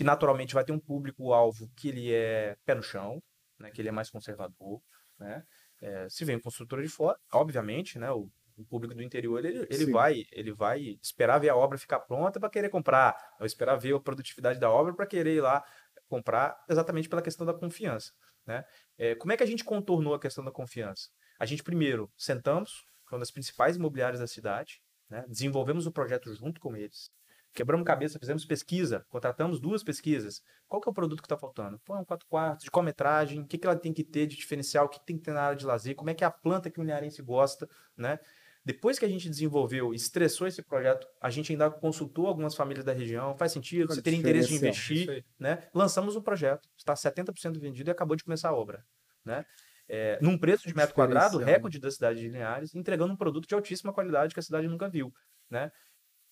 que 0.00 0.04
naturalmente 0.04 0.54
vai 0.54 0.64
ter 0.64 0.72
um 0.72 0.80
público-alvo 0.80 1.70
que 1.76 1.90
ele 1.90 2.10
é 2.10 2.56
pé 2.64 2.74
no 2.74 2.82
chão, 2.82 3.22
né? 3.58 3.70
Que 3.70 3.82
ele 3.82 3.90
é 3.90 3.92
mais 3.92 4.08
conservador, 4.08 4.80
né? 5.18 5.44
É, 5.78 6.08
se 6.08 6.24
vem 6.24 6.36
um 6.36 6.40
construtor 6.40 6.80
de 6.80 6.88
fora, 6.88 7.18
obviamente, 7.30 7.98
né, 7.98 8.10
o, 8.10 8.30
o 8.56 8.64
público 8.64 8.94
do 8.94 9.02
interior 9.02 9.44
ele, 9.44 9.58
ele 9.68 9.84
Sim. 9.84 9.92
vai 9.92 10.24
ele 10.32 10.54
vai 10.54 10.98
esperar 11.02 11.38
ver 11.38 11.50
a 11.50 11.56
obra 11.56 11.76
ficar 11.76 12.00
pronta 12.00 12.40
para 12.40 12.48
querer 12.48 12.70
comprar, 12.70 13.14
ou 13.38 13.44
esperar 13.44 13.76
ver 13.76 13.94
a 13.94 14.00
produtividade 14.00 14.58
da 14.58 14.70
obra 14.70 14.94
para 14.94 15.06
querer 15.06 15.36
ir 15.36 15.42
lá 15.42 15.62
comprar, 16.08 16.56
exatamente 16.66 17.06
pela 17.06 17.20
questão 17.20 17.44
da 17.44 17.52
confiança, 17.52 18.10
né? 18.46 18.64
É, 18.96 19.14
como 19.16 19.34
é 19.34 19.36
que 19.36 19.42
a 19.42 19.46
gente 19.46 19.62
contornou 19.62 20.14
a 20.14 20.18
questão 20.18 20.42
da 20.42 20.50
confiança? 20.50 21.10
A 21.38 21.44
gente 21.44 21.62
primeiro 21.62 22.10
sentamos 22.16 22.86
com 23.06 23.16
uma 23.16 23.20
das 23.20 23.30
principais 23.30 23.76
imobiliárias 23.76 24.20
da 24.20 24.26
cidade, 24.26 24.80
né, 25.10 25.26
desenvolvemos 25.28 25.86
o 25.86 25.92
projeto 25.92 26.34
junto 26.34 26.58
com 26.58 26.74
eles, 26.74 27.10
quebramos 27.52 27.86
cabeça, 27.86 28.18
fizemos 28.18 28.44
pesquisa, 28.44 29.04
contratamos 29.08 29.60
duas 29.60 29.82
pesquisas. 29.82 30.42
Qual 30.68 30.80
que 30.80 30.88
é 30.88 30.90
o 30.90 30.94
produto 30.94 31.20
que 31.20 31.26
está 31.26 31.36
faltando? 31.36 31.78
Pô, 31.80 31.96
é 31.96 32.00
um 32.00 32.04
4 32.04 32.26
quartos, 32.28 32.64
de 32.64 32.70
qual 32.70 32.84
metragem, 32.84 33.40
o 33.40 33.46
que, 33.46 33.58
que 33.58 33.66
ela 33.66 33.76
tem 33.76 33.92
que 33.92 34.04
ter 34.04 34.26
de 34.26 34.36
diferencial, 34.36 34.86
o 34.86 34.88
que 34.88 35.04
tem 35.04 35.16
que 35.16 35.24
ter 35.24 35.32
na 35.32 35.42
área 35.42 35.56
de 35.56 35.66
lazer, 35.66 35.94
como 35.94 36.10
é 36.10 36.14
que 36.14 36.24
é 36.24 36.26
a 36.26 36.30
planta 36.30 36.70
que 36.70 36.80
o 36.80 36.82
linharense 36.82 37.22
gosta, 37.22 37.68
né? 37.96 38.18
Depois 38.62 38.98
que 38.98 39.04
a 39.06 39.08
gente 39.08 39.28
desenvolveu 39.28 39.92
e 39.92 39.96
estressou 39.96 40.46
esse 40.46 40.62
projeto, 40.62 41.06
a 41.20 41.30
gente 41.30 41.50
ainda 41.50 41.70
consultou 41.70 42.26
algumas 42.26 42.54
famílias 42.54 42.84
da 42.84 42.92
região, 42.92 43.34
faz 43.34 43.52
sentido, 43.52 43.86
Qual 43.86 43.94
você 43.94 44.00
a 44.00 44.02
tem 44.02 44.18
interesse 44.18 44.48
de 44.48 44.56
investir, 44.56 45.24
né? 45.38 45.66
Lançamos 45.74 46.14
o 46.14 46.22
projeto, 46.22 46.68
está 46.76 46.92
70% 46.92 47.58
vendido 47.58 47.88
e 47.88 47.92
acabou 47.92 48.16
de 48.16 48.22
começar 48.22 48.50
a 48.50 48.54
obra, 48.54 48.84
né? 49.24 49.46
É, 49.88 50.18
num 50.22 50.38
preço 50.38 50.68
de 50.68 50.76
metro 50.76 50.94
quadrado, 50.94 51.38
recorde 51.38 51.80
da 51.80 51.90
cidade 51.90 52.20
de 52.20 52.28
Linhares, 52.28 52.74
entregando 52.76 53.12
um 53.12 53.16
produto 53.16 53.48
de 53.48 53.54
altíssima 53.54 53.92
qualidade 53.92 54.32
que 54.32 54.38
a 54.38 54.42
cidade 54.42 54.68
nunca 54.68 54.88
viu, 54.88 55.12
né? 55.50 55.72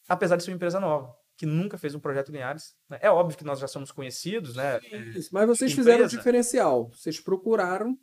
Apesar 0.08 0.36
de 0.36 0.44
ser 0.44 0.50
uma 0.50 0.56
empresa 0.56 0.80
nova, 0.80 1.14
que 1.36 1.46
nunca 1.46 1.78
fez 1.78 1.94
um 1.94 2.00
projeto 2.00 2.32
Linhares. 2.32 2.74
né? 2.88 2.98
É 3.00 3.10
óbvio 3.10 3.36
que 3.36 3.44
nós 3.44 3.60
já 3.60 3.68
somos 3.68 3.92
conhecidos, 3.92 4.56
né? 4.56 4.80
Isso, 5.14 5.30
Mas 5.32 5.46
vocês 5.46 5.72
fizeram 5.72 6.04
o 6.04 6.08
diferencial. 6.08 6.90
Vocês 6.90 7.20
procuraram 7.20 7.96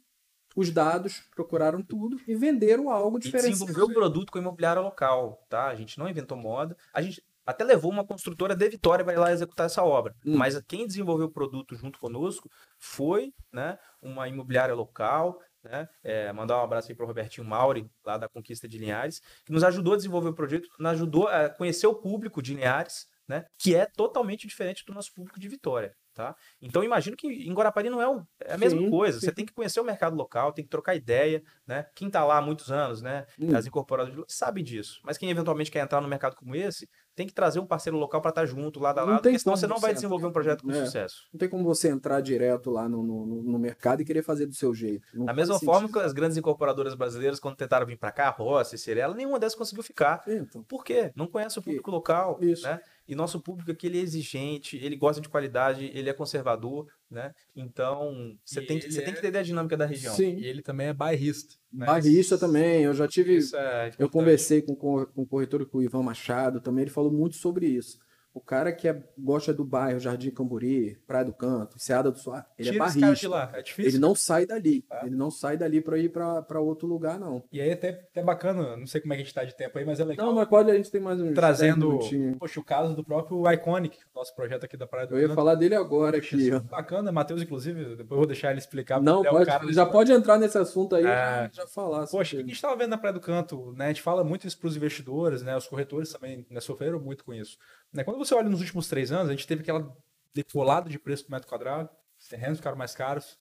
os 0.56 0.72
dados, 0.72 1.22
procuraram 1.36 1.84
tudo 1.84 2.18
e 2.28 2.36
venderam 2.36 2.90
algo 2.90 3.18
E 3.18 3.22
diferencial. 3.22 3.52
desenvolveu 3.68 3.86
o 3.88 3.94
produto 3.94 4.32
com 4.32 4.38
a 4.38 4.42
imobiliária 4.42 4.82
local, 4.82 5.46
tá? 5.50 5.68
A 5.68 5.76
gente 5.76 6.00
não 6.00 6.08
inventou 6.08 6.38
moda. 6.38 6.78
A 6.94 7.02
gente 7.02 7.22
até 7.46 7.64
levou 7.64 7.92
uma 7.92 8.06
construtora 8.06 8.56
de 8.56 8.70
Vitória 8.70 9.04
para 9.04 9.14
ir 9.14 9.18
lá 9.20 9.32
executar 9.32 9.66
essa 9.66 9.84
obra. 9.84 10.16
Hum. 10.26 10.38
Mas 10.38 10.60
quem 10.68 10.88
desenvolveu 10.88 11.28
o 11.28 11.32
produto 11.32 11.76
junto 11.76 12.00
conosco 12.00 12.50
foi, 12.80 13.34
né, 13.54 13.78
uma 14.02 14.28
imobiliária 14.28 14.74
local, 14.74 15.40
né? 15.66 15.90
É, 16.04 16.32
mandar 16.32 16.58
um 16.60 16.64
abraço 16.64 16.90
aí 16.92 16.96
para 16.96 17.04
o 17.04 17.08
Robertinho 17.08 17.46
Mauri, 17.48 17.90
lá 18.06 18.18
da 18.18 18.30
Conquista 18.30 18.68
de 18.68 18.78
Linhares, 18.78 19.22
que 19.44 19.52
nos 19.52 19.64
ajudou 19.64 19.94
a 19.94 19.98
desenvolver 19.98 20.30
o 20.30 20.34
projeto, 20.34 20.70
nos 20.80 20.92
ajudou 20.92 21.28
a 21.28 21.50
conhecer 21.50 21.88
o 21.88 21.96
público 21.96 22.42
de 22.42 22.54
Linhares, 22.54 23.08
né? 23.28 23.46
Que 23.58 23.76
é 23.76 23.86
totalmente 23.86 24.48
diferente 24.48 24.86
do 24.86 24.94
nosso 24.94 25.14
público 25.14 25.40
de 25.40 25.48
Vitória. 25.50 25.96
Tá? 26.14 26.34
Então 26.62 26.82
imagino 26.82 27.18
que 27.18 27.28
em 27.28 27.54
Guarapari 27.54 27.90
não 27.90 28.02
é, 28.02 28.08
o- 28.08 28.26
é 28.40 28.54
a 28.54 28.58
mesma 28.58 28.80
Sim, 28.80 28.90
coisa. 28.90 29.20
sim. 29.20 29.26
Você 29.26 29.34
tem 29.34 29.46
que 29.46 29.52
conhecer 29.52 29.82
o 29.82 29.84
mercado 29.84 30.16
local, 30.16 30.54
tem 30.54 30.64
que 30.64 30.70
trocar 30.72 30.96
ideia, 30.96 31.44
né? 31.68 31.86
Quem 31.94 32.08
está 32.08 32.24
lá 32.24 32.38
há 32.38 32.42
muitos 32.42 32.72
anos, 32.72 33.02
né? 33.02 33.26
Hum. 33.38 33.54
As 33.54 33.66
incorporadoras 33.66 34.24
sabe 34.30 34.64
disso. 34.64 35.02
Mas 35.04 35.18
quem 35.18 35.30
eventualmente 35.30 35.70
quer 35.70 35.84
entrar 35.84 36.00
no 36.00 36.08
mercado 36.08 36.34
como 36.38 36.56
esse, 36.56 36.90
tem 37.16 37.26
que 37.26 37.34
trazer 37.34 37.60
um 37.60 37.66
parceiro 37.66 37.98
local 37.98 38.22
para 38.22 38.30
estar 38.30 38.46
junto, 38.46 38.80
lado 38.80 39.00
a 39.00 39.04
lado, 39.04 39.22
porque 39.22 39.40
senão 39.40 39.56
você 39.56 39.66
não 39.68 39.78
vai 39.80 39.94
desenvolver 39.94 40.26
um 40.28 40.32
projeto 40.32 40.64
com 40.64 40.72
É. 40.72 40.86
sucesso. 40.86 41.24
Não 41.34 41.38
tem 41.40 41.48
como 41.48 41.64
você 41.64 41.88
entrar 41.88 42.20
direto 42.22 42.70
lá 42.70 42.90
no, 42.90 43.02
no, 43.04 43.26
no 43.44 43.58
mercado 43.60 44.02
e 44.02 44.06
querer 44.06 44.22
fazer 44.22 44.46
do 44.46 44.54
seu 44.54 44.74
jeito. 44.74 45.08
Não 45.14 45.26
Da 45.26 45.34
mesma 45.34 45.54
sentido. 45.56 45.72
forma 45.72 45.90
que 45.90 46.00
as 46.00 46.12
grandes 46.14 46.38
incorporadoras 46.38 46.94
brasileiras, 46.94 47.40
quando 47.40 47.56
tentaram 47.56 47.86
vir 47.86 47.98
para 47.98 48.12
cá, 48.12 48.30
Rossi, 48.30 48.78
Cirela, 48.78 49.14
nenhuma 49.16 49.40
dessas 49.40 49.58
conseguiu 49.58 49.84
ficar. 49.84 50.24
Então, 50.28 50.62
Por 50.64 50.84
quê? 50.84 51.12
Não 51.16 51.28
conhece 51.28 51.58
o 51.58 51.62
público 51.62 51.90
local, 51.90 52.38
Isso. 52.42 52.64
né? 52.68 52.82
E 53.08 53.14
nosso 53.16 53.40
público 53.40 53.72
aqui, 53.72 53.88
ele 53.88 54.00
é 54.00 54.02
exigente, 54.02 54.78
ele 54.78 54.96
gosta 54.96 55.22
de 55.22 55.30
qualidade, 55.30 55.92
ele 55.94 56.10
é 56.10 56.14
conservador, 56.14 56.88
né? 57.10 57.32
Então, 57.56 58.36
você 58.44 58.62
tem, 58.62 58.80
que- 58.80 58.92
você 58.92 59.00
tem 59.02 59.10
é- 59.10 59.14
que 59.14 59.20
entender 59.20 59.38
a 59.38 59.44
dinâmica 59.44 59.78
da 59.78 59.86
região. 59.86 60.14
Sim. 60.16 60.38
E 60.38 60.46
ele 60.46 60.62
também 60.62 60.88
é 60.88 60.94
bairrista. 60.94 61.56
né? 61.72 61.86
Barrista 61.86 62.38
também, 62.38 62.84
eu 62.84 62.94
já 62.94 63.08
tive. 63.08 63.36
Isso 63.38 63.56
é 63.58 63.92
Eu 64.00 64.10
conversei 64.10 64.62
com, 64.62 64.76
com, 64.76 65.06
com 65.06 65.22
o 65.24 65.28
corretor, 65.28 65.66
com 65.68 65.80
o 65.80 65.84
Ivan 65.84 66.02
Machado 66.04 66.60
também, 66.62 66.84
ele 66.84 66.92
falou 66.92 67.12
muito 67.12 67.36
sobre 67.36 67.68
isso. 67.68 68.00
O 68.36 68.42
cara 68.42 68.74
que 68.74 68.86
é, 68.86 69.02
gosta 69.18 69.54
do 69.54 69.64
bairro, 69.64 69.98
Jardim 69.98 70.30
Camburi, 70.30 70.98
Praia 71.08 71.24
do 71.24 71.32
Canto, 71.34 71.80
Seada 71.80 72.12
do 72.12 72.20
Soar, 72.20 72.46
ele 72.60 72.70
Tira 72.70 72.84
é 72.84 72.88
esse 72.90 73.00
cara 73.00 73.14
de 73.16 73.28
barrista. 73.28 73.30
lá. 73.30 73.52
É 73.58 73.62
difícil. 73.62 73.92
Ele 73.92 73.98
não 74.00 74.14
sai 74.14 74.46
dali. 74.46 74.84
É. 74.92 75.06
Ele 75.06 75.16
não 75.16 75.32
sai 75.32 75.56
dali 75.56 75.80
para 75.80 75.98
ir 75.98 76.10
para 76.10 76.60
outro 76.60 76.86
lugar, 76.86 77.18
não. 77.18 77.42
E 77.50 77.62
aí 77.62 77.72
até, 77.72 77.92
até 78.12 78.22
bacana, 78.22 78.76
não 78.76 78.86
sei 78.86 79.00
como 79.00 79.14
é 79.14 79.16
que 79.16 79.22
a 79.22 79.26
gente 79.26 79.34
tá 79.34 79.46
de 79.46 79.56
tempo 79.56 79.80
aí, 79.80 79.86
mas 79.86 80.02
é 80.02 80.04
legal. 80.04 80.26
Não, 80.28 80.36
mas 80.36 80.50
pode, 80.50 80.70
a 80.70 80.76
gente 80.76 80.92
tem 80.92 81.00
mais 81.00 81.22
uns 81.22 81.34
trazendo, 81.34 81.88
10 81.88 81.92
minutinhos. 82.12 82.38
poxa, 82.38 82.60
o 82.60 82.64
caso 82.64 82.94
do 82.94 83.06
próprio 83.06 83.50
Iconic, 83.54 83.98
nosso 84.14 84.36
projeto 84.36 84.66
aqui 84.66 84.76
da 84.76 84.86
Praia 84.86 85.08
do 85.08 85.16
Eu 85.16 85.22
ia 85.22 85.28
Canto. 85.28 85.36
falar 85.36 85.56
dele 85.56 85.76
agora 85.76 86.18
aqui. 86.18 86.52
ó. 86.54 86.60
Bacana, 86.60 87.14
Matheus, 87.14 87.42
inclusive, 87.42 87.96
depois 87.96 88.12
eu 88.12 88.18
vou 88.18 88.28
deixar 88.28 88.50
ele 88.52 88.60
explicar. 88.60 89.02
Não, 89.02 89.26
é 89.26 89.30
pode, 89.30 89.46
cara 89.46 89.72
já 89.72 89.86
pode 89.86 90.12
entrar 90.12 90.38
nesse 90.38 90.58
assunto 90.58 90.94
aí 90.96 91.06
É. 91.06 91.50
já, 91.54 91.66
falar. 91.68 92.06
Poxa, 92.08 92.36
o 92.36 92.40
que 92.40 92.44
a 92.44 92.48
gente 92.48 92.56
estava 92.56 92.76
vendo 92.76 92.90
na 92.90 92.98
Praia 92.98 93.14
do 93.14 93.22
Canto, 93.22 93.72
né? 93.78 93.86
A 93.86 93.88
gente 93.88 94.02
fala 94.02 94.26
muito 94.26 94.46
isso 94.46 94.60
para 94.60 94.68
os 94.68 94.76
investidores, 94.76 95.42
né? 95.42 95.56
Os 95.56 95.68
corretores 95.68 96.12
também 96.12 96.46
né, 96.50 96.60
sofreram 96.60 97.00
muito 97.00 97.24
com 97.24 97.34
isso. 97.34 97.58
Né? 97.96 98.04
Quando 98.04 98.18
você 98.18 98.36
olha 98.36 98.50
nos 98.50 98.60
últimos 98.60 98.90
três 98.90 99.12
anos, 99.12 99.30
a 99.30 99.32
gente 99.32 99.48
teve 99.48 99.62
aquela 99.62 99.96
decolada 100.34 100.90
de 100.90 101.00
preço 101.00 101.24
por 101.24 101.32
metro 101.32 101.48
quadrado, 101.48 101.90
os 102.20 102.28
terrenos 102.28 102.58
ficaram 102.58 102.78
mais 102.78 102.94
caros, 102.94 103.40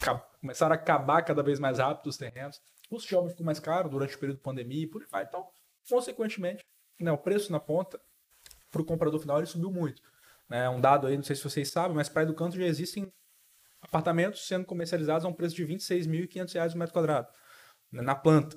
ca- 0.00 0.18
começaram 0.40 0.72
a 0.72 0.76
acabar 0.76 1.22
cada 1.22 1.42
vez 1.42 1.60
mais 1.60 1.78
rápido 1.78 2.06
os 2.08 2.16
terrenos, 2.16 2.56
o 2.86 2.88
custo 2.88 3.08
de 3.08 3.14
obra 3.14 3.30
ficou 3.30 3.44
mais 3.44 3.60
caro 3.60 3.90
durante 3.90 4.16
o 4.16 4.18
período 4.18 4.38
de 4.38 4.42
pandemia 4.42 4.84
e 4.84 4.86
por 4.86 5.02
aí 5.02 5.08
vai. 5.10 5.24
Então, 5.24 5.46
consequentemente, 5.88 6.64
né, 6.98 7.12
o 7.12 7.18
preço 7.18 7.52
na 7.52 7.60
ponta 7.60 8.00
para 8.70 8.80
o 8.80 8.84
comprador 8.84 9.20
final 9.20 9.38
ele 9.38 9.46
subiu 9.46 9.70
muito. 9.70 10.00
Né? 10.48 10.68
Um 10.68 10.80
dado 10.80 11.06
aí, 11.06 11.16
não 11.16 11.22
sei 11.22 11.36
se 11.36 11.42
vocês 11.42 11.70
sabem, 11.70 11.94
mas 11.94 12.08
Praia 12.08 12.26
do 12.26 12.34
Canto 12.34 12.56
já 12.56 12.64
existem 12.64 13.12
apartamentos 13.82 14.46
sendo 14.46 14.64
comercializados 14.64 15.26
a 15.26 15.28
um 15.28 15.32
preço 15.32 15.54
de 15.54 15.66
26.500 15.66 16.54
reais 16.54 16.74
o 16.74 16.78
metro 16.78 16.94
quadrado 16.94 17.28
né, 17.92 18.00
na 18.00 18.14
planta. 18.14 18.56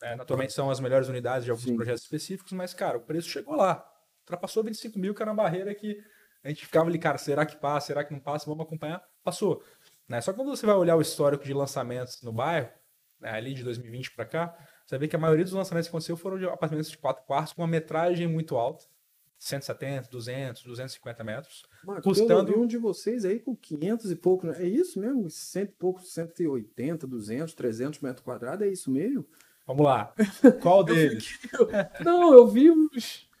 É, 0.00 0.14
naturalmente 0.14 0.52
são 0.52 0.70
as 0.70 0.78
melhores 0.78 1.08
unidades 1.08 1.44
de 1.44 1.50
alguns 1.50 1.64
Sim. 1.64 1.74
projetos 1.74 2.04
específicos, 2.04 2.52
mas, 2.52 2.72
cara, 2.72 2.96
o 2.96 3.00
preço 3.00 3.28
chegou 3.28 3.56
lá. 3.56 3.87
Ultrapassou 4.28 4.62
25 4.62 4.98
mil, 4.98 5.14
que 5.14 5.22
era 5.22 5.30
uma 5.32 5.42
barreira 5.42 5.74
que 5.74 5.98
a 6.44 6.48
gente 6.48 6.64
ficava 6.66 6.88
ali, 6.88 6.98
cara, 6.98 7.16
será 7.18 7.44
que 7.46 7.56
passa, 7.56 7.88
será 7.88 8.04
que 8.04 8.12
não 8.12 8.20
passa, 8.20 8.46
vamos 8.46 8.64
acompanhar? 8.64 9.02
Passou. 9.24 9.62
Né? 10.08 10.20
Só 10.20 10.32
que 10.32 10.38
quando 10.38 10.54
você 10.54 10.64
vai 10.66 10.76
olhar 10.76 10.96
o 10.96 11.00
histórico 11.00 11.44
de 11.44 11.52
lançamentos 11.54 12.22
no 12.22 12.32
bairro, 12.32 12.68
né, 13.20 13.30
ali 13.30 13.54
de 13.54 13.64
2020 13.64 14.12
para 14.14 14.24
cá, 14.24 14.56
você 14.86 14.96
ver 14.98 15.08
que 15.08 15.16
a 15.16 15.18
maioria 15.18 15.44
dos 15.44 15.52
lançamentos 15.54 15.88
que 15.88 15.90
aconteceu 15.90 16.16
foram 16.16 16.38
de 16.38 16.44
apartamentos 16.46 16.90
de 16.90 16.96
quatro 16.98 17.24
quartos 17.24 17.52
com 17.52 17.62
uma 17.62 17.68
metragem 17.68 18.26
muito 18.26 18.56
alta, 18.56 18.84
170, 19.38 20.08
200, 20.10 20.62
250 20.64 21.22
metros. 21.24 21.64
Marcos, 21.84 22.04
custando- 22.04 22.52
Eu 22.52 22.60
um 22.60 22.66
de 22.66 22.76
vocês 22.76 23.24
aí 23.24 23.38
com 23.38 23.54
500 23.56 24.10
e 24.10 24.16
pouco. 24.16 24.46
né? 24.46 24.54
É 24.58 24.66
isso 24.66 24.98
mesmo? 25.00 25.28
Cento 25.30 25.70
e 25.70 25.74
pouco, 25.76 26.00
180, 26.00 27.06
200, 27.06 27.54
300 27.54 28.00
metros 28.00 28.24
quadrados? 28.24 28.66
É 28.66 28.70
isso 28.70 28.90
mesmo? 28.90 29.26
Vamos 29.66 29.84
lá. 29.84 30.12
Qual 30.62 30.82
deles? 30.84 31.38
Não, 32.04 32.32
eu 32.32 32.46
vi. 32.46 32.70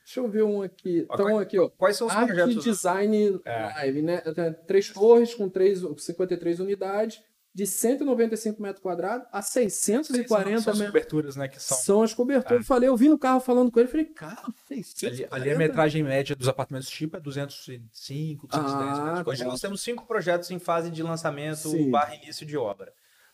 Deixa 0.08 0.20
eu 0.20 0.28
ver 0.28 0.42
um 0.42 0.62
aqui. 0.62 1.06
Então, 1.12 1.36
aqui, 1.38 1.58
ó. 1.58 1.68
Quais 1.68 1.94
são 1.98 2.06
os 2.06 2.14
Arte 2.14 2.28
projetos? 2.28 2.64
Design 2.64 3.38
É. 3.44 3.62
Live, 3.74 4.00
né? 4.00 4.22
Três 4.66 4.88
torres 4.88 5.34
com 5.34 5.50
três, 5.50 5.80
53 5.98 6.60
unidades, 6.60 7.20
de 7.54 7.66
195 7.66 8.62
metros 8.62 8.80
quadrados 8.82 9.26
a 9.30 9.42
640 9.42 10.60
são 10.62 10.72
as 10.72 10.78
metros. 10.78 10.86
coberturas, 10.86 11.36
né, 11.36 11.46
que 11.46 11.60
são 11.60 11.76
São 11.76 12.02
as 12.02 12.14
coberturas. 12.14 12.58
É. 12.58 12.62
Eu 12.62 12.64
falei, 12.64 12.88
eu 12.88 12.96
vi 12.96 13.08
no 13.10 13.18
carro 13.18 13.40
falando 13.40 13.70
com 13.70 13.80
ele, 13.80 13.88
falei, 13.88 14.06
cara, 14.06 14.40
Ali, 14.70 14.82
640. 14.82 15.34
ali 15.34 15.50
a 15.50 15.58
metragem 15.58 16.02
média 16.02 16.34
dos 16.34 16.48
apartamentos 16.48 16.88
tipo 16.88 17.16
é 17.16 17.20
205, 17.20 18.46
210 18.46 18.98
Ah, 18.98 19.04
metros. 19.16 19.26
Hoje 19.26 19.44
nós 19.44 19.60
temos 19.60 19.82
cinco 19.82 20.06
projetos 20.06 20.50
em 20.50 20.58
fase 20.58 20.90
de 20.90 21.02
lançamento 21.02 21.68
Sim. 21.68 21.90
barra 21.90 22.14
início 22.14 22.46
de 22.46 22.56
obra. 22.56 22.92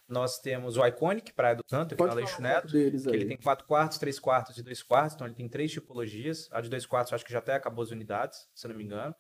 Nós 0.09 0.38
temos 0.38 0.76
o 0.76 0.86
Iconic, 0.86 1.32
Praia 1.32 1.57
do 1.57 1.64
Canto, 1.64 1.94
aqui 1.94 1.96
Pode 1.96 2.14
na 2.14 2.14
falar 2.14 2.26
Leixo 2.26 2.38
um 2.38 2.42
Neto. 2.42 2.72
deles 2.72 3.05
que 3.05 3.11
aí. 3.11 3.16
ele 3.16 3.26
tem 3.26 3.36
quatro 3.38 3.66
quartos, 3.66 3.96
três 3.98 4.18
quartos 4.18 4.59
e 4.59 4.62
dois 4.62 4.82
quartos, 4.82 5.14
então 5.14 5.26
ele 5.26 5.34
tem 5.34 5.48
três 5.48 5.72
tipologias. 5.72 6.48
A 6.52 6.61
de 6.61 6.68
dois 6.68 6.84
quartos 6.84 7.12
acho 7.12 7.24
que 7.24 7.32
já 7.32 7.38
até 7.38 7.55
acabou 7.55 7.82
as 7.82 7.90
unidades, 7.90 8.46
se 8.55 8.68
não 8.68 8.74
me 8.74 8.84
engano. 8.84 9.14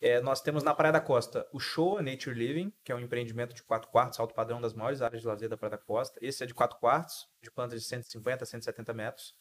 É, 0.00 0.20
nós 0.20 0.40
temos 0.40 0.62
na 0.62 0.74
Praia 0.74 0.92
da 0.92 1.00
Costa 1.00 1.46
o 1.52 1.58
Show 1.58 2.00
Nature 2.00 2.36
Living, 2.36 2.72
que 2.84 2.92
é 2.92 2.94
um 2.94 3.00
empreendimento 3.00 3.54
de 3.54 3.62
quatro 3.64 3.90
quartos, 3.90 4.20
alto 4.20 4.32
padrão 4.32 4.60
das 4.60 4.72
maiores 4.72 5.02
áreas 5.02 5.22
de 5.22 5.26
lazer 5.26 5.48
da 5.48 5.56
Praia 5.56 5.72
da 5.72 5.78
Costa. 5.78 6.18
Esse 6.22 6.44
é 6.44 6.46
de 6.46 6.54
quatro 6.54 6.78
quartos, 6.78 7.26
de 7.42 7.50
plantas 7.50 7.80
de 7.80 7.88
150 7.88 8.44
a 8.44 8.46
170 8.46 8.94
metros. 8.94 9.34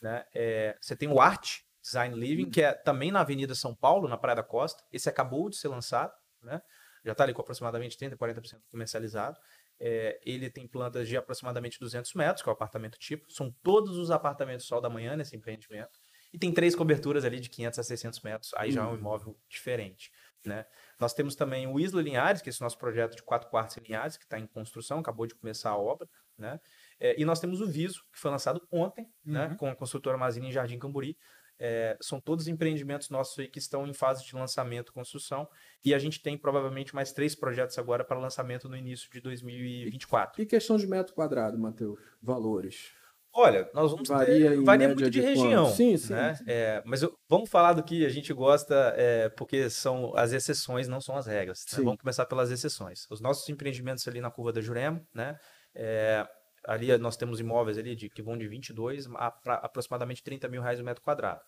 Né? 0.00 0.24
É, 0.34 0.76
você 0.80 0.96
tem 0.96 1.08
o 1.08 1.20
Art 1.20 1.58
Design 1.82 2.14
Living, 2.14 2.50
que 2.50 2.62
é 2.62 2.72
também 2.72 3.10
na 3.10 3.20
Avenida 3.20 3.54
São 3.54 3.74
Paulo, 3.74 4.08
na 4.08 4.16
Praia 4.16 4.36
da 4.36 4.42
Costa. 4.42 4.82
Esse 4.90 5.08
acabou 5.08 5.50
de 5.50 5.56
ser 5.56 5.68
lançado, 5.68 6.12
né? 6.42 6.62
já 7.04 7.12
está 7.12 7.24
ali 7.24 7.34
com 7.34 7.42
aproximadamente 7.42 7.98
30%, 7.98 8.16
40% 8.16 8.60
comercializado. 8.70 9.38
É, 9.80 10.20
ele 10.24 10.50
tem 10.50 10.68
plantas 10.68 11.08
de 11.08 11.16
aproximadamente 11.16 11.80
200 11.80 12.12
metros, 12.14 12.42
que 12.42 12.48
é 12.48 12.52
o 12.52 12.54
apartamento 12.54 12.98
tipo. 12.98 13.30
São 13.32 13.50
todos 13.62 13.96
os 13.96 14.10
apartamentos 14.10 14.66
sol 14.66 14.80
da 14.80 14.90
manhã 14.90 15.16
nesse 15.16 15.34
empreendimento. 15.34 15.98
E 16.32 16.38
tem 16.38 16.52
três 16.52 16.76
coberturas 16.76 17.24
ali 17.24 17.40
de 17.40 17.48
500 17.48 17.78
a 17.78 17.82
600 17.82 18.20
metros. 18.20 18.52
Aí 18.56 18.70
já 18.70 18.82
é 18.82 18.86
um 18.86 18.94
imóvel 18.94 19.36
diferente. 19.48 20.12
Né? 20.44 20.64
Nós 20.98 21.12
temos 21.12 21.34
também 21.34 21.66
o 21.66 21.78
Isla 21.78 22.00
Linhares, 22.00 22.40
que 22.40 22.48
é 22.48 22.50
esse 22.50 22.60
nosso 22.60 22.78
projeto 22.78 23.16
de 23.16 23.22
quatro 23.22 23.50
quartos 23.50 23.76
em 23.76 23.80
Linhares, 23.80 24.16
que 24.16 24.24
está 24.24 24.38
em 24.38 24.46
construção, 24.46 25.00
acabou 25.00 25.26
de 25.26 25.34
começar 25.34 25.70
a 25.70 25.76
obra. 25.76 26.08
Né? 26.38 26.58
É, 26.98 27.20
e 27.20 27.24
nós 27.24 27.40
temos 27.40 27.60
o 27.60 27.66
Viso, 27.66 28.02
que 28.12 28.18
foi 28.18 28.30
lançado 28.30 28.66
ontem, 28.70 29.06
né? 29.24 29.48
Uhum. 29.48 29.56
com 29.56 29.66
a 29.66 29.76
construtora 29.76 30.16
Mazina 30.16 30.46
em 30.46 30.52
Jardim 30.52 30.78
Camburi. 30.78 31.18
É, 31.62 31.94
são 32.00 32.18
todos 32.18 32.48
empreendimentos 32.48 33.10
nossos 33.10 33.38
aí 33.38 33.46
que 33.46 33.58
estão 33.58 33.86
em 33.86 33.92
fase 33.92 34.24
de 34.24 34.34
lançamento, 34.34 34.92
construção. 34.94 35.46
E 35.84 35.92
a 35.94 35.98
gente 35.98 36.22
tem 36.22 36.38
provavelmente 36.38 36.94
mais 36.94 37.12
três 37.12 37.34
projetos 37.34 37.78
agora 37.78 38.02
para 38.02 38.18
lançamento 38.18 38.66
no 38.68 38.76
início 38.76 39.10
de 39.12 39.20
2024. 39.20 40.40
E 40.40 40.46
questão 40.46 40.76
de 40.78 40.86
metro 40.86 41.14
quadrado, 41.14 41.58
Matheus? 41.58 42.00
Valores. 42.22 42.90
Olha, 43.32 43.70
nós 43.72 43.92
vamos 43.92 44.08
Varia 44.08 44.50
ter, 44.50 44.62
varia 44.62 44.88
muito 44.88 45.04
de, 45.04 45.10
de 45.10 45.20
região, 45.20 45.66
quanto? 45.66 45.76
Sim, 45.76 45.96
sim, 45.96 46.12
né? 46.12 46.34
sim. 46.34 46.44
É, 46.48 46.82
mas 46.84 47.00
eu- 47.02 47.16
vamos 47.28 47.48
falar 47.48 47.74
do 47.74 47.82
que 47.82 48.04
a 48.04 48.08
gente 48.08 48.32
gosta, 48.32 48.92
é, 48.96 49.28
porque 49.28 49.70
são 49.70 50.12
as 50.16 50.32
exceções, 50.32 50.88
não 50.88 51.00
são 51.00 51.16
as 51.16 51.26
regras. 51.26 51.64
né? 51.72 51.78
Vamos 51.84 52.00
começar 52.00 52.26
pelas 52.26 52.50
exceções. 52.50 53.06
Os 53.08 53.20
nossos 53.20 53.48
empreendimentos 53.48 54.06
ali 54.08 54.20
na 54.20 54.32
curva 54.32 54.52
da 54.52 54.60
Jurema, 54.60 55.00
né? 55.14 55.38
É, 55.72 56.26
ali 56.66 56.96
nós 56.98 57.16
temos 57.16 57.40
imóveis 57.40 57.78
ali 57.78 57.94
de, 57.96 58.08
que 58.10 58.22
vão 58.22 58.36
de 58.38 58.46
22 58.48 59.06
a 59.14 59.30
pra, 59.30 59.54
aproximadamente 59.56 60.22
30 60.22 60.48
mil 60.48 60.62
reais 60.62 60.80
o 60.80 60.84
metro 60.84 61.02
quadrado, 61.02 61.40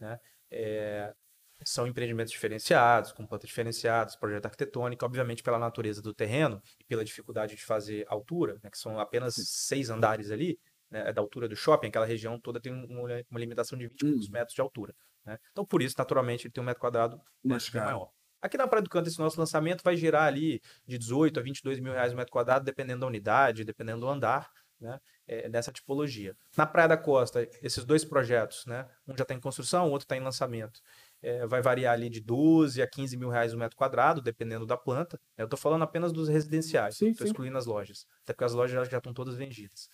né? 0.00 0.18
É, 0.50 1.12
são 1.64 1.86
empreendimentos 1.86 2.32
diferenciados, 2.32 3.12
com 3.12 3.26
planta 3.26 3.46
diferenciadas, 3.46 4.16
projeto 4.16 4.46
arquitetônico, 4.46 5.04
obviamente 5.04 5.42
pela 5.42 5.58
natureza 5.58 6.02
do 6.02 6.12
terreno 6.14 6.60
e 6.80 6.84
pela 6.84 7.04
dificuldade 7.04 7.56
de 7.56 7.64
fazer 7.64 8.04
altura, 8.08 8.58
né, 8.62 8.70
que 8.70 8.78
são 8.78 8.98
apenas 8.98 9.34
seis 9.36 9.88
andares 9.88 10.30
ali, 10.30 10.58
né, 10.90 11.12
da 11.12 11.20
altura 11.22 11.48
do 11.48 11.56
shopping, 11.56 11.88
aquela 11.88 12.04
região 12.06 12.38
toda 12.40 12.60
tem 12.60 12.72
um- 12.72 12.84
uma, 12.86 13.08
uma 13.30 13.40
limitação 13.40 13.78
de 13.78 13.86
20 13.88 14.02
e 14.02 14.06
poucos 14.06 14.28
Hum. 14.28 14.32
metros 14.32 14.54
de 14.54 14.60
altura. 14.60 14.94
né? 15.24 15.38
Então, 15.52 15.64
por 15.64 15.80
isso, 15.80 15.94
naturalmente, 15.96 16.46
ele 16.46 16.52
tem 16.52 16.62
um 16.62 16.66
metro 16.66 16.80
quadrado 16.82 17.18
Mais 17.42 17.68
bem 17.70 17.80
caro. 17.80 17.94
maior. 17.94 18.10
Aqui 18.44 18.58
na 18.58 18.68
Praia 18.68 18.82
do 18.82 18.90
Canto, 18.90 19.08
esse 19.08 19.18
nosso 19.18 19.38
lançamento 19.40 19.82
vai 19.82 19.96
gerar 19.96 20.24
ali 20.24 20.60
de 20.86 20.98
18 20.98 21.40
a 21.40 21.42
22 21.42 21.80
mil 21.80 21.92
reais 21.94 22.12
o 22.12 22.16
metro 22.16 22.30
quadrado, 22.30 22.62
dependendo 22.64 23.00
da 23.00 23.06
unidade, 23.06 23.64
dependendo 23.64 24.00
do 24.00 24.08
andar, 24.08 24.50
né? 24.78 24.98
É, 25.26 25.48
dessa 25.48 25.72
tipologia. 25.72 26.36
Na 26.54 26.66
Praia 26.66 26.88
da 26.88 26.96
Costa, 26.98 27.48
esses 27.62 27.84
dois 27.86 28.04
projetos, 28.04 28.66
né? 28.66 28.86
Um 29.08 29.16
já 29.16 29.22
está 29.22 29.32
em 29.32 29.40
construção, 29.40 29.86
o 29.88 29.90
outro 29.92 30.04
está 30.04 30.14
em 30.14 30.20
lançamento. 30.20 30.78
É, 31.22 31.46
vai 31.46 31.62
variar 31.62 31.94
ali 31.94 32.10
de 32.10 32.20
12 32.20 32.82
a 32.82 32.86
15 32.86 33.16
mil 33.16 33.30
reais 33.30 33.54
o 33.54 33.56
metro 33.58 33.76
quadrado, 33.78 34.20
dependendo 34.20 34.66
da 34.66 34.76
planta. 34.76 35.18
Eu 35.38 35.44
estou 35.44 35.58
falando 35.58 35.82
apenas 35.82 36.12
dos 36.12 36.28
residenciais, 36.28 36.96
estou 37.12 37.24
excluindo 37.26 37.56
as 37.56 37.64
lojas, 37.64 38.04
até 38.24 38.34
porque 38.34 38.44
as 38.44 38.52
lojas 38.52 38.74
já- 38.84 38.84
já 38.90 38.98
estão 38.98 39.14
todas 39.14 39.34
vendidas. 39.36 39.88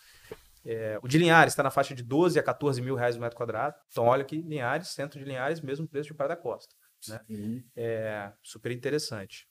É, 0.65 0.99
o 1.03 1.07
de 1.09 1.17
Linhares 1.19 1.53
está 1.53 1.63
na 1.63 1.71
faixa 1.71 1.95
de 1.95 2.03
12 2.03 2.39
a 2.39 2.43
14 2.43 2.83
mil 2.83 2.95
reais 2.97 3.17
o 3.17 3.21
metro 3.21 3.37
quadrado. 3.37 3.77
Então, 3.93 4.05
olha 4.05 4.23
aqui, 4.23 4.43
Linhares, 4.43 4.89
centro 4.89 5.19
de 5.19 5.25
Linhares, 5.25 5.61
mesmo 5.61 5.87
preço 5.89 6.09
de 6.09 6.15
Praia 6.15 6.31
da 6.31 6.37
Costa. 6.37 6.75
Né? 7.09 7.21
É 7.77 8.33
super 8.43 8.73
interessante. 8.73 9.47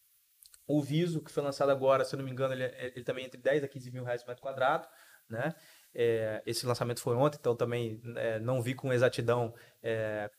O 0.68 0.82
Viso, 0.82 1.24
que 1.24 1.32
foi 1.32 1.42
lançado 1.44 1.72
agora, 1.72 2.06
se 2.06 2.14
eu 2.14 2.18
não 2.18 2.26
me 2.26 2.32
engano, 2.32 2.54
ele, 2.54 2.64
é- 2.64 2.92
ele 2.96 3.04
também 3.04 3.24
é 3.24 3.28
entre 3.28 3.42
10 3.42 3.64
a 3.64 3.68
15 3.68 3.92
mil 3.92 4.04
reais 4.04 4.24
o 4.24 4.28
metro 4.28 4.42
quadrado. 4.44 4.88
Né? 5.28 5.54
É, 5.94 6.42
esse 6.46 6.66
lançamento 6.66 7.02
foi 7.02 7.16
ontem, 7.16 7.38
então 7.40 7.56
também 7.56 8.02
é, 8.16 8.40
não 8.40 8.62
vi 8.62 8.74
com 8.76 8.94
exatidão 8.94 9.54
é, 9.82 10.30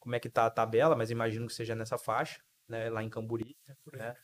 como 0.00 0.14
é 0.14 0.20
que 0.20 0.28
está 0.28 0.46
a 0.46 0.50
tabela, 0.50 0.96
mas 0.96 1.10
imagino 1.10 1.46
que 1.46 1.52
seja 1.54 1.74
nessa 1.74 1.96
faixa, 1.98 2.40
né, 2.68 2.90
lá 2.90 3.02
em 3.02 3.08
Camburi. 3.10 3.56
Né? 3.92 4.14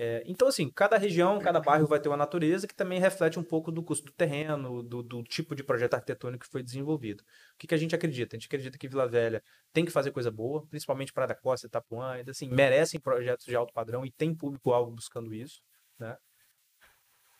É, 0.00 0.22
então, 0.26 0.46
assim, 0.46 0.70
cada 0.70 0.96
região, 0.96 1.40
cada 1.40 1.58
bairro 1.58 1.84
vai 1.84 1.98
ter 1.98 2.08
uma 2.08 2.16
natureza 2.16 2.68
que 2.68 2.74
também 2.74 3.00
reflete 3.00 3.36
um 3.36 3.42
pouco 3.42 3.72
do 3.72 3.82
custo 3.82 4.06
do 4.06 4.12
terreno, 4.12 4.80
do, 4.80 5.02
do 5.02 5.24
tipo 5.24 5.56
de 5.56 5.64
projeto 5.64 5.94
arquitetônico 5.94 6.44
que 6.44 6.50
foi 6.50 6.62
desenvolvido. 6.62 7.22
O 7.22 7.58
que, 7.58 7.66
que 7.66 7.74
a 7.74 7.78
gente 7.78 7.96
acredita? 7.96 8.36
A 8.36 8.38
gente 8.38 8.46
acredita 8.46 8.78
que 8.78 8.86
Vila 8.86 9.08
Velha 9.08 9.42
tem 9.72 9.84
que 9.84 9.90
fazer 9.90 10.12
coisa 10.12 10.30
boa, 10.30 10.64
principalmente 10.68 11.12
Praia 11.12 11.26
da 11.26 11.34
Costa, 11.34 11.66
Itapuã, 11.66 12.12
ainda 12.12 12.30
assim, 12.30 12.48
merecem 12.48 13.00
projetos 13.00 13.44
de 13.44 13.56
alto 13.56 13.72
padrão 13.72 14.06
e 14.06 14.12
tem 14.12 14.32
público-alvo 14.32 14.92
buscando 14.92 15.34
isso, 15.34 15.60
né? 15.98 16.16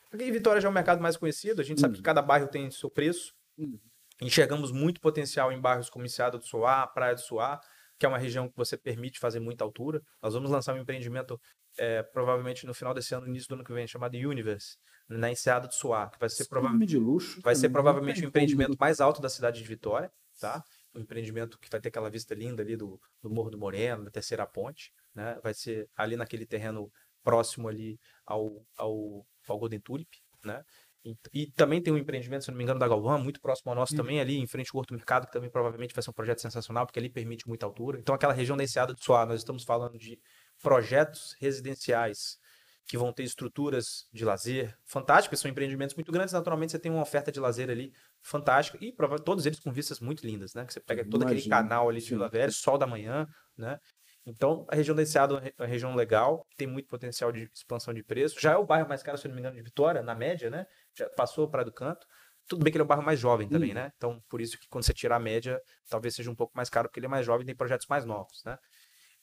Porque 0.09 0.25
em 0.25 0.31
Vitória 0.31 0.59
já 0.59 0.67
é 0.67 0.71
um 0.71 0.73
mercado 0.73 1.01
mais 1.01 1.15
conhecido, 1.15 1.61
a 1.61 1.63
gente 1.63 1.79
sabe 1.79 1.95
que 1.95 2.01
cada 2.01 2.21
bairro 2.21 2.49
tem 2.49 2.69
seu 2.71 2.89
preço. 2.89 3.33
Hum. 3.57 3.79
Enxergamos 4.21 4.71
muito 4.71 4.99
potencial 4.99 5.49
em 5.49 5.61
bairros 5.61 5.89
como 5.89 6.03
Enseada 6.03 6.37
do 6.37 6.43
Soar, 6.43 6.91
Praia 6.93 7.15
do 7.15 7.21
Soar, 7.21 7.61
que 7.97 8.05
é 8.05 8.09
uma 8.09 8.17
região 8.17 8.49
que 8.49 8.57
você 8.57 8.77
permite 8.77 9.19
fazer 9.19 9.39
muita 9.39 9.63
altura. 9.63 10.01
Nós 10.21 10.33
vamos 10.33 10.49
lançar 10.49 10.73
um 10.73 10.79
empreendimento 10.79 11.39
é, 11.79 12.03
provavelmente 12.03 12.65
no 12.65 12.73
final 12.73 12.93
desse 12.93 13.15
ano, 13.15 13.25
no 13.25 13.31
início 13.31 13.47
do 13.47 13.55
ano 13.55 13.63
que 13.63 13.73
vem, 13.73 13.87
chamado 13.87 14.15
Universe, 14.15 14.77
na 15.07 15.31
Enseada 15.31 15.67
do 15.67 15.73
Soar, 15.73 16.11
que 16.11 16.19
vai 16.19 16.29
ser 16.29 16.45
de 16.85 16.97
luxo. 16.97 17.41
vai 17.41 17.55
ser 17.55 17.69
provavelmente 17.69 18.17
o 18.17 18.21
tem 18.21 18.27
empreendimento 18.27 18.77
mais 18.77 18.99
alto 18.99 19.21
da 19.21 19.29
cidade 19.29 19.59
de 19.61 19.67
Vitória, 19.67 20.11
tá? 20.39 20.63
um 20.93 20.99
empreendimento 20.99 21.57
que 21.59 21.69
vai 21.69 21.79
ter 21.79 21.89
aquela 21.89 22.09
vista 22.09 22.35
linda 22.35 22.61
ali 22.61 22.75
do, 22.75 22.99
do 23.21 23.29
Morro 23.29 23.49
do 23.49 23.57
Moreno, 23.57 24.03
da 24.03 24.11
Terceira 24.11 24.45
Ponte, 24.45 24.91
né? 25.13 25.39
Vai 25.41 25.53
ser 25.53 25.89
ali 25.95 26.15
naquele 26.15 26.45
terreno 26.45 26.91
próximo 27.23 27.67
ali 27.67 27.99
ao, 28.25 28.65
ao, 28.77 29.25
ao 29.47 29.59
Golden 29.59 29.79
Tulip, 29.79 30.17
né? 30.43 30.63
E, 31.05 31.15
e, 31.33 31.51
também 31.51 31.81
tem 31.81 31.93
um 31.93 31.97
empreendimento, 31.97 32.43
se 32.43 32.51
não 32.51 32.57
me 32.57 32.63
engano, 32.63 32.79
da 32.79 32.87
Galvão, 32.87 33.17
muito 33.19 33.39
próximo 33.39 33.71
ao 33.71 33.75
nosso 33.75 33.93
uhum. 33.93 33.97
também, 33.97 34.19
ali 34.19 34.37
em 34.37 34.45
frente 34.45 34.69
ao 34.73 34.79
Horto 34.79 34.93
Mercado, 34.93 35.27
que 35.27 35.31
também 35.31 35.49
provavelmente 35.49 35.93
vai 35.93 36.03
ser 36.03 36.09
um 36.09 36.13
projeto 36.13 36.41
sensacional, 36.41 36.85
porque 36.85 36.99
ali 36.99 37.09
permite 37.09 37.47
muita 37.47 37.65
altura. 37.65 37.99
Então, 37.99 38.13
aquela 38.13 38.33
região 38.33 38.57
da 38.57 38.63
Enseada 38.63 38.93
do 38.93 39.01
Soar, 39.01 39.25
nós 39.25 39.39
estamos 39.39 39.63
falando 39.63 39.97
de 39.97 40.19
projetos 40.61 41.35
residenciais 41.39 42.37
que 42.85 42.97
vão 42.97 43.13
ter 43.13 43.23
estruturas 43.23 44.07
de 44.11 44.25
lazer 44.25 44.75
fantásticas, 44.83 45.39
são 45.39 45.49
empreendimentos 45.49 45.95
muito 45.95 46.11
grandes, 46.11 46.33
naturalmente 46.33 46.71
você 46.71 46.79
tem 46.79 46.91
uma 46.91 47.03
oferta 47.03 47.31
de 47.31 47.39
lazer 47.39 47.69
ali 47.69 47.93
fantástica, 48.19 48.79
e 48.81 48.91
todos 49.23 49.45
eles 49.45 49.59
com 49.59 49.71
vistas 49.71 49.99
muito 49.99 50.25
lindas, 50.25 50.55
né? 50.55 50.65
Que 50.65 50.73
você 50.73 50.79
pega 50.79 51.03
todo 51.03 51.21
Imagina, 51.21 51.39
aquele 51.39 51.49
canal 51.49 51.87
ali 51.87 52.01
de 52.01 52.09
Vila 52.09 52.27
Velha, 52.27 52.51
sol 52.51 52.79
da 52.79 52.87
manhã, 52.87 53.27
né? 53.55 53.79
Então, 54.25 54.65
a 54.69 54.75
região 54.75 54.95
da 54.95 55.03
Enseada 55.03 55.35
é 55.35 55.61
uma 55.61 55.67
região 55.67 55.95
legal, 55.95 56.45
tem 56.57 56.67
muito 56.67 56.87
potencial 56.87 57.31
de 57.31 57.49
expansão 57.53 57.93
de 57.93 58.03
preço. 58.03 58.39
Já 58.39 58.53
é 58.53 58.57
o 58.57 58.65
bairro 58.65 58.89
mais 58.89 59.01
caro, 59.01 59.17
se 59.17 59.27
não 59.27 59.35
me 59.35 59.41
engano, 59.41 59.55
de 59.55 59.61
Vitória, 59.61 60.01
na 60.01 60.15
média, 60.15 60.49
né? 60.49 60.65
Já 60.95 61.07
passou 61.11 61.47
para 61.49 61.63
do 61.63 61.71
Canto. 61.71 62.05
Tudo 62.47 62.63
bem 62.63 62.71
que 62.71 62.77
ele 62.77 62.81
é 62.81 62.85
um 62.85 62.87
bairro 62.87 63.03
mais 63.03 63.19
jovem 63.19 63.47
também, 63.47 63.71
hum. 63.71 63.75
né? 63.75 63.91
Então, 63.97 64.21
por 64.27 64.41
isso 64.41 64.57
que 64.59 64.67
quando 64.67 64.83
você 64.83 64.93
tirar 64.93 65.17
a 65.17 65.19
média, 65.19 65.59
talvez 65.89 66.15
seja 66.15 66.29
um 66.29 66.35
pouco 66.35 66.53
mais 66.55 66.69
caro, 66.69 66.87
porque 66.87 66.99
ele 66.99 67.05
é 67.05 67.09
mais 67.09 67.25
jovem 67.25 67.43
e 67.43 67.45
tem 67.45 67.55
projetos 67.55 67.87
mais 67.87 68.05
novos, 68.05 68.43
né? 68.43 68.57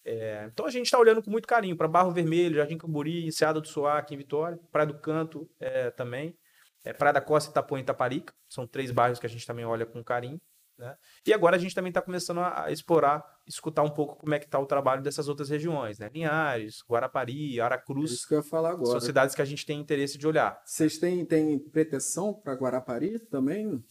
É, 0.08 0.48
então 0.52 0.64
a 0.64 0.70
gente 0.70 0.84
está 0.84 1.00
olhando 1.00 1.20
com 1.20 1.32
muito 1.32 1.48
carinho 1.48 1.76
para 1.76 1.88
Barro 1.88 2.12
Vermelho, 2.12 2.54
Jardim 2.54 2.78
Camburi, 2.78 3.26
Enseada 3.26 3.60
do 3.60 3.66
Soar 3.66 3.98
aqui 3.98 4.14
em 4.14 4.18
Vitória, 4.18 4.56
Praia 4.70 4.86
do 4.86 4.96
Canto 5.00 5.50
é, 5.58 5.90
também, 5.90 6.38
é, 6.84 6.92
Praia 6.92 7.14
da 7.14 7.20
Costa, 7.20 7.50
Itapuã 7.50 7.80
e 7.80 7.82
Itaparica. 7.82 8.32
São 8.48 8.68
três 8.68 8.92
bairros 8.92 9.18
que 9.18 9.26
a 9.26 9.28
gente 9.28 9.44
também 9.44 9.64
olha 9.64 9.84
com 9.84 10.04
carinho. 10.04 10.40
Né? 10.78 10.96
E 11.26 11.34
agora 11.34 11.56
a 11.56 11.58
gente 11.58 11.74
também 11.74 11.90
está 11.90 12.00
começando 12.00 12.38
a, 12.38 12.70
explorar, 12.70 13.24
escutar 13.48 13.82
um 13.82 13.90
pouco 13.90 14.14
como 14.14 14.32
é 14.32 14.38
que 14.38 14.44
está 14.44 14.60
o 14.60 14.66
trabalho 14.66 15.02
dessas 15.02 15.26
outras 15.26 15.48
regiões, 15.48 15.98
né? 15.98 16.08
Linhares, 16.12 16.84
Guarapari, 16.88 17.60
Aracruz. 17.60 18.12
Isso 18.12 18.28
que 18.28 18.34
eu 18.34 18.38
ia 18.38 18.44
falar 18.44 18.72
agora. 18.72 18.90
São 18.90 19.00
cidades 19.00 19.34
que 19.34 19.42
a 19.42 19.46
gente 19.46 19.66
tem 19.66 19.80
interesse 19.80 20.18
de 20.18 20.26
olhar. 20.26 20.60
Vocês 20.64 20.98
têm, 20.98 21.24
têm 21.24 21.58
pretensão 21.58 22.32
para 22.32 22.52
Guarapari 22.52 23.18
também? 23.18 23.82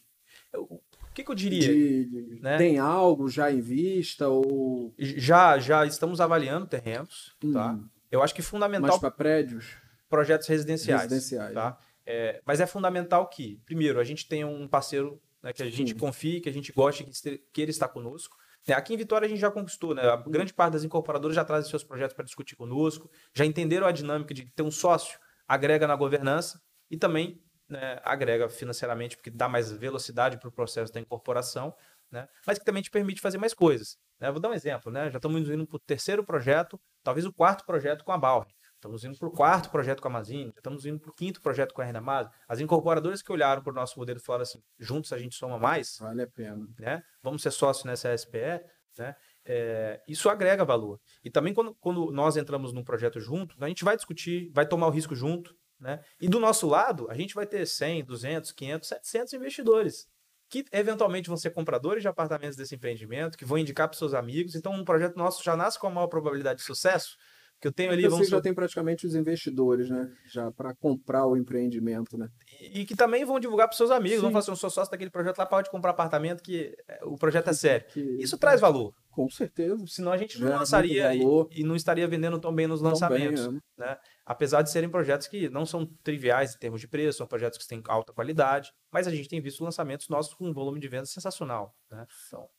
Eu, 0.54 0.82
que, 1.16 1.24
que 1.24 1.32
eu 1.32 1.36
diria? 1.36 1.62
De, 1.62 2.06
de, 2.06 2.42
né? 2.42 2.58
Tem 2.58 2.78
algo 2.78 3.30
já 3.30 3.52
em 3.52 3.62
vista 3.62 4.28
ou 4.28 4.94
já 5.00 5.58
já 5.58 5.86
estamos 5.86 6.20
avaliando 6.20 6.68
terrenos, 6.68 7.36
tá? 7.40 7.48
hum. 7.48 7.54
tá? 7.54 7.80
Eu 8.12 8.22
acho 8.22 8.36
que 8.36 8.42
fundamental. 8.42 8.92
Mas 8.92 9.00
para 9.00 9.12
prédios, 9.12 9.78
projetos 10.10 10.48
residenciais, 10.48 11.04
residenciais. 11.04 11.54
tá? 11.54 11.78
É, 12.06 12.42
mas 12.46 12.60
é 12.60 12.68
fundamental 12.68 13.28
que, 13.28 13.60
primeiro, 13.66 14.00
a 14.00 14.04
gente 14.04 14.28
tenha 14.28 14.46
um 14.46 14.68
parceiro 14.68 15.20
né, 15.42 15.52
que 15.54 15.64
a 15.64 15.70
gente 15.70 15.94
Sim. 15.94 15.98
confie, 15.98 16.40
que 16.40 16.50
a 16.50 16.54
gente 16.54 16.72
goste, 16.72 17.04
que, 17.52 17.62
ele 17.62 17.72
está 17.72 17.88
conosco. 17.88 18.38
É, 18.68 18.74
aqui 18.74 18.94
em 18.94 18.98
Vitória 18.98 19.26
a 19.26 19.30
gente 19.30 19.40
já 19.40 19.50
conquistou, 19.50 19.96
né? 19.96 20.04
A 20.04 20.18
grande 20.18 20.54
parte 20.54 20.74
das 20.74 20.84
incorporadoras 20.84 21.36
já 21.36 21.46
trazem 21.46 21.70
seus 21.70 21.84
projetos 21.84 22.14
para 22.14 22.26
discutir 22.26 22.56
conosco, 22.56 23.10
já 23.34 23.46
entenderam 23.46 23.88
a 23.88 23.92
dinâmica 23.92 24.34
de 24.34 24.46
ter 24.46 24.64
um 24.64 24.72
sócio, 24.72 25.20
agrega 25.48 25.88
na 25.88 25.96
governança 25.96 26.62
e 26.90 26.98
também 26.98 27.42
né, 27.70 28.00
agrega 28.04 28.50
financeiramente, 28.50 29.16
porque 29.16 29.30
dá 29.30 29.50
mais 29.50 29.72
velocidade 29.72 30.38
para 30.38 30.50
o 30.50 30.52
processo 30.52 30.94
da 30.94 31.00
incorporação, 31.00 31.74
né? 32.12 32.28
mas 32.46 32.60
que 32.60 32.66
também 32.66 32.84
te 32.84 32.92
permite 32.92 33.22
fazer 33.22 33.38
mais 33.38 33.54
coisas. 33.54 33.98
Né? 34.20 34.32
Vou 34.32 34.40
dar 34.40 34.50
um 34.50 34.54
exemplo, 34.54 34.92
né? 34.92 35.10
já 35.10 35.18
estamos 35.18 35.50
indo 35.50 35.66
para 35.66 35.76
o 35.76 35.80
terceiro 35.80 36.24
projeto, 36.24 36.80
talvez 37.04 37.26
o 37.26 37.34
quarto 37.34 37.66
projeto 37.66 38.04
com 38.04 38.12
a 38.12 38.18
Bauer. 38.18 38.48
Estamos 38.76 39.04
indo 39.04 39.18
para 39.18 39.28
o 39.28 39.32
quarto 39.32 39.72
projeto 39.72 40.00
com 40.00 40.08
a 40.08 40.12
Amazine, 40.12 40.54
estamos 40.56 40.86
indo 40.86 41.00
para 41.00 41.10
o 41.10 41.14
quinto 41.14 41.42
projeto 41.42 41.74
com 41.74 41.82
a 41.82 41.86
Renda 41.86 42.02
Mais. 42.02 42.28
As 42.48 42.60
incorporadoras 42.60 43.22
que 43.22 43.32
olharam 43.32 43.64
para 43.64 43.72
o 43.72 43.76
nosso 43.76 43.98
modelo 43.98 44.20
falaram 44.20 44.44
assim: 44.44 44.62
juntos 44.78 45.12
a 45.12 45.18
gente 45.18 45.34
soma 45.34 45.58
mais. 45.58 45.98
Vale 46.00 46.22
a 46.22 46.28
pena. 46.28 46.68
Né? 46.78 47.04
Vamos 47.24 47.42
ser 47.42 47.50
sócios 47.50 47.84
nessa 47.86 48.16
SPE. 48.16 48.64
Né? 49.00 49.16
É, 49.44 50.02
isso 50.08 50.30
agrega 50.30 50.64
valor. 50.64 51.00
E 51.24 51.32
também 51.32 51.54
quando, 51.54 51.74
quando 51.76 52.12
nós 52.12 52.38
entramos 52.38 52.74
num 52.74 52.84
projeto 52.84 53.20
junto, 53.20 53.56
a 53.60 53.68
gente 53.68 53.84
vai 53.84 53.96
discutir, 53.96 54.52
vai 54.54 54.68
tomar 54.68 54.88
o 54.88 54.92
risco 54.92 55.16
junto. 55.16 55.56
Né? 55.80 56.00
E 56.20 56.28
do 56.28 56.40
nosso 56.40 56.68
lado, 56.68 57.10
a 57.10 57.14
gente 57.14 57.36
vai 57.36 57.46
ter 57.46 57.66
100, 57.66 58.06
200, 58.06 58.52
500, 58.52 58.88
700 58.88 59.34
investidores 59.34 60.08
que 60.50 60.64
eventualmente 60.72 61.28
vão 61.28 61.38
ser 61.38 61.50
compradores 61.50 62.02
de 62.02 62.08
apartamentos 62.08 62.56
desse 62.56 62.76
empreendimento, 62.76 63.38
que 63.38 63.46
vão 63.46 63.58
indicar 63.58 63.90
para 63.90 63.98
seus 63.98 64.14
amigos. 64.14 64.56
Então, 64.56 64.72
um 64.72 64.86
projeto 64.86 65.18
nosso 65.18 65.44
já 65.44 65.56
nasce 65.56 65.80
com 65.80 65.88
a 65.88 65.90
maior 65.90 66.08
probabilidade 66.08 66.60
de 66.60 66.66
sucesso, 66.66 67.18
que 67.60 67.68
eu 67.68 67.72
tenho 67.72 67.92
ali. 67.92 68.08
Você 68.08 68.26
já 68.26 68.42
tem 68.42 68.54
praticamente 68.54 69.08
os 69.08 69.16
investidores, 69.16 69.90
né? 69.90 70.12
Já 70.28 70.52
para 70.52 70.76
comprar 70.76 71.26
o 71.26 71.36
empreendimento, 71.36 72.18
né? 72.18 72.30
E, 72.62 72.86
que 72.86 72.96
também 72.96 73.26
vão 73.26 73.40
divulgar 73.40 73.68
para 73.68 73.78
seus 73.78 73.92
amigos. 73.92 74.18
Sim. 74.18 74.22
Vão 74.24 74.32
falar 74.32 74.42
assim: 74.42 74.52
eu 74.52 74.56
sou 74.56 74.70
sócio 74.70 74.92
daquele 74.92 75.10
projeto 75.10 75.38
lá, 75.38 75.46
pode 75.46 75.70
comprar 75.70 75.92
apartamento, 75.92 76.44
que 76.44 76.76
é, 76.88 77.00
o 77.04 77.16
projeto 77.16 77.50
é 77.50 77.54
sério. 77.54 77.88
Que... 77.88 78.00
Isso 78.20 78.38
traz 78.38 78.62
valor. 78.62 78.94
Com 79.16 79.30
certeza. 79.30 79.88
Senão 79.88 80.12
a 80.12 80.18
gente 80.18 80.40
não 80.42 80.50
lançaria 80.50 81.16
e, 81.16 81.22
e, 81.52 81.64
não 81.64 81.74
estaria 81.74 82.06
vendendo 82.06 82.38
tão 82.38 82.54
bem 82.54 82.68
nos 82.68 82.82
lançamentos. 82.82 83.48
Bem, 83.48 83.62
é. 83.80 83.82
né? 83.82 83.98
Apesar 84.26 84.62
de 84.62 84.70
serem 84.70 84.90
projetos 84.90 85.28
que 85.28 85.48
não 85.48 85.66
são 85.66 85.86
triviais 86.04 86.54
em 86.54 86.60
termos 86.60 86.82
de 86.82 86.88
preço, 86.88 87.20
são 87.20 87.28
projetos 87.28 87.58
que 87.58 87.66
têm 87.66 87.82
alta 87.88 88.12
qualidade, 88.12 88.74
mas 88.92 89.08
a 89.08 89.12
gente 89.12 89.30
tem 89.30 89.40
visto 89.40 89.64
lançamentos 89.64 90.10
nossos 90.10 90.34
com 90.34 90.50
um 90.50 90.54
volume 90.54 90.82
de 90.82 90.90
vendas 90.90 91.12
sensacional. 91.12 91.74
Né? 91.90 92.06
Então, 92.28 92.50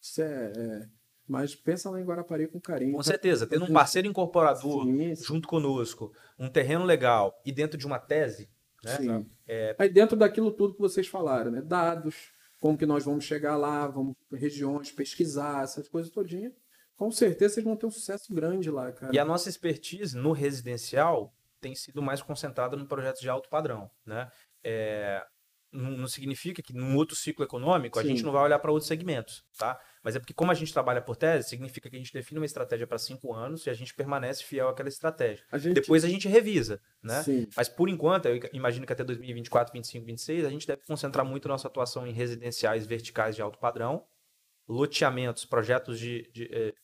Isso 0.00 0.22
é, 0.22 0.52
é 0.54 0.88
mas 1.26 1.54
pensa 1.54 1.90
lá 1.90 2.00
em 2.00 2.04
Guarapari 2.04 2.46
com 2.46 2.60
carinho. 2.60 2.94
Com 2.94 3.02
certeza, 3.02 3.46
tendo 3.46 3.64
um 3.64 3.72
parceiro 3.72 4.06
incorporador 4.06 4.84
sim, 4.84 5.14
sim. 5.16 5.24
junto 5.24 5.48
conosco, 5.48 6.12
um 6.38 6.48
terreno 6.48 6.84
legal 6.84 7.40
e 7.44 7.50
dentro 7.50 7.78
de 7.78 7.86
uma 7.86 7.98
tese. 7.98 8.48
Né? 8.84 8.96
Sim. 8.96 9.26
É... 9.48 9.74
Aí 9.78 9.88
dentro 9.88 10.16
daquilo 10.16 10.52
tudo 10.52 10.74
que 10.74 10.80
vocês 10.80 11.08
falaram, 11.08 11.50
né? 11.50 11.62
Dados, 11.62 12.30
como 12.64 12.78
que 12.78 12.86
nós 12.86 13.04
vamos 13.04 13.26
chegar 13.26 13.58
lá, 13.58 13.86
vamos 13.86 14.16
regiões, 14.32 14.90
pesquisar, 14.90 15.64
essas 15.64 15.86
coisas 15.86 16.10
todinhas. 16.10 16.54
Com 16.96 17.10
certeza 17.10 17.52
vocês 17.52 17.64
vão 17.64 17.76
ter 17.76 17.84
um 17.84 17.90
sucesso 17.90 18.32
grande 18.32 18.70
lá, 18.70 18.90
cara. 18.90 19.14
E 19.14 19.18
a 19.18 19.24
nossa 19.24 19.50
expertise 19.50 20.16
no 20.16 20.32
residencial 20.32 21.36
tem 21.60 21.74
sido 21.74 22.00
mais 22.00 22.22
concentrada 22.22 22.74
no 22.74 22.86
projetos 22.86 23.20
de 23.20 23.28
alto 23.28 23.50
padrão, 23.50 23.90
né? 24.06 24.30
É, 24.62 25.22
não, 25.74 25.90
não 25.90 26.06
significa 26.06 26.62
que 26.62 26.72
num 26.72 26.96
outro 26.96 27.16
ciclo 27.16 27.44
econômico 27.44 27.98
Sim. 27.98 28.04
a 28.04 28.08
gente 28.08 28.22
não 28.22 28.32
vai 28.32 28.42
olhar 28.42 28.58
para 28.58 28.70
outros 28.70 28.88
segmentos, 28.88 29.44
tá? 29.58 29.78
Mas 30.02 30.14
é 30.14 30.18
porque 30.18 30.34
como 30.34 30.50
a 30.50 30.54
gente 30.54 30.72
trabalha 30.72 31.00
por 31.00 31.16
tese, 31.16 31.48
significa 31.48 31.90
que 31.90 31.96
a 31.96 31.98
gente 31.98 32.12
define 32.12 32.38
uma 32.38 32.46
estratégia 32.46 32.86
para 32.86 32.98
cinco 32.98 33.34
anos 33.34 33.66
e 33.66 33.70
a 33.70 33.74
gente 33.74 33.94
permanece 33.94 34.44
fiel 34.44 34.68
àquela 34.68 34.88
estratégia. 34.88 35.44
A 35.50 35.58
gente... 35.58 35.74
Depois 35.74 36.04
a 36.04 36.08
gente 36.08 36.28
revisa, 36.28 36.80
né? 37.02 37.22
Sim. 37.22 37.48
Mas 37.56 37.68
por 37.68 37.88
enquanto, 37.88 38.26
eu 38.26 38.38
imagino 38.52 38.86
que 38.86 38.92
até 38.92 39.02
2024, 39.02 39.72
2025, 39.72 40.04
2026, 40.04 40.44
a 40.44 40.50
gente 40.50 40.66
deve 40.66 40.82
concentrar 40.86 41.24
muito 41.24 41.48
nossa 41.48 41.68
atuação 41.68 42.06
em 42.06 42.12
residenciais 42.12 42.86
verticais 42.86 43.34
de 43.34 43.42
alto 43.42 43.58
padrão, 43.58 44.04
loteamentos, 44.68 45.44
projetos 45.44 45.98
de, 45.98 46.30
de, 46.32 46.48
eh, 46.52 46.74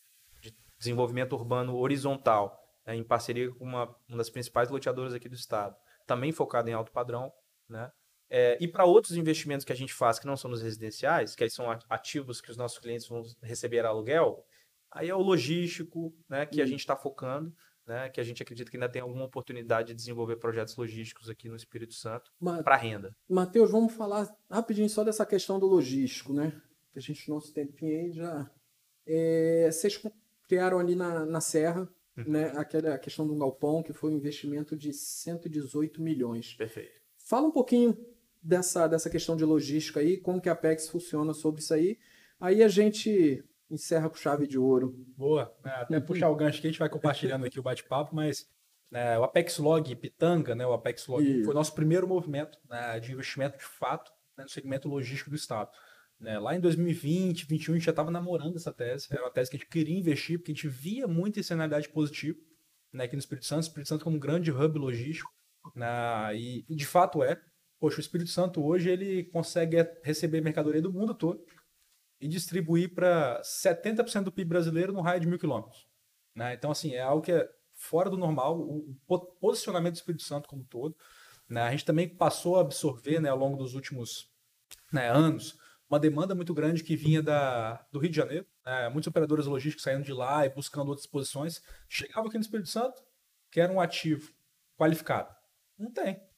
de 0.40 0.54
desenvolvimento 0.78 1.34
urbano 1.34 1.76
horizontal, 1.76 2.58
né, 2.86 2.96
em 2.96 3.04
parceria 3.04 3.50
com 3.52 3.64
uma, 3.64 3.94
uma 4.08 4.18
das 4.18 4.30
principais 4.30 4.68
loteadoras 4.70 5.14
aqui 5.14 5.28
do 5.28 5.34
estado, 5.34 5.76
também 6.06 6.32
focado 6.32 6.68
em 6.68 6.72
alto 6.72 6.90
padrão, 6.90 7.32
né? 7.68 7.90
É, 8.30 8.56
e 8.60 8.68
para 8.68 8.84
outros 8.84 9.16
investimentos 9.16 9.64
que 9.64 9.72
a 9.72 9.76
gente 9.76 9.92
faz 9.92 10.20
que 10.20 10.26
não 10.26 10.36
são 10.36 10.48
nos 10.48 10.62
residenciais, 10.62 11.34
que 11.34 11.42
aí 11.42 11.50
são 11.50 11.68
ativos 11.88 12.40
que 12.40 12.50
os 12.50 12.56
nossos 12.56 12.78
clientes 12.78 13.08
vão 13.08 13.24
receber 13.42 13.84
aluguel, 13.84 14.46
aí 14.90 15.08
é 15.08 15.14
o 15.14 15.20
logístico, 15.20 16.14
né, 16.28 16.46
que 16.46 16.62
a 16.62 16.66
gente 16.66 16.78
está 16.78 16.94
focando, 16.94 17.52
né, 17.84 18.08
que 18.08 18.20
a 18.20 18.24
gente 18.24 18.40
acredita 18.40 18.70
que 18.70 18.76
ainda 18.76 18.88
tem 18.88 19.02
alguma 19.02 19.24
oportunidade 19.24 19.88
de 19.88 19.94
desenvolver 19.94 20.36
projetos 20.36 20.76
logísticos 20.76 21.28
aqui 21.28 21.48
no 21.48 21.56
Espírito 21.56 21.94
Santo 21.94 22.32
para 22.62 22.76
renda. 22.76 23.16
Matheus, 23.28 23.70
vamos 23.72 23.92
falar 23.94 24.32
rapidinho 24.48 24.88
só 24.88 25.02
dessa 25.02 25.26
questão 25.26 25.58
do 25.58 25.66
logístico, 25.66 26.32
né? 26.32 26.60
A 26.94 27.00
gente 27.00 27.28
nosso 27.28 27.52
tempinho 27.52 28.00
aí 28.00 28.12
já. 28.12 28.50
É, 29.06 29.68
vocês 29.72 30.00
criaram 30.44 30.78
ali 30.78 30.94
na, 30.94 31.26
na 31.26 31.40
Serra, 31.40 31.88
uhum. 32.16 32.24
né, 32.28 32.52
aquela 32.56 32.96
questão 32.98 33.26
do 33.26 33.34
galpão, 33.36 33.82
que 33.82 33.92
foi 33.92 34.12
um 34.12 34.16
investimento 34.16 34.76
de 34.76 34.92
118 34.92 36.00
milhões. 36.00 36.54
Perfeito. 36.54 37.00
Fala 37.18 37.46
um 37.46 37.52
pouquinho 37.52 37.96
dessa, 38.42 38.86
dessa 38.86 39.10
questão 39.10 39.36
de 39.36 39.44
logística 39.44 40.00
aí, 40.00 40.16
como 40.16 40.40
que 40.40 40.48
a 40.48 40.52
Apex 40.52 40.88
funciona 40.88 41.32
sobre 41.32 41.60
isso 41.60 41.74
aí. 41.74 41.98
Aí 42.40 42.62
a 42.62 42.68
gente 42.68 43.44
encerra 43.70 44.08
com 44.08 44.16
chave 44.16 44.46
de 44.46 44.58
ouro. 44.58 44.94
Boa. 45.16 45.54
É, 45.64 45.70
até 45.70 46.00
puxar 46.00 46.28
o 46.28 46.36
gancho 46.36 46.60
que 46.60 46.66
a 46.66 46.70
gente 46.70 46.78
vai 46.78 46.88
compartilhando 46.88 47.46
aqui 47.46 47.60
o 47.60 47.62
bate-papo, 47.62 48.14
mas 48.14 48.48
é, 48.92 49.18
o 49.18 49.24
Apex 49.24 49.58
Log 49.58 49.94
Pitanga, 49.96 50.54
né, 50.54 50.66
o 50.66 50.72
Apex 50.72 51.06
Log 51.06 51.44
foi 51.44 51.52
o 51.52 51.56
nosso 51.56 51.74
primeiro 51.74 52.08
movimento 52.08 52.58
né, 52.68 52.98
de 52.98 53.12
investimento 53.12 53.56
de 53.56 53.64
fato 53.64 54.10
né, 54.36 54.44
no 54.44 54.50
segmento 54.50 54.88
logístico 54.88 55.30
do 55.30 55.36
Estado. 55.36 55.70
Né, 56.18 56.38
lá 56.38 56.54
em 56.54 56.60
2020, 56.60 57.46
2021, 57.46 57.74
a 57.74 57.78
gente 57.78 57.86
já 57.86 57.92
estava 57.92 58.10
namorando 58.10 58.56
essa 58.56 58.72
tese. 58.72 59.06
Era 59.10 59.22
uma 59.22 59.30
tese 59.30 59.50
que 59.50 59.56
a 59.56 59.60
gente 59.60 59.70
queria 59.70 59.98
investir, 59.98 60.38
porque 60.38 60.52
a 60.52 60.54
gente 60.54 60.68
via 60.68 61.06
muita 61.06 61.40
externalidade 61.40 61.88
positiva 61.88 62.38
né, 62.92 63.04
aqui 63.04 63.14
no 63.14 63.20
Espírito 63.20 63.46
Santo. 63.46 63.60
O 63.60 63.66
Espírito 63.68 63.88
Santo 63.88 64.04
como 64.04 64.16
um 64.16 64.20
grande 64.20 64.50
hub 64.50 64.78
logístico. 64.78 65.30
Né, 65.74 66.36
e 66.36 66.64
de 66.68 66.86
fato 66.86 67.22
é. 67.22 67.40
Poxa, 67.80 67.96
o 67.96 68.00
Espírito 68.00 68.28
Santo 68.28 68.62
hoje 68.62 68.90
ele 68.90 69.24
consegue 69.24 69.76
receber 70.02 70.42
mercadoria 70.42 70.82
do 70.82 70.92
mundo 70.92 71.14
todo 71.14 71.42
e 72.20 72.28
distribuir 72.28 72.94
para 72.94 73.40
70% 73.42 74.24
do 74.24 74.32
PIB 74.32 74.50
brasileiro 74.50 74.92
no 74.92 75.00
raio 75.00 75.20
de 75.20 75.26
mil 75.26 75.38
quilômetros. 75.38 75.88
Né? 76.34 76.52
Então, 76.52 76.70
assim, 76.70 76.92
é 76.92 77.00
algo 77.00 77.22
que 77.22 77.32
é 77.32 77.48
fora 77.72 78.10
do 78.10 78.18
normal, 78.18 78.60
o 78.60 78.94
posicionamento 79.40 79.94
do 79.94 79.96
Espírito 79.96 80.22
Santo 80.22 80.46
como 80.46 80.60
um 80.60 80.66
todo. 80.66 80.94
Né? 81.48 81.62
A 81.62 81.70
gente 81.70 81.86
também 81.86 82.06
passou 82.06 82.56
a 82.56 82.60
absorver 82.60 83.18
né, 83.18 83.30
ao 83.30 83.38
longo 83.38 83.56
dos 83.56 83.74
últimos 83.74 84.30
né, 84.92 85.10
anos 85.10 85.58
uma 85.88 85.98
demanda 85.98 86.34
muito 86.34 86.52
grande 86.52 86.84
que 86.84 86.94
vinha 86.94 87.22
da, 87.22 87.84
do 87.90 87.98
Rio 87.98 88.10
de 88.10 88.16
Janeiro. 88.16 88.46
Né? 88.64 88.90
Muitos 88.90 89.08
operadores 89.08 89.46
logísticos 89.46 89.82
saindo 89.82 90.04
de 90.04 90.12
lá 90.12 90.44
e 90.44 90.50
buscando 90.50 90.88
outras 90.90 91.06
posições. 91.06 91.62
Chegava 91.88 92.28
aqui 92.28 92.36
no 92.36 92.42
Espírito 92.42 92.68
Santo, 92.68 93.02
que 93.50 93.58
era 93.58 93.72
um 93.72 93.80
ativo 93.80 94.30
qualificado. 94.76 95.34
Não 95.78 95.90
tem. 95.90 96.29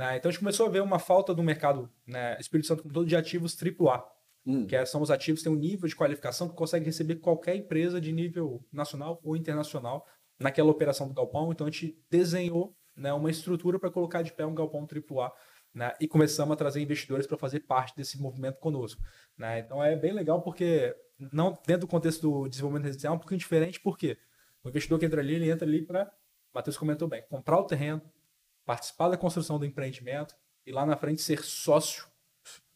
Né? 0.00 0.16
Então 0.16 0.30
a 0.30 0.32
gente 0.32 0.40
começou 0.40 0.64
a 0.64 0.70
ver 0.70 0.80
uma 0.80 0.98
falta 0.98 1.34
do 1.34 1.42
mercado 1.42 1.90
né, 2.06 2.34
Espírito 2.40 2.66
Santo 2.66 2.82
como 2.82 2.94
todo 2.94 3.06
de 3.06 3.14
ativos 3.14 3.54
AAA. 3.54 4.02
Hum. 4.46 4.66
Que 4.66 4.74
é, 4.74 4.86
são 4.86 5.02
os 5.02 5.10
ativos 5.10 5.40
que 5.40 5.44
têm 5.44 5.52
um 5.54 5.60
nível 5.60 5.86
de 5.86 5.94
qualificação 5.94 6.48
que 6.48 6.54
consegue 6.54 6.86
receber 6.86 7.16
qualquer 7.16 7.54
empresa 7.54 8.00
de 8.00 8.10
nível 8.10 8.64
nacional 8.72 9.20
ou 9.22 9.36
internacional 9.36 10.06
naquela 10.38 10.70
operação 10.70 11.06
do 11.06 11.12
galpão. 11.12 11.52
Então 11.52 11.66
a 11.66 11.70
gente 11.70 12.02
desenhou 12.08 12.74
né, 12.96 13.12
uma 13.12 13.30
estrutura 13.30 13.78
para 13.78 13.90
colocar 13.90 14.22
de 14.22 14.32
pé 14.32 14.46
um 14.46 14.54
galpão 14.54 14.88
AAA 14.90 15.32
né, 15.74 15.92
e 16.00 16.08
começamos 16.08 16.54
a 16.54 16.56
trazer 16.56 16.80
investidores 16.80 17.26
para 17.26 17.36
fazer 17.36 17.60
parte 17.60 17.94
desse 17.94 18.18
movimento 18.18 18.58
conosco. 18.58 19.02
Né? 19.36 19.58
Então 19.58 19.84
é 19.84 19.94
bem 19.96 20.14
legal 20.14 20.40
porque, 20.40 20.96
não 21.30 21.58
dentro 21.66 21.82
do 21.82 21.86
contexto 21.86 22.22
do 22.22 22.48
desenvolvimento 22.48 22.86
residencial, 22.86 23.12
é 23.12 23.16
um 23.16 23.20
pouquinho 23.20 23.38
diferente, 23.38 23.78
porque 23.78 24.16
o 24.64 24.70
investidor 24.70 24.98
que 24.98 25.04
entra 25.04 25.20
ali, 25.20 25.34
ele 25.34 25.50
entra 25.50 25.68
ali 25.68 25.82
para, 25.82 26.10
Matheus 26.54 26.78
comentou 26.78 27.06
bem, 27.06 27.22
comprar 27.28 27.58
o 27.58 27.64
terreno, 27.64 28.00
participar 28.64 29.08
da 29.08 29.16
construção 29.16 29.58
do 29.58 29.66
empreendimento 29.66 30.34
e 30.66 30.72
lá 30.72 30.84
na 30.86 30.96
frente 30.96 31.22
ser 31.22 31.42
sócio 31.42 32.06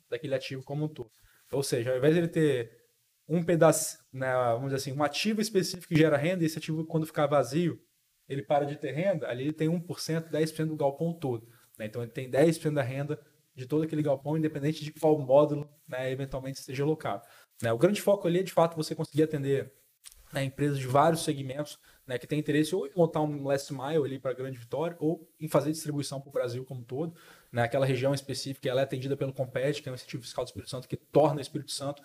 daquele 0.08 0.34
ativo 0.34 0.62
como 0.64 0.84
um 0.84 0.88
todo. 0.88 1.10
Ou 1.52 1.62
seja, 1.62 1.92
ao 1.92 1.98
invés 1.98 2.14
de 2.14 2.20
ele 2.20 2.28
ter 2.28 2.84
um 3.28 3.42
pedaço, 3.42 3.98
né, 4.12 4.32
vamos 4.52 4.72
dizer 4.72 4.76
assim, 4.76 4.92
um 4.98 5.02
ativo 5.02 5.40
específico 5.40 5.88
que 5.88 5.96
gera 5.96 6.16
renda, 6.16 6.42
e 6.42 6.46
esse 6.46 6.58
ativo, 6.58 6.84
quando 6.84 7.06
ficar 7.06 7.26
vazio, 7.26 7.80
ele 8.28 8.42
para 8.42 8.64
de 8.64 8.76
ter 8.76 8.92
renda, 8.92 9.28
ali 9.28 9.44
ele 9.44 9.52
tem 9.52 9.68
1%, 9.68 10.30
10% 10.30 10.66
do 10.66 10.76
galpão 10.76 11.12
todo. 11.12 11.46
Né? 11.78 11.86
Então 11.86 12.02
ele 12.02 12.10
tem 12.10 12.30
10% 12.30 12.74
da 12.74 12.82
renda 12.82 13.20
de 13.54 13.66
todo 13.66 13.84
aquele 13.84 14.02
galpão, 14.02 14.36
independente 14.36 14.84
de 14.84 14.92
qual 14.92 15.18
módulo 15.18 15.68
né, 15.86 16.10
eventualmente 16.10 16.58
esteja 16.58 16.82
alocado. 16.82 17.24
Né? 17.62 17.72
O 17.72 17.78
grande 17.78 18.00
foco 18.00 18.26
ali 18.26 18.40
é, 18.40 18.42
de 18.42 18.52
fato, 18.52 18.76
você 18.76 18.94
conseguir 18.94 19.22
atender 19.22 19.72
né, 20.32 20.44
empresas 20.44 20.78
de 20.78 20.86
vários 20.86 21.22
segmentos 21.22 21.78
né, 22.06 22.18
que 22.18 22.26
têm 22.26 22.38
interesse 22.38 22.74
ou 22.74 22.86
em 22.86 22.92
montar 22.94 23.20
um 23.22 23.44
last 23.44 23.72
mile 23.72 24.04
ali 24.04 24.18
para 24.18 24.30
a 24.30 24.34
Grande 24.34 24.58
Vitória 24.58 24.96
ou 25.00 25.28
em 25.40 25.48
fazer 25.48 25.72
distribuição 25.72 26.20
para 26.20 26.28
o 26.28 26.32
Brasil 26.32 26.64
como 26.64 26.80
um 26.80 26.84
todo. 26.84 27.14
Né, 27.52 27.62
aquela 27.62 27.86
região 27.86 28.12
específica 28.12 28.68
ela 28.68 28.80
é 28.80 28.84
atendida 28.84 29.16
pelo 29.16 29.32
Compete, 29.32 29.82
que 29.82 29.88
é 29.88 29.92
um 29.92 29.94
incentivo 29.94 30.22
fiscal 30.22 30.44
do 30.44 30.48
Espírito 30.48 30.70
Santo, 30.70 30.88
que 30.88 30.96
torna 30.96 31.38
o 31.38 31.40
Espírito 31.40 31.72
Santo 31.72 32.02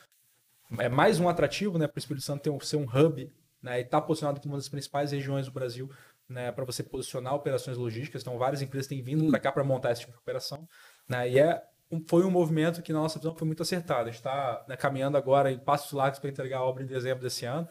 é 0.78 0.88
mais 0.88 1.20
um 1.20 1.28
atrativo 1.28 1.78
né, 1.80 1.88
para 1.88 1.98
o 1.98 2.00
Espírito 2.00 2.24
Santo 2.24 2.44
ter 2.44 2.50
um, 2.50 2.60
ser 2.60 2.76
um 2.76 2.84
hub 2.84 3.34
né, 3.62 3.80
e 3.80 3.82
estar 3.82 4.02
tá 4.02 4.06
posicionado 4.06 4.40
como 4.40 4.54
uma 4.54 4.60
das 4.60 4.70
principais 4.70 5.12
regiões 5.12 5.48
do 5.48 5.52
Brasil 5.52 5.90
né, 6.28 6.52
para 6.52 6.64
você 6.64 6.84
posicionar 6.84 7.34
operações 7.34 7.76
logísticas. 7.76 8.22
Então, 8.22 8.38
várias 8.38 8.62
empresas 8.62 8.88
têm 8.88 9.02
vindo 9.02 9.28
para 9.32 9.40
cá 9.40 9.52
para 9.52 9.64
montar 9.64 9.92
esse 9.92 10.02
tipo 10.02 10.14
de 10.14 10.20
operação. 10.20 10.68
Né, 11.08 11.30
e 11.30 11.40
é, 11.40 11.64
foi 12.08 12.24
um 12.24 12.30
movimento 12.30 12.84
que, 12.84 12.94
na 12.94 13.00
nossa 13.00 13.18
visão, 13.18 13.36
foi 13.36 13.48
muito 13.48 13.64
acertado. 13.64 14.02
A 14.02 14.12
gente 14.12 14.18
está 14.18 14.64
né, 14.68 14.78
caminhando 14.78 15.18
agora 15.18 15.52
em 15.52 15.58
passos 15.58 15.92
largos 15.92 16.20
para 16.20 16.30
entregar 16.30 16.60
a 16.60 16.64
obra 16.64 16.84
em 16.84 16.86
dezembro 16.86 17.24
desse 17.24 17.46
ano. 17.46 17.68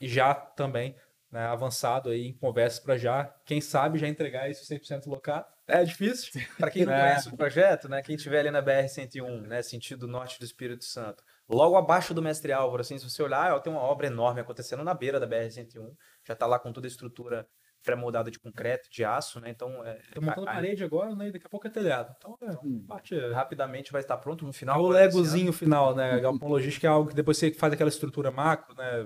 E 0.00 0.08
já 0.08 0.34
também 0.34 0.94
né, 1.30 1.46
avançado 1.46 2.10
aí 2.10 2.26
em 2.28 2.32
conversas 2.32 2.80
para 2.80 2.96
já, 2.96 3.24
quem 3.44 3.60
sabe 3.60 3.98
já 3.98 4.08
entregar 4.08 4.48
isso 4.50 4.64
100% 4.64 5.06
locado. 5.06 5.46
É 5.66 5.82
difícil. 5.84 6.40
para 6.58 6.70
quem 6.70 6.84
não 6.84 6.92
é. 6.94 7.00
conhece 7.00 7.28
o 7.28 7.36
projeto, 7.36 7.88
né, 7.88 8.00
quem 8.02 8.14
estiver 8.14 8.40
ali 8.40 8.50
na 8.50 8.62
BR-101, 8.62 9.40
né, 9.42 9.62
sentido 9.62 10.06
norte 10.06 10.38
do 10.38 10.44
Espírito 10.44 10.84
Santo, 10.84 11.22
logo 11.48 11.76
abaixo 11.76 12.14
do 12.14 12.22
Mestre 12.22 12.52
Álvaro, 12.52 12.80
assim, 12.80 12.98
se 12.98 13.08
você 13.08 13.22
olhar, 13.22 13.52
ó, 13.52 13.58
tem 13.60 13.72
uma 13.72 13.82
obra 13.82 14.06
enorme 14.06 14.40
acontecendo 14.40 14.84
na 14.84 14.94
beira 14.94 15.18
da 15.18 15.26
BR-101, 15.26 15.94
já 16.24 16.34
está 16.34 16.46
lá 16.46 16.58
com 16.58 16.72
toda 16.72 16.86
a 16.86 16.88
estrutura 16.88 17.46
pré-moldada 17.86 18.30
de 18.30 18.38
concreto, 18.38 18.90
de 18.90 19.04
aço, 19.04 19.40
né? 19.40 19.48
Então, 19.48 19.84
é, 19.84 19.98
Estão 20.00 20.22
montando 20.22 20.48
a, 20.48 20.52
parede 20.52 20.82
agora, 20.82 21.14
né? 21.14 21.28
E 21.28 21.32
daqui 21.32 21.46
a 21.46 21.48
pouco 21.48 21.66
é 21.68 21.70
telhado. 21.70 22.12
Então, 22.18 22.36
é, 22.42 22.50
hum, 22.62 22.84
parte 22.86 23.16
rapidamente 23.30 23.92
vai 23.92 24.00
estar 24.00 24.16
pronto 24.16 24.44
no 24.44 24.52
final. 24.52 24.82
O 24.82 24.88
legozinho 24.88 25.52
final, 25.52 25.94
né? 25.94 26.18
Galpão 26.18 26.48
logística 26.48 26.86
é 26.86 26.90
algo 26.90 27.08
que 27.08 27.14
depois 27.14 27.38
você 27.38 27.52
faz 27.52 27.72
aquela 27.72 27.88
estrutura 27.88 28.30
macro, 28.32 28.74
né? 28.74 29.04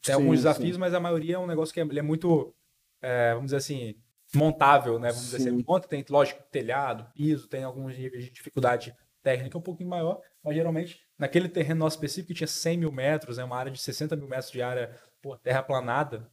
Tem 0.00 0.14
sim, 0.14 0.22
alguns 0.22 0.36
desafios, 0.36 0.74
sim. 0.74 0.80
mas 0.80 0.94
a 0.94 1.00
maioria 1.00 1.34
é 1.34 1.38
um 1.38 1.46
negócio 1.46 1.74
que 1.74 1.80
é, 1.80 1.82
é 1.82 2.02
muito, 2.02 2.54
é, 3.02 3.34
vamos 3.34 3.46
dizer 3.46 3.56
assim, 3.56 3.94
montável, 4.34 4.98
né? 4.98 5.08
Vamos 5.08 5.24
sim. 5.24 5.36
dizer 5.36 5.50
assim, 5.50 5.64
monta, 5.66 5.88
tem, 5.88 6.04
lógico, 6.08 6.42
telhado, 6.50 7.06
piso, 7.12 7.48
tem 7.48 7.64
alguns 7.64 7.98
níveis 7.98 8.24
de 8.24 8.30
dificuldade 8.30 8.94
técnica 9.22 9.58
um 9.58 9.62
pouquinho 9.62 9.90
maior, 9.90 10.20
mas 10.42 10.54
geralmente 10.54 11.00
naquele 11.18 11.48
terreno 11.48 11.80
nosso 11.80 11.96
específico 11.96 12.28
que 12.28 12.34
tinha 12.34 12.46
100 12.46 12.78
mil 12.78 12.92
metros, 12.92 13.36
é 13.36 13.42
né, 13.42 13.46
uma 13.46 13.56
área 13.56 13.70
de 13.70 13.78
60 13.78 14.16
mil 14.16 14.28
metros 14.28 14.50
de 14.50 14.62
área 14.62 14.96
por 15.20 15.38
terra 15.38 15.62
planada, 15.62 16.30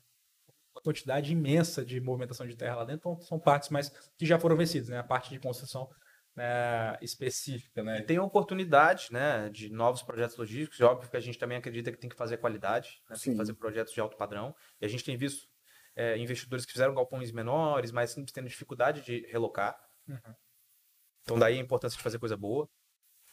quantidade 0.84 1.32
imensa 1.32 1.86
de 1.86 2.00
movimentação 2.00 2.48
de 2.48 2.56
terra 2.56 2.76
lá 2.76 2.86
dentro, 2.86 3.12
então 3.12 3.22
são 3.22 3.40
partes 3.40 3.70
mais 3.70 3.90
que 4.18 4.26
já 4.26 4.40
foram 4.40 4.56
vencidas, 4.56 4.90
né? 4.90 5.00
A 5.00 5.04
parte 5.04 5.30
de 5.30 5.40
construção 5.40 5.90
né, 6.38 6.96
específica, 7.02 7.84
né? 7.84 8.00
E 8.00 8.04
tem 8.04 8.20
oportunidade, 8.20 9.08
né, 9.12 9.50
de 9.50 9.72
novos 9.72 10.04
projetos 10.04 10.38
logísticos. 10.38 10.80
E 10.80 10.84
óbvio 10.84 11.10
que 11.10 11.18
a 11.18 11.20
gente 11.20 11.40
também 11.40 11.58
acredita 11.58 11.92
que 11.92 11.98
tem 11.98 12.10
que 12.10 12.16
fazer 12.16 12.38
qualidade, 12.38 13.02
né, 13.10 13.16
tem 13.22 13.34
que 13.34 13.38
fazer 13.38 13.56
projetos 13.56 13.92
de 13.92 14.00
alto 14.00 14.16
padrão. 14.16 14.56
E 14.80 14.86
a 14.86 14.88
gente 14.88 15.04
tem 15.04 15.18
visto 15.18 15.48
é, 15.96 16.16
investidores 16.18 16.64
que 16.64 16.72
fizeram 16.72 16.94
galpões 16.94 17.32
menores, 17.32 17.92
mas 17.92 18.12
simples 18.12 18.32
tendo 18.32 18.48
dificuldade 18.48 19.02
de 19.02 19.26
relocar. 19.32 19.76
Uhum. 20.08 20.34
Então 21.24 21.40
daí 21.40 21.58
a 21.58 21.62
importância 21.62 21.98
de 21.98 22.04
fazer 22.04 22.20
coisa 22.20 22.38
boa. 22.38 22.70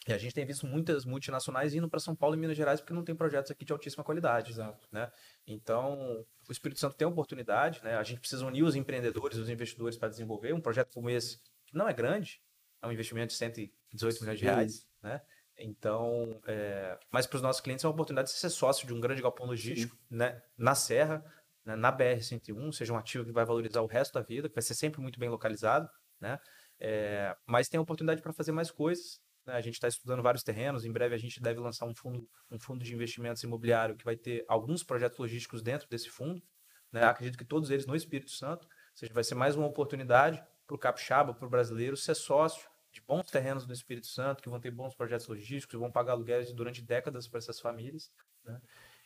E 0.06 0.12
a 0.12 0.18
gente 0.18 0.34
tem 0.34 0.44
visto 0.44 0.66
muitas 0.66 1.04
multinacionais 1.04 1.74
indo 1.74 1.88
para 1.88 1.98
São 1.98 2.14
Paulo 2.14 2.36
e 2.36 2.38
Minas 2.38 2.56
Gerais 2.56 2.80
porque 2.80 2.92
não 2.92 3.02
tem 3.02 3.14
projetos 3.14 3.50
aqui 3.50 3.64
de 3.64 3.72
altíssima 3.72 4.04
qualidade. 4.04 4.52
Exato. 4.52 4.86
Né? 4.92 5.10
Então, 5.46 6.24
o 6.46 6.52
Espírito 6.52 6.78
Santo 6.78 6.94
tem 6.94 7.08
oportunidade, 7.08 7.82
né? 7.82 7.96
a 7.96 8.02
gente 8.02 8.20
precisa 8.20 8.44
unir 8.44 8.62
os 8.62 8.76
empreendedores, 8.76 9.38
os 9.38 9.48
investidores 9.48 9.96
para 9.96 10.10
desenvolver 10.10 10.52
um 10.52 10.60
projeto 10.60 10.92
como 10.92 11.08
esse, 11.08 11.38
que 11.66 11.74
não 11.74 11.88
é 11.88 11.92
grande, 11.94 12.42
é 12.82 12.86
um 12.86 12.92
investimento 12.92 13.28
de 13.28 13.38
118 13.38 14.20
milhões 14.20 14.38
de 14.38 14.44
reais. 14.44 14.86
Né? 15.02 15.22
Então, 15.56 16.38
é... 16.46 16.98
mas 17.10 17.26
para 17.26 17.36
os 17.36 17.42
nossos 17.42 17.62
clientes 17.62 17.82
é 17.82 17.88
uma 17.88 17.94
oportunidade 17.94 18.28
de 18.28 18.34
ser 18.34 18.50
sócio 18.50 18.86
de 18.86 18.92
um 18.92 19.00
grande 19.00 19.22
galpão 19.22 19.46
logístico 19.46 19.96
né? 20.10 20.42
na 20.58 20.74
Serra, 20.74 21.24
né? 21.64 21.76
na 21.76 21.90
BR-101, 21.90 22.72
seja 22.72 22.92
um 22.92 22.98
ativo 22.98 23.24
que 23.24 23.32
vai 23.32 23.46
valorizar 23.46 23.80
o 23.80 23.86
resto 23.86 24.12
da 24.12 24.20
vida, 24.20 24.50
que 24.50 24.54
vai 24.54 24.62
ser 24.62 24.74
sempre 24.74 25.00
muito 25.00 25.18
bem 25.18 25.30
localizado. 25.30 25.88
Né? 26.20 26.38
É... 26.78 27.34
mas 27.46 27.70
tem 27.70 27.80
oportunidade 27.80 28.20
para 28.20 28.34
fazer 28.34 28.52
mais 28.52 28.70
coisas 28.70 29.23
né? 29.46 29.54
A 29.54 29.60
gente 29.60 29.74
está 29.74 29.88
estudando 29.88 30.22
vários 30.22 30.42
terrenos. 30.42 30.84
Em 30.84 30.92
breve 30.92 31.14
a 31.14 31.18
gente 31.18 31.40
deve 31.40 31.60
lançar 31.60 31.86
um 31.86 31.94
fundo, 31.94 32.28
um 32.50 32.58
fundo 32.58 32.84
de 32.84 32.94
investimentos 32.94 33.42
imobiliário 33.42 33.96
que 33.96 34.04
vai 34.04 34.16
ter 34.16 34.44
alguns 34.48 34.82
projetos 34.82 35.18
logísticos 35.18 35.62
dentro 35.62 35.88
desse 35.88 36.08
fundo. 36.08 36.42
Né? 36.90 37.04
Acredito 37.04 37.36
que 37.36 37.44
todos 37.44 37.70
eles 37.70 37.86
no 37.86 37.94
Espírito 37.94 38.30
Santo. 38.30 38.66
Ou 38.66 38.96
seja, 38.96 39.12
vai 39.12 39.24
ser 39.24 39.34
mais 39.34 39.56
uma 39.56 39.66
oportunidade 39.66 40.42
para 40.66 40.76
o 40.76 40.78
capixaba, 40.78 41.34
para 41.34 41.46
o 41.46 41.50
brasileiro, 41.50 41.96
ser 41.96 42.14
sócio 42.14 42.68
de 42.90 43.00
bons 43.00 43.26
terrenos 43.26 43.66
no 43.66 43.72
Espírito 43.72 44.06
Santo, 44.06 44.42
que 44.42 44.48
vão 44.48 44.60
ter 44.60 44.70
bons 44.70 44.94
projetos 44.94 45.26
logísticos, 45.26 45.78
vão 45.78 45.90
pagar 45.90 46.12
aluguéis 46.12 46.52
durante 46.52 46.80
décadas 46.80 47.26
para 47.26 47.38
essas 47.38 47.58
famílias. 47.58 48.10
Né? 48.44 48.60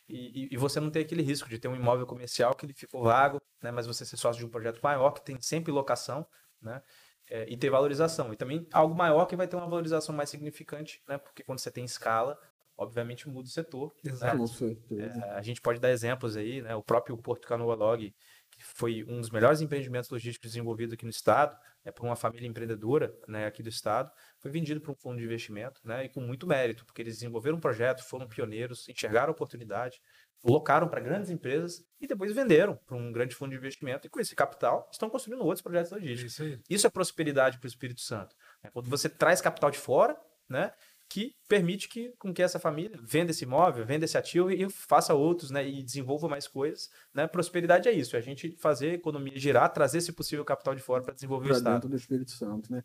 E, 0.06 0.48
e, 0.52 0.56
você 0.56 0.78
não 0.78 0.90
tem 0.90 1.02
aquele 1.02 1.22
risco 1.22 1.48
de 1.48 1.58
ter 1.58 1.68
um 1.68 1.76
imóvel 1.76 2.06
comercial 2.06 2.54
que 2.54 2.64
ele 2.64 2.74
ficou 2.74 3.02
vago, 3.02 3.40
né? 3.62 3.70
mas 3.70 3.86
você 3.86 4.04
ser 4.04 4.16
sócio 4.16 4.40
de 4.40 4.46
um 4.46 4.50
projeto 4.50 4.80
maior, 4.82 5.12
que 5.12 5.24
tem 5.24 5.40
sempre 5.40 5.72
locação, 5.72 6.26
né? 6.60 6.82
É, 7.30 7.46
e 7.48 7.56
ter 7.56 7.70
valorização. 7.70 8.32
E 8.32 8.36
também 8.36 8.66
algo 8.72 8.94
maior 8.94 9.26
que 9.26 9.36
vai 9.36 9.46
ter 9.46 9.56
uma 9.56 9.66
valorização 9.66 10.14
mais 10.14 10.30
significante, 10.30 11.02
né? 11.08 11.18
Porque 11.18 11.42
quando 11.42 11.58
você 11.58 11.70
tem 11.70 11.84
escala, 11.84 12.38
obviamente 12.76 13.28
muda 13.28 13.48
o 13.48 13.50
setor. 13.50 13.92
Né? 14.04 14.12
Exato. 14.12 14.64
Né? 14.90 15.22
É, 15.24 15.30
a 15.30 15.42
gente 15.42 15.60
pode 15.60 15.80
dar 15.80 15.90
exemplos 15.90 16.36
aí, 16.36 16.62
né? 16.62 16.74
O 16.74 16.82
próprio 16.82 17.16
Porto 17.16 17.46
Canoa 17.46 17.74
Log, 17.74 18.14
que 18.50 18.64
foi 18.64 19.04
um 19.04 19.20
dos 19.20 19.30
melhores 19.30 19.60
empreendimentos 19.60 20.10
logísticos 20.10 20.50
desenvolvidos 20.50 20.94
aqui 20.94 21.04
no 21.04 21.10
estado, 21.10 21.56
é 21.84 21.92
por 21.92 22.04
uma 22.04 22.16
família 22.16 22.46
empreendedora, 22.46 23.14
né, 23.26 23.46
aqui 23.46 23.62
do 23.62 23.68
estado, 23.68 24.10
foi 24.38 24.50
vendido 24.50 24.80
para 24.80 24.92
um 24.92 24.94
fundo 24.96 25.18
de 25.18 25.24
investimento, 25.24 25.80
né, 25.84 26.04
e 26.04 26.08
com 26.08 26.20
muito 26.20 26.46
mérito, 26.46 26.84
porque 26.84 27.00
eles 27.00 27.14
desenvolveram 27.14 27.56
um 27.56 27.60
projeto, 27.60 28.02
foram 28.02 28.26
pioneiros, 28.26 28.88
enxergaram 28.88 29.28
a 29.28 29.32
oportunidade, 29.32 30.00
locaram 30.44 30.88
para 30.88 31.00
grandes 31.00 31.30
empresas 31.30 31.84
e 32.00 32.06
depois 32.06 32.32
venderam 32.32 32.76
para 32.86 32.96
um 32.96 33.12
grande 33.12 33.34
fundo 33.34 33.50
de 33.50 33.56
investimento 33.56 34.06
e 34.06 34.10
com 34.10 34.20
esse 34.20 34.34
capital 34.34 34.88
estão 34.92 35.10
construindo 35.10 35.42
outros 35.42 35.62
projetos 35.62 35.90
logísticos. 35.90 36.38
Isso, 36.38 36.60
Isso 36.68 36.86
é 36.86 36.90
prosperidade 36.90 37.58
para 37.58 37.66
o 37.66 37.68
Espírito 37.68 38.00
Santo. 38.00 38.34
É 38.62 38.70
quando 38.70 38.88
você 38.88 39.08
traz 39.08 39.40
capital 39.40 39.70
de 39.70 39.78
fora, 39.78 40.16
né, 40.48 40.72
que 41.08 41.34
permite 41.48 41.88
que 41.88 42.12
com 42.18 42.32
que 42.34 42.42
essa 42.42 42.58
família 42.58 42.98
venda 43.02 43.30
esse 43.30 43.44
imóvel, 43.44 43.84
venda 43.84 44.04
esse 44.04 44.18
ativo 44.18 44.50
e 44.50 44.68
faça 44.68 45.14
outros, 45.14 45.50
né, 45.50 45.66
e 45.66 45.82
desenvolva 45.82 46.28
mais 46.28 46.46
coisas, 46.46 46.90
né? 47.14 47.26
Prosperidade 47.26 47.88
é 47.88 47.92
isso, 47.92 48.14
é 48.14 48.18
a 48.18 48.22
gente 48.22 48.56
fazer 48.58 48.90
a 48.90 48.94
economia 48.94 49.32
girar, 49.38 49.72
trazer 49.72 49.98
esse 49.98 50.12
possível 50.12 50.44
capital 50.44 50.74
de 50.74 50.82
fora 50.82 51.02
para 51.02 51.14
desenvolver 51.14 51.46
pra 51.46 51.54
o 51.54 51.56
estado. 51.56 51.74
dentro 51.74 51.88
do 51.88 51.96
Espírito 51.96 52.30
Santo, 52.32 52.70
né? 52.70 52.82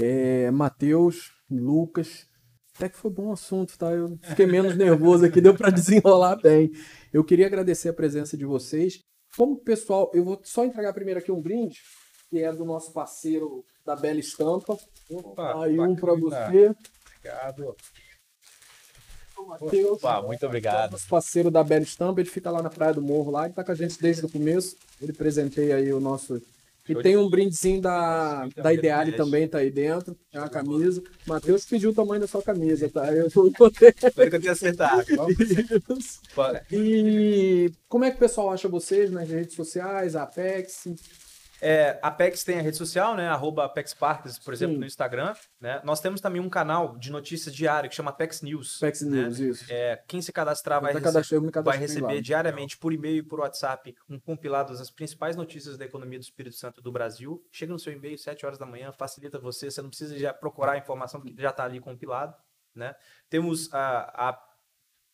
É, 0.00 0.50
Mateus, 0.50 1.32
Lucas, 1.50 2.28
até 2.74 2.88
que 2.88 2.96
foi 2.96 3.10
bom 3.10 3.32
assunto, 3.32 3.76
tá? 3.76 3.90
Eu 3.90 4.18
fiquei 4.22 4.46
menos 4.46 4.76
nervoso 4.76 5.24
aqui, 5.24 5.40
deu 5.40 5.54
para 5.54 5.70
desenrolar 5.70 6.36
bem. 6.36 6.70
Eu 7.12 7.22
queria 7.22 7.46
agradecer 7.46 7.90
a 7.90 7.94
presença 7.94 8.36
de 8.36 8.44
vocês. 8.44 9.00
Como 9.36 9.56
pessoal, 9.56 10.10
eu 10.14 10.24
vou 10.24 10.40
só 10.42 10.64
entregar 10.64 10.92
primeiro 10.92 11.20
aqui 11.20 11.30
um 11.30 11.40
brinde, 11.40 11.80
que 12.30 12.38
é 12.38 12.52
do 12.52 12.64
nosso 12.64 12.92
parceiro 12.92 13.64
da 13.84 13.94
Bela 13.94 14.20
Estampa. 14.20 14.76
Opa, 15.10 15.64
Aí 15.64 15.78
um 15.78 15.94
para 15.94 16.14
você. 16.14 16.74
Obrigado. 17.16 17.76
Matheus, 19.46 19.98
Opa, 19.98 20.22
muito 20.22 20.46
obrigado. 20.46 20.92
Nosso 20.92 21.08
parceiro 21.08 21.50
da 21.50 21.64
Bela 21.64 21.82
Estampa, 21.82 22.20
ele 22.20 22.30
fica 22.30 22.50
lá 22.50 22.62
na 22.62 22.70
Praia 22.70 22.94
do 22.94 23.02
Morro, 23.02 23.30
lá, 23.30 23.44
ele 23.44 23.54
tá 23.54 23.64
com 23.64 23.72
a 23.72 23.74
gente 23.74 24.00
desde 24.00 24.24
o 24.24 24.30
começo. 24.30 24.76
Ele 25.00 25.12
presenteia 25.12 25.76
aí 25.76 25.92
o 25.92 26.00
nosso 26.00 26.40
E 26.88 26.94
tem 26.96 27.16
um 27.16 27.30
brindezinho 27.30 27.80
da, 27.80 28.48
da 28.56 28.72
Ideale 28.72 29.12
também, 29.12 29.46
tá 29.46 29.58
aí 29.58 29.70
dentro. 29.70 30.16
É 30.32 30.38
uma 30.38 30.48
camisa. 30.48 31.00
Matheus 31.26 31.64
pediu 31.64 31.90
o 31.90 31.94
tamanho 31.94 32.20
da 32.20 32.26
sua 32.26 32.42
camisa, 32.42 32.88
tá? 32.90 33.12
Eu 33.12 33.28
não 33.34 33.50
botei. 33.50 33.90
Espero 33.90 34.30
que 34.30 34.36
eu 34.36 34.40
tenha 34.40 34.52
acertado. 34.52 35.04
E 36.72 37.70
como 37.88 38.04
é 38.04 38.10
que 38.10 38.16
o 38.16 38.20
pessoal 38.20 38.50
acha 38.50 38.68
vocês 38.68 39.10
nas 39.10 39.28
redes 39.28 39.54
sociais, 39.54 40.16
Apex? 40.16 40.84
É, 41.64 41.96
a 42.02 42.08
Apex 42.08 42.42
tem 42.42 42.58
a 42.58 42.62
rede 42.62 42.76
social, 42.76 43.14
né? 43.14 43.28
Arroba 43.28 43.64
Apex 43.64 43.94
Parques, 43.94 44.36
por 44.36 44.52
exemplo, 44.52 44.74
Sim. 44.74 44.80
no 44.80 44.86
Instagram. 44.86 45.32
Né? 45.60 45.80
Nós 45.84 46.00
temos 46.00 46.20
também 46.20 46.40
um 46.42 46.48
canal 46.50 46.98
de 46.98 47.10
notícias 47.12 47.54
diário 47.54 47.88
que 47.88 47.94
chama 47.94 48.10
Apex 48.10 48.42
News. 48.42 48.78
Apex 48.82 49.02
né? 49.02 49.22
News, 49.22 49.38
isso. 49.38 49.64
É, 49.72 50.02
quem 50.08 50.20
se 50.20 50.32
cadastrar 50.32 50.80
vai, 50.82 50.92
rece- 50.92 51.38
vai 51.62 51.78
receber 51.78 52.20
diariamente 52.20 52.76
por 52.76 52.92
e-mail 52.92 53.18
e 53.18 53.22
por 53.22 53.38
WhatsApp 53.38 53.94
um 54.08 54.18
compilado 54.18 54.76
das 54.76 54.90
principais 54.90 55.36
notícias 55.36 55.78
da 55.78 55.84
economia 55.84 56.18
do 56.18 56.22
Espírito 56.22 56.56
Santo 56.56 56.82
do 56.82 56.90
Brasil. 56.90 57.40
Chega 57.52 57.72
no 57.72 57.78
seu 57.78 57.92
e-mail 57.92 58.18
7 58.18 58.44
horas 58.44 58.58
da 58.58 58.66
manhã, 58.66 58.90
facilita 58.90 59.38
você, 59.38 59.70
você 59.70 59.80
não 59.80 59.88
precisa 59.88 60.18
já 60.18 60.34
procurar 60.34 60.72
a 60.72 60.78
informação 60.78 61.20
que 61.20 61.32
já 61.40 61.50
está 61.50 61.62
ali 61.64 61.78
compilado. 61.78 62.34
Né? 62.74 62.92
Temos 63.30 63.72
a, 63.72 64.30
a- 64.30 64.51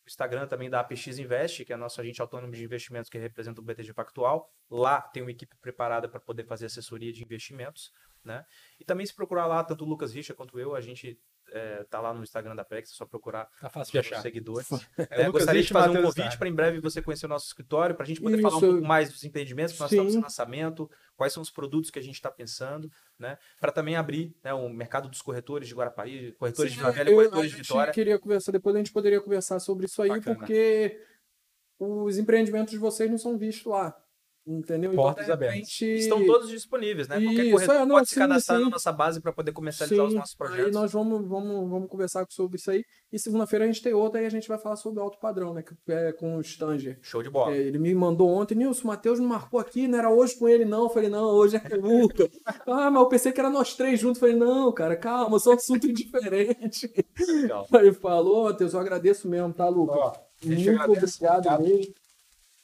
Instagram 0.09 0.47
também 0.47 0.69
da 0.69 0.81
APX 0.81 1.19
Invest, 1.19 1.65
que 1.65 1.73
é 1.73 1.77
nosso 1.77 2.01
agente 2.01 2.21
autônomo 2.21 2.53
de 2.53 2.65
investimentos 2.65 3.11
que 3.11 3.19
representa 3.19 3.61
o 3.61 3.65
BTG 3.65 3.93
Pactual. 3.93 4.53
Lá 4.71 5.01
tem 5.01 5.23
uma 5.23 5.31
equipe 5.31 5.57
preparada 5.57 6.09
para 6.09 6.19
poder 6.19 6.45
fazer 6.45 6.67
assessoria 6.67 7.13
de 7.13 7.23
investimentos. 7.23 7.93
Né? 8.25 8.45
E 8.81 8.85
também 8.85 9.07
se 9.07 9.15
procurar 9.15 9.47
lá, 9.47 9.63
tanto 9.63 9.85
o 9.85 9.89
Lucas 9.89 10.13
Richa 10.13 10.35
quanto 10.35 10.59
eu, 10.59 10.75
a 10.75 10.81
gente 10.81 11.21
é, 11.53 11.85
tá 11.85 12.01
lá 12.01 12.13
no 12.15 12.23
Instagram 12.23 12.55
da 12.55 12.63
Apex, 12.63 12.91
é 12.91 12.95
só 12.95 13.07
procurar 13.07 13.49
Tá 13.61 13.69
fácil 13.69 13.93
de 13.93 13.99
os 13.99 14.07
achar. 14.07 14.23
seguidores. 14.23 14.69
É, 15.11 15.23
É, 15.23 15.31
gostaria 15.31 15.63
de 15.63 15.69
fazer 15.73 15.91
um 15.99 16.03
convite 16.03 16.37
para 16.39 16.49
em 16.49 16.55
breve 16.55 16.81
você 16.81 17.01
conhecer 17.03 17.27
o 17.27 17.29
nosso 17.29 17.47
escritório, 17.47 17.95
para 17.95 18.05
a 18.05 18.07
gente 18.07 18.21
poder 18.21 18.41
falar 18.41 18.55
um 18.57 18.59
Isso. 18.59 18.67
pouco 18.73 18.87
mais 18.87 19.11
dos 19.13 19.25
empreendimentos 19.25 19.75
que 19.75 19.81
nós 19.81 19.91
Sim. 19.91 19.97
estamos 19.97 20.15
em 20.15 20.21
lançamento, 20.21 20.91
quais 21.17 21.33
são 21.33 21.43
os 21.43 21.51
produtos 21.51 21.91
que 21.91 21.99
a 21.99 22.03
gente 22.03 22.15
está 22.15 22.31
pensando, 22.31 22.91
né? 23.19 23.39
Para 23.61 23.73
também 23.73 23.97
abrir 23.97 24.37
né, 24.43 24.53
o 24.55 24.69
mercado 24.69 25.09
dos 25.09 25.23
corretores 25.23 25.69
de 25.69 25.75
Guarapari, 25.75 26.33
corretores 26.39 26.73
de 26.73 26.77
Sim, 26.79 26.83
Vila 26.85 26.93
Velha, 26.93 27.11
eu- 27.11 27.15
corretores 27.17 27.45
a 27.45 27.49
de 27.49 27.57
gente 27.57 27.67
Vitória. 27.69 27.93
queria 27.93 28.19
conversar, 28.19 28.53
depois 28.53 28.75
a 28.75 28.79
gente 28.79 28.93
poderia 28.93 29.21
conversar 29.21 29.59
sobre 29.61 29.87
isso 29.87 30.01
aí, 30.03 30.09
Bacana. 30.11 30.37
porque 30.37 31.01
os 31.79 32.19
empreendimentos 32.19 32.73
de 32.73 32.79
vocês 32.79 33.11
não 33.11 33.19
são 33.19 33.39
vistos 33.39 33.67
lá. 33.67 33.97
Entendeu? 34.51 34.93
Portas 34.95 35.27
de 35.27 35.33
abertas. 35.33 35.57
repente- 35.59 35.85
Estão 35.99 36.25
todos 36.25 36.49
disponíveis, 36.49 37.07
né? 37.07 37.21
Qualquer 37.21 37.43
Isso, 37.45 37.51
corretor 37.53 37.75
é, 37.77 37.79
não, 37.85 37.97
pode 37.97 38.09
se 38.09 38.15
sim, 38.15 38.21
cadastrar 38.21 38.59
sim. 38.59 38.65
na 38.65 38.71
nossa 38.71 38.91
base 38.93 39.21
para 39.21 39.31
poder 39.33 39.53
comercializar 39.53 40.07
os 40.07 40.13
Sim, 40.13 40.19
nossos 40.19 40.33
aí 40.41 40.47
projetos. 40.49 40.73
nós 40.73 40.91
vamos, 40.93 41.29
vamos, 41.29 41.69
vamos 41.71 41.89
conversar 41.91 42.25
sobre 42.31 42.57
isso 42.57 42.71
aí. 42.71 42.83
E 43.13 43.19
segunda-feira 43.19 43.65
a 43.67 43.69
gente 43.69 43.83
tem 43.83 43.93
outra 43.93 44.23
e 44.23 44.27
a 44.27 44.31
gente 44.31 44.49
vai 44.49 44.57
falar 44.59 44.77
sobre 44.77 45.01
alto 45.01 45.19
padrão, 45.19 45.53
né? 45.53 45.63
Que 45.63 45.75
é 45.93 46.13
com 46.13 46.37
o 46.37 46.41
Stanger. 46.41 46.99
Show 47.03 47.23
de 47.23 47.29
bola. 47.29 47.55
É, 47.55 47.59
ele 47.59 47.79
me 47.79 47.95
mandou 47.95 48.29
ontem, 48.31 48.55
Nilson, 48.55 48.85
o 48.85 48.87
Matheus 48.87 49.19
não 49.21 49.27
marcou 49.29 49.61
aqui, 49.61 49.87
não 49.87 49.99
era 49.99 50.11
hoje 50.11 50.35
com 50.39 50.49
ele, 50.49 50.65
não. 50.65 50.85
Eu 50.85 50.91
falei, 50.91 51.11
não, 51.11 51.25
hoje 51.27 51.57
é 51.57 51.61
com 51.61 51.77
o 51.77 52.01
Luca. 52.03 52.29
ah, 52.67 52.91
mas 52.91 53.03
eu 53.03 53.09
pensei 53.09 53.33
que 53.33 53.41
era 53.41 53.51
nós 53.51 53.75
três 53.75 54.01
juntos. 54.01 54.23
Eu 54.23 54.29
falei, 54.29 54.37
não, 54.37 54.73
cara, 54.73 54.97
calma, 54.97 55.39
são 55.39 55.53
assuntos 55.53 55.91
diferentes. 55.93 56.91
Legal. 57.29 57.67
Aí 57.75 57.93
falou, 57.93 58.45
Matheus, 58.45 58.73
eu 58.73 58.81
agradeço 58.81 59.29
mesmo, 59.29 59.53
tá, 59.53 59.69
Luca? 59.69 59.93
Ó, 59.93 60.13
gente 60.41 60.67
Muito 60.71 60.83
obrigado 60.91 61.47
obrigado. 61.47 61.63
mesmo. 61.63 61.95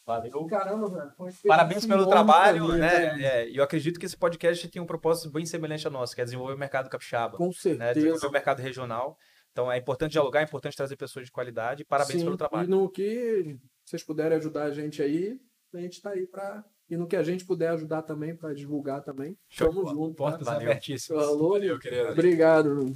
Valeu. 0.06 0.46
Caramba, 0.46 0.88
velho. 0.90 1.32
Parabéns 1.46 1.86
pelo 1.86 2.06
trabalho, 2.06 2.68
né? 2.68 2.88
velho. 2.88 3.24
É, 3.24 3.48
E 3.48 3.56
eu 3.56 3.64
acredito 3.64 3.98
que 3.98 4.04
esse 4.04 4.16
podcast 4.16 4.68
tem 4.68 4.80
um 4.80 4.86
propósito 4.86 5.30
bem 5.30 5.46
semelhante 5.46 5.86
ao 5.86 5.92
nosso, 5.92 6.14
que 6.14 6.20
é 6.20 6.24
desenvolver 6.24 6.54
o 6.54 6.58
mercado 6.58 6.90
capixaba. 6.90 7.38
Com 7.38 7.46
né, 7.46 7.52
certeza. 7.54 7.94
desenvolver 7.94 8.26
o 8.26 8.32
mercado 8.32 8.60
regional. 8.60 9.16
Então 9.50 9.70
é 9.70 9.78
importante 9.78 10.12
dialogar, 10.12 10.40
é 10.40 10.44
importante 10.44 10.76
trazer 10.76 10.96
pessoas 10.96 11.24
de 11.24 11.32
qualidade. 11.32 11.84
Parabéns 11.84 12.18
Sim, 12.18 12.24
pelo 12.24 12.36
trabalho. 12.36 12.66
E 12.66 12.70
no 12.70 12.90
que 12.90 13.56
vocês 13.84 14.02
puderem 14.02 14.36
ajudar 14.36 14.64
a 14.64 14.70
gente 14.70 15.00
aí, 15.00 15.38
a 15.72 15.78
gente 15.78 16.02
tá 16.02 16.10
aí 16.10 16.26
pra. 16.26 16.64
E 16.90 16.96
no 16.96 17.06
que 17.06 17.16
a 17.16 17.22
gente 17.22 17.46
puder 17.46 17.70
ajudar 17.70 18.02
também, 18.02 18.36
pra 18.36 18.52
divulgar 18.52 19.02
também. 19.02 19.38
Show 19.48 19.68
Tamo 19.68 19.86
junto. 19.86 20.16
Portas 20.16 20.44
tá? 20.46 20.52
Valeu. 20.52 20.70
abertíssimas. 20.70 21.24
Falou. 21.24 21.52
Valeu, 21.52 21.78
querido. 21.78 22.10
Obrigado. 22.10 22.92